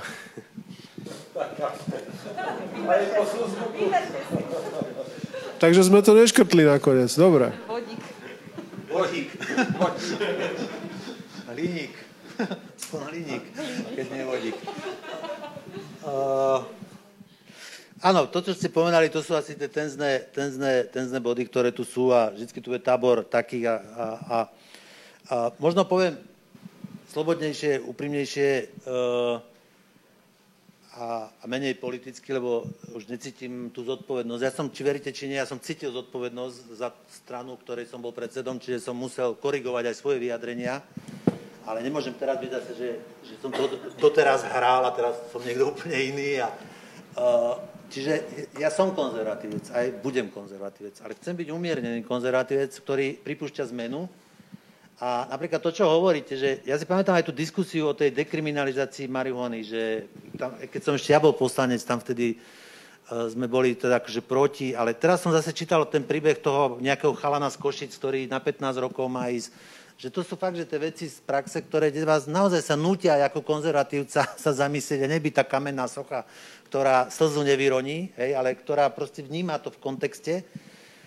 Takže 5.64 5.88
sme 5.88 6.04
to 6.04 6.12
neškrtli 6.12 6.68
nakoniec. 6.68 7.08
Dobre. 7.16 7.48
Vodík. 7.64 8.04
Vodík. 8.92 9.30
Líník. 11.56 11.94
líník, 13.08 13.44
keď 13.96 14.06
nie 14.12 14.22
vodík. 14.28 14.56
Uh, 16.04 16.68
áno, 18.04 18.28
to, 18.28 18.44
čo 18.44 18.52
ste 18.52 18.68
povedali, 18.68 19.08
to 19.08 19.24
sú 19.24 19.32
asi 19.32 19.56
tie 19.56 19.72
tenzné, 19.72 20.28
tenzné, 20.36 20.84
tenzné 20.92 21.16
body, 21.16 21.48
ktoré 21.48 21.72
tu 21.72 21.88
sú 21.88 22.12
a 22.12 22.28
vždy 22.28 22.60
tu 22.60 22.68
je 22.68 22.84
tábor 22.84 23.24
takých 23.24 23.72
a, 23.72 23.76
a, 23.80 24.04
a, 24.04 24.38
a 25.32 25.36
možno 25.56 25.88
poviem 25.88 26.20
slobodnejšie, 27.08 27.80
úprimnejšie, 27.88 28.48
uh, 28.84 29.40
a, 30.94 31.26
a 31.26 31.44
menej 31.50 31.74
politicky, 31.82 32.30
lebo 32.30 32.70
už 32.94 33.10
necítim 33.10 33.74
tú 33.74 33.82
zodpovednosť. 33.82 34.42
Ja 34.42 34.52
som, 34.54 34.70
či 34.70 34.86
veríte, 34.86 35.10
či 35.10 35.26
nie, 35.26 35.42
ja 35.42 35.46
som 35.46 35.58
cítil 35.58 35.90
zodpovednosť 35.90 36.58
za 36.78 36.94
stranu, 37.10 37.58
ktorej 37.58 37.90
som 37.90 37.98
bol 37.98 38.14
predsedom, 38.14 38.62
čiže 38.62 38.86
som 38.86 38.94
musel 38.94 39.34
korigovať 39.34 39.90
aj 39.90 39.96
svoje 39.98 40.22
vyjadrenia. 40.22 40.78
Ale 41.66 41.82
nemôžem 41.82 42.14
teraz 42.14 42.38
byť 42.38 42.50
zase, 42.50 42.72
že, 42.76 42.90
že 43.26 43.34
som 43.42 43.50
to 43.50 43.66
doteraz 43.98 44.46
hral 44.46 44.86
a 44.86 44.94
teraz 44.94 45.16
som 45.34 45.42
niekto 45.42 45.74
úplne 45.74 45.98
iný. 46.14 46.30
A, 46.38 46.48
uh, 47.18 47.74
Čiže 47.94 48.12
ja 48.58 48.74
som 48.74 48.90
konzervatívec, 48.90 49.70
aj 49.70 50.02
budem 50.02 50.26
konzervatívec, 50.26 50.98
ale 51.04 51.14
chcem 51.14 51.36
byť 51.36 51.48
umiernený 51.52 52.02
konzervatívec, 52.02 52.74
ktorý 52.74 53.22
pripúšťa 53.22 53.70
zmenu. 53.70 54.10
A 55.02 55.26
napríklad 55.26 55.58
to, 55.58 55.74
čo 55.74 55.90
hovoríte, 55.90 56.38
že 56.38 56.62
ja 56.62 56.78
si 56.78 56.86
pamätám 56.86 57.18
aj 57.18 57.26
tú 57.26 57.34
diskusiu 57.34 57.90
o 57.90 57.98
tej 57.98 58.14
dekriminalizácii 58.14 59.10
marihuany, 59.10 59.66
že 59.66 60.06
tam, 60.38 60.54
keď 60.54 60.80
som 60.80 60.94
ešte 60.94 61.10
ja 61.10 61.18
bol 61.18 61.34
poslanec, 61.34 61.82
tam 61.82 61.98
vtedy 61.98 62.38
uh, 62.38 63.26
sme 63.26 63.50
boli 63.50 63.74
teda 63.74 63.98
akože 63.98 64.22
proti, 64.22 64.70
ale 64.70 64.94
teraz 64.94 65.18
som 65.18 65.34
zase 65.34 65.50
čítal 65.50 65.82
ten 65.90 66.06
príbeh 66.06 66.38
toho 66.38 66.78
nejakého 66.78 67.10
chalana 67.18 67.50
z 67.50 67.58
Košic, 67.58 67.90
ktorý 67.90 68.30
na 68.30 68.38
15 68.38 68.86
rokov 68.86 69.10
má 69.10 69.26
ísť 69.34 69.50
že 69.94 70.10
to 70.10 70.26
sú 70.26 70.34
fakt, 70.34 70.58
že 70.58 70.66
tie 70.66 70.82
veci 70.82 71.06
z 71.06 71.22
praxe, 71.22 71.62
ktoré 71.62 71.94
vás 72.02 72.26
naozaj 72.26 72.62
sa 72.66 72.74
nutia 72.74 73.14
ako 73.22 73.46
konzervatívca 73.46 74.26
sa 74.42 74.50
zamyslieť 74.50 75.06
a 75.06 75.12
nebyť 75.18 75.32
tá 75.42 75.44
kamenná 75.46 75.86
socha, 75.86 76.26
ktorá 76.66 77.06
slzu 77.10 77.46
nevyroní, 77.46 78.10
hej, 78.18 78.34
ale 78.34 78.58
ktorá 78.58 78.90
proste 78.90 79.22
vníma 79.22 79.62
to 79.62 79.70
v 79.70 79.78
kontexte. 79.78 80.42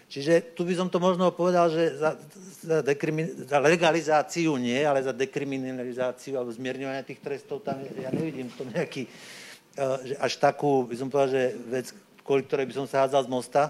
Čiže 0.08 0.56
tu 0.56 0.64
by 0.64 0.74
som 0.74 0.88
to 0.88 1.04
možno 1.04 1.36
povedal, 1.36 1.68
že 1.68 2.00
za, 2.00 2.16
za, 2.64 2.80
dekrimin, 2.80 3.44
za 3.44 3.60
legalizáciu 3.60 4.56
nie, 4.56 4.80
ale 4.80 5.04
za 5.04 5.12
dekriminalizáciu 5.12 6.40
alebo 6.40 6.56
zmierňovanie 6.56 7.04
tých 7.04 7.20
trestov 7.20 7.60
tam 7.60 7.84
ja 7.84 8.08
nevidím 8.16 8.48
to 8.56 8.64
nejaký, 8.64 9.04
uh, 9.04 10.00
že 10.08 10.16
až 10.16 10.34
takú, 10.40 10.88
by 10.88 10.96
som 10.96 11.12
povedal, 11.12 11.30
že 11.36 11.44
vec, 11.68 11.88
kvôli 12.24 12.48
ktorej 12.48 12.72
by 12.72 12.76
som 12.80 12.88
sa 12.88 13.04
hádzal 13.04 13.28
z 13.28 13.32
mosta, 13.32 13.62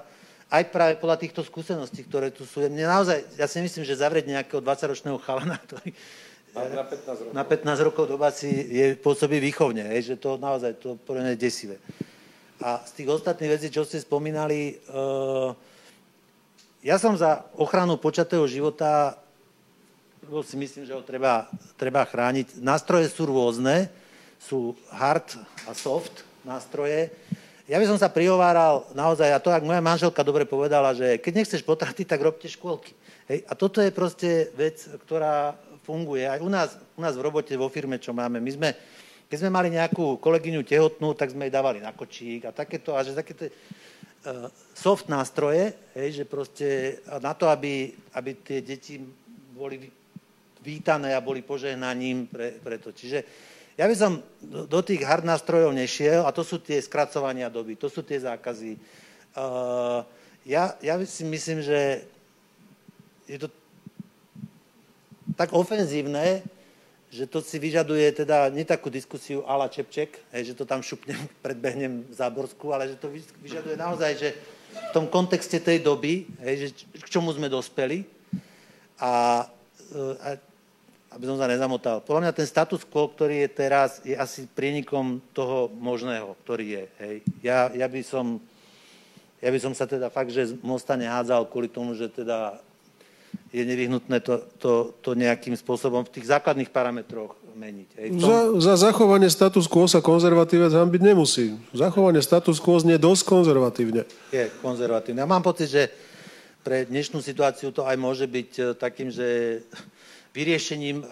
aj 0.48 0.64
práve 0.72 0.94
podľa 1.02 1.18
týchto 1.20 1.42
skúseností, 1.44 2.08
ktoré 2.08 2.32
tu 2.32 2.48
sú. 2.48 2.64
Mne 2.64 2.88
naozaj, 2.88 3.36
ja 3.36 3.50
si 3.50 3.60
myslím, 3.60 3.84
že 3.84 4.00
zavrieť 4.00 4.32
nejakého 4.32 4.64
20-ročného 4.64 5.20
chalana, 5.20 5.60
ktorý 5.60 5.92
na 6.58 6.84
15 6.86 7.22
rokov, 7.22 7.34
na 7.36 7.44
15 7.44 7.88
rokov 7.88 8.04
doba 8.10 8.30
si 8.34 8.50
je, 8.50 8.86
pôsobí 8.98 9.38
výchovne, 9.38 9.94
je, 10.00 10.14
že 10.14 10.16
to 10.18 10.42
naozaj 10.42 10.74
to 10.80 10.98
je 11.06 11.38
desivé. 11.38 11.78
A 12.58 12.82
z 12.82 12.92
tých 13.02 13.10
ostatných 13.14 13.54
vecí, 13.54 13.68
čo 13.70 13.86
ste 13.86 14.02
spomínali, 14.02 14.82
uh, 14.90 15.54
ja 16.88 16.96
som 16.96 17.20
za 17.20 17.44
ochranu 17.60 18.00
počatého 18.00 18.48
života, 18.48 19.20
lebo 20.24 20.40
si 20.40 20.56
myslím, 20.56 20.88
že 20.88 20.96
ho 20.96 21.04
treba, 21.04 21.52
treba 21.76 22.08
chrániť. 22.08 22.64
Nástroje 22.64 23.12
sú 23.12 23.28
rôzne, 23.28 23.92
sú 24.40 24.72
hard 24.88 25.36
a 25.68 25.76
soft 25.76 26.24
nástroje. 26.48 27.12
Ja 27.68 27.76
by 27.84 27.92
som 27.92 28.00
sa 28.00 28.08
prihováral 28.08 28.88
naozaj, 28.96 29.36
a 29.36 29.44
to, 29.44 29.52
ak 29.52 29.68
moja 29.68 29.84
manželka 29.84 30.24
dobre 30.24 30.48
povedala, 30.48 30.96
že 30.96 31.20
keď 31.20 31.44
nechceš 31.44 31.68
potratiť, 31.68 32.08
tak 32.08 32.24
robte 32.24 32.48
škôlky. 32.48 32.96
Hej? 33.28 33.44
A 33.44 33.54
toto 33.60 33.84
je 33.84 33.92
proste 33.92 34.56
vec, 34.56 34.80
ktorá 35.04 35.60
funguje. 35.84 36.24
Aj 36.24 36.40
u 36.40 36.48
nás, 36.48 36.80
u 36.96 37.04
nás 37.04 37.20
v 37.20 37.26
robote, 37.28 37.52
vo 37.60 37.68
firme, 37.68 38.00
čo 38.00 38.16
máme. 38.16 38.40
My 38.40 38.52
sme, 38.56 38.70
keď 39.28 39.44
sme 39.44 39.52
mali 39.52 39.76
nejakú 39.76 40.24
kolegyňu 40.24 40.64
tehotnú, 40.64 41.12
tak 41.20 41.36
sme 41.36 41.52
jej 41.52 41.56
dávali 41.60 41.84
na 41.84 41.92
kočík 41.92 42.48
a 42.48 42.56
takéto, 42.56 42.96
a 42.96 43.04
že 43.04 43.12
takéto 43.12 43.52
soft 44.74 45.10
nástroje, 45.10 45.74
hej, 45.96 46.22
že 46.22 46.24
proste 46.24 47.00
na 47.22 47.34
to, 47.34 47.50
aby, 47.50 47.94
aby 48.14 48.32
tie 48.44 48.60
deti 48.62 49.00
boli 49.54 49.90
vítané 50.62 51.16
a 51.16 51.24
boli 51.24 51.42
požehnaním 51.42 52.28
pre, 52.28 52.60
pre 52.60 52.78
to. 52.78 52.92
Čiže 52.92 53.24
ja 53.78 53.86
by 53.86 53.96
som 53.96 54.20
do 54.44 54.82
tých 54.82 55.06
hard 55.06 55.24
nástrojov 55.24 55.72
nešiel, 55.72 56.26
a 56.26 56.34
to 56.34 56.42
sú 56.42 56.58
tie 56.58 56.82
skracovania 56.82 57.48
doby, 57.48 57.78
to 57.78 57.88
sú 57.88 58.02
tie 58.02 58.18
zákazy. 58.18 58.74
Uh, 59.38 60.02
ja, 60.50 60.74
ja 60.82 60.98
si 61.06 61.24
myslím, 61.24 61.62
že 61.62 62.04
je 63.30 63.38
to 63.38 63.48
tak 65.38 65.54
ofenzívne, 65.54 66.42
že 67.08 67.24
to 67.24 67.40
si 67.40 67.56
vyžaduje 67.56 68.12
teda 68.12 68.52
nie 68.52 68.68
takú 68.68 68.92
diskusiu 68.92 69.48
ala 69.48 69.72
Čepček, 69.72 70.20
hej, 70.36 70.52
že 70.52 70.58
to 70.58 70.68
tam 70.68 70.84
šupnem, 70.84 71.20
predbehnem 71.46 72.04
Záborsku, 72.12 72.76
ale 72.76 72.92
že 72.92 73.00
to 73.00 73.08
vyžaduje 73.44 73.80
naozaj, 73.80 74.12
že 74.20 74.30
v 74.78 74.90
tom 74.94 75.08
kontexte 75.08 75.58
tej 75.64 75.80
doby, 75.80 76.28
hej, 76.44 76.56
že 76.68 76.68
k 77.00 77.08
čomu 77.08 77.32
sme 77.32 77.48
dospeli 77.48 78.04
a, 79.00 79.46
a 80.22 80.28
aby 81.18 81.24
som 81.26 81.40
sa 81.40 81.48
nezamotal. 81.48 82.04
Podľa 82.04 82.30
mňa 82.30 82.38
ten 82.38 82.46
status 82.46 82.84
quo, 82.84 83.08
ktorý 83.08 83.48
je 83.48 83.50
teraz, 83.50 84.04
je 84.04 84.14
asi 84.14 84.46
prienikom 84.46 85.24
toho 85.32 85.72
možného, 85.80 86.36
ktorý 86.44 86.66
je. 86.68 86.86
Hej. 87.00 87.16
Ja, 87.42 87.72
ja, 87.72 87.88
by 87.88 88.02
som, 88.04 88.38
ja 89.40 89.50
by 89.50 89.60
som 89.64 89.74
sa 89.74 89.88
teda 89.88 90.12
fakt, 90.12 90.36
že 90.36 90.52
z 90.52 90.54
mosta 90.60 91.00
nehádzal 91.00 91.48
kvôli 91.48 91.72
tomu, 91.72 91.96
že 91.96 92.12
teda 92.12 92.60
je 93.52 93.64
nevyhnutné 93.64 94.20
to, 94.20 94.44
to, 94.60 94.72
to 95.00 95.10
nejakým 95.16 95.56
spôsobom 95.56 96.04
v 96.04 96.14
tých 96.20 96.28
základných 96.28 96.68
parametroch 96.68 97.36
meniť. 97.58 97.90
Hej. 97.98 98.08
Tom... 98.20 98.28
Za, 98.28 98.40
za 98.60 98.74
zachovanie 98.92 99.32
status 99.32 99.66
quo 99.66 99.90
sa 99.90 100.04
konzervatívec 100.04 100.70
byť 100.70 101.02
nemusí. 101.02 101.58
Zachovanie 101.74 102.22
status 102.22 102.62
quo 102.62 102.78
znie 102.78 103.02
dosť 103.02 103.24
konzervatívne. 103.26 104.04
Je 104.30 104.52
konzervatívne. 104.62 105.24
Ja 105.24 105.30
mám 105.30 105.42
pocit, 105.42 105.72
že 105.72 105.90
pre 106.62 106.84
dnešnú 106.84 107.24
situáciu 107.24 107.72
to 107.72 107.88
aj 107.88 107.96
môže 107.96 108.28
byť 108.28 108.52
eh, 108.60 108.66
takým, 108.76 109.10
že 109.10 109.60
vyriešením 110.36 111.08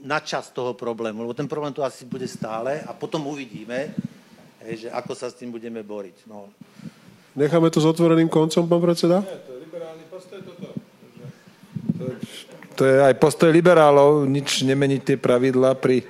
na 0.00 0.16
čas 0.24 0.48
toho 0.48 0.72
problému, 0.72 1.20
lebo 1.20 1.36
ten 1.36 1.44
problém 1.44 1.76
tu 1.76 1.84
asi 1.84 2.08
bude 2.08 2.24
stále 2.24 2.80
a 2.88 2.96
potom 2.96 3.28
uvidíme, 3.28 3.92
hej, 4.64 4.86
že 4.86 4.88
ako 4.88 5.12
sa 5.12 5.28
s 5.28 5.36
tým 5.36 5.52
budeme 5.52 5.84
boriť. 5.84 6.24
No. 6.24 6.48
Necháme 7.36 7.68
to 7.68 7.84
s 7.84 7.86
otvoreným 7.86 8.32
koncom, 8.32 8.64
pán 8.64 8.80
predseda? 8.80 9.20
Nie, 9.20 9.44
to 9.44 9.52
je 9.54 9.58
liberálny 9.68 10.04
postoj 10.08 10.40
toto. 10.40 10.79
To, 12.80 12.88
je 12.88 12.96
aj 12.96 13.20
postoj 13.20 13.52
liberálov, 13.52 14.24
nič 14.24 14.64
nemeniť 14.64 15.00
tie 15.04 15.16
pravidla 15.20 15.76
pri 15.76 16.00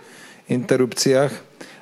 interrupciách. 0.46 1.34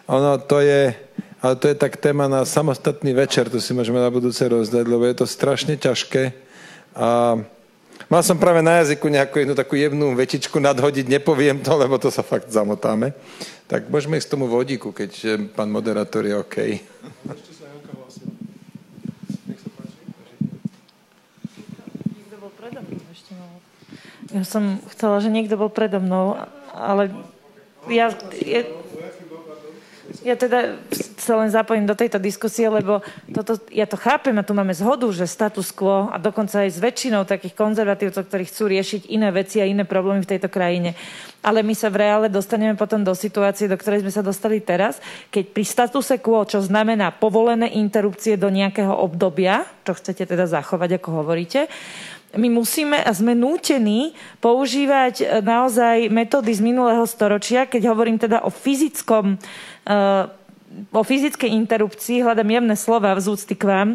Ono 0.09 0.41
to 0.41 0.64
je, 0.64 0.97
ale 1.45 1.55
to 1.61 1.68
je 1.68 1.76
tak 1.76 2.01
téma 2.01 2.24
na 2.24 2.49
samostatný 2.49 3.12
večer, 3.12 3.53
to 3.53 3.61
si 3.61 3.76
môžeme 3.76 4.01
na 4.01 4.09
budúce 4.09 4.41
rozdať, 4.41 4.89
lebo 4.89 5.05
je 5.05 5.16
to 5.20 5.26
strašne 5.28 5.76
ťažké. 5.76 6.32
A 6.97 7.36
Mal 8.09 8.24
som 8.24 8.41
práve 8.41 8.64
na 8.64 8.80
jazyku 8.80 9.05
nejakú 9.05 9.43
jednu 9.43 9.53
takú 9.53 9.76
jemnú 9.76 10.16
vetičku 10.16 10.57
nadhodiť, 10.57 11.12
nepoviem 11.12 11.61
to, 11.61 11.76
lebo 11.76 12.01
to 12.01 12.09
sa 12.09 12.24
fakt 12.24 12.49
zamotáme. 12.49 13.12
Tak 13.68 13.93
môžeme 13.93 14.16
ísť 14.16 14.32
k 14.32 14.34
tomu 14.39 14.49
vodíku, 14.49 14.97
keď 14.97 15.36
pán 15.53 15.68
moderátor 15.68 16.24
je 16.24 16.32
OK. 16.32 16.57
Ja 24.29 24.45
som 24.45 24.76
chcela, 24.93 25.24
že 25.24 25.33
niekto 25.33 25.57
bol 25.57 25.72
predo 25.72 26.05
mnou, 26.05 26.37
ale 26.76 27.09
ja, 27.89 28.12
ja, 28.45 28.61
ja 30.20 30.35
teda 30.37 30.76
sa 31.16 31.41
len 31.41 31.49
zapojím 31.49 31.89
do 31.89 31.97
tejto 31.97 32.20
diskusie, 32.20 32.68
lebo 32.68 33.01
toto, 33.33 33.57
ja 33.72 33.89
to 33.89 33.97
chápem 33.97 34.37
a 34.37 34.45
tu 34.45 34.53
máme 34.53 34.76
zhodu, 34.76 35.09
že 35.12 35.24
status 35.29 35.72
quo 35.72 36.12
a 36.12 36.16
dokonca 36.20 36.64
aj 36.64 36.76
s 36.76 36.79
väčšinou 36.81 37.24
takých 37.24 37.57
konzervatívcov, 37.57 38.29
ktorí 38.29 38.45
chcú 38.49 38.68
riešiť 38.68 39.03
iné 39.09 39.29
veci 39.33 39.61
a 39.61 39.68
iné 39.68 39.89
problémy 39.89 40.24
v 40.24 40.31
tejto 40.37 40.53
krajine. 40.53 40.93
Ale 41.41 41.64
my 41.64 41.72
sa 41.72 41.89
v 41.89 42.05
reále 42.05 42.26
dostaneme 42.29 42.76
potom 42.76 43.01
do 43.01 43.16
situácie, 43.16 43.64
do 43.64 43.81
ktorej 43.81 44.05
sme 44.05 44.12
sa 44.12 44.20
dostali 44.20 44.61
teraz, 44.61 45.01
keď 45.33 45.45
pri 45.57 45.64
statuse 45.64 46.20
quo, 46.20 46.45
čo 46.45 46.61
znamená 46.61 47.12
povolené 47.16 47.72
interrupcie 47.76 48.37
do 48.37 48.53
nejakého 48.53 48.93
obdobia, 48.93 49.64
čo 49.89 49.97
chcete 49.97 50.29
teda 50.29 50.45
zachovať, 50.45 51.01
ako 51.01 51.24
hovoríte, 51.24 51.68
my 52.37 52.49
musíme 52.53 53.01
a 53.01 53.11
sme 53.16 53.33
nútení 53.33 54.12
používať 54.45 55.14
e, 55.20 55.24
naozaj 55.41 56.12
metódy 56.12 56.53
z 56.53 56.61
minulého 56.61 57.09
storočia, 57.09 57.64
keď 57.64 57.89
hovorím 57.89 58.20
teda 58.20 58.45
o 58.45 58.51
fyzickom 58.53 59.41
uh, 59.89 60.29
o 60.93 61.01
fyzickej 61.01 61.49
interrupcii, 61.49 62.20
hľadám 62.20 62.45
jemné 62.45 62.76
slova 62.76 63.16
v 63.16 63.24
zúcty 63.24 63.57
k 63.57 63.65
vám, 63.65 63.89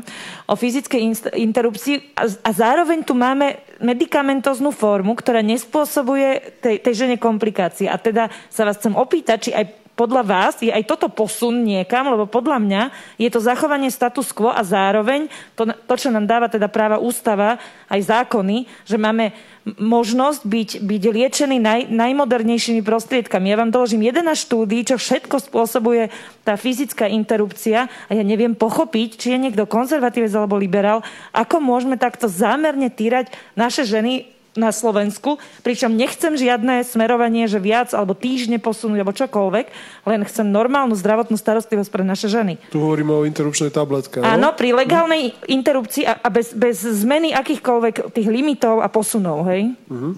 o 0.49 0.57
fyzickej 0.57 0.99
interrupcii 1.37 2.17
a, 2.17 2.25
a 2.25 2.49
zároveň 2.49 3.05
tu 3.05 3.13
máme 3.13 3.61
medicamentoznú 3.77 4.73
formu, 4.73 5.13
ktorá 5.13 5.45
nespôsobuje 5.45 6.57
tej, 6.65 6.81
tej 6.81 6.93
žene 7.05 7.21
komplikácie. 7.21 7.85
A 7.85 8.01
teda 8.01 8.33
sa 8.49 8.65
vás 8.65 8.81
chcem 8.81 8.97
opýtať, 8.97 9.37
či 9.37 9.51
aj 9.53 9.82
podľa 9.93 10.23
vás 10.25 10.57
je 10.57 10.73
aj 10.73 10.89
toto 10.89 11.05
posun 11.05 11.61
niekam, 11.61 12.09
lebo 12.09 12.25
podľa 12.25 12.57
mňa 12.57 12.81
je 13.21 13.29
to 13.29 13.37
zachovanie 13.37 13.93
status 13.93 14.33
quo 14.33 14.49
a 14.49 14.65
zároveň 14.65 15.29
to, 15.53 15.69
to 15.69 15.93
čo 15.93 16.09
nám 16.09 16.25
dáva 16.25 16.49
teda 16.49 16.65
práva 16.65 16.97
ústava, 16.97 17.61
aj 17.93 18.01
zákony, 18.01 18.65
že 18.89 18.97
máme 18.97 19.37
možnosť 19.77 20.41
byť, 20.43 20.69
byť 20.81 21.03
liečený 21.13 21.57
naj, 21.61 21.81
najmodernejšími 21.93 22.81
prostriedkami. 22.81 23.53
Ja 23.53 23.61
vám 23.61 23.71
doložím 23.71 24.03
11 24.03 24.33
štúdí, 24.33 24.81
čo 24.83 24.97
všetko 24.97 25.39
spôsobuje 25.39 26.09
tá 26.41 26.57
fyzická 26.57 27.07
interrupcia 27.07 27.87
a 27.87 28.11
ja 28.11 28.23
neviem 28.25 28.57
pochopiť, 28.57 29.09
či 29.15 29.27
je 29.37 29.39
niekto 29.39 29.69
konzervatívec 29.69 30.33
alebo 30.33 30.59
liberál, 30.59 31.05
ako 31.31 31.61
môžeme 31.63 31.95
takto 31.95 32.25
zámerne 32.27 32.89
týrať 32.89 33.31
naše 33.55 33.85
ženy 33.85 34.33
na 34.53 34.69
Slovensku, 34.69 35.41
pričom 35.65 35.93
nechcem 35.93 36.37
žiadne 36.37 36.85
smerovanie, 36.85 37.49
že 37.49 37.57
viac 37.57 37.89
alebo 37.93 38.13
týždne 38.13 38.61
posunúť 38.61 38.99
alebo 39.01 39.13
čokoľvek, 39.13 39.65
len 40.05 40.21
chcem 40.29 40.45
normálnu 40.45 40.93
zdravotnú 40.93 41.37
starostlivosť 41.37 41.89
pre 41.89 42.05
naše 42.05 42.29
ženy. 42.29 42.61
Tu 42.69 42.77
hovoríme 42.77 43.13
o 43.13 43.25
interrupčnej 43.25 43.73
tabletke. 43.73 44.21
Áno, 44.21 44.53
pri 44.53 44.77
legálnej 44.77 45.33
interrupcii 45.49 46.05
a, 46.05 46.21
a 46.21 46.29
bez, 46.29 46.53
bez 46.53 46.85
zmeny 46.85 47.33
akýchkoľvek 47.33 48.13
tých 48.13 48.27
limitov 48.29 48.85
a 48.85 48.87
posunov, 48.89 49.49
hej? 49.49 49.73
Uh-huh. 49.89 50.13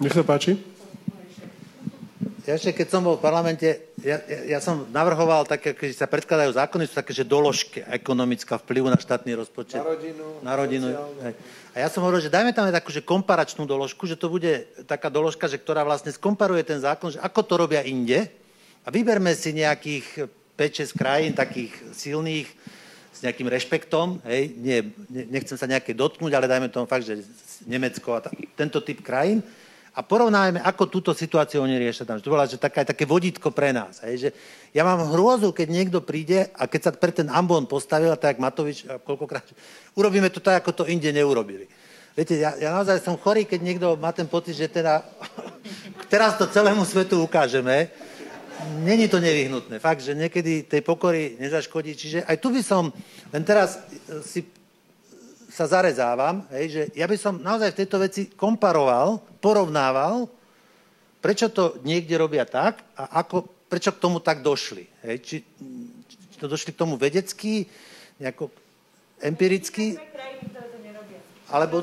Nech 0.00 0.12
sa 0.12 0.24
páči. 0.26 0.58
ja 2.42 2.58
ešte 2.58 2.74
keď 2.74 2.86
som 2.90 3.06
bol 3.06 3.16
v 3.16 3.22
parlamente, 3.22 3.94
ja, 4.02 4.18
ja, 4.26 4.58
ja 4.58 4.58
som 4.58 4.82
navrhoval 4.90 5.46
také, 5.46 5.78
keď 5.78 5.94
sa 5.94 6.10
predkladajú 6.10 6.58
zákony, 6.58 6.90
sú 6.90 6.94
také, 6.98 7.14
že 7.14 7.22
doložky 7.22 7.86
ekonomická 7.86 8.58
vplyvu 8.58 8.90
na 8.90 8.98
štátny 8.98 9.38
rozpočet. 9.38 9.78
Na 9.78 9.86
rodinu. 9.86 10.26
Na 10.42 10.52
rodinu. 10.58 10.86
A 11.72 11.80
ja 11.80 11.88
som 11.88 12.04
hovoril, 12.04 12.20
že 12.20 12.32
dajme 12.32 12.52
tam 12.52 12.68
aj 12.68 12.76
takú, 12.76 12.92
že 12.92 13.00
komparačnú 13.00 13.64
doložku, 13.64 14.04
že 14.04 14.20
to 14.20 14.28
bude 14.28 14.68
taká 14.84 15.08
doložka, 15.08 15.48
že 15.48 15.56
ktorá 15.56 15.80
vlastne 15.88 16.12
skomparuje 16.12 16.68
ten 16.68 16.76
zákon, 16.76 17.16
že 17.16 17.22
ako 17.24 17.40
to 17.48 17.54
robia 17.56 17.80
inde. 17.80 18.28
A 18.84 18.92
vyberme 18.92 19.32
si 19.32 19.56
nejakých 19.56 20.28
5-6 20.52 21.00
krajín 21.00 21.32
takých 21.32 21.72
silných, 21.96 22.48
s 23.12 23.20
nejakým 23.20 23.48
rešpektom, 23.48 24.24
hej, 24.24 24.56
nie, 24.56 24.78
nechcem 25.28 25.56
sa 25.56 25.68
nejaké 25.68 25.92
dotknúť, 25.92 26.32
ale 26.32 26.48
dajme 26.48 26.72
tomu 26.72 26.88
fakt, 26.88 27.04
že 27.04 27.20
Nemecko 27.68 28.16
a 28.16 28.24
ta, 28.24 28.32
tento 28.56 28.80
typ 28.80 29.04
krajín 29.04 29.44
a 29.92 30.00
porovnáme, 30.00 30.64
ako 30.64 30.88
túto 30.88 31.12
situáciu 31.12 31.60
oni 31.60 31.76
riešia 31.76 32.08
tam. 32.08 32.16
To 32.16 32.32
bola 32.32 32.48
že 32.48 32.56
taká, 32.56 32.80
také 32.80 33.04
vodítko 33.04 33.52
pre 33.52 33.76
nás. 33.76 34.00
Hej, 34.08 34.16
že 34.16 34.28
ja 34.72 34.88
mám 34.88 35.04
hrôzu, 35.12 35.52
keď 35.52 35.68
niekto 35.68 36.00
príde 36.00 36.48
a 36.56 36.64
keď 36.64 36.80
sa 36.80 36.90
pre 36.96 37.12
ten 37.12 37.28
ambon 37.28 37.68
postavil, 37.68 38.16
tak 38.16 38.40
Matovič, 38.40 38.88
koľkokrát, 39.04 39.44
urobíme 39.92 40.32
to 40.32 40.40
tak, 40.40 40.64
ako 40.64 40.82
to 40.82 40.84
inde 40.88 41.12
neurobili. 41.12 41.68
Viete, 42.16 42.40
ja, 42.40 42.56
ja 42.56 42.72
naozaj 42.72 43.04
som 43.04 43.20
chorý, 43.20 43.44
keď 43.44 43.60
niekto 43.60 43.86
má 44.00 44.16
ten 44.16 44.24
pocit, 44.24 44.56
že 44.56 44.72
teda 44.72 45.04
teraz 46.12 46.40
to 46.40 46.48
celému 46.48 46.88
svetu 46.88 47.20
ukážeme. 47.20 47.92
Není 48.80 49.12
to 49.12 49.20
nevyhnutné. 49.20 49.76
Fakt, 49.76 50.00
že 50.00 50.16
niekedy 50.16 50.64
tej 50.64 50.80
pokory 50.80 51.36
nezaškodí. 51.36 51.92
Čiže 51.92 52.18
aj 52.24 52.36
tu 52.40 52.48
by 52.48 52.62
som, 52.64 52.88
len 53.28 53.42
teraz 53.44 53.76
si 54.24 54.48
sa 55.52 55.68
zarezávam, 55.68 56.48
hej, 56.56 56.64
že 56.72 56.82
ja 56.96 57.04
by 57.04 57.16
som 57.20 57.36
naozaj 57.36 57.76
v 57.76 57.80
tejto 57.84 57.96
veci 58.00 58.22
komparoval, 58.32 59.31
porovnával, 59.42 60.30
prečo 61.18 61.50
to 61.50 61.82
niekde 61.82 62.14
robia 62.14 62.46
tak 62.46 62.86
a 62.94 63.18
ako, 63.26 63.66
prečo 63.66 63.90
k 63.90 63.98
tomu 63.98 64.22
tak 64.22 64.46
došli. 64.46 64.86
Hej, 65.02 65.16
či, 65.26 65.36
či 66.06 66.36
to 66.38 66.46
došli 66.46 66.70
k 66.70 66.80
tomu 66.80 66.94
vedecky, 66.94 67.66
nejako 68.22 68.54
empiricky, 69.18 69.98
alebo... 71.50 71.82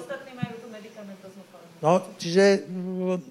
No, 1.79 2.03
čiže 2.19 2.67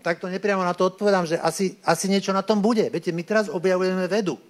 takto 0.01 0.25
nepriamo 0.25 0.65
na 0.65 0.73
to 0.73 0.89
odpovedám, 0.89 1.29
že 1.29 1.37
asi, 1.37 1.77
asi 1.85 2.09
niečo 2.09 2.33
na 2.33 2.41
tom 2.41 2.65
bude. 2.65 2.89
Viete, 2.89 3.13
my 3.13 3.21
teraz 3.21 3.53
objavujeme 3.53 4.09
vedu. 4.09 4.41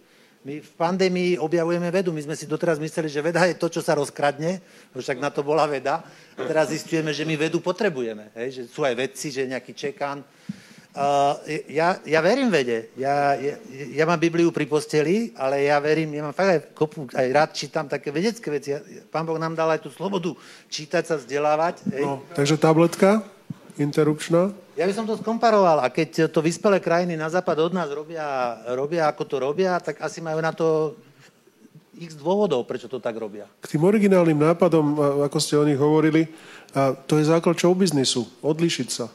My 0.47 0.63
v 0.63 0.73
pandémii 0.79 1.35
objavujeme 1.43 1.91
vedu. 1.91 2.15
My 2.15 2.23
sme 2.23 2.39
si 2.39 2.47
doteraz 2.47 2.79
mysleli, 2.79 3.11
že 3.11 3.19
veda 3.19 3.43
je 3.51 3.59
to, 3.59 3.67
čo 3.67 3.83
sa 3.83 3.99
rozkradne, 3.99 4.63
však 4.95 5.19
na 5.19 5.35
to 5.35 5.43
bola 5.43 5.67
veda. 5.67 6.07
A 6.39 6.41
teraz 6.47 6.71
zistujeme, 6.71 7.11
že 7.11 7.27
my 7.27 7.35
vedu 7.35 7.59
potrebujeme. 7.59 8.31
Hej? 8.39 8.49
Že 8.55 8.63
sú 8.71 8.81
aj 8.87 8.95
vedci, 8.95 9.35
že 9.35 9.51
nejaký 9.51 9.75
čekan. 9.75 10.23
Uh, 10.99 11.39
ja, 11.71 11.99
ja 12.03 12.19
verím 12.23 12.51
vede. 12.51 12.91
Ja, 12.99 13.35
ja, 13.39 13.55
ja 13.93 14.05
mám 14.07 14.19
Bibliu 14.19 14.51
pri 14.51 14.67
posteli, 14.67 15.31
ale 15.39 15.67
ja 15.67 15.79
verím, 15.79 16.11
ja 16.15 16.27
mám 16.27 16.35
fakt 16.35 16.51
aj 16.51 16.61
kopu, 16.75 17.07
aj 17.15 17.29
rád 17.31 17.51
čítam 17.55 17.87
také 17.87 18.11
vedecké 18.11 18.51
veci. 18.51 18.75
Pán 19.07 19.23
Boh 19.23 19.39
nám 19.39 19.55
dal 19.55 19.71
aj 19.75 19.85
tú 19.85 19.91
slobodu 19.95 20.35
čítať 20.67 21.03
sa, 21.07 21.15
vzdelávať. 21.19 21.87
Hej? 21.95 22.03
No, 22.03 22.23
takže 22.35 22.59
tabletka 22.59 23.23
interrupčná? 23.79 24.51
Ja 24.79 24.87
by 24.87 24.95
som 24.95 25.11
to 25.11 25.19
skomparoval. 25.19 25.83
A 25.83 25.91
keď 25.91 26.31
to 26.31 26.39
vyspelé 26.39 26.79
krajiny 26.79 27.19
na 27.19 27.27
západ 27.27 27.67
od 27.67 27.75
nás 27.75 27.91
robia, 27.91 28.55
robia 28.79 29.11
ako 29.11 29.27
to 29.27 29.37
robia, 29.43 29.75
tak 29.83 29.99
asi 29.99 30.23
majú 30.23 30.39
na 30.39 30.55
to 30.55 30.95
x 31.99 32.15
dôvodov, 32.15 32.63
prečo 32.63 32.87
to 32.87 33.03
tak 33.03 33.19
robia. 33.19 33.51
K 33.59 33.75
tým 33.75 33.83
originálnym 33.83 34.39
nápadom, 34.39 34.95
ako 35.27 35.39
ste 35.43 35.59
o 35.59 35.67
nich 35.67 35.75
hovorili, 35.75 36.31
a 36.79 36.95
to 36.95 37.19
je 37.19 37.27
základ 37.27 37.59
showbiznisu. 37.59 38.23
Odlišiť 38.39 38.89
sa. 38.89 39.11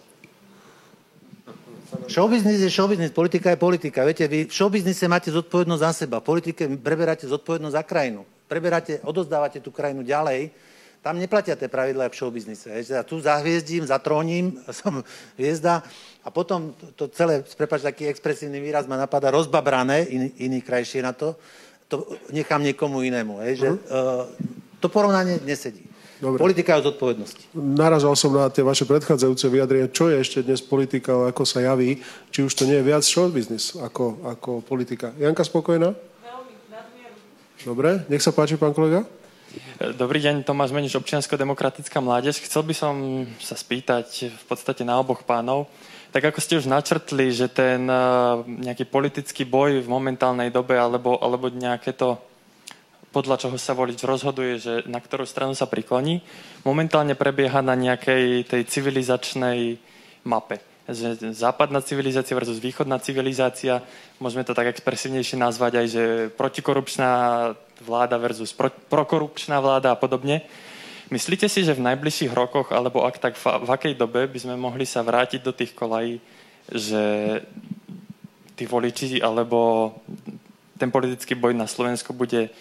Showbiznis 2.11 2.59
je 2.59 2.67
showbiznis, 2.67 3.15
politika 3.15 3.55
je 3.55 3.55
politika. 3.55 4.03
Viete, 4.03 4.27
vy 4.27 4.43
v 4.43 4.51
showbiznise 4.51 5.07
máte 5.07 5.31
zodpovednosť 5.31 5.79
za 5.79 5.91
seba, 5.95 6.19
v 6.19 6.27
politike 6.27 6.67
preberáte 6.75 7.23
zodpovednosť 7.23 7.75
za 7.79 7.83
krajinu. 7.87 8.27
Preberáte, 8.51 8.99
odozdávate 9.07 9.63
tú 9.63 9.71
krajinu 9.71 10.03
ďalej 10.03 10.51
tam 11.03 11.19
neplatia 11.19 11.59
tie 11.59 11.67
pravidlá 11.67 12.07
v 12.07 12.15
showbiznise. 12.15 12.71
Ja 12.87 13.03
tu 13.03 13.19
zahviezdím, 13.19 13.83
zatrónim, 13.83 14.55
som 14.79 15.03
hviezda 15.35 15.83
a 16.23 16.31
potom 16.31 16.71
to, 16.95 17.11
celé, 17.11 17.43
prepač, 17.59 17.83
taký 17.83 18.07
expresívny 18.07 18.63
výraz 18.63 18.87
ma 18.87 18.95
napadá, 18.95 19.27
rozbabrané, 19.27 20.07
in, 20.07 20.31
iný 20.39 20.63
krajšie 20.63 21.03
na 21.03 21.11
to, 21.11 21.35
to 21.91 22.07
nechám 22.31 22.63
niekomu 22.63 23.03
inému. 23.03 23.43
Hej, 23.43 23.53
že, 23.59 23.69
uh, 23.69 24.25
to 24.79 24.87
porovnanie 24.87 25.43
nesedí. 25.43 25.83
Dobre. 26.23 26.39
Politika 26.39 26.79
je 26.79 26.87
o 26.87 26.87
zodpovednosti. 26.87 27.43
Narazal 27.51 28.15
som 28.15 28.31
na 28.31 28.47
tie 28.47 28.63
vaše 28.63 28.87
predchádzajúce 28.87 29.43
vyjadrenie. 29.51 29.91
Čo 29.91 30.07
je 30.07 30.23
ešte 30.23 30.39
dnes 30.39 30.63
politika, 30.63 31.27
ako 31.27 31.43
sa 31.43 31.59
javí? 31.59 31.99
Či 32.31 32.47
už 32.47 32.55
to 32.55 32.63
nie 32.63 32.79
je 32.79 32.87
viac 32.87 33.03
showbiznis 33.03 33.75
ako, 33.75 34.23
ako 34.31 34.63
politika. 34.63 35.11
Janka 35.19 35.43
spokojná? 35.43 35.91
Veľmi, 35.91 36.55
Dobre, 37.67 38.07
nech 38.07 38.23
sa 38.23 38.31
páči, 38.31 38.55
pán 38.55 38.71
kolega. 38.71 39.03
Dobrý 39.93 40.17
deň, 40.17 40.41
Tomáš 40.41 40.73
Meniš, 40.73 40.97
občiansko-demokratická 40.97 42.01
mládež. 42.01 42.41
Chcel 42.41 42.65
by 42.65 42.73
som 42.73 42.95
sa 43.37 43.53
spýtať 43.53 44.33
v 44.33 44.43
podstate 44.49 44.81
na 44.81 44.97
oboch 44.97 45.21
pánov. 45.21 45.69
Tak 46.09 46.33
ako 46.33 46.39
ste 46.41 46.57
už 46.57 46.65
načrtli, 46.65 47.29
že 47.29 47.53
ten 47.53 47.85
eh, 47.85 48.01
nejaký 48.49 48.89
politický 48.89 49.45
boj 49.45 49.85
v 49.85 49.87
momentálnej 49.89 50.49
dobe 50.49 50.73
alebo, 50.73 51.21
alebo 51.21 51.53
nejaké 51.53 51.93
to 51.93 52.17
podľa 53.13 53.45
čoho 53.45 53.61
sa 53.61 53.77
volič 53.77 54.01
rozhoduje, 54.01 54.57
že 54.57 54.73
na 54.89 54.97
ktorú 54.97 55.29
stranu 55.29 55.53
sa 55.53 55.69
prikloní, 55.69 56.25
momentálne 56.65 57.13
prebieha 57.13 57.61
na 57.61 57.77
nejakej 57.77 58.49
tej 58.49 58.61
civilizačnej 58.65 59.77
mape. 60.25 60.72
Že 60.83 61.31
západná 61.31 61.79
civilizácia 61.79 62.35
versus 62.35 62.59
východná 62.59 62.99
civilizácia, 62.99 63.79
môžeme 64.19 64.43
to 64.43 64.51
tak 64.51 64.67
expresívnejšie 64.67 65.39
nazvať 65.39 65.79
aj, 65.79 65.87
že 65.87 66.03
protikorupčná 66.35 67.11
vláda 67.79 68.19
versus 68.19 68.51
pro, 68.51 68.67
prokorupčná 68.91 69.63
vláda 69.63 69.95
a 69.95 69.99
podobne. 69.99 70.43
Myslíte 71.07 71.47
si, 71.47 71.63
že 71.63 71.77
v 71.77 71.87
najbližších 71.87 72.35
rokoch, 72.35 72.75
alebo 72.75 73.07
ak 73.07 73.15
tak 73.15 73.39
v, 73.39 73.69
akej 73.69 73.95
dobe 73.95 74.27
by 74.27 74.39
sme 74.39 74.55
mohli 74.59 74.83
sa 74.83 75.03
vrátiť 75.03 75.39
do 75.39 75.55
tých 75.55 75.71
kolají, 75.71 76.19
že 76.67 77.03
tí 78.59 78.67
voliči 78.67 79.23
alebo 79.23 79.91
ten 80.75 80.91
politický 80.91 81.35
boj 81.35 81.55
na 81.55 81.67
Slovensku 81.67 82.11
bude 82.11 82.51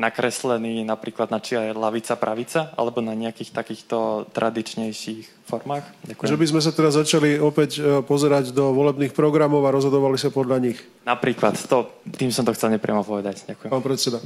nakreslený 0.00 0.80
napríklad 0.88 1.28
na 1.28 1.44
či 1.44 1.60
aj 1.60 1.76
lavica, 1.76 2.16
pravica, 2.16 2.72
alebo 2.72 3.04
na 3.04 3.12
nejakých 3.12 3.52
takýchto 3.52 4.26
tradičnejších 4.32 5.44
formách? 5.44 5.84
Ďakujem. 6.08 6.30
Že 6.32 6.40
by 6.40 6.46
sme 6.48 6.60
sa 6.64 6.72
teraz 6.72 6.96
začali 6.96 7.36
opäť 7.36 7.70
e, 7.76 8.00
pozerať 8.00 8.56
do 8.56 8.72
volebných 8.72 9.12
programov 9.12 9.60
a 9.68 9.74
rozhodovali 9.76 10.16
sa 10.16 10.32
podľa 10.32 10.72
nich. 10.72 10.80
Napríklad, 11.04 11.60
to, 11.68 11.92
tým 12.16 12.32
som 12.32 12.48
to 12.48 12.56
chcel 12.56 12.72
nepriamo 12.72 13.04
povedať. 13.04 13.44
Ďakujem. 13.44 13.68
Pán 13.68 13.84
predseda. 13.84 14.18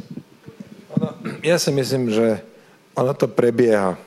Ja 1.42 1.58
si 1.58 1.74
myslím, 1.74 2.14
že 2.14 2.38
ono 2.94 3.10
to 3.12 3.26
prebieha. 3.26 3.98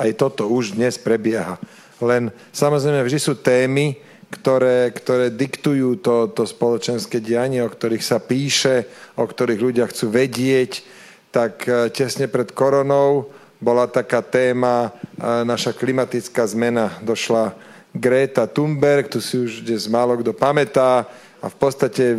Aj 0.00 0.10
toto 0.16 0.48
už 0.48 0.80
dnes 0.80 0.96
prebieha. 0.96 1.60
Len 2.00 2.32
samozrejme 2.52 3.04
vždy 3.04 3.18
sú 3.20 3.36
témy, 3.36 4.00
ktoré, 4.36 4.92
ktoré 4.92 5.32
diktujú 5.32 6.00
to, 6.04 6.28
to 6.30 6.44
spoločenské 6.44 7.24
dianie, 7.24 7.64
o 7.64 7.72
ktorých 7.72 8.04
sa 8.04 8.20
píše, 8.20 8.84
o 9.16 9.24
ktorých 9.24 9.60
ľudia 9.60 9.88
chcú 9.88 10.12
vedieť. 10.12 10.84
Tak 11.32 11.52
e, 11.64 11.70
tesne 11.90 12.28
pred 12.28 12.52
koronou 12.52 13.32
bola 13.58 13.88
taká 13.88 14.20
téma, 14.20 14.92
e, 15.16 15.44
naša 15.48 15.72
klimatická 15.72 16.44
zmena. 16.44 17.00
Došla 17.00 17.56
Greta 17.96 18.44
Thunberg, 18.44 19.08
tu 19.08 19.24
si 19.24 19.40
už 19.40 19.64
dnes 19.64 19.88
málo 19.88 20.20
kto 20.20 20.36
pamätá, 20.36 21.08
a 21.42 21.46
v 21.52 21.56
podstate 21.56 22.16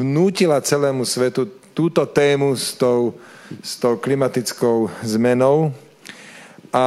vnútila 0.00 0.58
celému 0.64 1.04
svetu 1.04 1.46
túto 1.76 2.02
tému 2.08 2.56
s 2.56 2.74
tou, 2.74 3.14
s 3.62 3.76
tou 3.76 3.94
klimatickou 3.94 4.88
zmenou. 5.04 5.70
A 6.74 6.84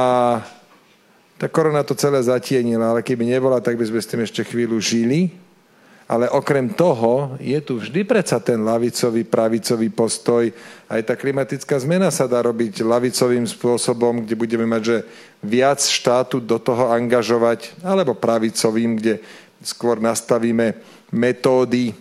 tá 1.38 1.46
korona 1.46 1.86
to 1.86 1.94
celé 1.94 2.18
zatienila, 2.18 2.90
ale 2.90 3.06
keby 3.06 3.22
nebola, 3.22 3.62
tak 3.62 3.78
by 3.78 3.86
sme 3.86 4.02
s 4.02 4.10
tým 4.10 4.20
ešte 4.26 4.42
chvíľu 4.42 4.82
žili. 4.82 5.30
Ale 6.08 6.24
okrem 6.32 6.72
toho 6.72 7.36
je 7.36 7.60
tu 7.60 7.76
vždy 7.76 8.00
predsa 8.08 8.40
ten 8.40 8.56
lavicový, 8.64 9.28
pravicový 9.28 9.92
postoj. 9.92 10.48
Aj 10.88 11.04
tá 11.04 11.12
klimatická 11.12 11.76
zmena 11.78 12.08
sa 12.08 12.24
dá 12.24 12.40
robiť 12.40 12.80
lavicovým 12.80 13.44
spôsobom, 13.44 14.24
kde 14.24 14.32
budeme 14.32 14.64
mať, 14.64 14.82
že 14.82 14.96
viac 15.44 15.84
štátu 15.84 16.40
do 16.40 16.56
toho 16.56 16.88
angažovať, 16.88 17.76
alebo 17.84 18.16
pravicovým, 18.16 18.96
kde 18.96 19.20
skôr 19.60 20.00
nastavíme 20.00 20.80
metódy 21.12 21.92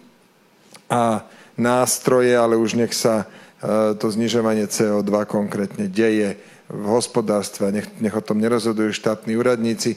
a 0.88 1.28
nástroje, 1.60 2.32
ale 2.32 2.56
už 2.56 2.80
nech 2.80 2.96
sa 2.96 3.28
e, 3.60 3.92
to 4.00 4.08
znižovanie 4.08 4.72
CO2 4.72 5.28
konkrétne 5.28 5.92
deje 5.92 6.40
v 6.68 6.86
hospodárstve, 6.92 7.72
nech, 7.72 7.88
nech 8.04 8.16
o 8.16 8.24
tom 8.24 8.44
nerozhodujú 8.44 8.92
štátni 8.92 9.40
úradníci. 9.40 9.96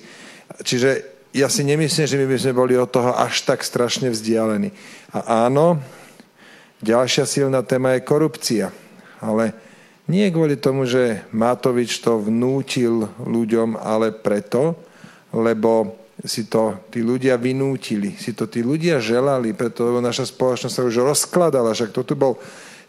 Čiže 0.63 1.03
ja 1.35 1.47
si 1.47 1.63
nemyslím, 1.63 2.07
že 2.07 2.19
my 2.19 2.27
by 2.27 2.37
sme 2.39 2.53
boli 2.59 2.75
od 2.75 2.91
toho 2.91 3.15
až 3.15 3.47
tak 3.47 3.63
strašne 3.63 4.11
vzdialení. 4.11 4.71
A 5.15 5.47
áno, 5.47 5.79
ďalšia 6.83 7.27
silná 7.27 7.63
téma 7.63 7.95
je 7.99 8.07
korupcia. 8.07 8.67
Ale 9.23 9.55
nie 10.11 10.27
kvôli 10.31 10.59
tomu, 10.59 10.87
že 10.87 11.23
Matovič 11.31 12.03
to 12.03 12.19
vnútil 12.19 13.07
ľuďom, 13.23 13.79
ale 13.79 14.11
preto, 14.11 14.75
lebo 15.31 15.99
si 16.27 16.51
to 16.51 16.83
tí 16.93 17.01
ľudia 17.01 17.39
vynútili, 17.41 18.19
si 18.19 18.37
to 18.37 18.45
tí 18.45 18.61
ľudia 18.61 19.01
želali, 19.01 19.57
preto 19.57 19.89
naša 20.03 20.29
spoločnosť 20.29 20.75
sa 20.75 20.85
už 20.85 21.01
rozkladala, 21.07 21.73
však 21.73 21.95
to 21.97 22.03
tu 22.05 22.15
bol 22.19 22.37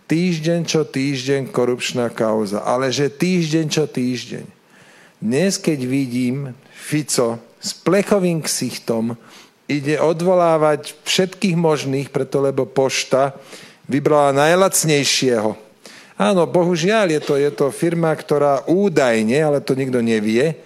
týždeň 0.08 0.60
čo 0.66 0.82
týždeň 0.88 1.52
korupčná 1.54 2.10
kauza, 2.14 2.64
ale 2.64 2.90
že 2.90 3.10
týždeň 3.12 3.66
čo 3.68 3.86
týždeň. 3.90 4.46
Dnes, 5.22 5.62
keď 5.62 5.80
vidím 5.86 6.58
Fico 6.74 7.38
s 7.62 7.78
plechovým 7.78 8.42
ksichtom, 8.42 9.14
ide 9.70 10.02
odvolávať 10.02 10.98
všetkých 11.06 11.56
možných, 11.56 12.10
preto 12.10 12.42
lebo 12.42 12.66
pošta 12.66 13.38
vybrala 13.86 14.34
najlacnejšieho. 14.34 15.54
Áno, 16.18 16.44
bohužiaľ, 16.46 17.18
je 17.18 17.22
to, 17.22 17.34
je 17.38 17.52
to 17.54 17.68
firma, 17.74 18.14
ktorá 18.14 18.66
údajne, 18.70 19.38
ale 19.42 19.62
to 19.62 19.74
nikto 19.78 20.02
nevie, 20.02 20.58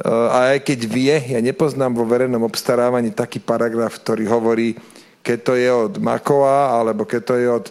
a 0.00 0.56
aj 0.56 0.64
keď 0.64 0.80
vie, 0.88 1.14
ja 1.36 1.40
nepoznám 1.44 1.92
vo 1.92 2.08
verejnom 2.08 2.40
obstarávaní 2.48 3.12
taký 3.12 3.44
paragraf, 3.44 4.00
ktorý 4.00 4.24
hovorí, 4.24 4.72
keď 5.20 5.38
to 5.44 5.52
je 5.52 5.68
od 5.68 5.94
Makova, 6.00 6.72
alebo 6.80 7.04
keď 7.04 7.20
to 7.28 7.34
je 7.36 7.48
od 7.52 7.66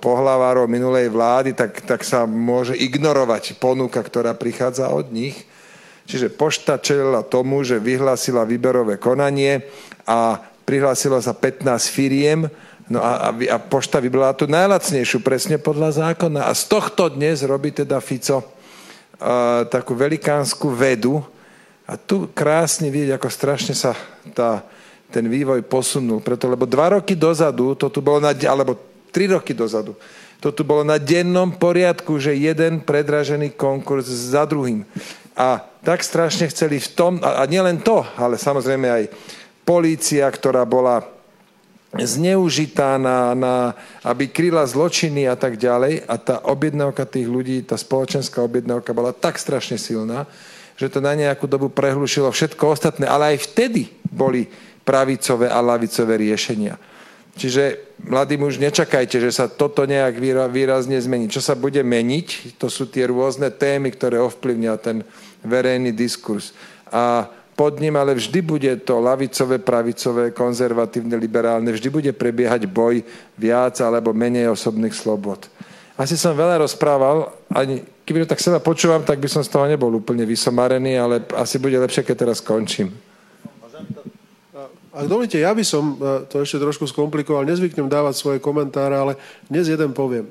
pohlavárov 0.00 0.64
minulej 0.64 1.12
vlády, 1.12 1.52
tak, 1.52 1.84
tak 1.84 2.00
sa 2.08 2.24
môže 2.24 2.72
ignorovať 2.72 3.60
ponuka, 3.60 4.00
ktorá 4.00 4.32
prichádza 4.32 4.88
od 4.88 5.12
nich. 5.12 5.44
Čiže 6.08 6.32
pošta 6.32 6.80
čelila 6.80 7.20
tomu, 7.20 7.60
že 7.60 7.76
vyhlásila 7.76 8.48
výberové 8.48 8.96
konanie 8.96 9.62
a 10.08 10.40
prihlásilo 10.64 11.20
sa 11.20 11.36
15 11.36 11.68
firiem, 11.92 12.48
No 12.90 12.98
a, 13.00 13.30
a, 13.30 13.56
a 13.56 13.56
pošta 13.56 14.02
vybrala 14.02 14.36
tú 14.36 14.44
najlacnejšiu, 14.50 15.24
presne 15.24 15.56
podľa 15.56 16.12
zákona. 16.12 16.44
A 16.44 16.52
z 16.52 16.68
tohto 16.68 17.08
dnes 17.08 17.40
robí 17.40 17.72
teda 17.72 18.02
Fico 18.04 18.42
uh, 18.42 19.64
takú 19.70 19.96
velikánsku 19.96 20.68
vedu. 20.68 21.24
A 21.88 21.96
tu 21.96 22.28
krásne 22.36 22.92
vidieť, 22.92 23.16
ako 23.16 23.28
strašne 23.32 23.72
sa 23.72 23.96
tá, 24.36 24.60
ten 25.08 25.24
vývoj 25.24 25.64
posunul. 25.64 26.20
Preto, 26.20 26.52
lebo 26.52 26.68
dva 26.68 27.00
roky 27.00 27.16
dozadu, 27.16 27.72
to 27.80 27.88
tu 27.88 28.04
bolo 28.04 28.20
na, 28.20 28.36
alebo 28.36 28.76
tri 29.12 29.28
roky 29.28 29.52
dozadu, 29.52 29.94
to 30.42 30.50
tu 30.50 30.66
bolo 30.66 30.82
na 30.82 30.98
dennom 30.98 31.54
poriadku, 31.54 32.18
že 32.18 32.34
jeden 32.34 32.82
predražený 32.82 33.54
konkurs 33.54 34.10
za 34.10 34.42
druhým. 34.42 34.82
A 35.38 35.62
tak 35.86 36.02
strašne 36.02 36.50
chceli 36.50 36.82
v 36.82 36.88
tom, 36.98 37.12
a, 37.22 37.40
a 37.40 37.46
nielen 37.46 37.78
to, 37.78 38.02
ale 38.18 38.34
samozrejme 38.34 38.90
aj 38.90 39.04
polícia, 39.62 40.26
ktorá 40.26 40.66
bola 40.66 41.06
zneužitá 41.94 42.96
na, 42.96 43.36
na, 43.36 43.54
aby 44.00 44.26
kryla 44.26 44.64
zločiny 44.64 45.28
a 45.28 45.36
tak 45.36 45.60
ďalej. 45.60 46.08
A 46.08 46.14
tá 46.16 46.40
objednávka 46.42 47.04
tých 47.04 47.28
ľudí, 47.28 47.60
tá 47.62 47.76
spoločenská 47.76 48.40
objednávka 48.40 48.96
bola 48.96 49.12
tak 49.12 49.36
strašne 49.36 49.76
silná, 49.76 50.24
že 50.74 50.88
to 50.88 51.04
na 51.04 51.12
nejakú 51.12 51.44
dobu 51.44 51.68
prehlušilo 51.68 52.32
všetko 52.32 52.64
ostatné. 52.72 53.04
Ale 53.04 53.36
aj 53.36 53.44
vtedy 53.52 53.92
boli 54.08 54.48
pravicové 54.82 55.52
a 55.52 55.60
lavicové 55.60 56.18
riešenia. 56.18 56.80
Čiže, 57.32 57.96
mladí 58.04 58.36
muž, 58.36 58.60
nečakajte, 58.60 59.16
že 59.16 59.32
sa 59.32 59.48
toto 59.48 59.88
nejak 59.88 60.20
výrazne 60.52 61.00
zmení. 61.00 61.32
Čo 61.32 61.40
sa 61.40 61.56
bude 61.56 61.80
meniť, 61.80 62.58
to 62.60 62.68
sú 62.68 62.84
tie 62.84 63.08
rôzne 63.08 63.48
témy, 63.48 63.88
ktoré 63.96 64.20
ovplyvnia 64.20 64.76
ten 64.76 65.00
verejný 65.40 65.96
diskurs. 65.96 66.52
A 66.92 67.32
pod 67.56 67.80
ním, 67.80 67.96
ale 67.96 68.16
vždy 68.16 68.40
bude 68.44 68.72
to 68.84 69.00
lavicové, 69.00 69.60
pravicové, 69.60 70.32
konzervatívne, 70.32 71.16
liberálne, 71.16 71.72
vždy 71.72 71.88
bude 71.88 72.12
prebiehať 72.12 72.68
boj 72.68 73.00
viac 73.36 73.80
alebo 73.80 74.12
menej 74.12 74.52
osobných 74.52 74.92
slobod. 74.92 75.48
Asi 75.96 76.16
som 76.16 76.32
veľa 76.32 76.64
rozprával, 76.64 77.32
ani 77.52 77.84
keby 78.08 78.24
to 78.24 78.32
tak 78.32 78.40
seba 78.40 78.60
počúvam, 78.60 79.04
tak 79.04 79.20
by 79.20 79.28
som 79.28 79.44
z 79.44 79.52
toho 79.52 79.68
nebol 79.68 79.92
úplne 79.92 80.24
vysomarený, 80.24 80.96
ale 80.96 81.24
asi 81.36 81.60
bude 81.60 81.76
lepšie, 81.76 82.04
keď 82.04 82.16
teraz 82.28 82.40
skončím. 82.40 82.92
Ak 84.92 85.08
dovolíte, 85.08 85.40
ja 85.40 85.56
by 85.56 85.64
som 85.64 85.96
e, 85.96 86.28
to 86.28 86.44
ešte 86.44 86.60
trošku 86.60 86.84
skomplikoval, 86.84 87.48
nezvyknem 87.48 87.88
dávať 87.88 88.20
svoje 88.20 88.38
komentáre, 88.44 88.92
ale 88.92 89.16
dnes 89.48 89.64
jeden 89.64 89.96
poviem. 89.96 90.28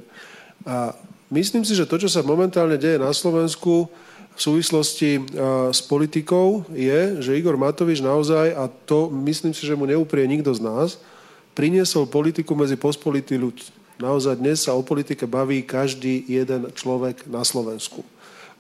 A 0.70 0.94
myslím 1.34 1.66
si, 1.66 1.74
že 1.74 1.90
to, 1.90 1.98
čo 1.98 2.06
sa 2.06 2.22
momentálne 2.22 2.78
deje 2.78 3.02
na 3.02 3.10
Slovensku, 3.10 3.90
v 4.32 4.40
súvislosti 4.40 5.28
s 5.76 5.84
politikou 5.84 6.64
je, 6.72 7.20
že 7.20 7.36
Igor 7.36 7.60
Matovič 7.60 8.00
naozaj, 8.00 8.56
a 8.56 8.72
to 8.88 9.12
myslím 9.28 9.52
si, 9.52 9.68
že 9.68 9.76
mu 9.76 9.84
neuprie 9.84 10.24
nikto 10.24 10.56
z 10.56 10.64
nás, 10.64 11.04
priniesol 11.52 12.08
politiku 12.08 12.56
medzi 12.56 12.80
pospolitý 12.80 13.36
ľud. 13.36 13.60
Naozaj 14.00 14.40
dnes 14.40 14.64
sa 14.64 14.74
o 14.74 14.82
politike 14.82 15.28
baví 15.28 15.62
každý 15.68 16.26
jeden 16.26 16.72
človek 16.74 17.28
na 17.28 17.44
Slovensku. 17.44 18.08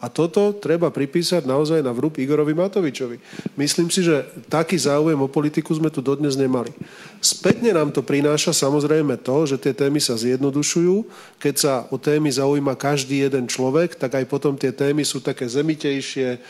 A 0.01 0.09
toto 0.09 0.49
treba 0.57 0.89
pripísať 0.89 1.45
naozaj 1.45 1.85
na 1.85 1.93
vrúb 1.93 2.17
Igorovi 2.17 2.57
Matovičovi. 2.57 3.21
Myslím 3.53 3.93
si, 3.93 4.01
že 4.01 4.25
taký 4.49 4.73
záujem 4.73 5.21
o 5.21 5.29
politiku 5.29 5.77
sme 5.77 5.93
tu 5.93 6.01
dodnes 6.01 6.33
nemali. 6.33 6.73
Spätne 7.21 7.69
nám 7.69 7.93
to 7.93 8.01
prináša 8.01 8.49
samozrejme 8.49 9.21
to, 9.21 9.45
že 9.45 9.61
tie 9.61 9.77
témy 9.77 10.01
sa 10.01 10.17
zjednodušujú. 10.17 11.05
Keď 11.37 11.55
sa 11.55 11.85
o 11.93 12.01
témy 12.01 12.33
zaujíma 12.33 12.73
každý 12.81 13.29
jeden 13.29 13.45
človek, 13.45 13.93
tak 13.93 14.17
aj 14.17 14.25
potom 14.25 14.57
tie 14.57 14.73
témy 14.73 15.05
sú 15.05 15.21
také 15.21 15.45
zemitejšie, 15.45 16.41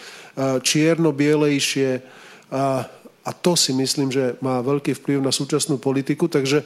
čierno-bielejšie. 0.64 2.00
A 3.22 3.30
to 3.36 3.60
si 3.60 3.76
myslím, 3.76 4.10
že 4.16 4.40
má 4.40 4.64
veľký 4.64 4.96
vplyv 4.96 5.20
na 5.20 5.36
súčasnú 5.36 5.76
politiku. 5.76 6.32
Takže 6.32 6.64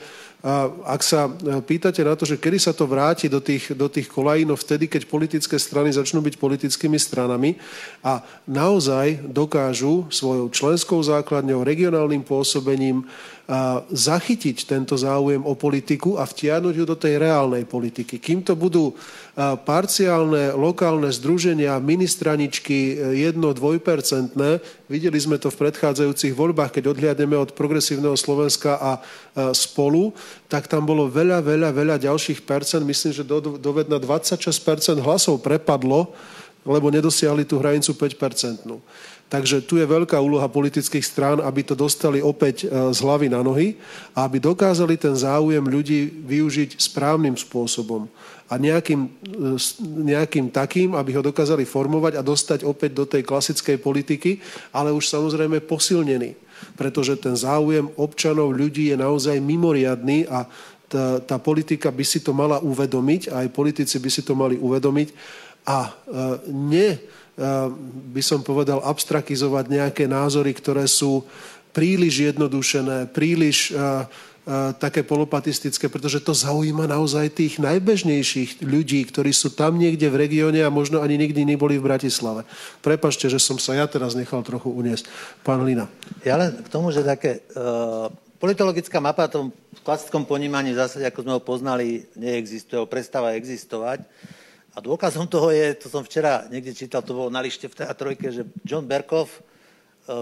ak 0.85 1.01
sa 1.01 1.25
e, 1.25 1.57
pýtate 1.65 2.05
na 2.05 2.13
to, 2.13 2.21
že 2.21 2.37
kedy 2.37 2.61
sa 2.61 2.69
to 2.69 2.85
vráti 2.85 3.25
do 3.25 3.41
tých, 3.41 3.73
do 3.73 3.89
tých 3.89 4.05
kolají, 4.05 4.45
vtedy, 4.45 4.85
keď 4.85 5.09
politické 5.09 5.57
strany 5.57 5.89
začnú 5.89 6.21
byť 6.21 6.37
politickými 6.37 7.01
stranami 7.01 7.57
a 8.05 8.21
naozaj 8.45 9.25
dokážu 9.25 10.05
svojou 10.13 10.53
členskou 10.53 11.01
základňou, 11.01 11.65
regionálnym 11.65 12.21
pôsobením, 12.21 13.09
zachytiť 13.93 14.65
tento 14.65 14.97
záujem 14.97 15.37
o 15.45 15.53
politiku 15.53 16.17
a 16.17 16.25
vtiahnuť 16.25 16.73
ju 16.73 16.85
do 16.85 16.97
tej 16.97 17.21
reálnej 17.21 17.61
politiky. 17.69 18.17
Kým 18.17 18.41
to 18.41 18.57
budú 18.57 18.97
parciálne 19.61 20.57
lokálne 20.57 21.13
združenia, 21.13 21.77
ministraničky 21.77 22.97
jedno-dvojpercentné, 23.29 24.57
videli 24.89 25.19
sme 25.21 25.37
to 25.37 25.53
v 25.53 25.61
predchádzajúcich 25.61 26.33
voľbách, 26.33 26.73
keď 26.73 26.89
odhliadneme 26.89 27.37
od 27.37 27.53
progresívneho 27.53 28.17
Slovenska 28.17 28.81
a 28.81 28.91
spolu, 29.53 30.09
tak 30.49 30.65
tam 30.65 30.89
bolo 30.89 31.05
veľa, 31.05 31.45
veľa, 31.45 31.69
veľa 31.69 31.95
ďalších 32.01 32.41
percent. 32.49 32.81
Myslím, 32.81 33.13
že 33.13 33.21
do, 33.21 33.61
dovedna 33.61 34.01
26% 34.01 34.41
hlasov 35.05 35.45
prepadlo, 35.45 36.09
lebo 36.65 36.89
nedosiahli 36.89 37.45
tú 37.45 37.61
hranicu 37.61 37.93
5-percentnú. 37.93 38.81
Takže 39.25 39.65
tu 39.65 39.81
je 39.81 39.89
veľká 39.89 40.21
úloha 40.21 40.45
politických 40.45 41.01
strán, 41.01 41.37
aby 41.41 41.65
to 41.65 41.73
dostali 41.73 42.21
opäť 42.21 42.69
e, 42.69 42.93
z 42.93 42.99
hlavy 43.01 43.33
na 43.33 43.41
nohy 43.41 43.73
a 44.13 44.29
aby 44.29 44.37
dokázali 44.37 45.01
ten 45.01 45.17
záujem 45.17 45.65
ľudí 45.65 46.13
využiť 46.29 46.77
správnym 46.77 47.33
spôsobom 47.33 48.05
a 48.45 48.53
nejakým, 48.61 49.09
e, 49.09 49.57
nejakým 50.13 50.53
takým, 50.53 50.93
aby 50.93 51.17
ho 51.17 51.25
dokázali 51.25 51.65
formovať 51.65 52.21
a 52.21 52.25
dostať 52.25 52.59
opäť 52.69 52.91
do 52.93 53.05
tej 53.09 53.25
klasickej 53.25 53.81
politiky, 53.81 54.37
ale 54.69 54.93
už 54.93 55.09
samozrejme 55.09 55.65
posilnený. 55.65 56.37
Pretože 56.77 57.17
ten 57.17 57.33
záujem 57.33 57.89
občanov, 57.97 58.53
ľudí 58.53 58.93
je 58.93 58.97
naozaj 58.97 59.41
mimoriadný 59.41 60.29
a 60.29 60.45
tá, 60.85 61.17
tá 61.17 61.41
politika 61.41 61.89
by 61.89 62.05
si 62.05 62.21
to 62.21 62.29
mala 62.31 62.61
uvedomiť, 62.61 63.33
a 63.33 63.41
aj 63.41 63.57
politici 63.57 63.97
by 63.97 64.09
si 64.13 64.21
to 64.21 64.37
mali 64.37 64.61
uvedomiť 64.61 65.09
a 65.65 65.77
e, 65.81 65.91
ne 66.53 66.89
by 68.15 68.23
som 68.23 68.39
povedal, 68.41 68.79
abstrakizovať 68.79 69.67
nejaké 69.67 70.07
názory, 70.07 70.55
ktoré 70.55 70.87
sú 70.87 71.27
príliš 71.75 72.31
jednodušené, 72.31 73.11
príliš 73.11 73.75
také 74.77 75.01
polopatistické, 75.01 75.89
pretože 75.89 76.21
to 76.21 76.31
zaujíma 76.31 76.85
naozaj 76.85 77.33
tých 77.33 77.57
najbežnejších 77.57 78.61
ľudí, 78.61 79.01
ktorí 79.09 79.33
sú 79.33 79.51
tam 79.51 79.75
niekde 79.75 80.05
v 80.07 80.21
regióne 80.21 80.61
a 80.61 80.69
možno 80.69 81.01
ani 81.01 81.17
nikdy 81.17 81.43
neboli 81.43 81.81
v 81.81 81.89
Bratislave. 81.89 82.45
Prepašte, 82.85 83.25
že 83.25 83.41
som 83.41 83.57
sa 83.57 83.73
ja 83.73 83.89
teraz 83.89 84.13
nechal 84.13 84.45
trochu 84.45 84.69
uniesť. 84.69 85.09
Pán 85.41 85.65
Lina. 85.65 85.89
Ja 86.21 86.37
len 86.37 86.61
k 86.61 86.67
tomu, 86.69 86.93
že 86.93 87.01
také... 87.01 87.41
Uh, 87.57 88.13
politologická 88.35 89.01
mapa 89.01 89.25
v 89.25 89.33
tom 89.33 89.45
klasickom 89.81 90.27
ponímaní 90.27 90.75
v 90.75 90.77
zásade, 90.77 91.07
ako 91.07 91.23
sme 91.25 91.33
ho 91.33 91.41
poznali, 91.41 92.05
neexistuje, 92.13 92.77
prestáva 92.85 93.33
existovať. 93.33 94.05
A 94.75 94.83
dôkazom 94.83 95.23
toho 95.23 95.55
je, 95.55 95.71
to 95.79 95.87
som 95.87 96.03
včera 96.03 96.51
niekde 96.51 96.75
čítal, 96.75 96.99
to 96.99 97.15
bolo 97.15 97.31
na 97.31 97.39
lište 97.39 97.71
v 97.71 97.79
teatrojke, 97.79 98.27
že 98.27 98.43
John 98.67 98.83
Berkov 98.83 99.31
e, 99.31 99.39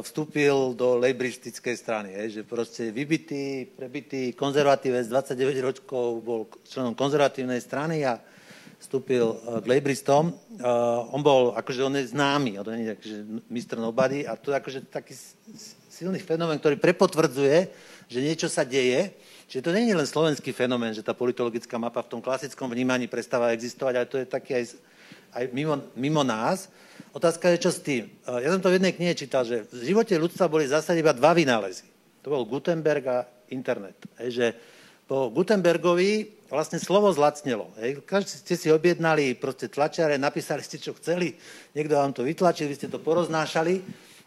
vstúpil 0.05 0.77
do 0.77 1.01
lejbristickej 1.01 1.73
strany, 1.73 2.13
je, 2.13 2.23
že 2.38 2.41
proste 2.45 2.93
vybitý, 2.93 3.65
prebitý 3.65 4.30
konzervatívec, 4.38 5.09
29 5.09 5.57
rokov 5.57 6.21
bol 6.21 6.45
členom 6.69 6.93
konzervatívnej 6.93 7.57
strany 7.65 8.05
a 8.05 8.21
vstúpil 8.77 9.25
e, 9.25 9.35
k 9.57 9.65
lejbristom. 9.65 10.38
Uh, 10.61 11.09
on 11.09 11.25
bol, 11.25 11.57
akože 11.57 11.81
on 11.81 11.97
je 11.97 12.13
známy, 12.13 12.61
on 12.61 12.77
je 12.77 12.93
akože 12.93 13.17
Mr. 13.49 13.81
Nobody 13.81 14.21
a 14.21 14.38
to 14.38 14.53
je 14.53 14.61
akože 14.61 14.80
taký 14.85 15.17
silný 15.89 16.21
fenomén, 16.21 16.61
ktorý 16.61 16.77
prepotvrdzuje, 16.77 17.57
že 18.05 18.19
niečo 18.21 18.45
sa 18.53 18.61
deje 18.61 19.17
Čiže 19.47 19.65
to 19.65 19.75
nie 19.75 19.89
je 19.89 19.99
len 19.99 20.07
slovenský 20.07 20.55
fenomén, 20.55 20.95
že 20.95 21.05
tá 21.05 21.11
politologická 21.11 21.75
mapa 21.77 22.01
v 22.01 22.17
tom 22.17 22.21
klasickom 22.23 22.71
vnímaní 22.71 23.05
prestáva 23.11 23.53
existovať, 23.53 23.93
ale 23.95 24.07
to 24.09 24.17
je 24.21 24.27
taký 24.27 24.51
aj 24.57 24.65
aj 25.33 25.49
mimo, 25.51 25.75
mimo 25.97 26.21
nás. 26.21 26.69
Otázka 27.13 27.49
je, 27.53 27.69
čo 27.69 27.71
s 27.73 27.81
tým. 27.81 28.09
Ja 28.25 28.49
som 28.53 28.61
to 28.61 28.69
v 28.69 28.77
jednej 28.81 28.93
knihe 28.93 29.13
čítal, 29.17 29.45
že 29.45 29.65
v 29.69 29.93
živote 29.93 30.13
ľudstva 30.17 30.49
boli 30.49 30.69
zásade 30.69 31.01
iba 31.01 31.13
dva 31.13 31.33
vynálezy. 31.33 31.85
To 32.25 32.33
bol 32.33 32.45
Gutenberg 32.45 33.05
a 33.09 33.17
internet. 33.49 33.97
Hej, 34.21 34.29
že 34.33 34.45
po 35.05 35.29
Gutenbergovi 35.29 36.45
vlastne 36.49 36.77
slovo 36.81 37.09
zlacnelo. 37.13 37.69
Hej. 37.81 38.05
Každý 38.05 38.33
ste 38.45 38.55
si 38.57 38.67
objednali 38.69 39.33
proste 39.37 39.69
tlačiare, 39.69 40.21
napísali 40.21 40.61
ste, 40.61 40.77
čo 40.81 40.93
chceli, 40.97 41.33
niekto 41.73 41.97
vám 41.97 42.13
to 42.13 42.25
vytlačil, 42.25 42.69
vy 42.69 42.77
ste 42.77 42.89
to 42.89 43.01
poroznášali. 43.01 43.81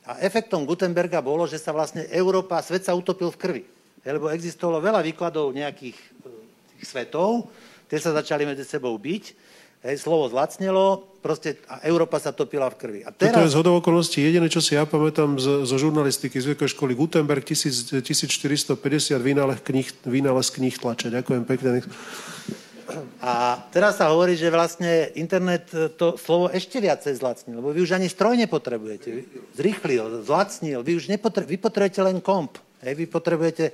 A 0.06 0.22
efektom 0.22 0.62
Gutenberga 0.62 1.18
bolo, 1.18 1.50
že 1.50 1.58
sa 1.58 1.74
vlastne 1.74 2.06
Európa, 2.14 2.62
svet 2.62 2.86
sa 2.86 2.94
utopil 2.94 3.30
v 3.34 3.40
krvi. 3.40 3.62
Lebo 4.06 4.30
existovalo 4.30 4.78
veľa 4.78 5.02
výkladov 5.02 5.50
nejakých 5.50 5.98
tých 6.76 6.84
svetov, 6.86 7.50
tie 7.90 7.98
sa 7.98 8.14
začali 8.14 8.46
medzi 8.46 8.62
sebou 8.62 8.94
byť 8.94 9.46
Hej, 9.86 10.02
slovo 10.02 10.26
zlacnelo, 10.26 11.14
proste 11.22 11.62
a 11.70 11.78
Európa 11.86 12.18
sa 12.18 12.34
topila 12.34 12.66
v 12.72 12.74
krvi. 12.74 13.00
A 13.06 13.14
teraz... 13.14 13.38
Toto 13.38 13.46
je 13.46 13.54
zhodou 13.54 13.78
okolností 13.78 14.18
jediné, 14.18 14.50
čo 14.50 14.58
si 14.58 14.74
ja 14.74 14.82
pamätám 14.82 15.38
zo, 15.38 15.62
zo 15.62 15.76
žurnalistiky 15.78 16.42
z 16.42 16.58
vekoj 16.58 16.74
školy 16.74 16.98
Gutenberg 16.98 17.46
1000, 17.46 18.02
1450 18.02 18.74
vynález 19.22 19.62
knih, 19.62 19.86
vynález 20.02 20.50
knih 20.50 20.74
tlače. 20.74 21.14
Ďakujem 21.14 21.42
pekne. 21.46 21.86
A 23.22 23.62
teraz 23.70 24.02
sa 24.02 24.10
hovorí, 24.10 24.34
že 24.34 24.50
vlastne 24.50 25.14
internet 25.14 25.70
to 25.94 26.18
slovo 26.18 26.50
ešte 26.50 26.82
viacej 26.82 27.22
zlacnil, 27.22 27.62
lebo 27.62 27.70
vy 27.70 27.86
už 27.86 27.94
ani 27.94 28.10
stroj 28.10 28.34
nepotrebujete. 28.42 29.22
Zrýchlil, 29.54 30.26
zlacnil, 30.26 30.82
vy 30.82 30.98
už 30.98 31.06
nepotre- 31.06 31.46
vy 31.46 31.62
potrebujete 31.62 32.02
len 32.02 32.18
komp. 32.18 32.58
Hej, 32.84 32.94
vy 32.98 33.04
potrebujete, 33.08 33.72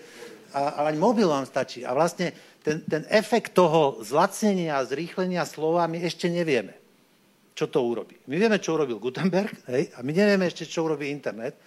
a, 0.55 0.85
ale 0.85 0.95
mobil 0.95 1.27
vám 1.27 1.47
stačí. 1.49 1.83
A 1.83 1.91
vlastne 1.97 2.31
ten, 2.63 2.83
ten 2.87 3.03
efekt 3.11 3.57
toho 3.59 3.99
zlacnenia 4.05 4.79
a 4.79 4.87
zrýchlenia 4.87 5.43
slova 5.43 5.91
my 5.91 5.99
ešte 6.07 6.31
nevieme, 6.31 6.79
čo 7.59 7.67
to 7.67 7.83
urobí. 7.83 8.15
My 8.31 8.39
vieme, 8.39 8.63
čo 8.63 8.79
urobil 8.79 9.03
Gutenberg, 9.03 9.51
hej, 9.67 9.91
a 9.93 10.07
my 10.07 10.13
nevieme 10.15 10.47
ešte, 10.47 10.65
čo 10.69 10.87
urobí 10.87 11.11
internet. 11.11 11.59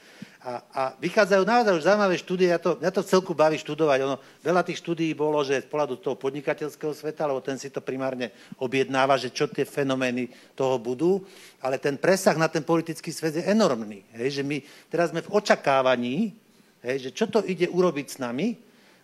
A, 0.46 0.62
a 0.70 0.82
vychádzajú 1.02 1.42
naozaj 1.42 1.74
už 1.74 1.88
zaujímavé 1.90 2.16
štúdie, 2.22 2.54
ja 2.54 2.62
to, 2.62 2.78
mňa 2.78 2.94
to 2.94 3.02
v 3.02 3.10
celku 3.10 3.34
baví 3.34 3.58
študovať. 3.58 4.06
Ono, 4.06 4.22
veľa 4.46 4.62
tých 4.62 4.78
štúdií 4.78 5.18
bolo, 5.18 5.42
že 5.42 5.66
z 5.66 5.68
pohľadu 5.74 5.98
toho 5.98 6.14
podnikateľského 6.22 6.94
sveta, 6.94 7.26
lebo 7.26 7.42
ten 7.42 7.58
si 7.58 7.74
to 7.74 7.82
primárne 7.82 8.30
objednáva, 8.62 9.18
že 9.18 9.34
čo 9.34 9.50
tie 9.50 9.66
fenomény 9.66 10.30
toho 10.54 10.78
budú, 10.78 11.26
ale 11.66 11.82
ten 11.82 11.98
presah 11.98 12.38
na 12.38 12.46
ten 12.46 12.62
politický 12.62 13.10
svet 13.10 13.42
je 13.42 13.44
enormný. 13.50 14.06
Hej, 14.14 14.38
že 14.38 14.44
my 14.46 14.62
teraz 14.86 15.10
sme 15.10 15.26
v 15.26 15.34
očakávaní, 15.34 16.38
hej, 16.86 17.10
že 17.10 17.12
čo 17.12 17.26
to 17.26 17.42
ide 17.42 17.66
urobiť 17.66 18.08
s 18.08 18.18
nami, 18.22 18.54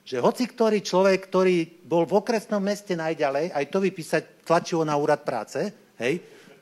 že 0.05 0.21
hoci 0.21 0.49
ktorý 0.49 0.81
človek, 0.81 1.29
ktorý 1.29 1.85
bol 1.85 2.05
v 2.05 2.17
okresnom 2.21 2.61
meste 2.61 2.93
najďalej, 2.97 3.53
aj 3.53 3.65
to 3.69 3.77
vypísať 3.81 4.23
tlačivo 4.45 4.85
na 4.85 4.97
úrad 4.97 5.25
práce, 5.25 5.73
hej, 5.97 6.13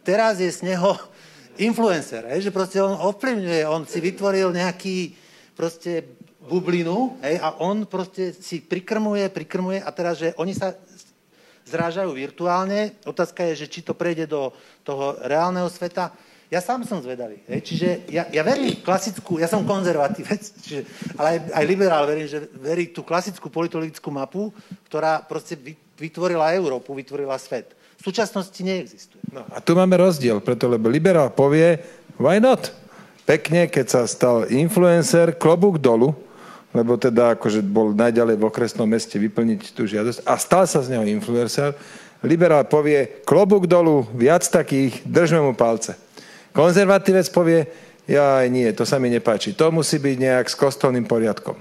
teraz 0.03 0.39
je 0.39 0.47
z 0.47 0.73
neho 0.73 0.95
influencer, 1.67 2.23
hej, 2.31 2.47
že 2.47 2.55
proste 2.55 2.79
on 2.79 2.95
ovplyvňuje, 2.95 3.61
on 3.67 3.83
si 3.83 3.99
vytvoril 3.99 4.55
nejaký 4.55 5.13
proste 5.55 6.07
bublinu, 6.39 7.19
hej, 7.19 7.35
a 7.43 7.59
on 7.59 7.83
proste 7.83 8.31
si 8.31 8.63
prikrmuje, 8.63 9.27
prikrmuje 9.27 9.83
a 9.83 9.89
teraz, 9.91 10.23
že 10.23 10.31
oni 10.39 10.55
sa 10.55 10.73
zrážajú 11.69 12.09
virtuálne. 12.09 12.97
Otázka 13.05 13.45
je, 13.53 13.65
že 13.65 13.67
či 13.69 13.85
to 13.85 13.93
prejde 13.93 14.25
do 14.25 14.49
toho 14.81 15.21
reálneho 15.21 15.69
sveta. 15.69 16.09
Ja 16.49 16.65
sám 16.65 16.81
som 16.81 16.97
zvedavý. 16.97 17.45
Hej. 17.45 17.61
Čiže 17.61 17.87
ja, 18.09 18.25
ja 18.33 18.41
verím 18.41 18.73
klasickú, 18.81 19.37
ja 19.37 19.45
som 19.45 19.61
konzervatívec, 19.69 20.49
ale 21.21 21.37
aj, 21.37 21.39
aj 21.53 21.65
liberál 21.69 22.09
verím, 22.09 22.25
že 22.25 22.49
verí 22.57 22.89
tú 22.89 23.05
klasickú 23.05 23.53
politologickú 23.53 24.09
mapu, 24.09 24.49
ktorá 24.89 25.21
proste 25.21 25.53
vytvorila 25.93 26.57
Európu, 26.57 26.97
vytvorila 26.97 27.37
svet. 27.37 27.77
V 28.01 28.09
súčasnosti 28.09 28.57
neexistuje. 28.65 29.21
No, 29.29 29.45
a 29.53 29.61
tu 29.61 29.77
máme 29.77 29.93
rozdiel, 30.01 30.41
preto 30.41 30.65
lebo 30.65 30.89
liberál 30.89 31.29
povie, 31.29 31.77
why 32.17 32.41
not? 32.41 32.73
Pekne, 33.29 33.69
keď 33.69 33.85
sa 33.85 34.01
stal 34.09 34.49
influencer, 34.49 35.37
klobúk 35.37 35.77
dolu, 35.77 36.17
lebo 36.73 36.97
teda 36.97 37.37
akože 37.37 37.61
bol 37.61 37.93
najďalej 37.93 38.41
v 38.41 38.47
okresnom 38.49 38.89
meste 38.89 39.21
vyplniť 39.21 39.77
tú 39.77 39.85
žiadosť 39.85 40.25
a 40.25 40.33
stal 40.41 40.65
sa 40.65 40.81
z 40.81 40.97
neho 40.97 41.05
influencer, 41.05 41.77
liberál 42.25 42.65
povie, 42.65 43.21
klobúk 43.21 43.69
dolu, 43.69 44.09
viac 44.17 44.41
takých, 44.49 45.05
držme 45.05 45.45
mu 45.45 45.53
palce. 45.53 46.08
Konzervatívec 46.53 47.27
povie, 47.29 47.65
ja 48.09 48.41
nie, 48.49 48.65
to 48.73 48.89
sa 48.89 48.97
mi 48.97 49.13
nepáči. 49.13 49.53
To 49.53 49.69
musí 49.69 50.01
byť 50.01 50.15
nejak 50.17 50.45
s 50.49 50.57
kostolným 50.57 51.05
poriadkom. 51.05 51.55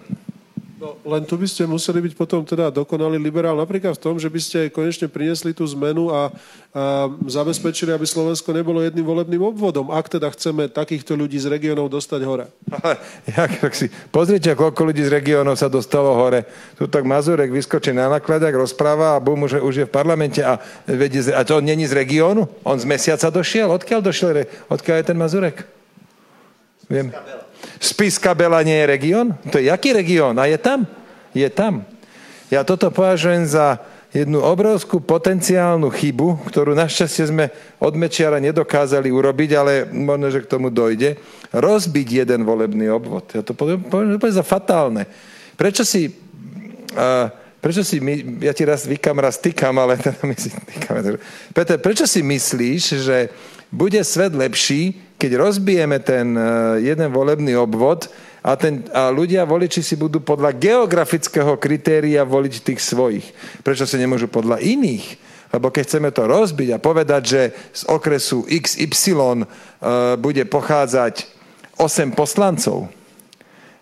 No, 0.78 0.94
len 1.02 1.26
tu 1.26 1.34
by 1.34 1.42
ste 1.50 1.66
museli 1.66 1.98
byť 1.98 2.14
potom 2.14 2.46
teda 2.46 2.70
dokonalý 2.70 3.18
liberál 3.18 3.58
napríklad 3.58 3.98
v 3.98 4.02
tom, 4.02 4.14
že 4.14 4.30
by 4.30 4.38
ste 4.38 4.58
konečne 4.70 5.10
priniesli 5.10 5.50
tú 5.50 5.66
zmenu 5.74 6.06
a, 6.14 6.30
a 6.70 7.10
zabezpečili, 7.26 7.90
aby 7.90 8.06
Slovensko 8.06 8.54
nebolo 8.54 8.78
jedným 8.86 9.02
volebným 9.02 9.42
obvodom, 9.42 9.90
ak 9.90 10.06
teda 10.06 10.30
chceme 10.30 10.70
takýchto 10.70 11.18
ľudí 11.18 11.34
z 11.34 11.50
regiónov 11.50 11.90
dostať 11.90 12.20
hore. 12.22 12.46
Ale 12.70 12.94
jak, 13.26 13.74
si, 13.74 13.90
pozrite, 14.14 14.54
koľko 14.54 14.94
ľudí 14.94 15.02
z 15.02 15.18
regiónov 15.18 15.58
sa 15.58 15.66
dostalo 15.66 16.14
hore. 16.14 16.46
Tu 16.78 16.86
tak 16.86 17.02
Mazurek 17.02 17.50
vyskočí 17.50 17.90
na 17.90 18.06
nakladiak, 18.06 18.54
rozpráva 18.54 19.18
a 19.18 19.22
bum, 19.22 19.50
už, 19.50 19.58
už 19.58 19.74
je 19.82 19.86
v 19.90 19.90
parlamente. 19.90 20.46
A, 20.46 20.62
vedie, 20.86 21.26
a 21.34 21.42
to 21.42 21.58
on 21.58 21.66
není 21.66 21.90
z 21.90 21.98
regiónu? 21.98 22.46
On 22.62 22.78
z 22.78 22.86
mesiaca 22.86 23.34
došiel? 23.34 23.66
Odkiaľ 23.66 23.98
došiel? 23.98 24.46
Odkiaľ 24.70 24.96
je 25.02 25.08
ten 25.10 25.18
Mazurek? 25.18 25.66
Viem. 26.86 27.10
Spiska 27.78 28.34
Bela 28.34 28.62
nie 28.62 28.74
je 28.74 28.90
región? 28.90 29.26
To 29.50 29.58
je 29.58 29.70
jaký 29.70 29.94
región? 29.94 30.34
A 30.38 30.50
je 30.50 30.58
tam? 30.58 30.86
Je 31.34 31.46
tam. 31.50 31.86
Ja 32.48 32.64
toto 32.64 32.88
považujem 32.88 33.44
za 33.44 33.78
jednu 34.08 34.40
obrovskú 34.40 35.04
potenciálnu 35.04 35.92
chybu, 35.92 36.48
ktorú 36.48 36.72
našťastie 36.72 37.28
sme 37.28 37.52
od 37.76 37.92
Mečiara 37.92 38.40
nedokázali 38.40 39.12
urobiť, 39.12 39.50
ale 39.52 39.72
možno, 39.92 40.32
že 40.32 40.42
k 40.42 40.50
tomu 40.50 40.72
dojde. 40.72 41.20
Rozbiť 41.52 42.24
jeden 42.24 42.48
volebný 42.48 42.88
obvod. 42.88 43.28
Ja 43.36 43.44
to 43.44 43.52
považujem 43.52 44.32
za 44.32 44.44
fatálne. 44.44 45.04
Prečo 45.56 45.84
si... 45.84 46.08
Uh, 46.96 47.28
prečo 47.58 47.82
si 47.82 48.00
my, 48.00 48.40
ja 48.40 48.54
ti 48.54 48.64
raz 48.64 48.86
vykam, 48.86 49.18
raz 49.18 49.36
tykam, 49.36 49.76
ale 49.76 49.98
teda 50.02 50.24
my 50.24 50.34
si 50.38 50.48
tykame. 50.48 51.20
Peter, 51.52 51.76
prečo 51.76 52.08
si 52.08 52.24
myslíš, 52.24 52.82
že 53.04 53.28
bude 53.68 54.00
svet 54.04 54.32
lepší, 54.32 54.96
keď 55.18 55.30
rozbijeme 55.36 55.98
ten 56.00 56.32
e, 56.32 56.42
jeden 56.88 57.08
volebný 57.12 57.58
obvod 57.58 58.08
a, 58.40 58.54
ten, 58.54 58.86
a 58.94 59.10
ľudia, 59.10 59.44
voliči 59.44 59.82
si 59.82 59.98
budú 59.98 60.22
podľa 60.22 60.54
geografického 60.56 61.58
kritéria 61.58 62.22
voliť 62.22 62.54
tých 62.62 62.80
svojich. 62.80 63.26
Prečo 63.66 63.84
sa 63.84 63.98
nemôžu 63.98 64.30
podľa 64.30 64.62
iných? 64.62 65.18
Lebo 65.48 65.72
keď 65.72 65.82
chceme 65.84 66.10
to 66.12 66.28
rozbiť 66.28 66.76
a 66.76 66.82
povedať, 66.82 67.22
že 67.24 67.42
z 67.72 67.82
okresu 67.88 68.44
XY 68.46 69.42
e, 69.42 69.46
bude 70.16 70.44
pochádzať 70.46 71.28
8 71.76 72.14
poslancov, 72.14 72.88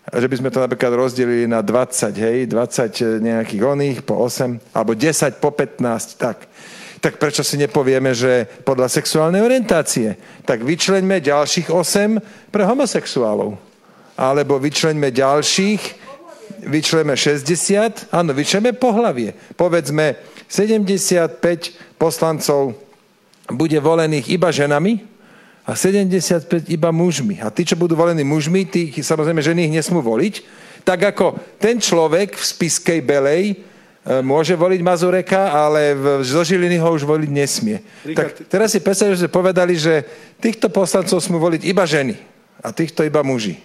že 0.07 0.27
by 0.31 0.35
sme 0.39 0.49
to 0.49 0.63
napríklad 0.63 0.95
rozdelili 0.95 1.45
na 1.51 1.59
20, 1.59 2.15
hej, 2.15 2.37
20 2.47 3.19
nejakých 3.19 3.61
oných 3.61 3.97
po 4.07 4.15
8, 4.23 4.71
alebo 4.71 4.95
10 4.95 5.43
po 5.43 5.51
15, 5.51 6.15
tak 6.15 6.47
tak 6.97 7.21
prečo 7.21 7.45
si 7.45 7.61
nepovieme, 7.61 8.13
že 8.13 8.49
podľa 8.65 8.89
sexuálnej 8.89 9.45
orientácie? 9.45 10.17
Tak 10.43 10.65
vyčleňme 10.65 11.21
ďalších 11.21 11.69
8 11.69 12.49
pre 12.49 12.63
homosexuálov. 12.65 13.53
Alebo 14.17 14.57
vyčleňme 14.57 15.13
ďalších, 15.13 15.81
vyčleňme 16.65 17.13
60, 17.13 18.09
áno, 18.09 18.33
vyčleňme 18.33 18.73
pohlavie. 18.73 19.37
Povedzme, 19.53 20.17
75 20.49 21.37
poslancov 22.01 22.73
bude 23.53 23.77
volených 23.77 24.33
iba 24.33 24.49
ženami 24.49 25.05
a 25.67 25.75
75 25.75 26.71
iba 26.71 26.89
mužmi. 26.89 27.43
A 27.43 27.51
tí, 27.53 27.67
čo 27.67 27.77
budú 27.77 27.93
volení 27.93 28.23
mužmi, 28.23 28.65
tých 28.65 29.03
samozrejme 29.03 29.43
ženy 29.43 29.67
ich 29.69 29.75
nesmú 29.77 29.99
voliť. 30.01 30.65
Tak 30.87 31.13
ako 31.13 31.35
ten 31.59 31.77
človek 31.77 32.39
v 32.39 32.43
spiskej 32.43 32.99
Belej 33.03 33.59
môže 34.23 34.55
voliť 34.55 34.81
Mazureka, 34.83 35.51
ale 35.51 35.95
zo 36.23 36.41
Žiliny 36.43 36.79
ho 36.79 36.89
už 36.95 37.03
voliť 37.03 37.29
nesmie. 37.31 37.83
Tak 38.07 38.47
teraz 38.47 38.71
si 38.71 38.79
predstavte, 38.79 39.19
že 39.19 39.27
povedali, 39.27 39.75
že 39.75 40.07
týchto 40.39 40.71
poslancov 40.71 41.19
smú 41.19 41.37
voliť 41.39 41.61
iba 41.67 41.83
ženy 41.83 42.15
a 42.63 42.71
týchto 42.71 43.03
iba 43.03 43.19
muži. 43.21 43.59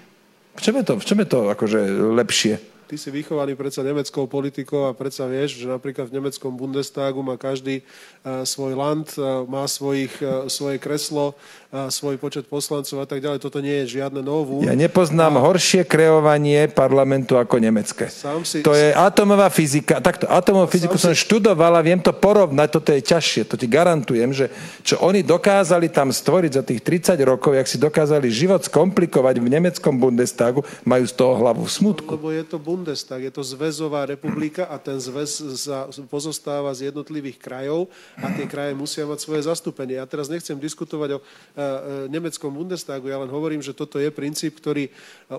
V 0.53 0.61
čom 0.61 0.75
je 0.77 0.85
to, 0.85 0.95
v 1.01 1.05
čom 1.07 1.19
je 1.23 1.29
to 1.29 1.41
akože 1.49 1.79
lepšie? 2.19 2.55
ty 2.93 3.01
si 3.01 3.09
vychovaný 3.09 3.57
predsa 3.57 3.81
nemeckou 3.81 4.29
politikou 4.29 4.85
a 4.85 4.93
predsa 4.93 5.25
vieš, 5.25 5.65
že 5.65 5.65
napríklad 5.65 6.13
v 6.13 6.21
nemeckom 6.21 6.53
Bundestagu 6.53 7.25
má 7.25 7.41
každý 7.41 7.81
uh, 7.81 8.45
svoj 8.45 8.77
land, 8.77 9.09
uh, 9.17 9.49
má 9.49 9.65
svojich, 9.65 10.13
uh, 10.21 10.45
svoje 10.53 10.77
kreslo, 10.77 11.33
svoj 11.73 12.21
počet 12.21 12.45
poslancov 12.45 13.01
a 13.01 13.07
tak 13.09 13.25
ďalej. 13.25 13.41
Toto 13.41 13.65
nie 13.65 13.81
je 13.85 13.97
žiadne 13.97 14.21
novú. 14.21 14.61
Ja 14.61 14.77
nepoznám 14.77 15.41
a... 15.41 15.45
horšie 15.49 15.89
kreovanie 15.89 16.69
parlamentu 16.69 17.41
ako 17.41 17.57
nemecké. 17.57 18.13
Si... 18.45 18.61
To 18.61 18.77
je 18.77 18.93
atomová 18.93 19.49
fyzika. 19.49 20.05
Takto, 20.05 20.29
atomovú 20.29 20.69
fyziku 20.69 21.01
som 21.01 21.17
si... 21.17 21.25
študoval 21.25 21.73
a 21.73 21.81
viem 21.81 21.97
to 21.97 22.13
porovnať. 22.13 22.69
Toto 22.77 22.93
je 22.93 23.01
ťažšie. 23.01 23.49
To 23.49 23.57
ti 23.57 23.65
garantujem, 23.65 24.37
že 24.37 24.53
čo 24.85 25.01
oni 25.01 25.25
dokázali 25.25 25.89
tam 25.89 26.13
stvoriť 26.13 26.53
za 26.53 26.63
tých 26.63 26.85
30 26.85 27.17
rokov, 27.25 27.57
jak 27.57 27.65
si 27.65 27.81
dokázali 27.81 28.29
život 28.29 28.61
skomplikovať 28.61 29.41
v 29.41 29.49
nemeckom 29.49 29.97
Bundestagu, 29.97 30.61
majú 30.85 31.09
z 31.09 31.15
toho 31.17 31.41
hlavu 31.41 31.65
v 31.65 31.73
smutku. 31.73 32.11
Lebo 32.21 32.29
je 32.37 32.45
to 32.45 32.61
Bundestag 32.61 33.23
je 33.23 33.33
to 33.33 33.41
zväzová 33.41 34.05
republika 34.05 34.67
a 34.69 34.77
ten 34.77 34.99
zväz 35.01 35.57
sa 35.57 35.89
pozostáva 36.11 36.75
z 36.75 36.93
jednotlivých 36.93 37.39
krajov 37.39 37.89
a 38.19 38.29
tie 38.35 38.45
kraje 38.45 38.77
musia 38.77 39.09
mať 39.09 39.25
svoje 39.25 39.47
zastúpenie. 39.47 39.97
Ja 39.97 40.05
teraz 40.05 40.27
nechcem 40.29 40.59
diskutovať 40.59 41.17
o 41.17 41.21
nemeckom 42.09 42.53
Bundestagu, 42.53 43.09
ja 43.09 43.19
len 43.21 43.31
hovorím, 43.31 43.61
že 43.61 43.77
toto 43.77 43.99
je 43.99 44.09
princíp, 44.13 44.59
ktorý 44.61 44.89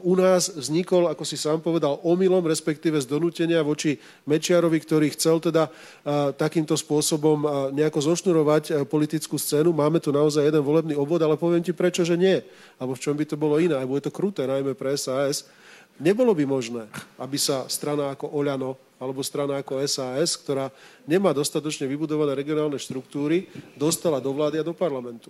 u 0.03 0.13
nás 0.17 0.51
vznikol, 0.51 1.07
ako 1.07 1.23
si 1.23 1.37
sám 1.39 1.63
povedal, 1.63 2.01
omylom, 2.03 2.43
respektíve 2.45 2.99
z 2.99 3.07
donútenia 3.07 3.63
voči 3.63 3.97
Mečiarovi, 4.27 4.79
ktorý 4.81 5.07
chcel 5.13 5.39
teda 5.39 5.69
uh, 5.69 6.31
takýmto 6.35 6.75
spôsobom 6.75 7.71
nejako 7.73 7.99
zošnurovať 8.13 8.85
politickú 8.89 9.39
scénu. 9.39 9.71
Máme 9.71 10.01
tu 10.03 10.09
naozaj 10.11 10.49
jeden 10.49 10.63
volebný 10.63 10.97
obvod, 10.97 11.21
ale 11.21 11.39
poviem 11.39 11.63
ti 11.63 11.71
prečo, 11.71 12.05
že 12.05 12.19
nie. 12.19 12.41
Alebo 12.77 12.97
v 12.97 13.03
čom 13.03 13.15
by 13.15 13.25
to 13.27 13.35
bolo 13.39 13.61
iné. 13.61 13.77
Alebo 13.77 13.95
je 13.97 14.05
to 14.09 14.15
kruté, 14.15 14.45
najmä 14.49 14.73
pre 14.73 14.95
SAS 14.99 15.47
Nebolo 16.01 16.33
by 16.33 16.45
možné, 16.49 16.89
aby 17.21 17.37
sa 17.37 17.69
strana 17.69 18.17
ako 18.17 18.33
Oľano 18.33 18.73
alebo 18.97 19.21
strana 19.21 19.61
ako 19.61 19.77
SAS, 19.85 20.39
ktorá 20.39 20.73
nemá 21.05 21.35
dostatočne 21.35 21.85
vybudované 21.85 22.33
regionálne 22.33 22.79
štruktúry, 22.79 23.51
dostala 23.77 24.17
do 24.17 24.33
vlády 24.33 24.63
a 24.63 24.65
do 24.65 24.73
parlamentu. 24.73 25.29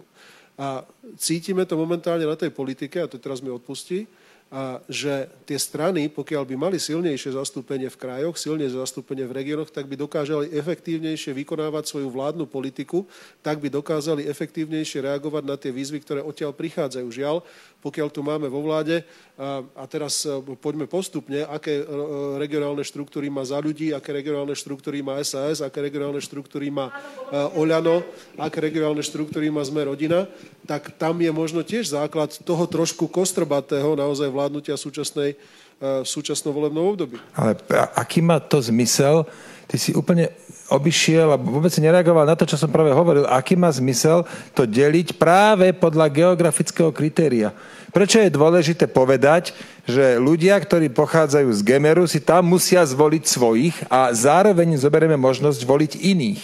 A 0.54 0.86
cítime 1.18 1.66
to 1.66 1.74
momentálne 1.74 2.30
na 2.30 2.38
tej 2.38 2.54
politike, 2.54 3.02
a 3.02 3.10
to 3.10 3.18
teraz 3.18 3.42
mi 3.42 3.50
odpustí, 3.50 4.06
a 4.54 4.78
že 4.86 5.26
tie 5.50 5.58
strany, 5.58 6.14
pokiaľ 6.14 6.46
by 6.46 6.54
mali 6.54 6.78
silnejšie 6.78 7.34
zastúpenie 7.34 7.90
v 7.90 7.98
krajoch, 7.98 8.38
silnejšie 8.38 8.86
zastúpenie 8.86 9.26
v 9.26 9.34
regiónoch, 9.42 9.74
tak 9.74 9.90
by 9.90 9.98
dokázali 9.98 10.54
efektívnejšie 10.54 11.34
vykonávať 11.34 11.90
svoju 11.90 12.14
vládnu 12.14 12.46
politiku, 12.46 13.02
tak 13.42 13.58
by 13.58 13.74
dokázali 13.74 14.30
efektívnejšie 14.30 15.10
reagovať 15.10 15.44
na 15.50 15.58
tie 15.58 15.74
výzvy, 15.74 16.06
ktoré 16.06 16.22
odtiaľ 16.22 16.54
prichádzajú. 16.54 17.08
Žiaľ, 17.10 17.42
pokiaľ 17.84 18.08
tu 18.08 18.24
máme 18.24 18.48
vo 18.48 18.64
vláde, 18.64 19.04
a 19.74 19.84
teraz 19.90 20.30
e, 20.30 20.38
poďme 20.62 20.86
postupne, 20.86 21.42
aké 21.42 21.82
e, 21.82 21.84
regionálne 22.38 22.86
štruktúry 22.86 23.34
má 23.34 23.42
za 23.42 23.58
ľudí, 23.58 23.90
aké 23.90 24.14
regionálne 24.14 24.54
štruktúry 24.54 25.02
má 25.02 25.18
SAS, 25.26 25.58
aké 25.66 25.82
regionálne 25.82 26.22
štruktúry 26.22 26.70
má 26.70 26.94
e, 26.94 26.94
Oľano, 27.58 28.06
aké 28.38 28.62
regionálne 28.62 29.02
štruktúry 29.02 29.50
má 29.50 29.66
Sme 29.66 29.90
rodina, 29.90 30.30
tak 30.70 30.94
tam 31.02 31.18
je 31.18 31.34
možno 31.34 31.66
tiež 31.66 31.98
základ 31.98 32.30
toho 32.46 32.70
trošku 32.70 33.10
kostrbatého 33.10 33.98
naozaj 33.98 34.30
vládnutia 34.30 34.78
súčasnej, 34.78 35.34
v 35.84 36.08
súčasnom 36.08 36.56
volebnom 36.56 36.96
období. 36.96 37.20
Ale 37.36 37.60
aký 37.98 38.24
má 38.24 38.40
to 38.40 38.62
zmysel? 38.64 39.28
Ty 39.68 39.76
si 39.80 39.96
úplne 39.96 40.30
obišiel 40.74 41.34
a 41.34 41.38
vôbec 41.38 41.70
si 41.70 41.84
nereagoval 41.84 42.26
na 42.26 42.34
to, 42.34 42.48
čo 42.48 42.58
som 42.58 42.72
práve 42.72 42.90
hovoril. 42.90 43.30
Aký 43.30 43.54
má 43.54 43.70
zmysel 43.70 44.26
to 44.58 44.66
deliť 44.66 45.20
práve 45.22 45.70
podľa 45.76 46.10
geografického 46.10 46.90
kritéria? 46.90 47.54
Prečo 47.94 48.18
je 48.18 48.34
dôležité 48.34 48.90
povedať, 48.90 49.54
že 49.86 50.18
ľudia, 50.18 50.58
ktorí 50.58 50.90
pochádzajú 50.90 51.50
z 51.54 51.62
Gemeru, 51.62 52.10
si 52.10 52.18
tam 52.18 52.50
musia 52.50 52.82
zvoliť 52.82 53.24
svojich 53.30 53.76
a 53.86 54.10
zároveň 54.10 54.82
zoberieme 54.82 55.14
možnosť 55.14 55.62
voliť 55.62 55.92
iných? 56.02 56.42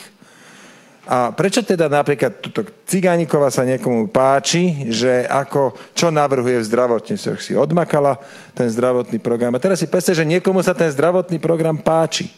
A 1.09 1.33
prečo 1.33 1.65
teda 1.65 1.89
napríklad 1.89 2.37
tuto 2.37 2.61
Cigánikova 2.85 3.49
sa 3.49 3.65
niekomu 3.65 4.13
páči, 4.13 4.93
že 4.93 5.25
ako, 5.25 5.73
čo 5.97 6.13
navrhuje 6.13 6.61
v 6.61 6.69
zdravotníctve, 6.69 7.33
si 7.41 7.57
odmakala 7.57 8.21
ten 8.53 8.69
zdravotný 8.69 9.17
program. 9.17 9.57
A 9.57 9.63
teraz 9.63 9.81
si 9.81 9.89
predstav, 9.89 10.13
že 10.13 10.29
niekomu 10.29 10.61
sa 10.61 10.77
ten 10.77 10.93
zdravotný 10.93 11.41
program 11.41 11.81
páči, 11.81 12.29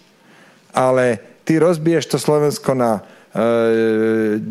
ale 0.73 1.19
ty 1.43 1.59
rozbiješ 1.59 2.05
to 2.11 2.17
Slovensko 2.19 2.73
na 2.73 3.03
10 3.31 4.43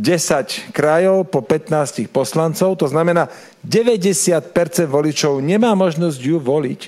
krajov 0.73 1.29
po 1.29 1.45
15 1.45 2.09
poslancov, 2.09 2.81
to 2.81 2.89
znamená 2.89 3.29
90% 3.61 4.49
voličov 4.89 5.45
nemá 5.45 5.77
možnosť 5.77 6.17
ju 6.17 6.41
voliť, 6.41 6.81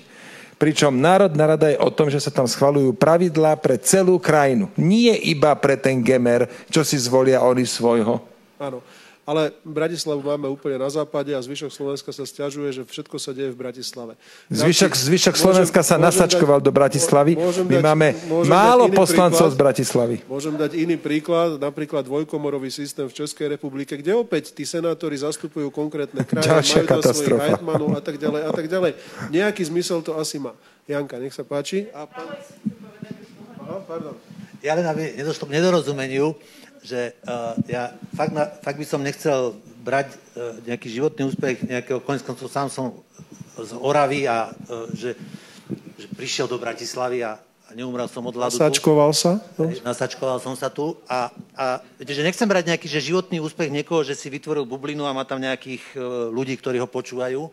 pričom 0.57 0.97
Národná 0.97 1.53
rada 1.53 1.69
je 1.69 1.77
o 1.77 1.93
tom, 1.93 2.09
že 2.09 2.17
sa 2.17 2.33
tam 2.33 2.49
schvalujú 2.49 2.97
pravidlá 2.97 3.61
pre 3.61 3.77
celú 3.77 4.17
krajinu. 4.17 4.73
Nie 4.81 5.21
iba 5.21 5.53
pre 5.53 5.77
ten 5.77 6.01
gemer, 6.01 6.49
čo 6.73 6.81
si 6.81 6.97
zvolia 6.97 7.45
oni 7.45 7.69
svojho. 7.69 8.25
Áno. 8.57 8.81
Ale 9.23 9.55
Bratislavu 9.63 10.19
máme 10.19 10.51
úplne 10.51 10.83
na 10.83 10.91
západe 10.91 11.31
a 11.31 11.39
zvyšok 11.39 11.71
Slovenska 11.71 12.11
sa 12.11 12.27
stiažuje, 12.27 12.75
že 12.75 12.83
všetko 12.83 13.23
sa 13.23 13.31
deje 13.31 13.55
v 13.55 13.59
Bratislave. 13.59 14.19
Zvyšok, 14.51 14.99
zvyšok 14.99 15.35
Slovenska 15.39 15.79
môžem, 15.79 15.91
sa 15.95 15.97
nasačkoval 16.03 16.59
dať, 16.59 16.67
do 16.67 16.73
Bratislavy. 16.75 17.33
Môžem 17.39 17.71
My 17.71 17.79
dať, 17.79 17.85
máme 17.87 18.09
málo 18.51 18.91
poslancov 18.91 19.47
príklad, 19.47 19.55
z 19.55 19.63
Bratislavy. 19.63 20.17
Môžem 20.27 20.55
dať 20.59 20.75
iný 20.75 20.99
príklad, 20.99 21.55
napríklad 21.63 22.03
dvojkomorový 22.03 22.75
systém 22.75 23.07
v 23.07 23.15
Českej 23.15 23.55
republike, 23.55 23.95
kde 23.95 24.19
opäť 24.19 24.51
tí 24.59 24.67
senátori 24.67 25.15
zastupujú 25.15 25.71
konkrétne 25.71 26.27
kraje, 26.29 26.51
Ďalšia 26.51 26.83
majú 26.83 26.91
tam 26.91 27.15
svojich 27.15 27.43
hajtmanov 27.47 27.91
a 27.95 28.03
tak 28.03 28.19
ďalej 28.19 28.43
a 28.43 28.51
tak 28.51 28.67
ďalej. 28.67 28.93
Nejaký 29.31 29.63
zmysel 29.71 30.03
to 30.03 30.19
asi 30.19 30.43
má. 30.43 30.51
Janka, 30.91 31.23
nech 31.23 31.31
sa 31.31 31.47
páči. 31.47 31.87
A 31.95 32.11
pán... 32.11 32.27
Aha, 33.63 33.79
pardon. 33.87 34.19
Ja 34.63 34.75
len 34.75 34.87
aby 34.87 35.15
nedošlo 35.15 35.47
k 35.47 35.55
nedorozumeniu, 35.59 36.35
že 36.83 37.15
uh, 37.25 37.55
ja 37.71 37.95
fakt, 38.13 38.35
na, 38.35 38.51
fakt 38.51 38.79
by 38.79 38.87
som 38.87 39.01
nechcel 39.01 39.55
brať 39.87 40.13
uh, 40.13 40.59
nejaký 40.67 40.91
životný 40.91 41.31
úspech 41.31 41.63
nejakého, 41.63 42.03
konec 42.03 42.27
koncov 42.27 42.51
sám 42.51 42.69
som 42.69 42.99
z 43.55 43.73
Oravy 43.79 44.27
a 44.27 44.51
uh, 44.51 44.91
že, 44.91 45.15
že 45.95 46.07
prišiel 46.19 46.51
do 46.51 46.59
Bratislavy 46.59 47.23
a, 47.23 47.39
a 47.39 47.71
neumrel 47.73 48.11
som 48.11 48.27
od 48.27 48.35
hladu. 48.35 48.59
Nasačkoval 48.59 49.15
sa? 49.15 49.39
No? 49.55 49.71
Nasačkoval 49.87 50.43
som 50.43 50.59
sa 50.59 50.69
tu 50.69 50.99
a, 51.07 51.31
a 51.55 51.79
viete, 52.03 52.19
že 52.19 52.27
nechcem 52.27 52.51
brať 52.51 52.75
nejaký 52.75 52.87
že 52.91 53.01
životný 53.15 53.39
úspech 53.39 53.71
niekoho, 53.71 54.03
že 54.03 54.19
si 54.19 54.27
vytvoril 54.27 54.67
bublinu 54.67 55.07
a 55.07 55.15
má 55.15 55.23
tam 55.23 55.39
nejakých 55.39 55.83
uh, 55.95 56.29
ľudí, 56.35 56.59
ktorí 56.59 56.83
ho 56.83 56.91
počúvajú. 56.91 57.47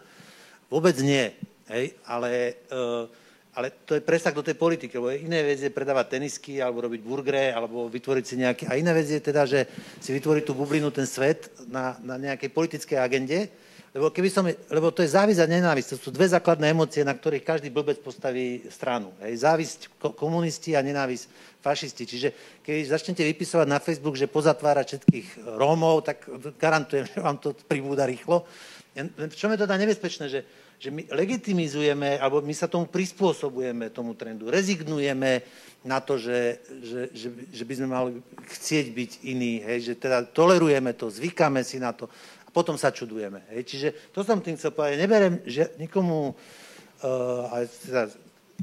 Vôbec 0.74 0.98
nie. 1.06 1.30
Hej? 1.70 1.94
Ale 2.06 2.58
uh, 2.74 3.06
ale 3.56 3.74
to 3.86 3.98
je 3.98 4.06
presah 4.06 4.30
do 4.30 4.46
tej 4.46 4.54
politiky, 4.54 4.94
lebo 4.94 5.10
iné 5.10 5.42
vec 5.42 5.58
je 5.58 5.74
predávať 5.74 6.22
tenisky, 6.22 6.62
alebo 6.62 6.86
robiť 6.86 7.02
burgere, 7.02 7.50
alebo 7.50 7.90
vytvoriť 7.90 8.26
si 8.26 8.36
nejaké... 8.38 8.64
A 8.70 8.78
iné 8.78 8.94
vec 8.94 9.10
je 9.10 9.18
teda, 9.18 9.50
že 9.50 9.66
si 9.98 10.14
vytvoriť 10.14 10.44
tú 10.46 10.54
bublinu, 10.54 10.94
ten 10.94 11.10
svet 11.10 11.50
na, 11.66 11.98
na 12.06 12.22
nejakej 12.22 12.50
politickej 12.54 12.98
agende, 13.02 13.50
lebo, 13.90 14.14
keby 14.14 14.30
som, 14.30 14.46
lebo 14.46 14.94
to 14.94 15.02
je 15.02 15.18
závisť 15.18 15.42
a 15.42 15.50
nenávisť. 15.50 15.98
To 15.98 15.98
sú 15.98 16.10
dve 16.14 16.30
základné 16.30 16.78
emócie, 16.78 17.02
na 17.02 17.18
ktorých 17.18 17.42
každý 17.42 17.74
blbec 17.74 17.98
postaví 18.06 18.70
stranu. 18.70 19.10
Hej. 19.26 19.42
Závisť 19.42 19.80
komunisti 20.14 20.78
a 20.78 20.86
nenávisť 20.86 21.26
fašisti. 21.58 22.04
Čiže 22.06 22.30
keď 22.62 22.86
začnete 22.86 23.26
vypisovať 23.26 23.66
na 23.66 23.82
Facebook, 23.82 24.14
že 24.14 24.30
pozatvára 24.30 24.86
všetkých 24.86 25.58
Rómov, 25.58 26.06
tak 26.06 26.22
garantujem, 26.62 27.10
že 27.10 27.18
vám 27.18 27.42
to 27.42 27.58
pribúda 27.66 28.06
rýchlo. 28.06 28.46
V 28.94 29.34
čom 29.38 29.50
je 29.54 29.58
to 29.58 29.66
teda 29.66 29.82
nebezpečné, 29.82 30.26
že 30.30 30.46
že 30.80 30.96
my 30.96 31.04
legitimizujeme, 31.12 32.24
alebo 32.24 32.40
my 32.40 32.56
sa 32.56 32.72
tomu 32.72 32.88
prispôsobujeme, 32.88 33.92
tomu 33.92 34.16
trendu. 34.16 34.48
Rezignujeme 34.48 35.44
na 35.84 36.00
to, 36.00 36.16
že, 36.16 36.64
že, 36.80 37.02
že, 37.12 37.28
že 37.52 37.64
by 37.68 37.74
sme 37.76 37.88
mali 37.92 38.10
chcieť 38.48 38.86
byť 38.96 39.12
iní, 39.28 39.60
hej, 39.60 39.92
že 39.92 39.94
teda 40.00 40.24
tolerujeme 40.32 40.96
to, 40.96 41.12
zvykáme 41.12 41.68
si 41.68 41.84
na 41.84 41.92
to 41.92 42.08
a 42.48 42.50
potom 42.50 42.80
sa 42.80 42.96
čudujeme. 42.96 43.44
Hej. 43.52 43.62
Čiže 43.68 43.88
to 44.16 44.24
som 44.24 44.40
tým 44.40 44.56
chcel 44.56 44.72
povedať. 44.72 44.98
Neberem 44.98 45.44
že 45.44 45.70
nikomu, 45.76 46.32
uh, 46.32 47.56
aj 47.60 47.64
teda 47.84 48.04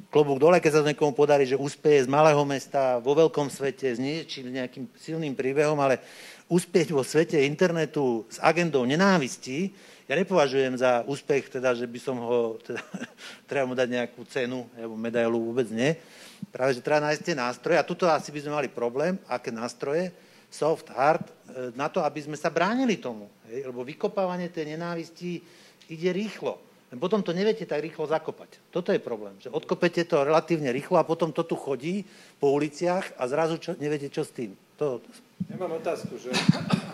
klobúk 0.09 0.41
dole, 0.41 0.57
keď 0.59 0.73
sa 0.73 0.81
to 0.83 0.91
niekomu 0.91 1.13
podarí, 1.13 1.45
že 1.45 1.61
úspeje 1.61 2.05
z 2.05 2.13
malého 2.13 2.41
mesta 2.49 2.97
vo 3.01 3.13
veľkom 3.13 3.53
svete 3.53 3.93
s 3.93 4.01
niečím, 4.01 4.53
nejakým 4.57 4.89
silným 4.97 5.37
príbehom, 5.37 5.77
ale 5.81 6.01
úspieť 6.49 6.97
vo 6.97 7.05
svete 7.05 7.41
internetu 7.45 8.25
s 8.27 8.41
agendou 8.41 8.83
nenávistí, 8.89 9.71
ja 10.07 10.15
nepovažujem 10.15 10.78
za 10.78 11.03
úspech, 11.03 11.51
teda, 11.59 11.74
že 11.74 11.87
by 11.91 11.99
som 11.99 12.16
ho, 12.23 12.62
teda, 12.62 12.78
treba 13.51 13.66
mu 13.66 13.74
dať 13.74 13.89
nejakú 13.91 14.23
cenu, 14.31 14.70
alebo 14.78 14.95
medailu, 14.95 15.51
vôbec 15.51 15.66
nie. 15.74 15.99
Práve, 16.55 16.78
že 16.78 16.85
treba 16.85 17.03
nájsť 17.11 17.23
tie 17.27 17.37
nástroje. 17.37 17.77
A 17.78 17.87
tuto 17.87 18.07
asi 18.07 18.31
by 18.31 18.39
sme 18.39 18.53
mali 18.55 18.69
problém, 18.70 19.19
aké 19.27 19.51
nástroje, 19.51 20.15
soft, 20.47 20.95
hard, 20.95 21.27
e, 21.27 21.74
na 21.74 21.91
to, 21.91 22.07
aby 22.07 22.23
sme 22.23 22.39
sa 22.39 22.55
bránili 22.55 23.03
tomu. 23.03 23.27
Hej? 23.51 23.66
Lebo 23.66 23.83
vykopávanie 23.83 24.47
tej 24.47 24.78
nenávisti 24.78 25.43
ide 25.91 26.11
rýchlo. 26.15 26.62
Potom 26.97 27.19
to 27.19 27.35
neviete 27.35 27.66
tak 27.66 27.83
rýchlo 27.83 28.07
zakopať. 28.07 28.62
Toto 28.70 28.95
je 28.95 29.03
problém, 29.03 29.35
že 29.43 29.51
odkopete 29.51 30.07
to 30.07 30.23
relatívne 30.23 30.70
rýchlo 30.70 31.03
a 31.03 31.05
potom 31.05 31.35
to 31.35 31.43
tu 31.43 31.59
chodí 31.59 32.07
po 32.39 32.55
uliciach 32.55 33.19
a 33.19 33.27
zrazu 33.27 33.59
čo, 33.59 33.74
neviete, 33.77 34.07
čo 34.07 34.23
s 34.23 34.31
tým. 34.31 34.55
To... 34.78 35.03
Ja 35.51 35.59
mám 35.59 35.77
otázku, 35.77 36.15
že 36.15 36.31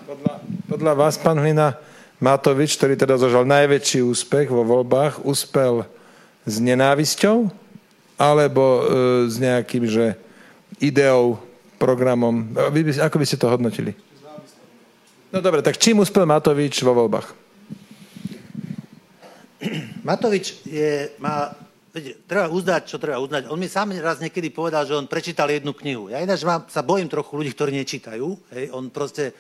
podľa, 0.08 0.42
podľa 0.66 0.92
vás, 0.96 1.20
pán 1.20 1.36
Hlina, 1.38 1.76
Matovič, 2.22 2.78
ktorý 2.78 2.94
teda 2.94 3.18
zažal 3.18 3.42
najväčší 3.42 4.06
úspech 4.06 4.46
vo 4.46 4.62
voľbách, 4.62 5.26
uspel 5.26 5.82
s 6.46 6.62
nenávisťou 6.62 7.50
alebo 8.14 8.62
e, 8.62 8.82
s 9.26 9.42
nejakým, 9.42 9.82
že 9.90 10.14
ideou, 10.78 11.42
programom. 11.82 12.54
Vy 12.70 12.86
by, 12.86 12.90
ako 13.10 13.16
by 13.18 13.26
ste 13.26 13.42
to 13.42 13.50
hodnotili? 13.50 13.98
No 15.34 15.42
dobre, 15.42 15.66
tak 15.66 15.82
čím 15.82 15.98
uspel 15.98 16.22
Matovič 16.22 16.78
vo 16.86 16.94
voľbách? 16.94 17.34
Matovič 20.06 20.62
je, 20.62 21.10
má, 21.18 21.50
viete, 21.90 22.22
treba 22.30 22.46
uznať, 22.46 22.82
čo 22.86 23.02
treba 23.02 23.18
uznať. 23.18 23.50
On 23.50 23.58
mi 23.58 23.66
sám 23.66 23.90
raz 23.98 24.22
niekedy 24.22 24.54
povedal, 24.54 24.86
že 24.86 24.94
on 24.94 25.10
prečítal 25.10 25.50
jednu 25.50 25.74
knihu. 25.74 26.06
Ja 26.06 26.22
ináč 26.22 26.46
mám, 26.46 26.70
sa 26.70 26.86
bojím 26.86 27.10
trochu 27.10 27.34
ľudí, 27.34 27.50
ktorí 27.50 27.74
nečítajú. 27.82 28.38
Hej. 28.54 28.70
On 28.70 28.86
proste 28.90 29.34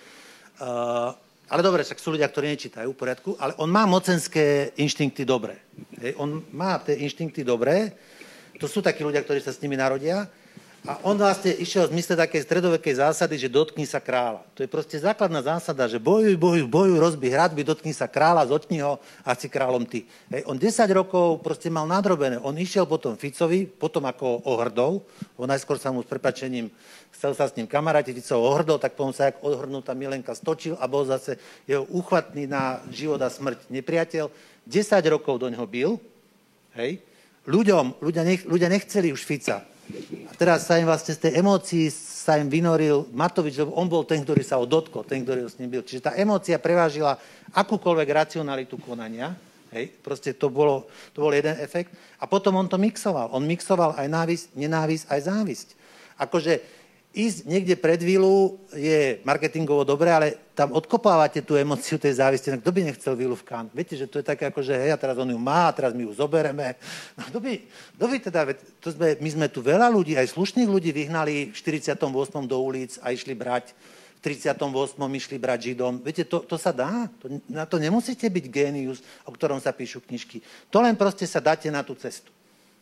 uh, 0.58 1.14
ale 1.52 1.60
dobre, 1.60 1.84
však 1.84 2.00
sú 2.00 2.16
ľudia, 2.16 2.32
ktorí 2.32 2.48
nečítajú 2.56 2.96
v 2.96 3.00
poriadku, 3.04 3.36
ale 3.36 3.52
on 3.60 3.68
má 3.68 3.84
mocenské 3.84 4.72
inštinkty 4.80 5.28
dobré. 5.28 5.60
Hej, 6.00 6.16
on 6.16 6.40
má 6.56 6.80
tie 6.80 6.96
inštinkty 7.04 7.44
dobré, 7.44 7.92
To 8.62 8.70
sú 8.70 8.78
takí 8.78 9.02
ľudia, 9.02 9.26
ktorí 9.26 9.42
sa 9.42 9.50
s 9.50 9.58
nimi 9.58 9.74
narodia. 9.74 10.22
A 10.82 10.98
on 11.06 11.14
vlastne 11.14 11.54
išiel 11.54 11.86
v 11.86 11.94
zmysle 11.94 12.18
takej 12.18 12.42
stredovekej 12.42 12.98
zásady, 12.98 13.38
že 13.38 13.46
dotkni 13.46 13.86
sa 13.86 14.02
kráľa. 14.02 14.42
To 14.58 14.66
je 14.66 14.70
proste 14.70 14.98
základná 14.98 15.38
zásada, 15.38 15.86
že 15.86 16.02
bojuj, 16.02 16.34
bojuj, 16.34 16.66
bojuj, 16.66 16.98
rozbí 16.98 17.30
hradby, 17.30 17.62
dotkni 17.62 17.94
sa 17.94 18.10
kráľa, 18.10 18.50
zoťni 18.50 18.82
ho 18.82 18.98
a 19.22 19.30
si 19.38 19.46
kráľom 19.46 19.86
ty. 19.86 20.10
Hej, 20.34 20.42
on 20.42 20.58
10 20.58 20.82
rokov 20.90 21.38
proste 21.38 21.70
mal 21.70 21.86
nadrobené. 21.86 22.42
On 22.42 22.50
išiel 22.58 22.82
potom 22.90 23.14
Ficovi, 23.14 23.70
potom 23.70 24.02
ako 24.10 24.42
ohrdol, 24.42 25.06
on 25.38 25.46
najskôr 25.46 25.78
sa 25.78 25.94
mu 25.94 26.02
s 26.02 26.10
prepačením 26.10 26.66
chcel 27.22 27.38
sa 27.38 27.46
s 27.46 27.54
ním 27.54 27.70
kamarátiť, 27.70 28.18
Fico 28.18 28.42
ohrdol, 28.42 28.82
tak 28.82 28.98
potom 28.98 29.14
sa 29.14 29.30
jak 29.30 29.38
odhrnutá 29.46 29.94
Milenka 29.94 30.34
stočil 30.34 30.74
a 30.82 30.90
bol 30.90 31.06
zase 31.06 31.38
jeho 31.70 31.86
uchvatný 31.94 32.50
na 32.50 32.82
život 32.90 33.22
a 33.22 33.30
smrť 33.30 33.70
nepriateľ. 33.70 34.26
10 34.66 35.14
rokov 35.14 35.38
do 35.38 35.46
neho 35.46 35.62
bil, 35.62 36.02
hej, 36.74 36.98
ľuďom, 37.46 38.02
ľudia, 38.02 38.26
nech, 38.26 38.42
ľudia 38.42 38.66
nechceli 38.66 39.14
už 39.14 39.22
Fica, 39.22 39.62
a 40.30 40.32
teraz 40.38 40.64
sa 40.64 40.78
im 40.78 40.86
vlastne 40.88 41.12
z 41.12 41.28
tej 41.28 41.32
emócii 41.42 41.90
sa 41.90 42.38
im 42.38 42.46
vynoril 42.46 43.10
Matovič, 43.10 43.58
lebo 43.58 43.74
on 43.74 43.90
bol 43.90 44.06
ten, 44.06 44.22
ktorý 44.22 44.46
sa 44.46 44.56
ho 44.62 44.64
dotkol, 44.64 45.02
ten, 45.02 45.26
ktorý 45.26 45.44
ho 45.44 45.50
s 45.50 45.58
ním 45.58 45.74
byl. 45.74 45.82
Čiže 45.82 46.06
tá 46.06 46.12
emócia 46.14 46.54
prevážila 46.62 47.18
akúkoľvek 47.50 48.08
racionalitu 48.08 48.78
konania. 48.78 49.34
Hej, 49.72 49.88
proste 50.04 50.36
to, 50.36 50.52
bolo, 50.52 50.86
to 51.16 51.24
bol 51.24 51.32
jeden 51.32 51.56
efekt. 51.58 51.90
A 52.20 52.28
potom 52.28 52.54
on 52.60 52.68
to 52.68 52.76
mixoval. 52.76 53.32
On 53.32 53.42
mixoval 53.42 53.96
aj 53.96 54.06
návisť, 54.06 54.46
nenávisť, 54.54 55.04
aj 55.08 55.20
závisť. 55.32 55.68
Akože 56.20 56.62
ísť 57.12 57.44
niekde 57.44 57.76
pred 57.76 58.00
vilu 58.00 58.56
je 58.72 59.20
marketingovo 59.20 59.84
dobré, 59.84 60.08
ale 60.08 60.28
tam 60.56 60.72
odkopávate 60.72 61.44
tú 61.44 61.60
emociu 61.60 62.00
tej 62.00 62.16
závisti. 62.16 62.48
No, 62.48 62.60
kto 62.60 62.72
by 62.72 62.80
nechcel 62.88 63.12
vilu 63.12 63.36
v 63.36 63.44
Cannes? 63.44 63.72
Viete, 63.76 64.00
že 64.00 64.08
to 64.08 64.20
je 64.20 64.26
také 64.26 64.48
ako, 64.48 64.64
že 64.64 64.72
hej, 64.72 64.96
a 64.96 65.00
teraz 65.00 65.20
on 65.20 65.28
ju 65.28 65.36
má, 65.36 65.68
a 65.68 65.76
teraz 65.76 65.92
my 65.92 66.08
ju 66.08 66.12
zobereme. 66.16 66.76
No, 67.16 67.28
kto 67.28 67.38
by, 67.44 67.52
kto 68.00 68.04
by 68.08 68.16
teda, 68.16 68.40
to 68.80 68.88
sme, 68.96 69.20
my 69.20 69.28
sme 69.28 69.46
tu 69.52 69.60
veľa 69.60 69.92
ľudí, 69.92 70.16
aj 70.16 70.32
slušných 70.32 70.68
ľudí 70.68 70.90
vyhnali 70.92 71.52
v 71.52 71.56
48. 71.56 72.00
do 72.48 72.56
ulic 72.64 72.96
a 73.04 73.12
išli 73.12 73.36
brať 73.36 73.76
v 74.16 74.20
38. 74.32 74.56
išli 74.96 75.36
brať 75.36 75.58
Židom. 75.68 76.00
Viete, 76.00 76.24
to, 76.24 76.40
to 76.48 76.56
sa 76.56 76.72
dá. 76.72 77.12
To, 77.20 77.28
na 77.52 77.68
to 77.68 77.76
nemusíte 77.76 78.24
byť 78.24 78.44
génius, 78.48 79.04
o 79.28 79.34
ktorom 79.36 79.60
sa 79.60 79.76
píšu 79.76 80.00
knižky. 80.00 80.40
To 80.72 80.80
len 80.80 80.96
proste 80.96 81.28
sa 81.28 81.44
dáte 81.44 81.68
na 81.68 81.84
tú 81.84 81.92
cestu. 81.92 82.32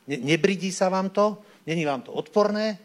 Ne, 0.06 0.22
nebridí 0.22 0.70
sa 0.70 0.86
vám 0.86 1.10
to, 1.10 1.38
není 1.66 1.82
vám 1.82 2.02
to 2.06 2.14
odporné, 2.14 2.78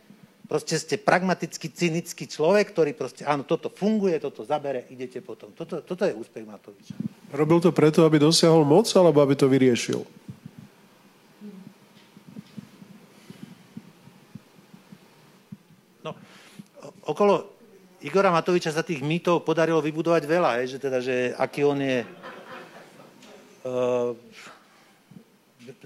Proste 0.45 0.77
ste 0.77 1.01
pragmatický, 1.01 1.73
cynický 1.73 2.29
človek, 2.29 2.69
ktorý 2.69 2.93
proste, 2.93 3.25
áno, 3.25 3.49
toto 3.49 3.73
funguje, 3.73 4.21
toto 4.21 4.45
zabere, 4.45 4.85
idete 4.93 5.17
potom. 5.17 5.49
Toto, 5.57 5.81
toto 5.81 6.05
je 6.05 6.13
úspech 6.13 6.45
Matoviča. 6.45 6.93
Robil 7.33 7.57
to 7.65 7.73
preto, 7.73 8.05
aby 8.05 8.21
dosiahol 8.21 8.61
moc, 8.61 8.85
alebo 8.93 9.25
aby 9.25 9.33
to 9.33 9.49
vyriešil? 9.49 10.05
No, 16.05 16.13
okolo 17.09 17.49
Igora 18.05 18.29
Matoviča 18.29 18.69
sa 18.69 18.85
tých 18.85 19.01
mýtov 19.01 19.41
podarilo 19.41 19.81
vybudovať 19.81 20.29
veľa, 20.29 20.61
je, 20.61 20.77
že 20.77 20.77
teda, 20.77 21.01
že 21.01 21.33
aký 21.41 21.65
on 21.65 21.81
je 21.81 22.05
uh, 23.65 24.13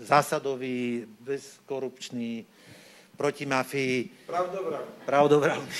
zásadový, 0.04 1.08
bezkorupčný, 1.24 2.44
proti 3.20 3.44
mafii. 3.44 4.08
Pravdovravný. 4.24 5.04
Pravdovravný. 5.04 5.76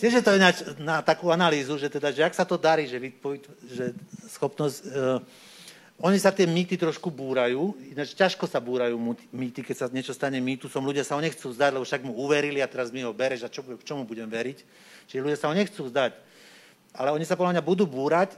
Tiež 0.00 0.18
je 0.18 0.24
to 0.24 0.32
ináč 0.32 0.64
na 0.80 1.04
takú 1.04 1.28
analýzu, 1.28 1.76
že 1.76 1.92
teda, 1.92 2.08
že 2.08 2.24
ak 2.24 2.32
sa 2.32 2.48
to 2.48 2.56
darí, 2.56 2.88
že, 2.88 2.96
že 3.68 3.92
schopnosť... 4.32 4.78
Uh, 4.88 5.20
oni 6.02 6.18
sa 6.18 6.34
tie 6.34 6.48
mýty 6.50 6.74
trošku 6.74 7.14
búrajú, 7.14 7.78
ináč 7.92 8.18
ťažko 8.18 8.50
sa 8.50 8.58
búrajú 8.58 8.98
mýty, 9.30 9.62
keď 9.62 9.76
sa 9.76 9.86
niečo 9.86 10.10
stane 10.10 10.42
mýtusom, 10.42 10.82
ľudia 10.82 11.06
sa 11.06 11.14
ho 11.14 11.22
nechcú 11.22 11.54
zdať, 11.54 11.70
lebo 11.78 11.86
však 11.86 12.02
mu 12.02 12.18
uverili 12.18 12.58
a 12.58 12.66
teraz 12.66 12.90
mi 12.90 13.06
ho 13.06 13.14
bereš 13.14 13.46
a 13.46 13.52
čo, 13.52 13.62
k 13.62 13.86
čomu 13.86 14.02
budem 14.02 14.26
veriť. 14.26 14.58
Čiže 15.06 15.22
ľudia 15.22 15.38
sa 15.38 15.52
ho 15.52 15.54
nechcú 15.54 15.86
zdať. 15.86 16.18
Ale 16.98 17.14
oni 17.14 17.22
sa 17.22 17.38
podľa 17.38 17.60
mňa 17.60 17.62
budú 17.62 17.86
búrať 17.86 18.34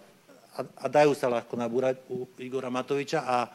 a, 0.53 0.69
a 0.85 0.87
dajú 0.93 1.17
sa 1.17 1.33
ľahko 1.33 1.57
nabúrať 1.57 2.05
u 2.13 2.29
Igora 2.37 2.69
Matoviča 2.69 3.25
a, 3.25 3.49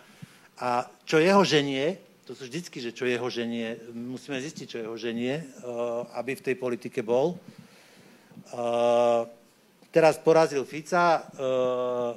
a 0.57 0.89
čo 1.05 1.21
jeho 1.21 1.45
ženie, 1.45 2.09
to 2.30 2.38
sú 2.38 2.45
vždycky, 2.45 2.77
že 2.77 2.93
čo 2.93 3.10
jeho 3.10 3.26
ženie, 3.26 3.81
musíme 3.89 4.38
zistiť, 4.38 4.65
čo 4.69 4.77
jeho 4.85 4.93
ženie, 5.01 5.41
eh, 5.41 5.45
aby 6.14 6.38
v 6.38 6.45
tej 6.45 6.56
politike 6.61 7.01
bol. 7.01 7.34
Eh, 7.34 9.22
teraz 9.89 10.22
porazil 10.22 10.61
Fica, 10.61 11.26
eh, 11.26 12.14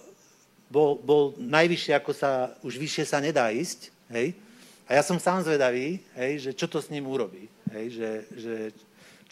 bol, 0.69 1.01
bol 1.01 1.33
najvyššie, 1.41 1.97
ako 1.97 2.13
sa, 2.13 2.53
už 2.61 2.77
vyššie 2.77 3.05
sa 3.09 3.25
nedá 3.25 3.49
ísť, 3.57 3.89
hej. 4.13 4.37
A 4.85 5.01
ja 5.01 5.03
som 5.05 5.17
sám 5.17 5.49
zvedavý, 5.49 6.05
hej, 6.21 6.33
že 6.45 6.51
čo 6.53 6.69
to 6.69 6.85
s 6.85 6.93
ním 6.93 7.09
urobí, 7.09 7.49
hej, 7.73 7.97
že, 7.97 8.11
že 8.37 8.55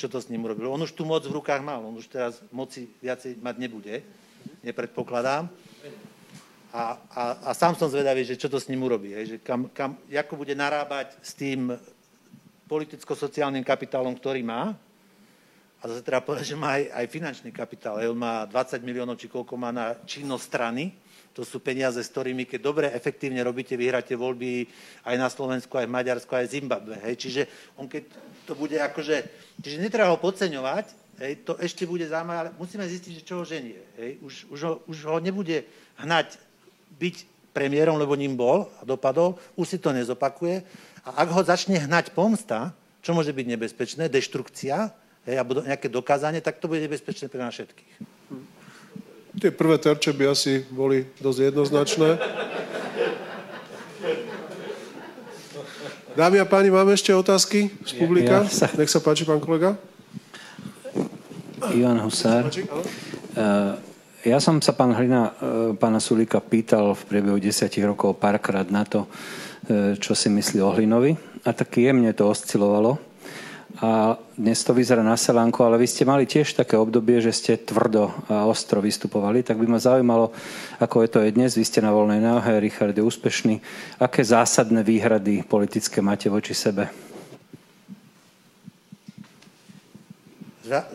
čo 0.01 0.09
to 0.09 0.17
s 0.17 0.33
ním 0.33 0.49
urobí. 0.49 0.65
On 0.65 0.81
už 0.81 0.97
tú 0.97 1.05
moc 1.05 1.21
v 1.29 1.37
rukách 1.37 1.61
mal, 1.61 1.85
on 1.85 2.01
už 2.01 2.09
teraz 2.09 2.41
moci 2.49 2.89
viacej 3.05 3.37
mať 3.37 3.55
nebude, 3.61 4.01
nepredpokladám. 4.65 5.53
A, 6.71 6.95
a, 7.11 7.23
a 7.47 7.51
sám 7.51 7.75
som 7.75 7.91
zvedavý, 7.91 8.23
že 8.23 8.39
čo 8.39 8.47
to 8.47 8.63
s 8.63 8.71
ním 8.71 8.87
urobí, 8.87 9.11
hej, 9.11 9.27
že 9.27 9.37
kam, 9.43 9.67
kam, 9.75 9.99
ako 10.07 10.39
bude 10.39 10.55
narábať 10.55 11.19
s 11.19 11.35
tým 11.35 11.75
politicko-sociálnym 12.71 13.67
kapitálom, 13.67 14.15
ktorý 14.15 14.47
má. 14.47 14.79
A 15.83 15.89
zase 15.91 16.07
treba 16.07 16.23
povedať, 16.23 16.55
že 16.55 16.61
má 16.61 16.79
aj, 16.79 16.93
aj 16.95 17.07
finančný 17.11 17.51
kapitál. 17.51 17.99
Hej, 17.99 18.15
on 18.15 18.21
má 18.23 18.47
20 18.47 18.87
miliónov, 18.87 19.19
či 19.19 19.27
koľko 19.27 19.59
má 19.59 19.75
na 19.75 19.99
činnosť 20.07 20.45
strany. 20.47 20.95
To 21.35 21.43
sú 21.43 21.59
peniaze, 21.59 21.99
s 21.99 22.13
ktorými, 22.13 22.47
keď 22.47 22.61
dobre, 22.63 22.87
efektívne 22.93 23.43
robíte, 23.43 23.75
vyhráte 23.75 24.15
voľby 24.15 24.69
aj 25.09 25.17
na 25.19 25.27
Slovensku, 25.27 25.75
aj 25.75 25.89
v 25.89 25.97
Maďarsku, 25.97 26.31
aj 26.31 26.47
v 26.47 26.55
Zimbabwe. 26.61 26.95
Hej. 27.03 27.15
Čiže 27.19 27.43
on 27.81 27.91
keď 27.91 28.07
to 28.47 28.53
bude 28.55 28.77
akože... 28.79 29.17
Čiže 29.59 29.83
netreba 29.83 30.13
ho 30.13 30.23
podceňovať, 30.23 30.87
hej, 31.19 31.33
to 31.49 31.57
ešte 31.59 31.89
bude 31.89 32.07
zaujímavé, 32.07 32.39
ale 32.39 32.51
musíme 32.61 32.85
zistiť, 32.87 33.13
že 33.19 33.27
čo 33.27 33.43
ho 33.43 33.45
ženie. 33.49 33.81
Hej. 33.99 34.11
Už, 34.23 34.35
už, 34.53 34.61
ho, 34.63 34.75
už 34.87 34.99
ho 35.09 35.17
nebude 35.19 35.65
hnať 35.99 36.50
byť 36.99 37.17
premiérom, 37.51 37.99
lebo 37.99 38.15
ním 38.15 38.39
bol 38.39 38.71
a 38.79 38.87
dopadol, 38.87 39.35
už 39.59 39.77
si 39.77 39.79
to 39.79 39.91
nezopakuje. 39.91 40.63
A 41.07 41.27
ak 41.27 41.29
ho 41.35 41.43
začne 41.43 41.79
hnať 41.79 42.15
pomsta, 42.15 42.71
čo 43.01 43.17
môže 43.17 43.33
byť 43.33 43.47
nebezpečné, 43.57 44.07
deštrukcia, 44.13 44.93
hej, 45.27 45.37
alebo 45.41 45.65
nejaké 45.65 45.89
dokázanie, 45.89 46.45
tak 46.45 46.61
to 46.61 46.69
bude 46.69 46.85
nebezpečné 46.85 47.27
pre 47.33 47.41
nás 47.41 47.57
všetkých. 47.57 47.95
Tie 49.31 49.51
prvé 49.55 49.79
terče 49.79 50.11
by 50.11 50.25
asi 50.35 50.67
boli 50.69 51.07
dosť 51.23 51.39
jednoznačné. 51.55 52.09
Dámy 56.19 56.43
a 56.43 56.47
páni, 56.47 56.75
máme 56.75 56.91
ešte 56.93 57.15
otázky 57.15 57.71
z 57.87 57.93
publika? 57.95 58.43
Ja, 58.43 58.51
ja 58.51 58.51
sa... 58.51 58.67
Nech 58.75 58.91
sa 58.91 58.99
páči, 58.99 59.23
pán 59.23 59.39
kolega. 59.39 59.79
Ivan 61.71 62.03
Husár. 62.03 62.51
Ja 64.21 64.37
som 64.37 64.61
sa 64.61 64.77
pán 64.77 64.93
Hlina, 64.93 65.33
e, 65.33 65.73
pána 65.81 65.97
Sulika 65.97 66.45
pýtal 66.45 66.93
v 66.93 67.09
priebehu 67.09 67.41
desiatich 67.41 67.81
rokov 67.81 68.21
párkrát 68.21 68.69
na 68.69 68.85
to, 68.85 69.09
e, 69.65 69.97
čo 69.97 70.13
si 70.13 70.29
myslí 70.29 70.61
o 70.61 70.77
Hlinovi. 70.77 71.17
A 71.49 71.57
tak 71.57 71.73
jemne 71.81 72.13
to 72.13 72.29
oscilovalo. 72.29 73.01
A 73.81 74.21
dnes 74.37 74.61
to 74.61 74.77
vyzerá 74.77 75.01
na 75.01 75.17
selánku, 75.17 75.65
ale 75.65 75.81
vy 75.81 75.89
ste 75.89 76.05
mali 76.05 76.29
tiež 76.29 76.53
také 76.53 76.77
obdobie, 76.77 77.25
že 77.25 77.33
ste 77.33 77.65
tvrdo 77.65 78.13
a 78.29 78.45
ostro 78.45 78.85
vystupovali, 78.85 79.41
tak 79.41 79.57
by 79.57 79.65
ma 79.65 79.81
zaujímalo, 79.81 80.37
ako 80.85 81.01
je 81.01 81.09
to 81.09 81.19
aj 81.25 81.31
dnes. 81.33 81.57
Vy 81.57 81.65
ste 81.65 81.81
na 81.81 81.89
voľnej 81.89 82.21
náhe, 82.21 82.61
Richard 82.61 82.93
je 82.93 83.01
úspešný. 83.01 83.57
Aké 84.05 84.21
zásadné 84.21 84.85
výhrady 84.85 85.49
politické 85.49 86.05
máte 86.05 86.29
voči 86.29 86.53
sebe? 86.53 86.93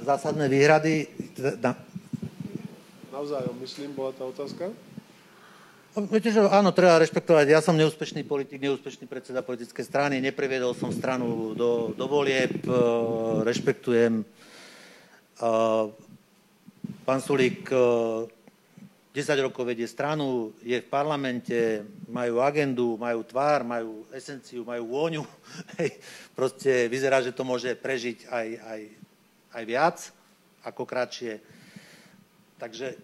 Zásadné 0.05 0.45
výhrady 0.45 1.09
Navzájom, 3.15 3.55
myslím, 3.63 3.95
bola 3.95 4.11
tá 4.11 4.27
otázka. 4.27 4.75
No, 5.95 6.03
viete, 6.03 6.35
že 6.35 6.43
áno, 6.51 6.75
treba 6.75 6.99
rešpektovať. 6.99 7.47
Ja 7.47 7.63
som 7.63 7.79
neúspešný 7.79 8.27
politik, 8.27 8.59
neúspešný 8.59 9.07
predseda 9.07 9.39
politickej 9.39 9.87
strany, 9.87 10.19
nepreviedol 10.19 10.75
som 10.75 10.91
stranu 10.91 11.55
do, 11.55 11.95
do 11.95 12.05
volieb, 12.11 12.59
e, 12.59 12.75
rešpektujem. 13.47 14.19
E, 14.19 14.25
pán 17.07 17.19
Sulík 17.23 17.71
10 17.71 18.27
e, 19.15 19.39
rokov 19.39 19.63
vedie 19.63 19.87
stranu, 19.87 20.51
je 20.59 20.75
v 20.75 20.91
parlamente, 20.91 21.87
majú 22.11 22.43
agendu, 22.43 22.99
majú 22.99 23.23
tvár, 23.23 23.63
majú 23.63 24.03
esenciu, 24.11 24.67
majú 24.67 24.91
vôňu. 24.91 25.23
Proste 26.35 26.91
vyzerá, 26.91 27.23
že 27.23 27.31
to 27.31 27.47
môže 27.47 27.79
prežiť 27.79 28.27
aj, 28.27 28.47
aj, 28.59 28.81
aj 29.55 29.63
viac 29.63 29.97
ako 30.67 30.83
kratšie 30.83 31.54
Takže 32.65 32.97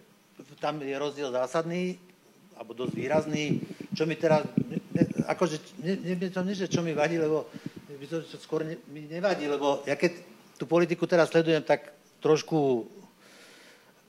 tam 0.58 0.82
je 0.82 0.90
rozdiel 0.98 1.30
zásadný, 1.30 1.94
alebo 2.58 2.74
dosť 2.74 2.98
výrazný. 2.98 3.62
Čo 3.94 4.10
mi 4.10 4.18
teraz, 4.18 4.42
ne, 4.58 5.06
akože, 5.30 5.78
ne, 5.86 6.18
ne, 6.18 6.30
to 6.34 6.42
nie, 6.42 6.58
že 6.58 6.66
čo 6.66 6.82
mi 6.82 6.90
vadí, 6.90 7.14
lebo 7.14 7.46
mi 7.86 8.10
to 8.10 8.26
skôr 8.42 8.66
ne, 8.66 8.74
mi 8.90 9.06
nevadí, 9.06 9.46
lebo 9.46 9.86
ja 9.86 9.94
keď 9.94 10.18
tú 10.58 10.66
politiku 10.66 11.06
teraz 11.06 11.30
sledujem, 11.30 11.62
tak 11.62 11.94
trošku 12.18 12.90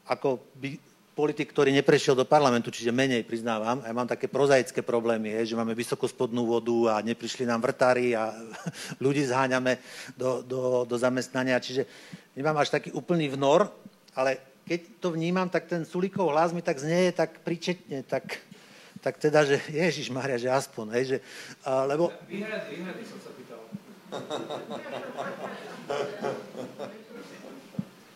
ako 0.10 0.42
by 0.58 0.74
politik, 1.14 1.54
ktorý 1.54 1.70
neprešiel 1.70 2.18
do 2.18 2.26
parlamentu, 2.26 2.74
čiže 2.74 2.90
menej 2.90 3.22
priznávam. 3.22 3.86
Ja 3.86 3.94
mám 3.94 4.10
také 4.10 4.26
prozaické 4.26 4.82
problémy, 4.82 5.38
je, 5.38 5.54
že 5.54 5.60
máme 5.62 5.78
vysokospodnú 5.78 6.50
vodu 6.50 6.98
a 6.98 7.06
neprišli 7.06 7.46
nám 7.46 7.62
vrtári 7.62 8.18
a 8.18 8.34
ľudí 9.06 9.22
zháňame 9.22 9.78
do, 10.18 10.42
do, 10.42 10.62
do 10.90 10.98
zamestnania. 10.98 11.62
Čiže 11.62 11.86
nemám 12.34 12.58
až 12.58 12.74
taký 12.74 12.90
úplný 12.90 13.30
vnor, 13.30 13.70
ale 14.18 14.53
keď 14.64 15.03
to 15.03 15.11
vnímam, 15.11 15.52
tak 15.52 15.68
ten 15.68 15.84
Sulikov 15.84 16.31
hlas 16.31 16.56
mi 16.56 16.64
tak 16.64 16.80
znieje 16.80 17.11
tak 17.11 17.44
príčetne, 17.44 18.07
tak, 18.07 18.40
tak 19.03 19.19
teda, 19.19 19.44
že 19.44 19.60
Ježiš 19.84 20.07
Maria, 20.10 20.40
že 20.40 20.48
aspoň, 20.48 20.85
hej, 20.99 21.06
že, 21.15 21.18
a, 21.68 21.84
lebo... 21.84 22.07
Výhrady, 22.26 22.80
výhrady 22.80 23.03
som 23.03 23.19
sa 23.19 23.31
pýtal. 23.35 23.60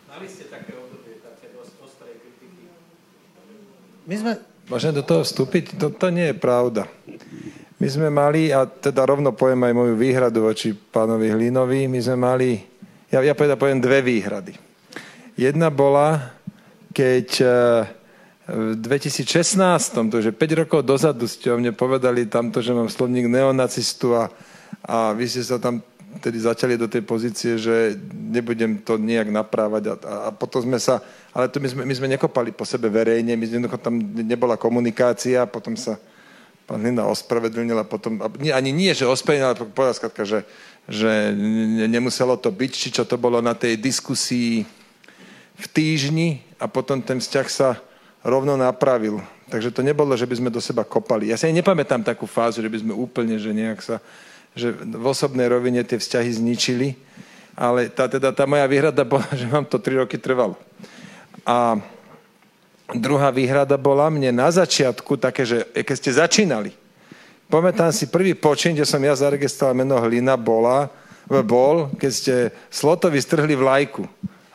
Mali 0.08 0.28
ste 0.32 0.48
také 0.50 0.74
obdobie, 0.74 1.22
také 1.22 1.54
dosť 1.54 1.74
ostrej 1.84 2.16
kritiky? 2.18 2.72
My 4.08 4.16
sme... 4.18 4.32
Môžem 4.68 4.92
do 4.92 5.00
toho 5.00 5.24
vstúpiť? 5.24 5.80
To, 5.80 5.96
to 5.96 6.12
nie 6.12 6.28
je 6.32 6.36
pravda. 6.36 6.92
My 7.78 7.88
sme 7.88 8.10
mali, 8.10 8.50
a 8.50 8.66
teda 8.66 9.06
rovno 9.06 9.38
poviem 9.38 9.70
aj 9.70 9.74
moju 9.78 9.94
výhradu 9.94 10.50
voči 10.50 10.74
pánovi 10.74 11.30
Hlinovi, 11.30 11.86
my 11.86 12.00
sme 12.02 12.18
mali, 12.18 12.58
ja, 13.14 13.22
ja 13.22 13.38
poviem, 13.38 13.54
poviem 13.54 13.80
dve 13.80 14.02
výhrady. 14.02 14.58
Jedna 15.38 15.70
bola, 15.70 16.34
keď 16.98 17.28
eh, 17.46 17.86
v 18.50 18.74
2016, 18.82 19.62
to 20.10 20.18
že 20.18 20.34
5 20.34 20.62
rokov 20.66 20.82
dozadu 20.82 21.30
ste 21.30 21.54
o 21.54 21.60
mne 21.62 21.78
povedali 21.78 22.26
tamto, 22.26 22.64
že 22.64 22.74
mám 22.74 22.90
slovník 22.90 23.30
neonacistu 23.30 24.18
a, 24.18 24.32
a 24.82 25.14
vy 25.14 25.30
ste 25.30 25.46
sa 25.46 25.62
tam 25.62 25.84
tedy 26.18 26.42
začali 26.42 26.80
do 26.80 26.90
tej 26.90 27.06
pozície, 27.06 27.62
že 27.62 27.94
nebudem 28.10 28.82
to 28.82 28.98
nejak 28.98 29.30
naprávať 29.30 29.94
a, 29.94 29.94
a 30.26 30.30
potom 30.34 30.66
sme 30.66 30.82
sa, 30.82 31.04
ale 31.30 31.52
to 31.52 31.62
my 31.62 31.70
sme, 31.70 31.84
my 31.86 31.94
sme 31.94 32.08
nekopali 32.18 32.50
po 32.50 32.66
sebe 32.66 32.90
verejne, 32.90 33.38
my 33.38 33.46
sme, 33.46 33.70
tam 33.78 34.02
nebola 34.26 34.58
komunikácia, 34.58 35.46
potom 35.46 35.78
sa 35.78 36.00
pán 36.66 36.82
Hlina 36.82 37.06
ospravedlnil 37.08 37.78
a 37.78 37.86
potom, 37.86 38.18
ani 38.52 38.72
nie, 38.72 38.92
že 38.96 39.06
ospravedlnil, 39.06 39.48
ale 39.54 39.72
povedal 39.72 39.96
skratka, 39.96 40.24
že, 40.24 40.40
že 40.88 41.36
nemuselo 41.86 42.40
to 42.40 42.50
byť, 42.50 42.72
či 42.72 42.90
čo 42.92 43.04
to 43.04 43.20
bolo 43.20 43.44
na 43.44 43.54
tej 43.54 43.76
diskusii 43.76 44.77
v 45.58 45.66
týždni 45.66 46.46
a 46.62 46.70
potom 46.70 47.02
ten 47.02 47.18
vzťah 47.18 47.48
sa 47.50 47.82
rovno 48.22 48.54
napravil. 48.54 49.22
Takže 49.48 49.72
to 49.72 49.82
nebolo, 49.82 50.12
že 50.14 50.28
by 50.28 50.36
sme 50.38 50.50
do 50.52 50.60
seba 50.60 50.84
kopali. 50.84 51.32
Ja 51.32 51.40
si 51.40 51.48
aj 51.48 51.56
nepamätám 51.56 52.04
takú 52.04 52.28
fázu, 52.28 52.60
že 52.60 52.70
by 52.70 52.84
sme 52.84 52.94
úplne, 52.94 53.40
že 53.40 53.56
nejak 53.56 53.80
sa, 53.80 54.04
že 54.52 54.76
v 54.76 55.06
osobnej 55.08 55.48
rovine 55.48 55.82
tie 55.88 55.96
vzťahy 55.96 56.30
zničili, 56.36 57.00
ale 57.58 57.90
tá, 57.90 58.06
teda, 58.06 58.30
tá 58.36 58.44
moja 58.46 58.68
výhrada 58.68 59.02
bola, 59.08 59.26
že 59.40 59.48
vám 59.48 59.66
to 59.66 59.80
tri 59.80 59.96
roky 59.96 60.20
trvalo. 60.20 60.60
A 61.48 61.80
druhá 62.92 63.32
výhrada 63.32 63.80
bola 63.80 64.12
mne 64.12 64.36
na 64.36 64.52
začiatku 64.52 65.16
také, 65.16 65.48
že 65.48 65.64
keď 65.72 65.96
ste 65.96 66.12
začínali, 66.12 66.72
pamätám 67.48 67.96
si 67.96 68.12
prvý 68.12 68.36
počin, 68.36 68.76
kde 68.76 68.84
som 68.84 69.00
ja 69.00 69.16
zaregistroval 69.16 69.74
meno 69.74 69.96
Hlina, 69.96 70.36
bola, 70.36 70.92
bol, 71.28 71.92
keď 71.96 72.12
ste 72.12 72.36
Slotovi 72.68 73.20
strhli 73.20 73.56
vlajku. 73.56 74.04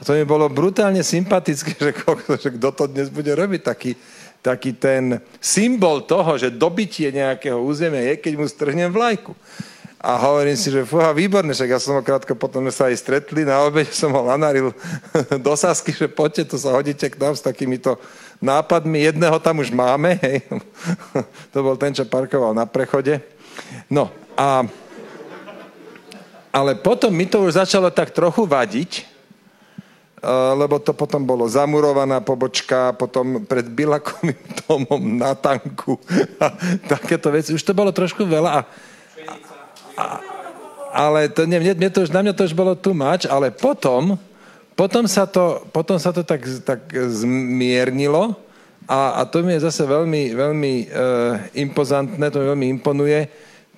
A 0.03 0.07
to 0.11 0.19
mi 0.19 0.27
bolo 0.27 0.51
brutálne 0.51 0.99
sympatické, 1.07 1.79
že, 1.87 1.95
že 2.43 2.49
kto 2.59 2.69
to 2.75 2.85
dnes 2.91 3.07
bude 3.07 3.31
robiť, 3.31 3.63
taký, 3.63 3.95
taký 4.43 4.75
ten 4.75 5.23
symbol 5.39 6.03
toho, 6.03 6.35
že 6.35 6.51
dobitie 6.51 7.15
nejakého 7.15 7.63
územia 7.63 8.11
je, 8.11 8.15
keď 8.19 8.33
mu 8.35 8.51
strhnem 8.51 8.91
vlajku. 8.91 9.31
A 10.03 10.19
hovorím 10.19 10.59
si, 10.59 10.75
že 10.75 10.83
fúha, 10.83 11.15
výborné, 11.15 11.55
však 11.55 11.71
ja 11.71 11.79
som 11.79 11.95
ho 11.95 12.03
krátko 12.03 12.35
potom 12.35 12.67
sa 12.75 12.91
aj 12.91 12.99
stretli, 12.99 13.47
na 13.47 13.63
obede 13.63 13.95
som 13.95 14.11
ho 14.11 14.27
lanaril 14.27 14.75
do 15.47 15.55
Sasky, 15.55 15.95
že 15.95 16.11
poďte, 16.11 16.51
to 16.51 16.57
sa 16.59 16.75
hodíte 16.75 17.07
k 17.07 17.23
nám 17.23 17.39
s 17.39 17.47
takýmito 17.47 18.03
nápadmi. 18.43 19.07
Jedného 19.07 19.39
tam 19.39 19.63
už 19.63 19.71
máme, 19.71 20.19
hej. 20.19 20.43
to 21.55 21.63
bol 21.63 21.79
ten, 21.79 21.95
čo 21.95 22.03
parkoval 22.11 22.51
na 22.51 22.67
prechode. 22.67 23.23
No 23.87 24.11
a 24.35 24.67
ale 26.51 26.75
potom 26.75 27.15
mi 27.15 27.31
to 27.31 27.47
už 27.47 27.63
začalo 27.63 27.87
tak 27.95 28.11
trochu 28.11 28.43
vadiť, 28.43 29.12
lebo 30.55 30.79
to 30.79 30.95
potom 30.95 31.27
bolo 31.27 31.51
zamurovaná 31.51 32.23
pobočka, 32.23 32.95
potom 32.95 33.43
pred 33.43 33.67
Bilakovým 33.67 34.39
domom 34.67 35.03
na 35.19 35.35
tanku 35.35 35.99
a 36.39 36.55
takéto 36.87 37.35
veci. 37.35 37.51
Už 37.51 37.63
to 37.67 37.75
bolo 37.75 37.91
trošku 37.91 38.23
veľa. 38.23 38.51
A, 38.55 38.61
a, 39.99 40.05
ale 40.95 41.27
to, 41.27 41.43
nie, 41.43 41.59
mne, 41.59 41.75
mne 41.75 41.91
to 41.91 42.07
už, 42.07 42.15
na 42.15 42.23
mňa 42.23 42.39
to 42.39 42.47
už 42.47 42.55
bolo 42.55 42.79
tu 42.79 42.95
mač, 42.95 43.27
ale 43.27 43.51
potom, 43.51 44.15
potom 44.79 45.11
sa 45.11 45.27
to, 45.27 45.67
potom 45.75 45.99
sa 45.99 46.15
to 46.15 46.23
tak, 46.23 46.47
tak 46.63 46.87
zmiernilo 47.11 48.39
a, 48.87 49.23
a 49.23 49.25
to 49.25 49.43
mi 49.43 49.55
je 49.55 49.67
zase 49.67 49.87
veľmi, 49.87 50.35
veľmi 50.35 50.75
uh, 50.87 51.35
impozantné, 51.55 52.31
to 52.31 52.43
mi 52.43 52.47
veľmi 52.51 52.67
imponuje. 52.79 53.21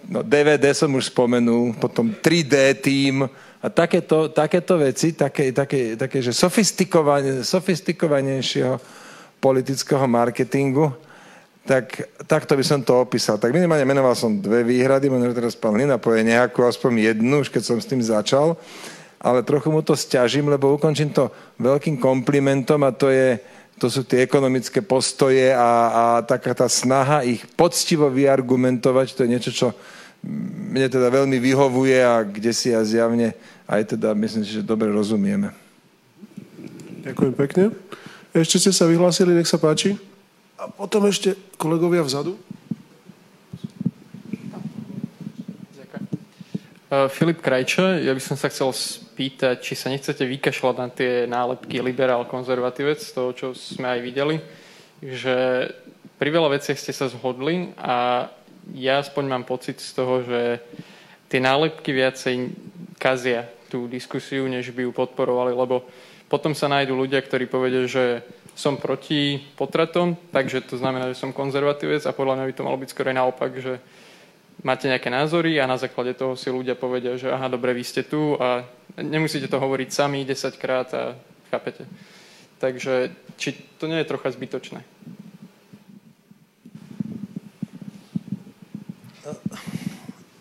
No, 0.05 0.21
DVD 0.21 0.73
som 0.77 0.93
už 0.93 1.12
spomenul, 1.12 1.77
potom 1.81 2.12
3D 2.12 2.77
tým, 2.85 3.25
a 3.65 3.73
takéto, 3.73 4.28
takéto 4.28 4.77
veci, 4.77 5.16
také, 5.16 5.49
také, 5.49 5.97
také 5.97 6.20
že 6.20 6.36
sofistikovane, 6.36 7.41
sofistikovanejšieho 7.41 8.77
politického 9.41 10.05
marketingu, 10.05 10.93
tak 11.65 12.12
takto 12.28 12.61
by 12.61 12.65
som 12.65 12.85
to 12.85 13.01
opísal. 13.01 13.41
Tak 13.41 13.57
minimálne 13.57 13.89
menoval 13.89 14.12
som 14.12 14.36
dve 14.36 14.69
výhrady, 14.69 15.09
možno 15.09 15.32
teraz 15.32 15.57
pán 15.57 15.81
Lina 15.81 15.97
povie 15.97 16.28
nejakú, 16.28 16.61
aspoň 16.61 17.16
jednu, 17.16 17.41
už 17.41 17.49
keď 17.49 17.62
som 17.65 17.81
s 17.81 17.89
tým 17.89 18.05
začal, 18.05 18.61
ale 19.16 19.41
trochu 19.41 19.73
mu 19.73 19.81
to 19.81 19.97
stiažím, 19.97 20.53
lebo 20.53 20.77
ukončím 20.77 21.09
to 21.16 21.32
veľkým 21.57 21.97
komplimentom 21.97 22.85
a 22.85 22.93
to 22.93 23.09
je, 23.09 23.41
to 23.81 23.89
sú 23.89 24.05
tie 24.05 24.20
ekonomické 24.20 24.85
postoje 24.85 25.57
a, 25.57 25.73
a 25.89 26.05
taká 26.20 26.53
tá 26.53 26.69
snaha 26.69 27.24
ich 27.24 27.41
poctivo 27.57 28.12
vyargumentovať, 28.12 29.16
to 29.16 29.24
je 29.24 29.32
niečo, 29.32 29.53
čo 29.57 29.69
mne 30.69 30.89
teda 30.89 31.09
veľmi 31.09 31.36
vyhovuje 31.41 31.97
a 32.01 32.24
kde 32.24 32.53
si 32.53 32.73
ja 32.73 32.85
zjavne 32.85 33.36
aj 33.65 33.97
teda 33.97 34.12
myslím 34.12 34.45
si, 34.45 34.61
že 34.61 34.62
dobre 34.65 34.93
rozumieme. 34.93 35.53
Ďakujem 37.05 37.35
pekne. 37.36 37.65
Ešte 38.35 38.59
ste 38.59 38.73
sa 38.74 38.89
vyhlásili, 38.89 39.36
nech 39.36 39.49
sa 39.49 39.61
páči. 39.61 39.97
A 40.59 40.66
potom 40.66 41.05
ešte 41.07 41.36
kolegovia 41.61 42.03
vzadu. 42.03 42.35
Uh, 46.95 47.09
Filip 47.11 47.43
Krajča, 47.43 48.01
ja 48.01 48.12
by 48.15 48.23
som 48.23 48.36
sa 48.39 48.51
chcel 48.51 48.70
spýtať, 48.70 49.62
či 49.62 49.74
sa 49.74 49.91
nechcete 49.91 50.23
vykašľať 50.23 50.77
na 50.78 50.89
tie 50.91 51.12
nálepky 51.27 51.81
liberál-konzervatívec, 51.82 53.03
z 53.03 53.12
toho, 53.15 53.31
čo 53.35 53.47
sme 53.55 53.99
aj 53.99 54.01
videli, 54.05 54.36
že 55.03 55.69
pri 56.19 56.28
veľa 56.31 56.55
veciach 56.55 56.78
ste 56.78 56.95
sa 56.95 57.11
zhodli 57.11 57.74
a 57.78 58.27
ja 58.73 59.03
aspoň 59.03 59.24
mám 59.27 59.45
pocit 59.45 59.82
z 59.82 59.91
toho, 59.93 60.23
že 60.23 60.62
tie 61.28 61.43
nálepky 61.43 61.91
viacej 61.91 62.55
kazia 62.97 63.51
tú 63.69 63.86
diskusiu, 63.89 64.49
než 64.49 64.73
by 64.73 64.89
ju 64.89 64.93
podporovali, 64.93 65.53
lebo 65.53 65.86
potom 66.28 66.57
sa 66.57 66.66
nájdú 66.66 66.97
ľudia, 66.97 67.20
ktorí 67.20 67.47
povedia, 67.47 67.85
že 67.85 68.24
som 68.55 68.78
proti 68.78 69.43
potratom, 69.59 70.15
takže 70.31 70.62
to 70.65 70.78
znamená, 70.78 71.11
že 71.11 71.19
som 71.19 71.35
konzervatívec 71.35 72.07
a 72.07 72.16
podľa 72.16 72.39
mňa 72.39 72.49
by 72.49 72.55
to 72.55 72.66
malo 72.66 72.78
byť 72.78 72.89
skôr 72.91 73.11
naopak, 73.11 73.53
že 73.59 73.82
máte 74.62 74.86
nejaké 74.86 75.11
názory 75.11 75.59
a 75.59 75.66
na 75.66 75.74
základe 75.74 76.15
toho 76.15 76.39
si 76.39 76.49
ľudia 76.49 76.78
povedia, 76.78 77.19
že 77.19 77.28
aha, 77.28 77.51
dobre, 77.51 77.74
vy 77.74 77.82
ste 77.82 78.07
tu 78.07 78.39
a 78.39 78.62
nemusíte 78.97 79.51
to 79.51 79.59
hovoriť 79.59 79.89
sami 79.91 80.23
10 80.23 80.55
krát 80.62 80.89
a 80.95 81.19
chápete. 81.51 81.85
Takže 82.62 83.11
či 83.36 83.53
to 83.77 83.91
nie 83.91 83.99
je 84.01 84.09
trocha 84.09 84.31
zbytočné? 84.31 84.86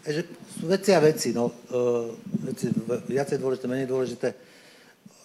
sú 0.04 0.43
veci 0.64 0.92
a 0.96 1.00
veci, 1.00 1.30
no, 1.36 1.52
uh, 1.52 2.10
veci 2.48 2.72
viacej 3.08 3.38
dôležité, 3.38 3.66
menej 3.68 3.88
dôležité. 3.88 4.30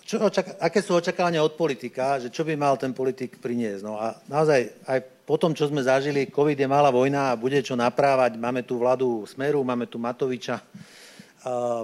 Čo 0.09 0.25
očaká, 0.25 0.57
aké 0.59 0.81
sú 0.81 0.97
očakávania 0.97 1.45
od 1.45 1.53
politika, 1.53 2.17
že 2.17 2.33
čo 2.33 2.43
by 2.43 2.57
mal 2.57 2.81
ten 2.81 2.97
politik 2.97 3.37
priniesť? 3.39 3.83
No 3.85 4.01
a 4.01 4.17
naozaj 4.27 4.89
aj 4.89 4.99
po 5.29 5.37
tom, 5.37 5.53
čo 5.53 5.69
sme 5.69 5.85
zažili, 5.85 6.33
COVID 6.33 6.57
je 6.57 6.69
malá 6.69 6.89
vojna 6.89 7.33
a 7.33 7.39
bude 7.39 7.61
čo 7.61 7.77
naprávať, 7.77 8.41
máme 8.41 8.65
tu 8.65 8.81
vládu 8.81 9.29
Smeru, 9.29 9.61
máme 9.61 9.85
tu 9.85 10.01
Matoviča, 10.01 10.65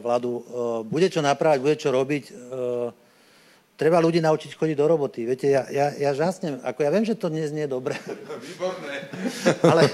vládu, 0.00 0.40
uh, 0.40 0.42
bude 0.82 1.12
čo 1.12 1.20
naprávať, 1.20 1.58
bude 1.60 1.76
čo 1.76 1.92
robiť. 1.92 2.24
Treba 3.74 3.98
ľudí 3.98 4.22
naučiť 4.22 4.54
chodiť 4.54 4.76
do 4.78 4.86
roboty. 4.86 5.26
Viete, 5.26 5.50
ja, 5.50 5.66
ja, 5.66 5.90
ja 5.98 6.10
žasnem, 6.14 6.62
ako 6.62 6.78
ja 6.86 6.90
viem, 6.94 7.02
že 7.02 7.18
to 7.18 7.26
dnes 7.26 7.50
nie 7.50 7.66
je 7.66 7.74
dobré. 7.74 7.98
Výborné. 8.46 9.10
Ale 9.70 9.90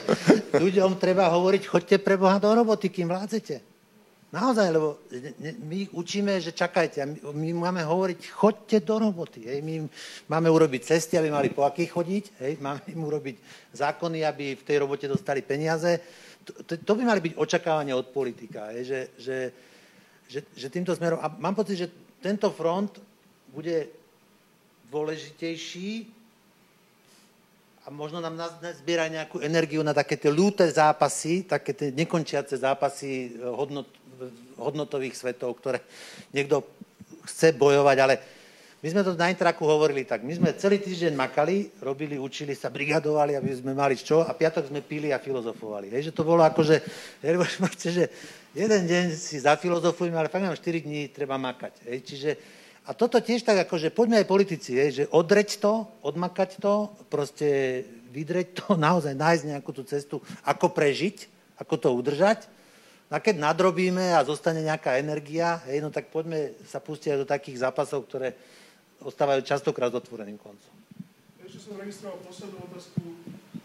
ľuďom 0.52 1.00
treba 1.00 1.32
hovoriť, 1.32 1.62
choďte 1.64 1.96
pre 2.04 2.20
Boha 2.20 2.36
do 2.36 2.52
roboty, 2.52 2.92
kým 2.92 3.08
vládzete. 3.08 3.70
Naozaj, 4.30 4.68
lebo 4.70 5.02
my 5.66 5.90
učíme, 5.90 6.38
že 6.38 6.54
čakajte, 6.54 7.02
my 7.34 7.50
máme 7.50 7.82
hovoriť, 7.82 8.30
choďte 8.30 8.78
do 8.86 9.02
roboty. 9.02 9.48
Hej. 9.48 9.58
My 9.64 9.82
máme 10.30 10.46
urobiť 10.52 10.86
cesty, 10.86 11.18
aby 11.18 11.34
mali 11.34 11.50
po 11.50 11.66
akých 11.66 11.90
chodiť, 11.90 12.24
hej. 12.38 12.52
máme 12.62 12.84
im 12.94 13.00
urobiť 13.00 13.36
zákony, 13.74 14.22
aby 14.22 14.54
v 14.54 14.62
tej 14.62 14.76
robote 14.86 15.10
dostali 15.10 15.42
peniaze. 15.42 15.98
To, 16.46 16.52
to, 16.62 16.72
to 16.78 16.92
by 16.94 17.02
mali 17.02 17.20
byť 17.26 17.34
očakávania 17.34 17.98
od 17.98 18.12
politika, 18.14 18.70
hej. 18.70 18.86
Že, 18.86 19.00
že, 19.18 19.36
že, 20.30 20.40
že 20.54 20.66
týmto 20.70 20.94
smerom... 20.94 21.18
A 21.18 21.26
mám 21.40 21.58
pocit, 21.58 21.74
že 21.80 21.88
tento 22.22 22.54
front 22.54 23.09
bude 23.50 23.90
dôležitejší 24.90 26.20
možno 27.90 28.22
nám 28.22 28.38
zbiera 28.78 29.10
nejakú 29.10 29.42
energiu 29.42 29.82
na 29.82 29.90
také 29.90 30.14
tie 30.14 30.30
ľúte 30.30 30.62
zápasy, 30.70 31.42
také 31.42 31.74
tie 31.74 31.90
nekončiace 31.90 32.54
zápasy 32.62 33.34
e, 33.34 33.42
hodnot, 33.42 33.90
hodnotových 34.54 35.18
svetov, 35.18 35.58
ktoré 35.58 35.82
niekto 36.30 36.62
chce 37.26 37.56
bojovať, 37.58 37.96
ale 37.98 38.14
my 38.80 38.88
sme 38.88 39.04
to 39.04 39.12
na 39.12 39.28
Intraku 39.28 39.68
hovorili 39.68 40.08
tak, 40.08 40.24
my 40.24 40.32
sme 40.32 40.56
celý 40.56 40.80
týždeň 40.80 41.12
makali, 41.12 41.68
robili, 41.84 42.16
učili 42.16 42.56
sa, 42.56 42.72
brigadovali, 42.72 43.36
aby 43.36 43.52
sme 43.52 43.76
mali 43.76 43.92
čo 43.92 44.24
a 44.24 44.32
piatok 44.32 44.72
sme 44.72 44.80
pili 44.80 45.12
a 45.12 45.20
filozofovali. 45.20 45.92
Hej, 45.92 46.08
že 46.08 46.16
to 46.16 46.24
bolo 46.24 46.40
ako, 46.40 46.64
že, 46.64 46.80
že 47.96 48.08
jeden 48.56 48.82
deň 48.88 49.04
si 49.20 49.36
zafilozofujeme, 49.36 50.16
ale 50.16 50.32
fakt 50.32 50.48
nám 50.48 50.56
4 50.56 50.86
dní 50.86 51.12
treba 51.12 51.36
makať. 51.36 51.92
Hej, 51.92 51.98
čiže, 52.08 52.30
a 52.88 52.96
toto 52.96 53.20
tiež 53.20 53.44
tak, 53.44 53.68
ako, 53.68 53.76
že 53.76 53.92
poďme 53.92 54.24
aj 54.24 54.30
politici, 54.30 54.72
hej, 54.72 54.90
že 54.90 55.04
odreť 55.12 55.60
to, 55.60 55.84
odmakať 56.00 56.56
to, 56.56 56.88
proste 57.12 57.82
vydreť 58.10 58.48
to, 58.56 58.64
naozaj 58.88 59.12
nájsť 59.12 59.44
nejakú 59.56 59.70
tú 59.76 59.82
cestu, 59.84 60.18
ako 60.42 60.72
prežiť, 60.72 61.28
ako 61.60 61.74
to 61.76 61.88
udržať. 61.92 62.48
A 63.10 63.18
keď 63.18 63.42
nadrobíme 63.42 64.14
a 64.14 64.22
zostane 64.22 64.62
nejaká 64.62 64.94
energia, 65.02 65.58
hej, 65.66 65.82
no 65.82 65.90
tak 65.90 66.14
poďme 66.14 66.54
sa 66.62 66.78
pustiť 66.78 67.18
do 67.18 67.26
takých 67.26 67.66
zápasov, 67.66 68.06
ktoré 68.06 68.38
ostávajú 69.02 69.42
častokrát 69.42 69.90
s 69.90 69.98
otvoreným 69.98 70.38
koncom. 70.38 70.74
Ešte 71.42 71.58
som 71.58 71.74
registroval 71.74 72.22
poslednú 72.22 72.58
otázku, 72.70 73.02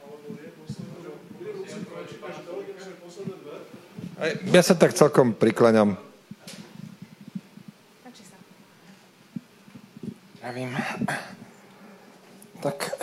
alebo 0.02 0.26
nie, 0.34 0.50
poslednú, 0.58 1.14
budem 1.38 1.56
musieť 1.62 1.84
prečítať, 1.86 2.32
že 2.82 2.92
posledné 2.98 3.36
dve. 3.46 3.58
Ja 4.50 4.64
sa 4.66 4.74
tak 4.74 4.98
celkom 4.98 5.38
prikláňam. 5.38 6.00
Vím. 10.54 10.78
Tak, 12.62 12.98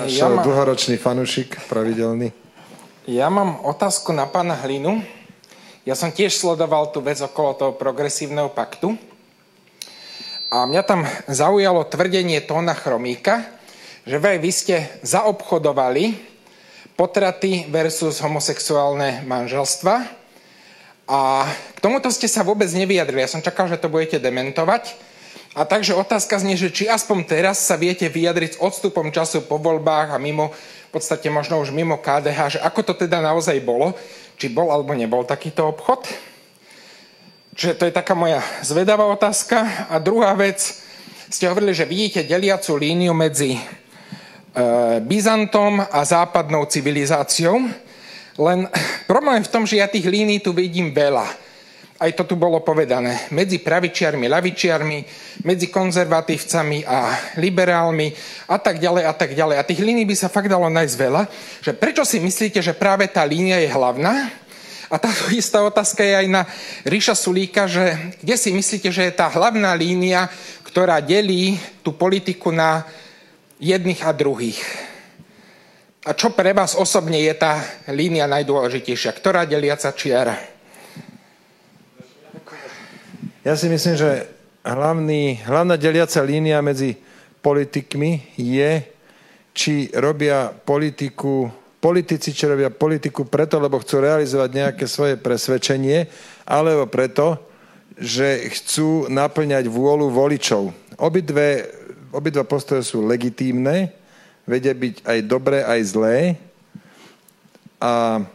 Náš 0.00 0.16
ja 0.16 0.32
mám... 0.32 0.44
dlhoročný 0.44 0.96
fanúšik, 0.96 1.60
pravidelný. 1.68 2.32
Ja 3.04 3.28
mám 3.28 3.60
otázku 3.64 4.16
na 4.16 4.24
pána 4.24 4.56
Hlinu. 4.64 5.04
Ja 5.84 5.92
som 5.92 6.08
tiež 6.08 6.32
sledoval 6.34 6.90
tú 6.90 7.04
vec 7.04 7.20
okolo 7.20 7.52
toho 7.54 7.72
progresívneho 7.76 8.48
paktu. 8.48 8.96
A 10.48 10.64
mňa 10.64 10.82
tam 10.88 11.04
zaujalo 11.28 11.84
tvrdenie 11.84 12.40
Tóna 12.42 12.72
Chromíka, 12.72 13.44
že 14.08 14.16
vy, 14.16 14.40
vy 14.40 14.50
ste 14.50 14.76
zaobchodovali 15.04 16.16
potraty 16.96 17.68
versus 17.68 18.24
homosexuálne 18.24 19.20
manželstva. 19.28 19.94
A 21.06 21.20
k 21.76 21.78
tomuto 21.78 22.08
ste 22.08 22.26
sa 22.26 22.40
vôbec 22.40 22.72
nevyjadrili. 22.72 23.22
Ja 23.22 23.30
som 23.30 23.44
čakal, 23.44 23.68
že 23.68 23.78
to 23.78 23.92
budete 23.92 24.18
dementovať. 24.18 24.96
A 25.56 25.64
takže 25.64 25.96
otázka 25.96 26.36
znie, 26.36 26.52
že 26.52 26.68
či 26.68 26.84
aspoň 26.84 27.24
teraz 27.24 27.64
sa 27.64 27.80
viete 27.80 28.04
vyjadriť 28.12 28.50
s 28.54 28.60
odstupom 28.60 29.08
času 29.08 29.48
po 29.48 29.56
voľbách 29.56 30.12
a 30.12 30.20
mimo, 30.20 30.52
v 30.52 30.90
podstate 30.92 31.32
možno 31.32 31.56
už 31.64 31.72
mimo 31.72 31.96
KDH, 31.96 32.60
že 32.60 32.60
ako 32.60 32.92
to 32.92 33.08
teda 33.08 33.24
naozaj 33.24 33.56
bolo, 33.64 33.96
či 34.36 34.52
bol 34.52 34.68
alebo 34.68 34.92
nebol 34.92 35.24
takýto 35.24 35.72
obchod. 35.72 36.04
Čiže 37.56 37.72
to 37.80 37.88
je 37.88 37.96
taká 37.96 38.12
moja 38.12 38.44
zvedavá 38.60 39.08
otázka. 39.08 39.88
A 39.88 39.96
druhá 39.96 40.36
vec, 40.36 40.60
ste 41.32 41.48
hovorili, 41.48 41.72
že 41.72 41.88
vidíte 41.88 42.28
deliacu 42.28 42.76
líniu 42.76 43.16
medzi 43.16 43.56
e, 43.56 43.60
Byzantom 45.00 45.80
a 45.80 46.04
západnou 46.04 46.68
civilizáciou. 46.68 47.64
Len 48.36 48.68
problém 49.10 49.40
je 49.40 49.48
v 49.48 49.52
tom, 49.56 49.64
že 49.64 49.80
ja 49.80 49.88
tých 49.88 50.04
línií 50.04 50.44
tu 50.44 50.52
vidím 50.52 50.92
veľa. 50.92 51.45
Aj 51.96 52.12
to 52.12 52.28
tu 52.28 52.36
bolo 52.36 52.60
povedané. 52.60 53.32
Medzi 53.32 53.56
pravičiarmi, 53.56 54.28
lavičiarmi, 54.28 54.98
medzi 55.48 55.72
konzervatívcami 55.72 56.84
a 56.84 57.16
liberálmi 57.40 58.12
a 58.52 58.60
tak 58.60 58.76
ďalej 58.76 59.04
a 59.08 59.12
tak 59.16 59.32
ďalej. 59.32 59.56
A 59.56 59.64
tých 59.64 59.80
línií 59.80 60.04
by 60.04 60.12
sa 60.12 60.28
fakt 60.28 60.52
dalo 60.52 60.68
nájsť 60.68 60.96
veľa. 61.00 61.22
Že 61.64 61.72
prečo 61.80 62.04
si 62.04 62.20
myslíte, 62.20 62.60
že 62.60 62.76
práve 62.76 63.08
tá 63.08 63.24
línia 63.24 63.56
je 63.64 63.72
hlavná? 63.72 64.28
A 64.92 65.00
táto 65.00 65.32
istá 65.40 65.64
otázka 65.64 66.04
je 66.04 66.14
aj 66.20 66.28
na 66.28 66.42
Ríša 66.84 67.16
Sulíka, 67.16 67.64
že 67.64 67.96
kde 68.20 68.36
si 68.36 68.52
myslíte, 68.52 68.92
že 68.92 69.08
je 69.08 69.16
tá 69.16 69.32
hlavná 69.32 69.72
línia, 69.72 70.28
ktorá 70.68 71.00
delí 71.00 71.56
tú 71.80 71.96
politiku 71.96 72.52
na 72.52 72.84
jedných 73.56 74.04
a 74.04 74.12
druhých? 74.12 74.60
A 76.04 76.12
čo 76.12 76.28
pre 76.30 76.52
vás 76.52 76.76
osobne 76.76 77.18
je 77.24 77.34
tá 77.34 77.58
línia 77.88 78.28
najdôležitejšia? 78.28 79.16
Ktorá 79.16 79.48
deliaca 79.48 79.90
čiara? 79.90 80.55
Ja 83.46 83.54
si 83.54 83.70
myslím, 83.70 83.94
že 83.94 84.26
hlavný, 84.66 85.38
hlavná 85.46 85.78
deliaca 85.78 86.18
línia 86.18 86.58
medzi 86.58 86.98
politikmi 87.38 88.34
je, 88.34 88.82
či 89.54 89.86
robia 89.94 90.50
politiku 90.50 91.46
politici, 91.78 92.34
čo 92.34 92.50
robia 92.50 92.74
politiku 92.74 93.22
preto, 93.22 93.62
lebo 93.62 93.78
chcú 93.78 94.02
realizovať 94.02 94.50
nejaké 94.50 94.84
svoje 94.90 95.14
presvedčenie, 95.14 96.10
alebo 96.42 96.90
preto, 96.90 97.38
že 97.94 98.50
chcú 98.50 99.06
naplňať 99.06 99.70
vôľu 99.70 100.10
voličov. 100.10 100.74
Obidve, 100.98 101.70
obidva 102.10 102.42
postoje 102.42 102.82
sú 102.82 103.06
legitímne, 103.06 103.94
vedia 104.42 104.74
byť 104.74 105.06
aj 105.06 105.18
dobré, 105.22 105.62
aj 105.62 105.80
zlé. 105.86 106.34
A 107.78 108.26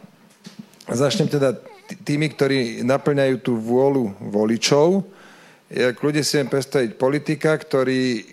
začnem 0.88 1.28
teda 1.28 1.52
tými, 2.00 2.32
ktorí 2.32 2.80
naplňajú 2.86 3.36
tú 3.44 3.58
vôľu 3.60 4.16
voličov. 4.32 5.04
Ľudia 5.72 6.22
si 6.24 6.36
viem 6.40 6.48
predstaviť 6.48 6.96
politika, 6.96 7.56
ktorý, 7.56 8.24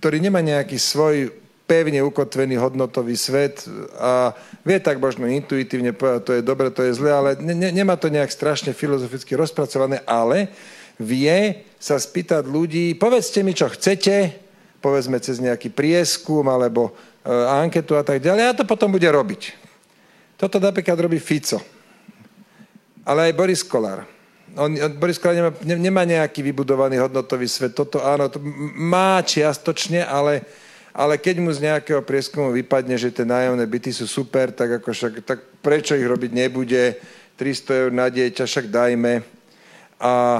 ktorý 0.00 0.16
nemá 0.20 0.44
nejaký 0.44 0.76
svoj 0.76 1.44
pevne 1.64 2.04
ukotvený 2.04 2.60
hodnotový 2.60 3.16
svet 3.16 3.64
a 3.96 4.36
vie 4.68 4.76
tak 4.84 5.00
možno 5.00 5.24
intuitívne 5.24 5.96
povedať, 5.96 6.20
to 6.28 6.32
je 6.36 6.42
dobre, 6.44 6.68
to 6.68 6.84
je 6.84 6.92
zle, 6.92 7.08
ale 7.08 7.40
ne, 7.40 7.72
nemá 7.72 7.96
to 7.96 8.12
nejak 8.12 8.28
strašne 8.28 8.76
filozoficky 8.76 9.32
rozpracované, 9.32 10.04
ale 10.04 10.52
vie 11.00 11.64
sa 11.80 11.96
spýtať 11.96 12.44
ľudí, 12.44 12.92
povedzte 13.00 13.40
mi, 13.40 13.56
čo 13.56 13.72
chcete, 13.72 14.36
povedzme 14.84 15.16
cez 15.24 15.40
nejaký 15.40 15.72
prieskum 15.72 16.44
alebo 16.52 16.92
e, 17.24 17.32
anketu 17.32 17.96
a 17.96 18.04
tak 18.04 18.20
ďalej, 18.20 18.44
a 18.44 18.56
to 18.60 18.68
potom 18.68 18.92
bude 18.92 19.08
robiť. 19.08 19.56
Toto 20.36 20.60
napríklad 20.60 21.00
robí 21.00 21.16
Fico. 21.16 21.73
Ale 23.04 23.30
aj 23.30 23.32
Boris 23.36 23.62
Kolár. 23.62 24.08
On, 24.56 24.68
on, 24.68 24.92
Boris 24.96 25.20
Kolár 25.20 25.36
nemá, 25.36 25.50
ne, 25.60 25.76
nemá 25.76 26.02
nejaký 26.08 26.40
vybudovaný 26.40 27.00
hodnotový 27.00 27.48
svet. 27.48 27.76
Toto 27.76 28.00
áno, 28.00 28.32
to 28.32 28.40
má 28.76 29.20
čiastočne, 29.20 30.04
ale 30.04 30.44
ale 30.94 31.18
keď 31.18 31.42
mu 31.42 31.50
z 31.50 31.66
nejakého 31.66 32.06
prieskumu 32.06 32.54
vypadne, 32.54 32.94
že 32.94 33.10
tie 33.10 33.26
nájomné 33.26 33.66
byty 33.66 33.90
sú 33.90 34.06
super, 34.06 34.54
tak, 34.54 34.78
ako 34.78 34.94
však, 34.94 35.12
tak 35.26 35.42
prečo 35.58 35.98
ich 35.98 36.06
robiť 36.06 36.30
nebude? 36.30 36.94
300 37.34 37.82
eur 37.82 37.90
na 37.90 38.06
dieťa, 38.06 38.46
však 38.46 38.70
dajme. 38.70 39.26
A 39.98 40.38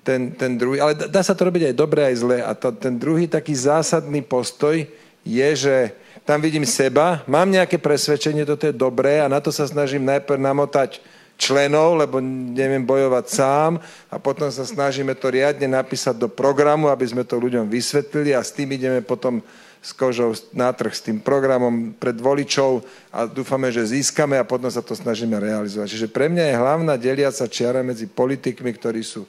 ten, 0.00 0.32
ten 0.32 0.56
druhý, 0.56 0.80
ale 0.80 0.96
dá 0.96 1.20
sa 1.20 1.36
to 1.36 1.44
robiť 1.44 1.68
aj 1.68 1.74
dobre, 1.76 2.08
aj 2.08 2.16
zle. 2.24 2.38
A 2.40 2.56
to, 2.56 2.72
ten 2.72 2.96
druhý 2.96 3.28
taký 3.28 3.52
zásadný 3.52 4.24
postoj 4.24 4.80
je, 5.28 5.48
že 5.52 5.92
tam 6.24 6.40
vidím 6.40 6.64
seba, 6.64 7.20
mám 7.28 7.52
nejaké 7.52 7.76
presvedčenie, 7.76 8.48
toto 8.48 8.64
je 8.64 8.72
dobré 8.72 9.20
a 9.20 9.28
na 9.28 9.44
to 9.44 9.52
sa 9.52 9.68
snažím 9.68 10.08
najprv 10.08 10.40
namotať 10.40 11.04
členov, 11.36 12.00
lebo 12.00 12.20
neviem 12.20 12.82
bojovať 12.82 13.24
sám. 13.28 13.70
A 14.08 14.16
potom 14.16 14.48
sa 14.48 14.64
snažíme 14.64 15.14
to 15.16 15.28
riadne 15.30 15.68
napísať 15.68 16.16
do 16.16 16.28
programu, 16.28 16.88
aby 16.88 17.04
sme 17.06 17.22
to 17.22 17.36
ľuďom 17.36 17.68
vysvetlili. 17.68 18.32
A 18.32 18.40
s 18.42 18.52
tým 18.52 18.72
ideme 18.72 19.04
potom 19.04 19.44
s 19.86 19.94
kožou 19.94 20.34
na 20.50 20.74
trh 20.74 20.90
s 20.90 21.04
tým 21.04 21.22
programom 21.22 21.94
pred 21.94 22.18
voličov. 22.18 22.82
A 23.14 23.30
dúfame, 23.30 23.70
že 23.70 23.86
získame 23.86 24.34
a 24.34 24.48
potom 24.48 24.66
sa 24.66 24.82
to 24.82 24.98
snažíme 24.98 25.38
realizovať. 25.38 25.94
Čiže 25.94 26.08
pre 26.10 26.26
mňa 26.26 26.44
je 26.50 26.60
hlavná 26.60 26.94
deliaca 26.98 27.46
čiara 27.46 27.86
medzi 27.86 28.10
politikmi, 28.10 28.74
ktorí, 28.74 29.06
sú 29.06 29.22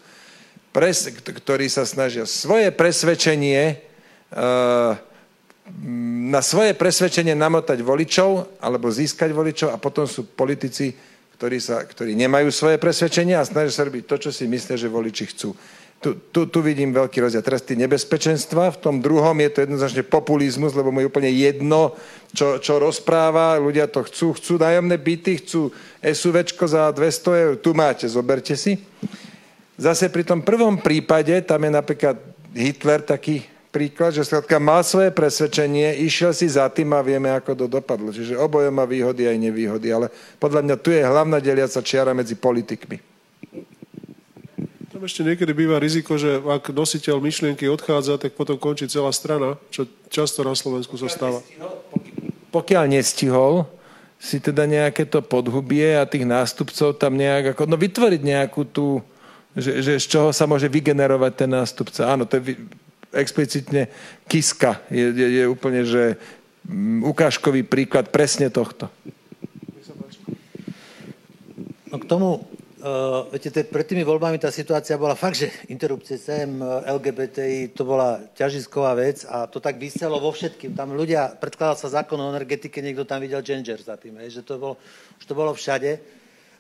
pres, 0.74 1.06
ktorí 1.14 1.70
sa 1.70 1.86
snažia 1.86 2.26
svoje 2.26 2.74
presvedčenie 2.74 3.78
uh, 4.34 4.98
na 6.32 6.40
svoje 6.40 6.72
presvedčenie 6.74 7.36
namotať 7.36 7.84
voličov 7.84 8.60
alebo 8.64 8.88
získať 8.88 9.36
voličov 9.36 9.70
a 9.76 9.78
potom 9.78 10.08
sú 10.08 10.24
politici, 10.24 10.96
ktorí, 11.38 11.58
sa, 11.62 11.86
ktorí 11.86 12.18
nemajú 12.18 12.50
svoje 12.50 12.82
presvedčenie 12.82 13.38
a 13.38 13.46
snažia 13.46 13.78
sa 13.78 13.86
robiť 13.86 14.04
to, 14.10 14.16
čo 14.28 14.30
si 14.34 14.50
myslia, 14.50 14.74
že 14.74 14.90
voliči 14.90 15.26
chcú. 15.30 15.54
Tu, 15.98 16.14
tu, 16.30 16.46
tu 16.46 16.62
vidím 16.62 16.94
veľký 16.94 17.26
rozdiel. 17.26 17.42
Teraz 17.42 17.66
tie 17.66 17.74
nebezpečenstva, 17.78 18.74
v 18.74 18.82
tom 18.82 19.02
druhom 19.02 19.34
je 19.42 19.50
to 19.50 19.60
jednoznačne 19.66 20.06
populizmus, 20.06 20.78
lebo 20.78 20.94
mu 20.94 21.02
je 21.02 21.10
úplne 21.10 21.30
jedno, 21.34 21.98
čo, 22.38 22.62
čo 22.62 22.78
rozpráva, 22.78 23.58
ľudia 23.58 23.90
to 23.90 24.06
chcú, 24.06 24.38
chcú 24.38 24.62
nájomné 24.62 24.98
byty, 24.98 25.42
chcú 25.42 25.74
SUVčko 26.02 26.70
za 26.70 26.90
200 26.94 27.44
eur, 27.50 27.54
tu 27.58 27.74
máte, 27.74 28.06
zoberte 28.06 28.54
si. 28.54 28.78
Zase 29.78 30.10
pri 30.14 30.26
tom 30.26 30.46
prvom 30.46 30.78
prípade, 30.82 31.34
tam 31.46 31.66
je 31.66 31.72
napríklad 31.74 32.18
Hitler 32.54 33.02
taký 33.02 33.46
príklad, 33.78 34.10
že 34.18 34.26
skladka 34.26 34.58
mal 34.58 34.82
svoje 34.82 35.14
presvedčenie, 35.14 36.02
išiel 36.02 36.34
si 36.34 36.50
za 36.50 36.66
tým 36.74 36.98
a 36.98 37.06
vieme, 37.06 37.30
ako 37.30 37.54
to 37.54 37.66
dopadlo. 37.70 38.10
Čiže 38.10 38.34
oboje 38.34 38.74
má 38.74 38.90
výhody 38.90 39.30
aj 39.30 39.38
nevýhody, 39.38 39.94
ale 39.94 40.10
podľa 40.42 40.66
mňa 40.66 40.76
tu 40.82 40.90
je 40.90 41.06
hlavná 41.06 41.38
deliaca 41.38 41.78
čiara 41.86 42.18
medzi 42.18 42.34
politikmi. 42.34 42.98
Tam 44.90 45.06
ešte 45.06 45.22
niekedy 45.22 45.54
býva 45.54 45.78
riziko, 45.78 46.18
že 46.18 46.42
ak 46.42 46.74
nositeľ 46.74 47.22
myšlienky 47.22 47.70
odchádza, 47.70 48.18
tak 48.18 48.34
potom 48.34 48.58
končí 48.58 48.90
celá 48.90 49.14
strana, 49.14 49.62
čo 49.70 49.86
často 50.10 50.42
na 50.42 50.58
Slovensku 50.58 50.98
sa 50.98 51.06
stáva. 51.06 51.46
pokiaľ 52.50 52.90
nestihol, 52.90 53.70
si 54.18 54.42
teda 54.42 54.66
nejaké 54.66 55.06
to 55.06 55.22
podhubie 55.22 55.94
a 55.94 56.10
tých 56.10 56.26
nástupcov 56.26 56.98
tam 56.98 57.14
nejak 57.14 57.54
ako, 57.54 57.70
no 57.70 57.78
vytvoriť 57.78 58.22
nejakú 58.26 58.66
tú, 58.66 59.06
že, 59.54 59.86
že 59.86 60.02
z 60.02 60.06
čoho 60.10 60.30
sa 60.34 60.50
môže 60.50 60.66
vygenerovať 60.66 61.46
ten 61.46 61.50
nástupca. 61.54 62.10
Áno, 62.10 62.26
to 62.26 62.42
je 62.42 62.58
explicitne 63.18 63.90
Kiska 64.30 64.86
je, 64.94 65.10
je, 65.10 65.28
je 65.42 65.44
úplne, 65.50 65.82
že 65.84 66.16
mm, 66.70 67.04
ukážkový 67.04 67.66
príklad 67.66 68.14
presne 68.14 68.54
tohto. 68.54 68.88
No 71.88 72.04
k 72.04 72.06
tomu, 72.06 72.44
uh, 72.84 73.32
viete, 73.32 73.48
te, 73.48 73.64
pred 73.64 73.88
tými 73.88 74.04
voľbami 74.04 74.36
tá 74.38 74.52
situácia 74.52 75.00
bola 75.00 75.16
fakt, 75.16 75.40
že 75.40 75.48
interrupcie 75.72 76.20
sem, 76.20 76.60
LGBTI, 76.84 77.72
to 77.72 77.88
bola 77.88 78.20
ťažisková 78.36 78.92
vec 78.94 79.24
a 79.24 79.48
to 79.48 79.64
tak 79.64 79.80
vyselo 79.80 80.20
vo 80.20 80.36
všetkým. 80.36 80.76
Tam 80.76 80.92
ľudia, 80.92 81.40
predkladal 81.40 81.80
sa 81.80 82.04
zákon 82.04 82.20
o 82.20 82.30
energetike, 82.36 82.84
niekto 82.84 83.08
tam 83.08 83.24
videl 83.24 83.40
ginger 83.40 83.80
za 83.80 83.96
tým, 83.96 84.20
hej, 84.20 84.40
že 84.40 84.42
to 84.44 84.60
bolo, 84.60 84.76
že 85.16 85.26
to 85.26 85.34
bolo 85.34 85.56
všade 85.56 85.96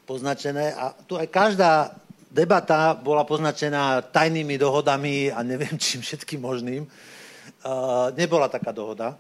poznačené 0.07 0.71
a 0.71 0.95
tu 0.95 1.19
aj 1.19 1.27
každá 1.27 1.91
debata 2.31 2.93
bola 2.93 3.23
poznačená 3.23 4.11
tajnými 4.11 4.59
dohodami 4.59 5.31
a 5.31 5.43
neviem 5.43 5.75
čím 5.83 6.03
všetkým 6.03 6.41
možným. 6.41 6.83
Uh, 7.63 8.13
nebola 8.15 8.47
taká 8.51 8.71
dohoda. 8.71 9.17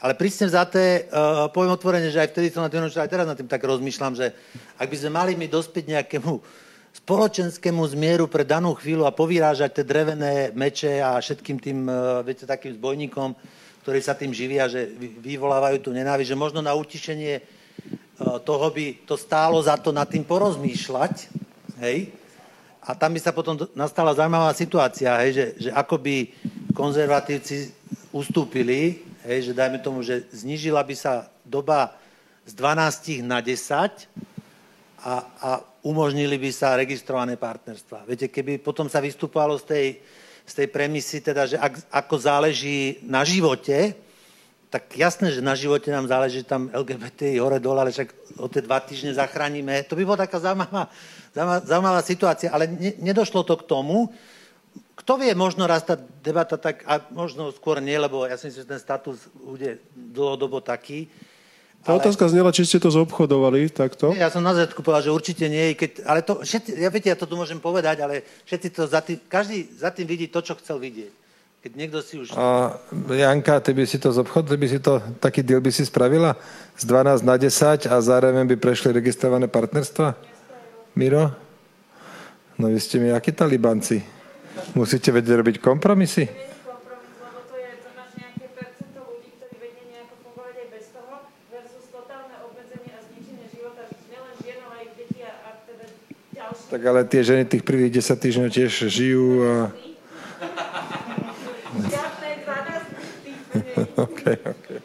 Ale 0.00 0.16
prísne 0.16 0.48
vzaté, 0.48 1.08
uh, 1.08 1.48
poviem 1.52 1.76
otvorene, 1.76 2.08
že 2.08 2.20
aj 2.20 2.32
vtedy 2.32 2.48
som 2.52 2.64
na 2.64 2.72
tým, 2.72 2.88
aj 2.88 3.10
teraz 3.10 3.26
na 3.28 3.36
tým 3.36 3.48
tak 3.48 3.60
rozmýšľam, 3.60 4.16
že 4.16 4.32
ak 4.80 4.88
by 4.88 4.96
sme 4.96 5.10
mali 5.12 5.32
my 5.36 5.48
dospieť 5.48 5.84
nejakému 5.98 6.32
spoločenskému 6.90 7.82
zmieru 7.92 8.26
pre 8.26 8.42
danú 8.42 8.74
chvíľu 8.74 9.06
a 9.06 9.14
povyrážať 9.14 9.80
tie 9.80 9.84
drevené 9.84 10.50
meče 10.56 11.00
a 11.00 11.20
všetkým 11.20 11.56
tým, 11.60 11.78
uh, 11.88 12.20
viete, 12.24 12.48
takým 12.48 12.76
zbojníkom, 12.76 13.36
ktorí 13.84 14.00
sa 14.00 14.16
tým 14.16 14.32
živia, 14.32 14.68
že 14.68 14.88
vyvolávajú 14.98 15.88
tú 15.88 15.90
nenávisť, 15.92 16.36
že 16.36 16.40
možno 16.40 16.60
na 16.60 16.76
utišenie 16.76 17.60
toho 18.20 18.68
by 18.68 19.08
to 19.08 19.16
stálo 19.16 19.56
za 19.64 19.80
to 19.80 19.96
nad 19.96 20.04
tým 20.04 20.20
porozmýšľať, 20.20 21.32
hej? 21.80 22.19
A 22.80 22.96
tam 22.96 23.12
by 23.12 23.20
sa 23.20 23.36
potom 23.36 23.60
nastala 23.76 24.16
zaujímavá 24.16 24.56
situácia, 24.56 25.20
hej, 25.20 25.32
že, 25.36 25.46
že 25.68 25.70
ako 25.76 26.00
by 26.00 26.16
konzervatívci 26.72 27.68
ustúpili 28.08 29.04
hej, 29.24 29.50
že 29.50 29.56
dajme 29.56 29.78
tomu, 29.80 30.00
že 30.00 30.24
znižila 30.32 30.80
by 30.84 30.94
sa 30.96 31.28
doba 31.44 31.92
z 32.48 32.56
12 32.56 33.20
na 33.22 33.44
10 33.44 34.08
a, 35.00 35.14
a 35.22 35.50
umožnili 35.84 36.36
by 36.36 36.50
sa 36.52 36.76
registrované 36.76 37.36
partnerstva. 37.36 38.04
Viete, 38.08 38.28
keby 38.28 38.60
potom 38.60 38.88
sa 38.88 39.00
vystupovalo 39.00 39.56
z 39.60 39.64
tej, 39.64 39.86
z 40.44 40.52
tej 40.52 40.66
premisy, 40.68 41.20
teda, 41.24 41.48
že 41.48 41.56
ak, 41.56 41.88
ako 41.88 42.14
záleží 42.20 43.00
na 43.04 43.24
živote, 43.24 43.96
tak 44.70 44.94
jasné, 44.94 45.34
že 45.34 45.42
na 45.42 45.58
živote 45.58 45.90
nám 45.90 46.06
záleží 46.06 46.46
tam 46.46 46.70
LGBT 46.70 47.34
hore 47.42 47.58
dole, 47.58 47.82
ale 47.82 47.90
však 47.90 48.38
o 48.38 48.46
tie 48.46 48.62
dva 48.62 48.78
týždne 48.78 49.10
zachránime. 49.18 49.82
To 49.90 49.98
by 49.98 50.02
bola 50.06 50.22
taká 50.22 50.38
zaujímavá, 50.38 50.86
zaujímavá, 51.36 52.00
situácia, 52.02 52.50
ale 52.50 52.66
ne, 52.66 52.94
nedošlo 52.98 53.46
to 53.46 53.54
k 53.58 53.66
tomu, 53.66 54.10
kto 55.00 55.16
vie, 55.16 55.32
možno 55.32 55.64
raz 55.64 55.82
tá 55.82 55.96
debata 55.96 56.60
tak, 56.60 56.84
a 56.84 57.00
možno 57.10 57.48
skôr 57.56 57.80
nie, 57.80 57.96
lebo 57.96 58.28
ja 58.28 58.36
si 58.36 58.52
myslím, 58.52 58.62
že 58.62 58.72
ten 58.76 58.80
status 58.82 59.32
bude 59.32 59.80
dlhodobo 59.96 60.60
taký. 60.60 61.08
Tá 61.80 61.96
ale... 61.96 62.04
otázka 62.04 62.28
znela, 62.28 62.52
či 62.52 62.68
ste 62.68 62.76
to 62.76 62.92
zobchodovali 62.92 63.72
takto? 63.72 64.12
Ja 64.12 64.28
som 64.28 64.44
na 64.44 64.52
začiatku 64.52 64.84
povedal, 64.84 65.08
že 65.08 65.16
určite 65.16 65.48
nie, 65.48 65.72
keď, 65.72 66.04
ale 66.04 66.20
to, 66.20 66.44
všetci, 66.44 66.76
ja 66.76 66.92
viete, 66.92 67.08
ja 67.08 67.16
to 67.16 67.24
tu 67.24 67.40
môžem 67.40 67.56
povedať, 67.56 68.04
ale 68.04 68.20
všetci 68.44 68.68
to 68.76 68.82
za 68.84 69.00
tým, 69.00 69.16
každý 69.24 69.72
za 69.72 69.88
tým 69.88 70.04
vidí 70.04 70.28
to, 70.28 70.44
čo 70.44 70.52
chcel 70.60 70.76
vidieť. 70.76 71.12
Keď 71.60 71.72
niekto 71.76 72.00
si 72.00 72.16
už... 72.20 72.36
A 72.36 72.76
Janka, 73.12 73.60
ty 73.60 73.76
by 73.76 73.84
si 73.84 74.00
to 74.00 74.12
zobchod, 74.12 74.48
ty 74.48 74.56
by 74.56 74.68
si 74.68 74.80
to, 74.80 75.00
taký 75.20 75.44
deal 75.44 75.60
by 75.60 75.68
si 75.68 75.84
spravila 75.84 76.36
z 76.76 76.84
12 76.88 77.20
na 77.24 77.36
10 77.36 77.84
a 77.88 77.96
zároveň 78.00 78.48
by 78.48 78.56
prešli 78.56 78.92
registrované 78.92 79.44
partnerstva? 79.48 80.16
Miro? 80.98 81.30
No 82.58 82.68
vy 82.68 82.80
ste 82.82 82.98
mi 82.98 83.14
akí 83.14 83.30
talibanci? 83.30 84.02
Musíte 84.74 85.14
vedieť 85.14 85.40
robiť 85.40 85.56
kompromisy. 85.62 86.50
Tak 96.70 96.86
ale 96.86 97.02
tie 97.02 97.26
ženy 97.26 97.50
tých 97.50 97.66
prvých 97.66 97.98
10 97.98 98.14
týždňov 98.14 98.48
tiež 98.54 98.72
žijú 98.86 99.42
a... 99.42 99.74
okay, 104.06 104.38
okay. 104.38 104.78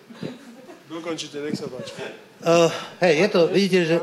Dokončite, 0.89 1.45
nech 1.45 1.53
sa 1.53 1.69
páči. 1.69 2.24
Uh, 2.45 2.69
hej, 3.01 3.25
je 3.25 3.27
to, 3.33 3.41
vidíte, 3.49 3.79
že 3.89 3.95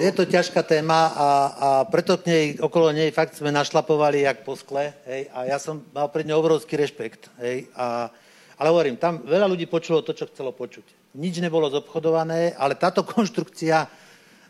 je 0.00 0.12
to 0.16 0.24
ťažká 0.24 0.64
téma 0.64 1.12
a, 1.12 1.28
a 1.28 1.68
preto 1.84 2.16
k 2.16 2.24
nej, 2.24 2.44
okolo 2.56 2.88
nej 2.88 3.12
fakt 3.12 3.36
sme 3.36 3.52
našlapovali 3.52 4.24
jak 4.24 4.48
po 4.48 4.56
skle, 4.56 4.96
hej, 5.04 5.28
a 5.28 5.44
ja 5.44 5.60
som 5.60 5.84
mal 5.92 6.08
pred 6.08 6.24
ňou 6.24 6.40
obrovský 6.40 6.80
rešpekt, 6.80 7.28
hej, 7.36 7.68
a, 7.76 8.08
ale 8.56 8.72
hovorím, 8.72 8.96
tam 8.96 9.20
veľa 9.28 9.44
ľudí 9.44 9.68
počulo 9.68 10.00
to, 10.00 10.16
čo 10.16 10.24
chcelo 10.32 10.56
počuť. 10.56 11.12
Nič 11.20 11.36
nebolo 11.44 11.68
zobchodované, 11.68 12.56
ale 12.56 12.80
táto 12.80 13.04
konštrukcia 13.12 13.84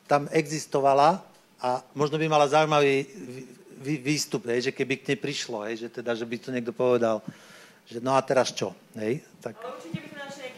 tam 0.06 0.30
existovala 0.30 1.18
a 1.58 1.82
možno 1.98 2.14
by 2.14 2.30
mala 2.30 2.46
zaujímavý 2.46 3.10
výstup, 4.06 4.46
hej, 4.54 4.70
že 4.70 4.76
keby 4.76 5.02
k 5.02 5.10
nej 5.10 5.18
prišlo, 5.18 5.66
hej, 5.66 5.82
že 5.82 5.98
teda, 5.98 6.14
že 6.14 6.22
by 6.22 6.36
to 6.38 6.54
niekto 6.54 6.70
povedal, 6.70 7.26
že 7.90 7.98
no 7.98 8.14
a 8.14 8.22
teraz 8.22 8.54
čo, 8.54 8.70
hej, 8.94 9.18
tak... 9.42 9.58
Ale 9.58 9.74
určite 9.82 9.98
by 9.98 10.08
sme 10.14 10.20
našli 10.22 10.50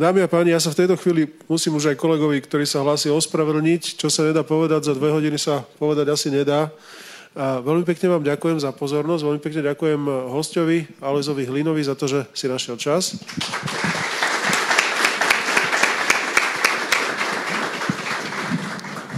Dámy 0.00 0.24
a 0.24 0.28
páni, 0.32 0.56
ja 0.56 0.62
sa 0.62 0.72
v 0.72 0.80
tejto 0.80 0.96
chvíli 0.96 1.28
musím 1.44 1.76
už 1.76 1.92
aj 1.92 2.00
kolegovi, 2.00 2.40
ktorý 2.40 2.64
sa 2.64 2.80
hlási, 2.80 3.12
ospravedlniť. 3.12 4.00
Čo 4.00 4.08
sa 4.08 4.24
nedá 4.24 4.40
povedať, 4.40 4.88
za 4.88 4.96
dve 4.96 5.12
hodiny 5.12 5.36
sa 5.36 5.60
povedať 5.76 6.08
asi 6.08 6.32
nedá. 6.32 6.72
A 7.36 7.60
veľmi 7.60 7.84
pekne 7.84 8.16
vám 8.16 8.24
ďakujem 8.24 8.58
za 8.58 8.72
pozornosť, 8.72 9.22
veľmi 9.22 9.42
pekne 9.44 9.60
ďakujem 9.60 10.02
hostovi 10.34 10.88
Alezovi 11.04 11.44
Hlinovi 11.46 11.84
za 11.84 11.94
to, 11.94 12.08
že 12.08 12.26
si 12.32 12.48
našiel 12.48 12.80
čas. 12.80 13.14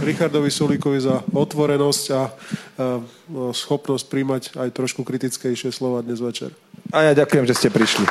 Richardovi 0.03 0.51
Sulíkovi 0.51 0.99
za 0.99 1.23
otvorenosť 1.31 2.05
a, 2.11 2.21
a 2.21 2.23
schopnosť 3.55 4.05
príjmať 4.11 4.43
aj 4.59 4.69
trošku 4.75 5.07
kritickejšie 5.07 5.71
slova 5.71 6.03
dnes 6.03 6.19
večer. 6.19 6.51
A 6.91 7.07
ja 7.07 7.11
ďakujem, 7.13 7.45
že 7.47 7.55
ste 7.55 7.69
prišli. 7.71 8.05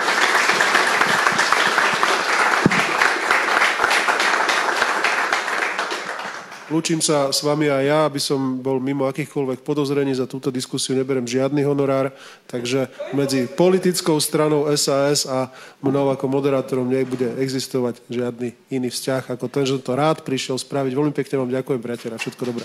Lúčim 6.73 7.05
sa 7.05 7.29
s 7.29 7.45
vami 7.45 7.69
aj 7.69 7.85
ja, 7.85 7.99
aby 8.09 8.17
som 8.17 8.57
bol 8.65 8.81
mimo 8.81 9.05
akýchkoľvek 9.05 9.61
podozrení. 9.61 10.17
Za 10.17 10.25
túto 10.25 10.49
diskusiu 10.49 10.97
neberem 10.97 11.29
žiadny 11.29 11.61
honorár, 11.69 12.09
takže 12.49 12.89
medzi 13.13 13.45
politickou 13.45 14.17
stranou 14.17 14.65
SAS 14.73 15.29
a 15.29 15.53
mnou 15.85 16.09
ako 16.09 16.25
moderátorom 16.33 16.89
nebude 16.89 17.29
existovať 17.37 18.01
žiadny 18.09 18.57
iný 18.73 18.89
vzťah 18.89 19.37
ako 19.37 19.53
ten, 19.53 19.69
že 19.69 19.85
to 19.85 19.93
rád 19.93 20.25
prišiel 20.25 20.57
spraviť. 20.57 20.97
Veľmi 20.97 21.13
pekne 21.13 21.45
vám 21.45 21.53
ďakujem, 21.53 21.81
priateľa. 21.85 22.17
Všetko 22.17 22.43
dobré. 22.49 22.65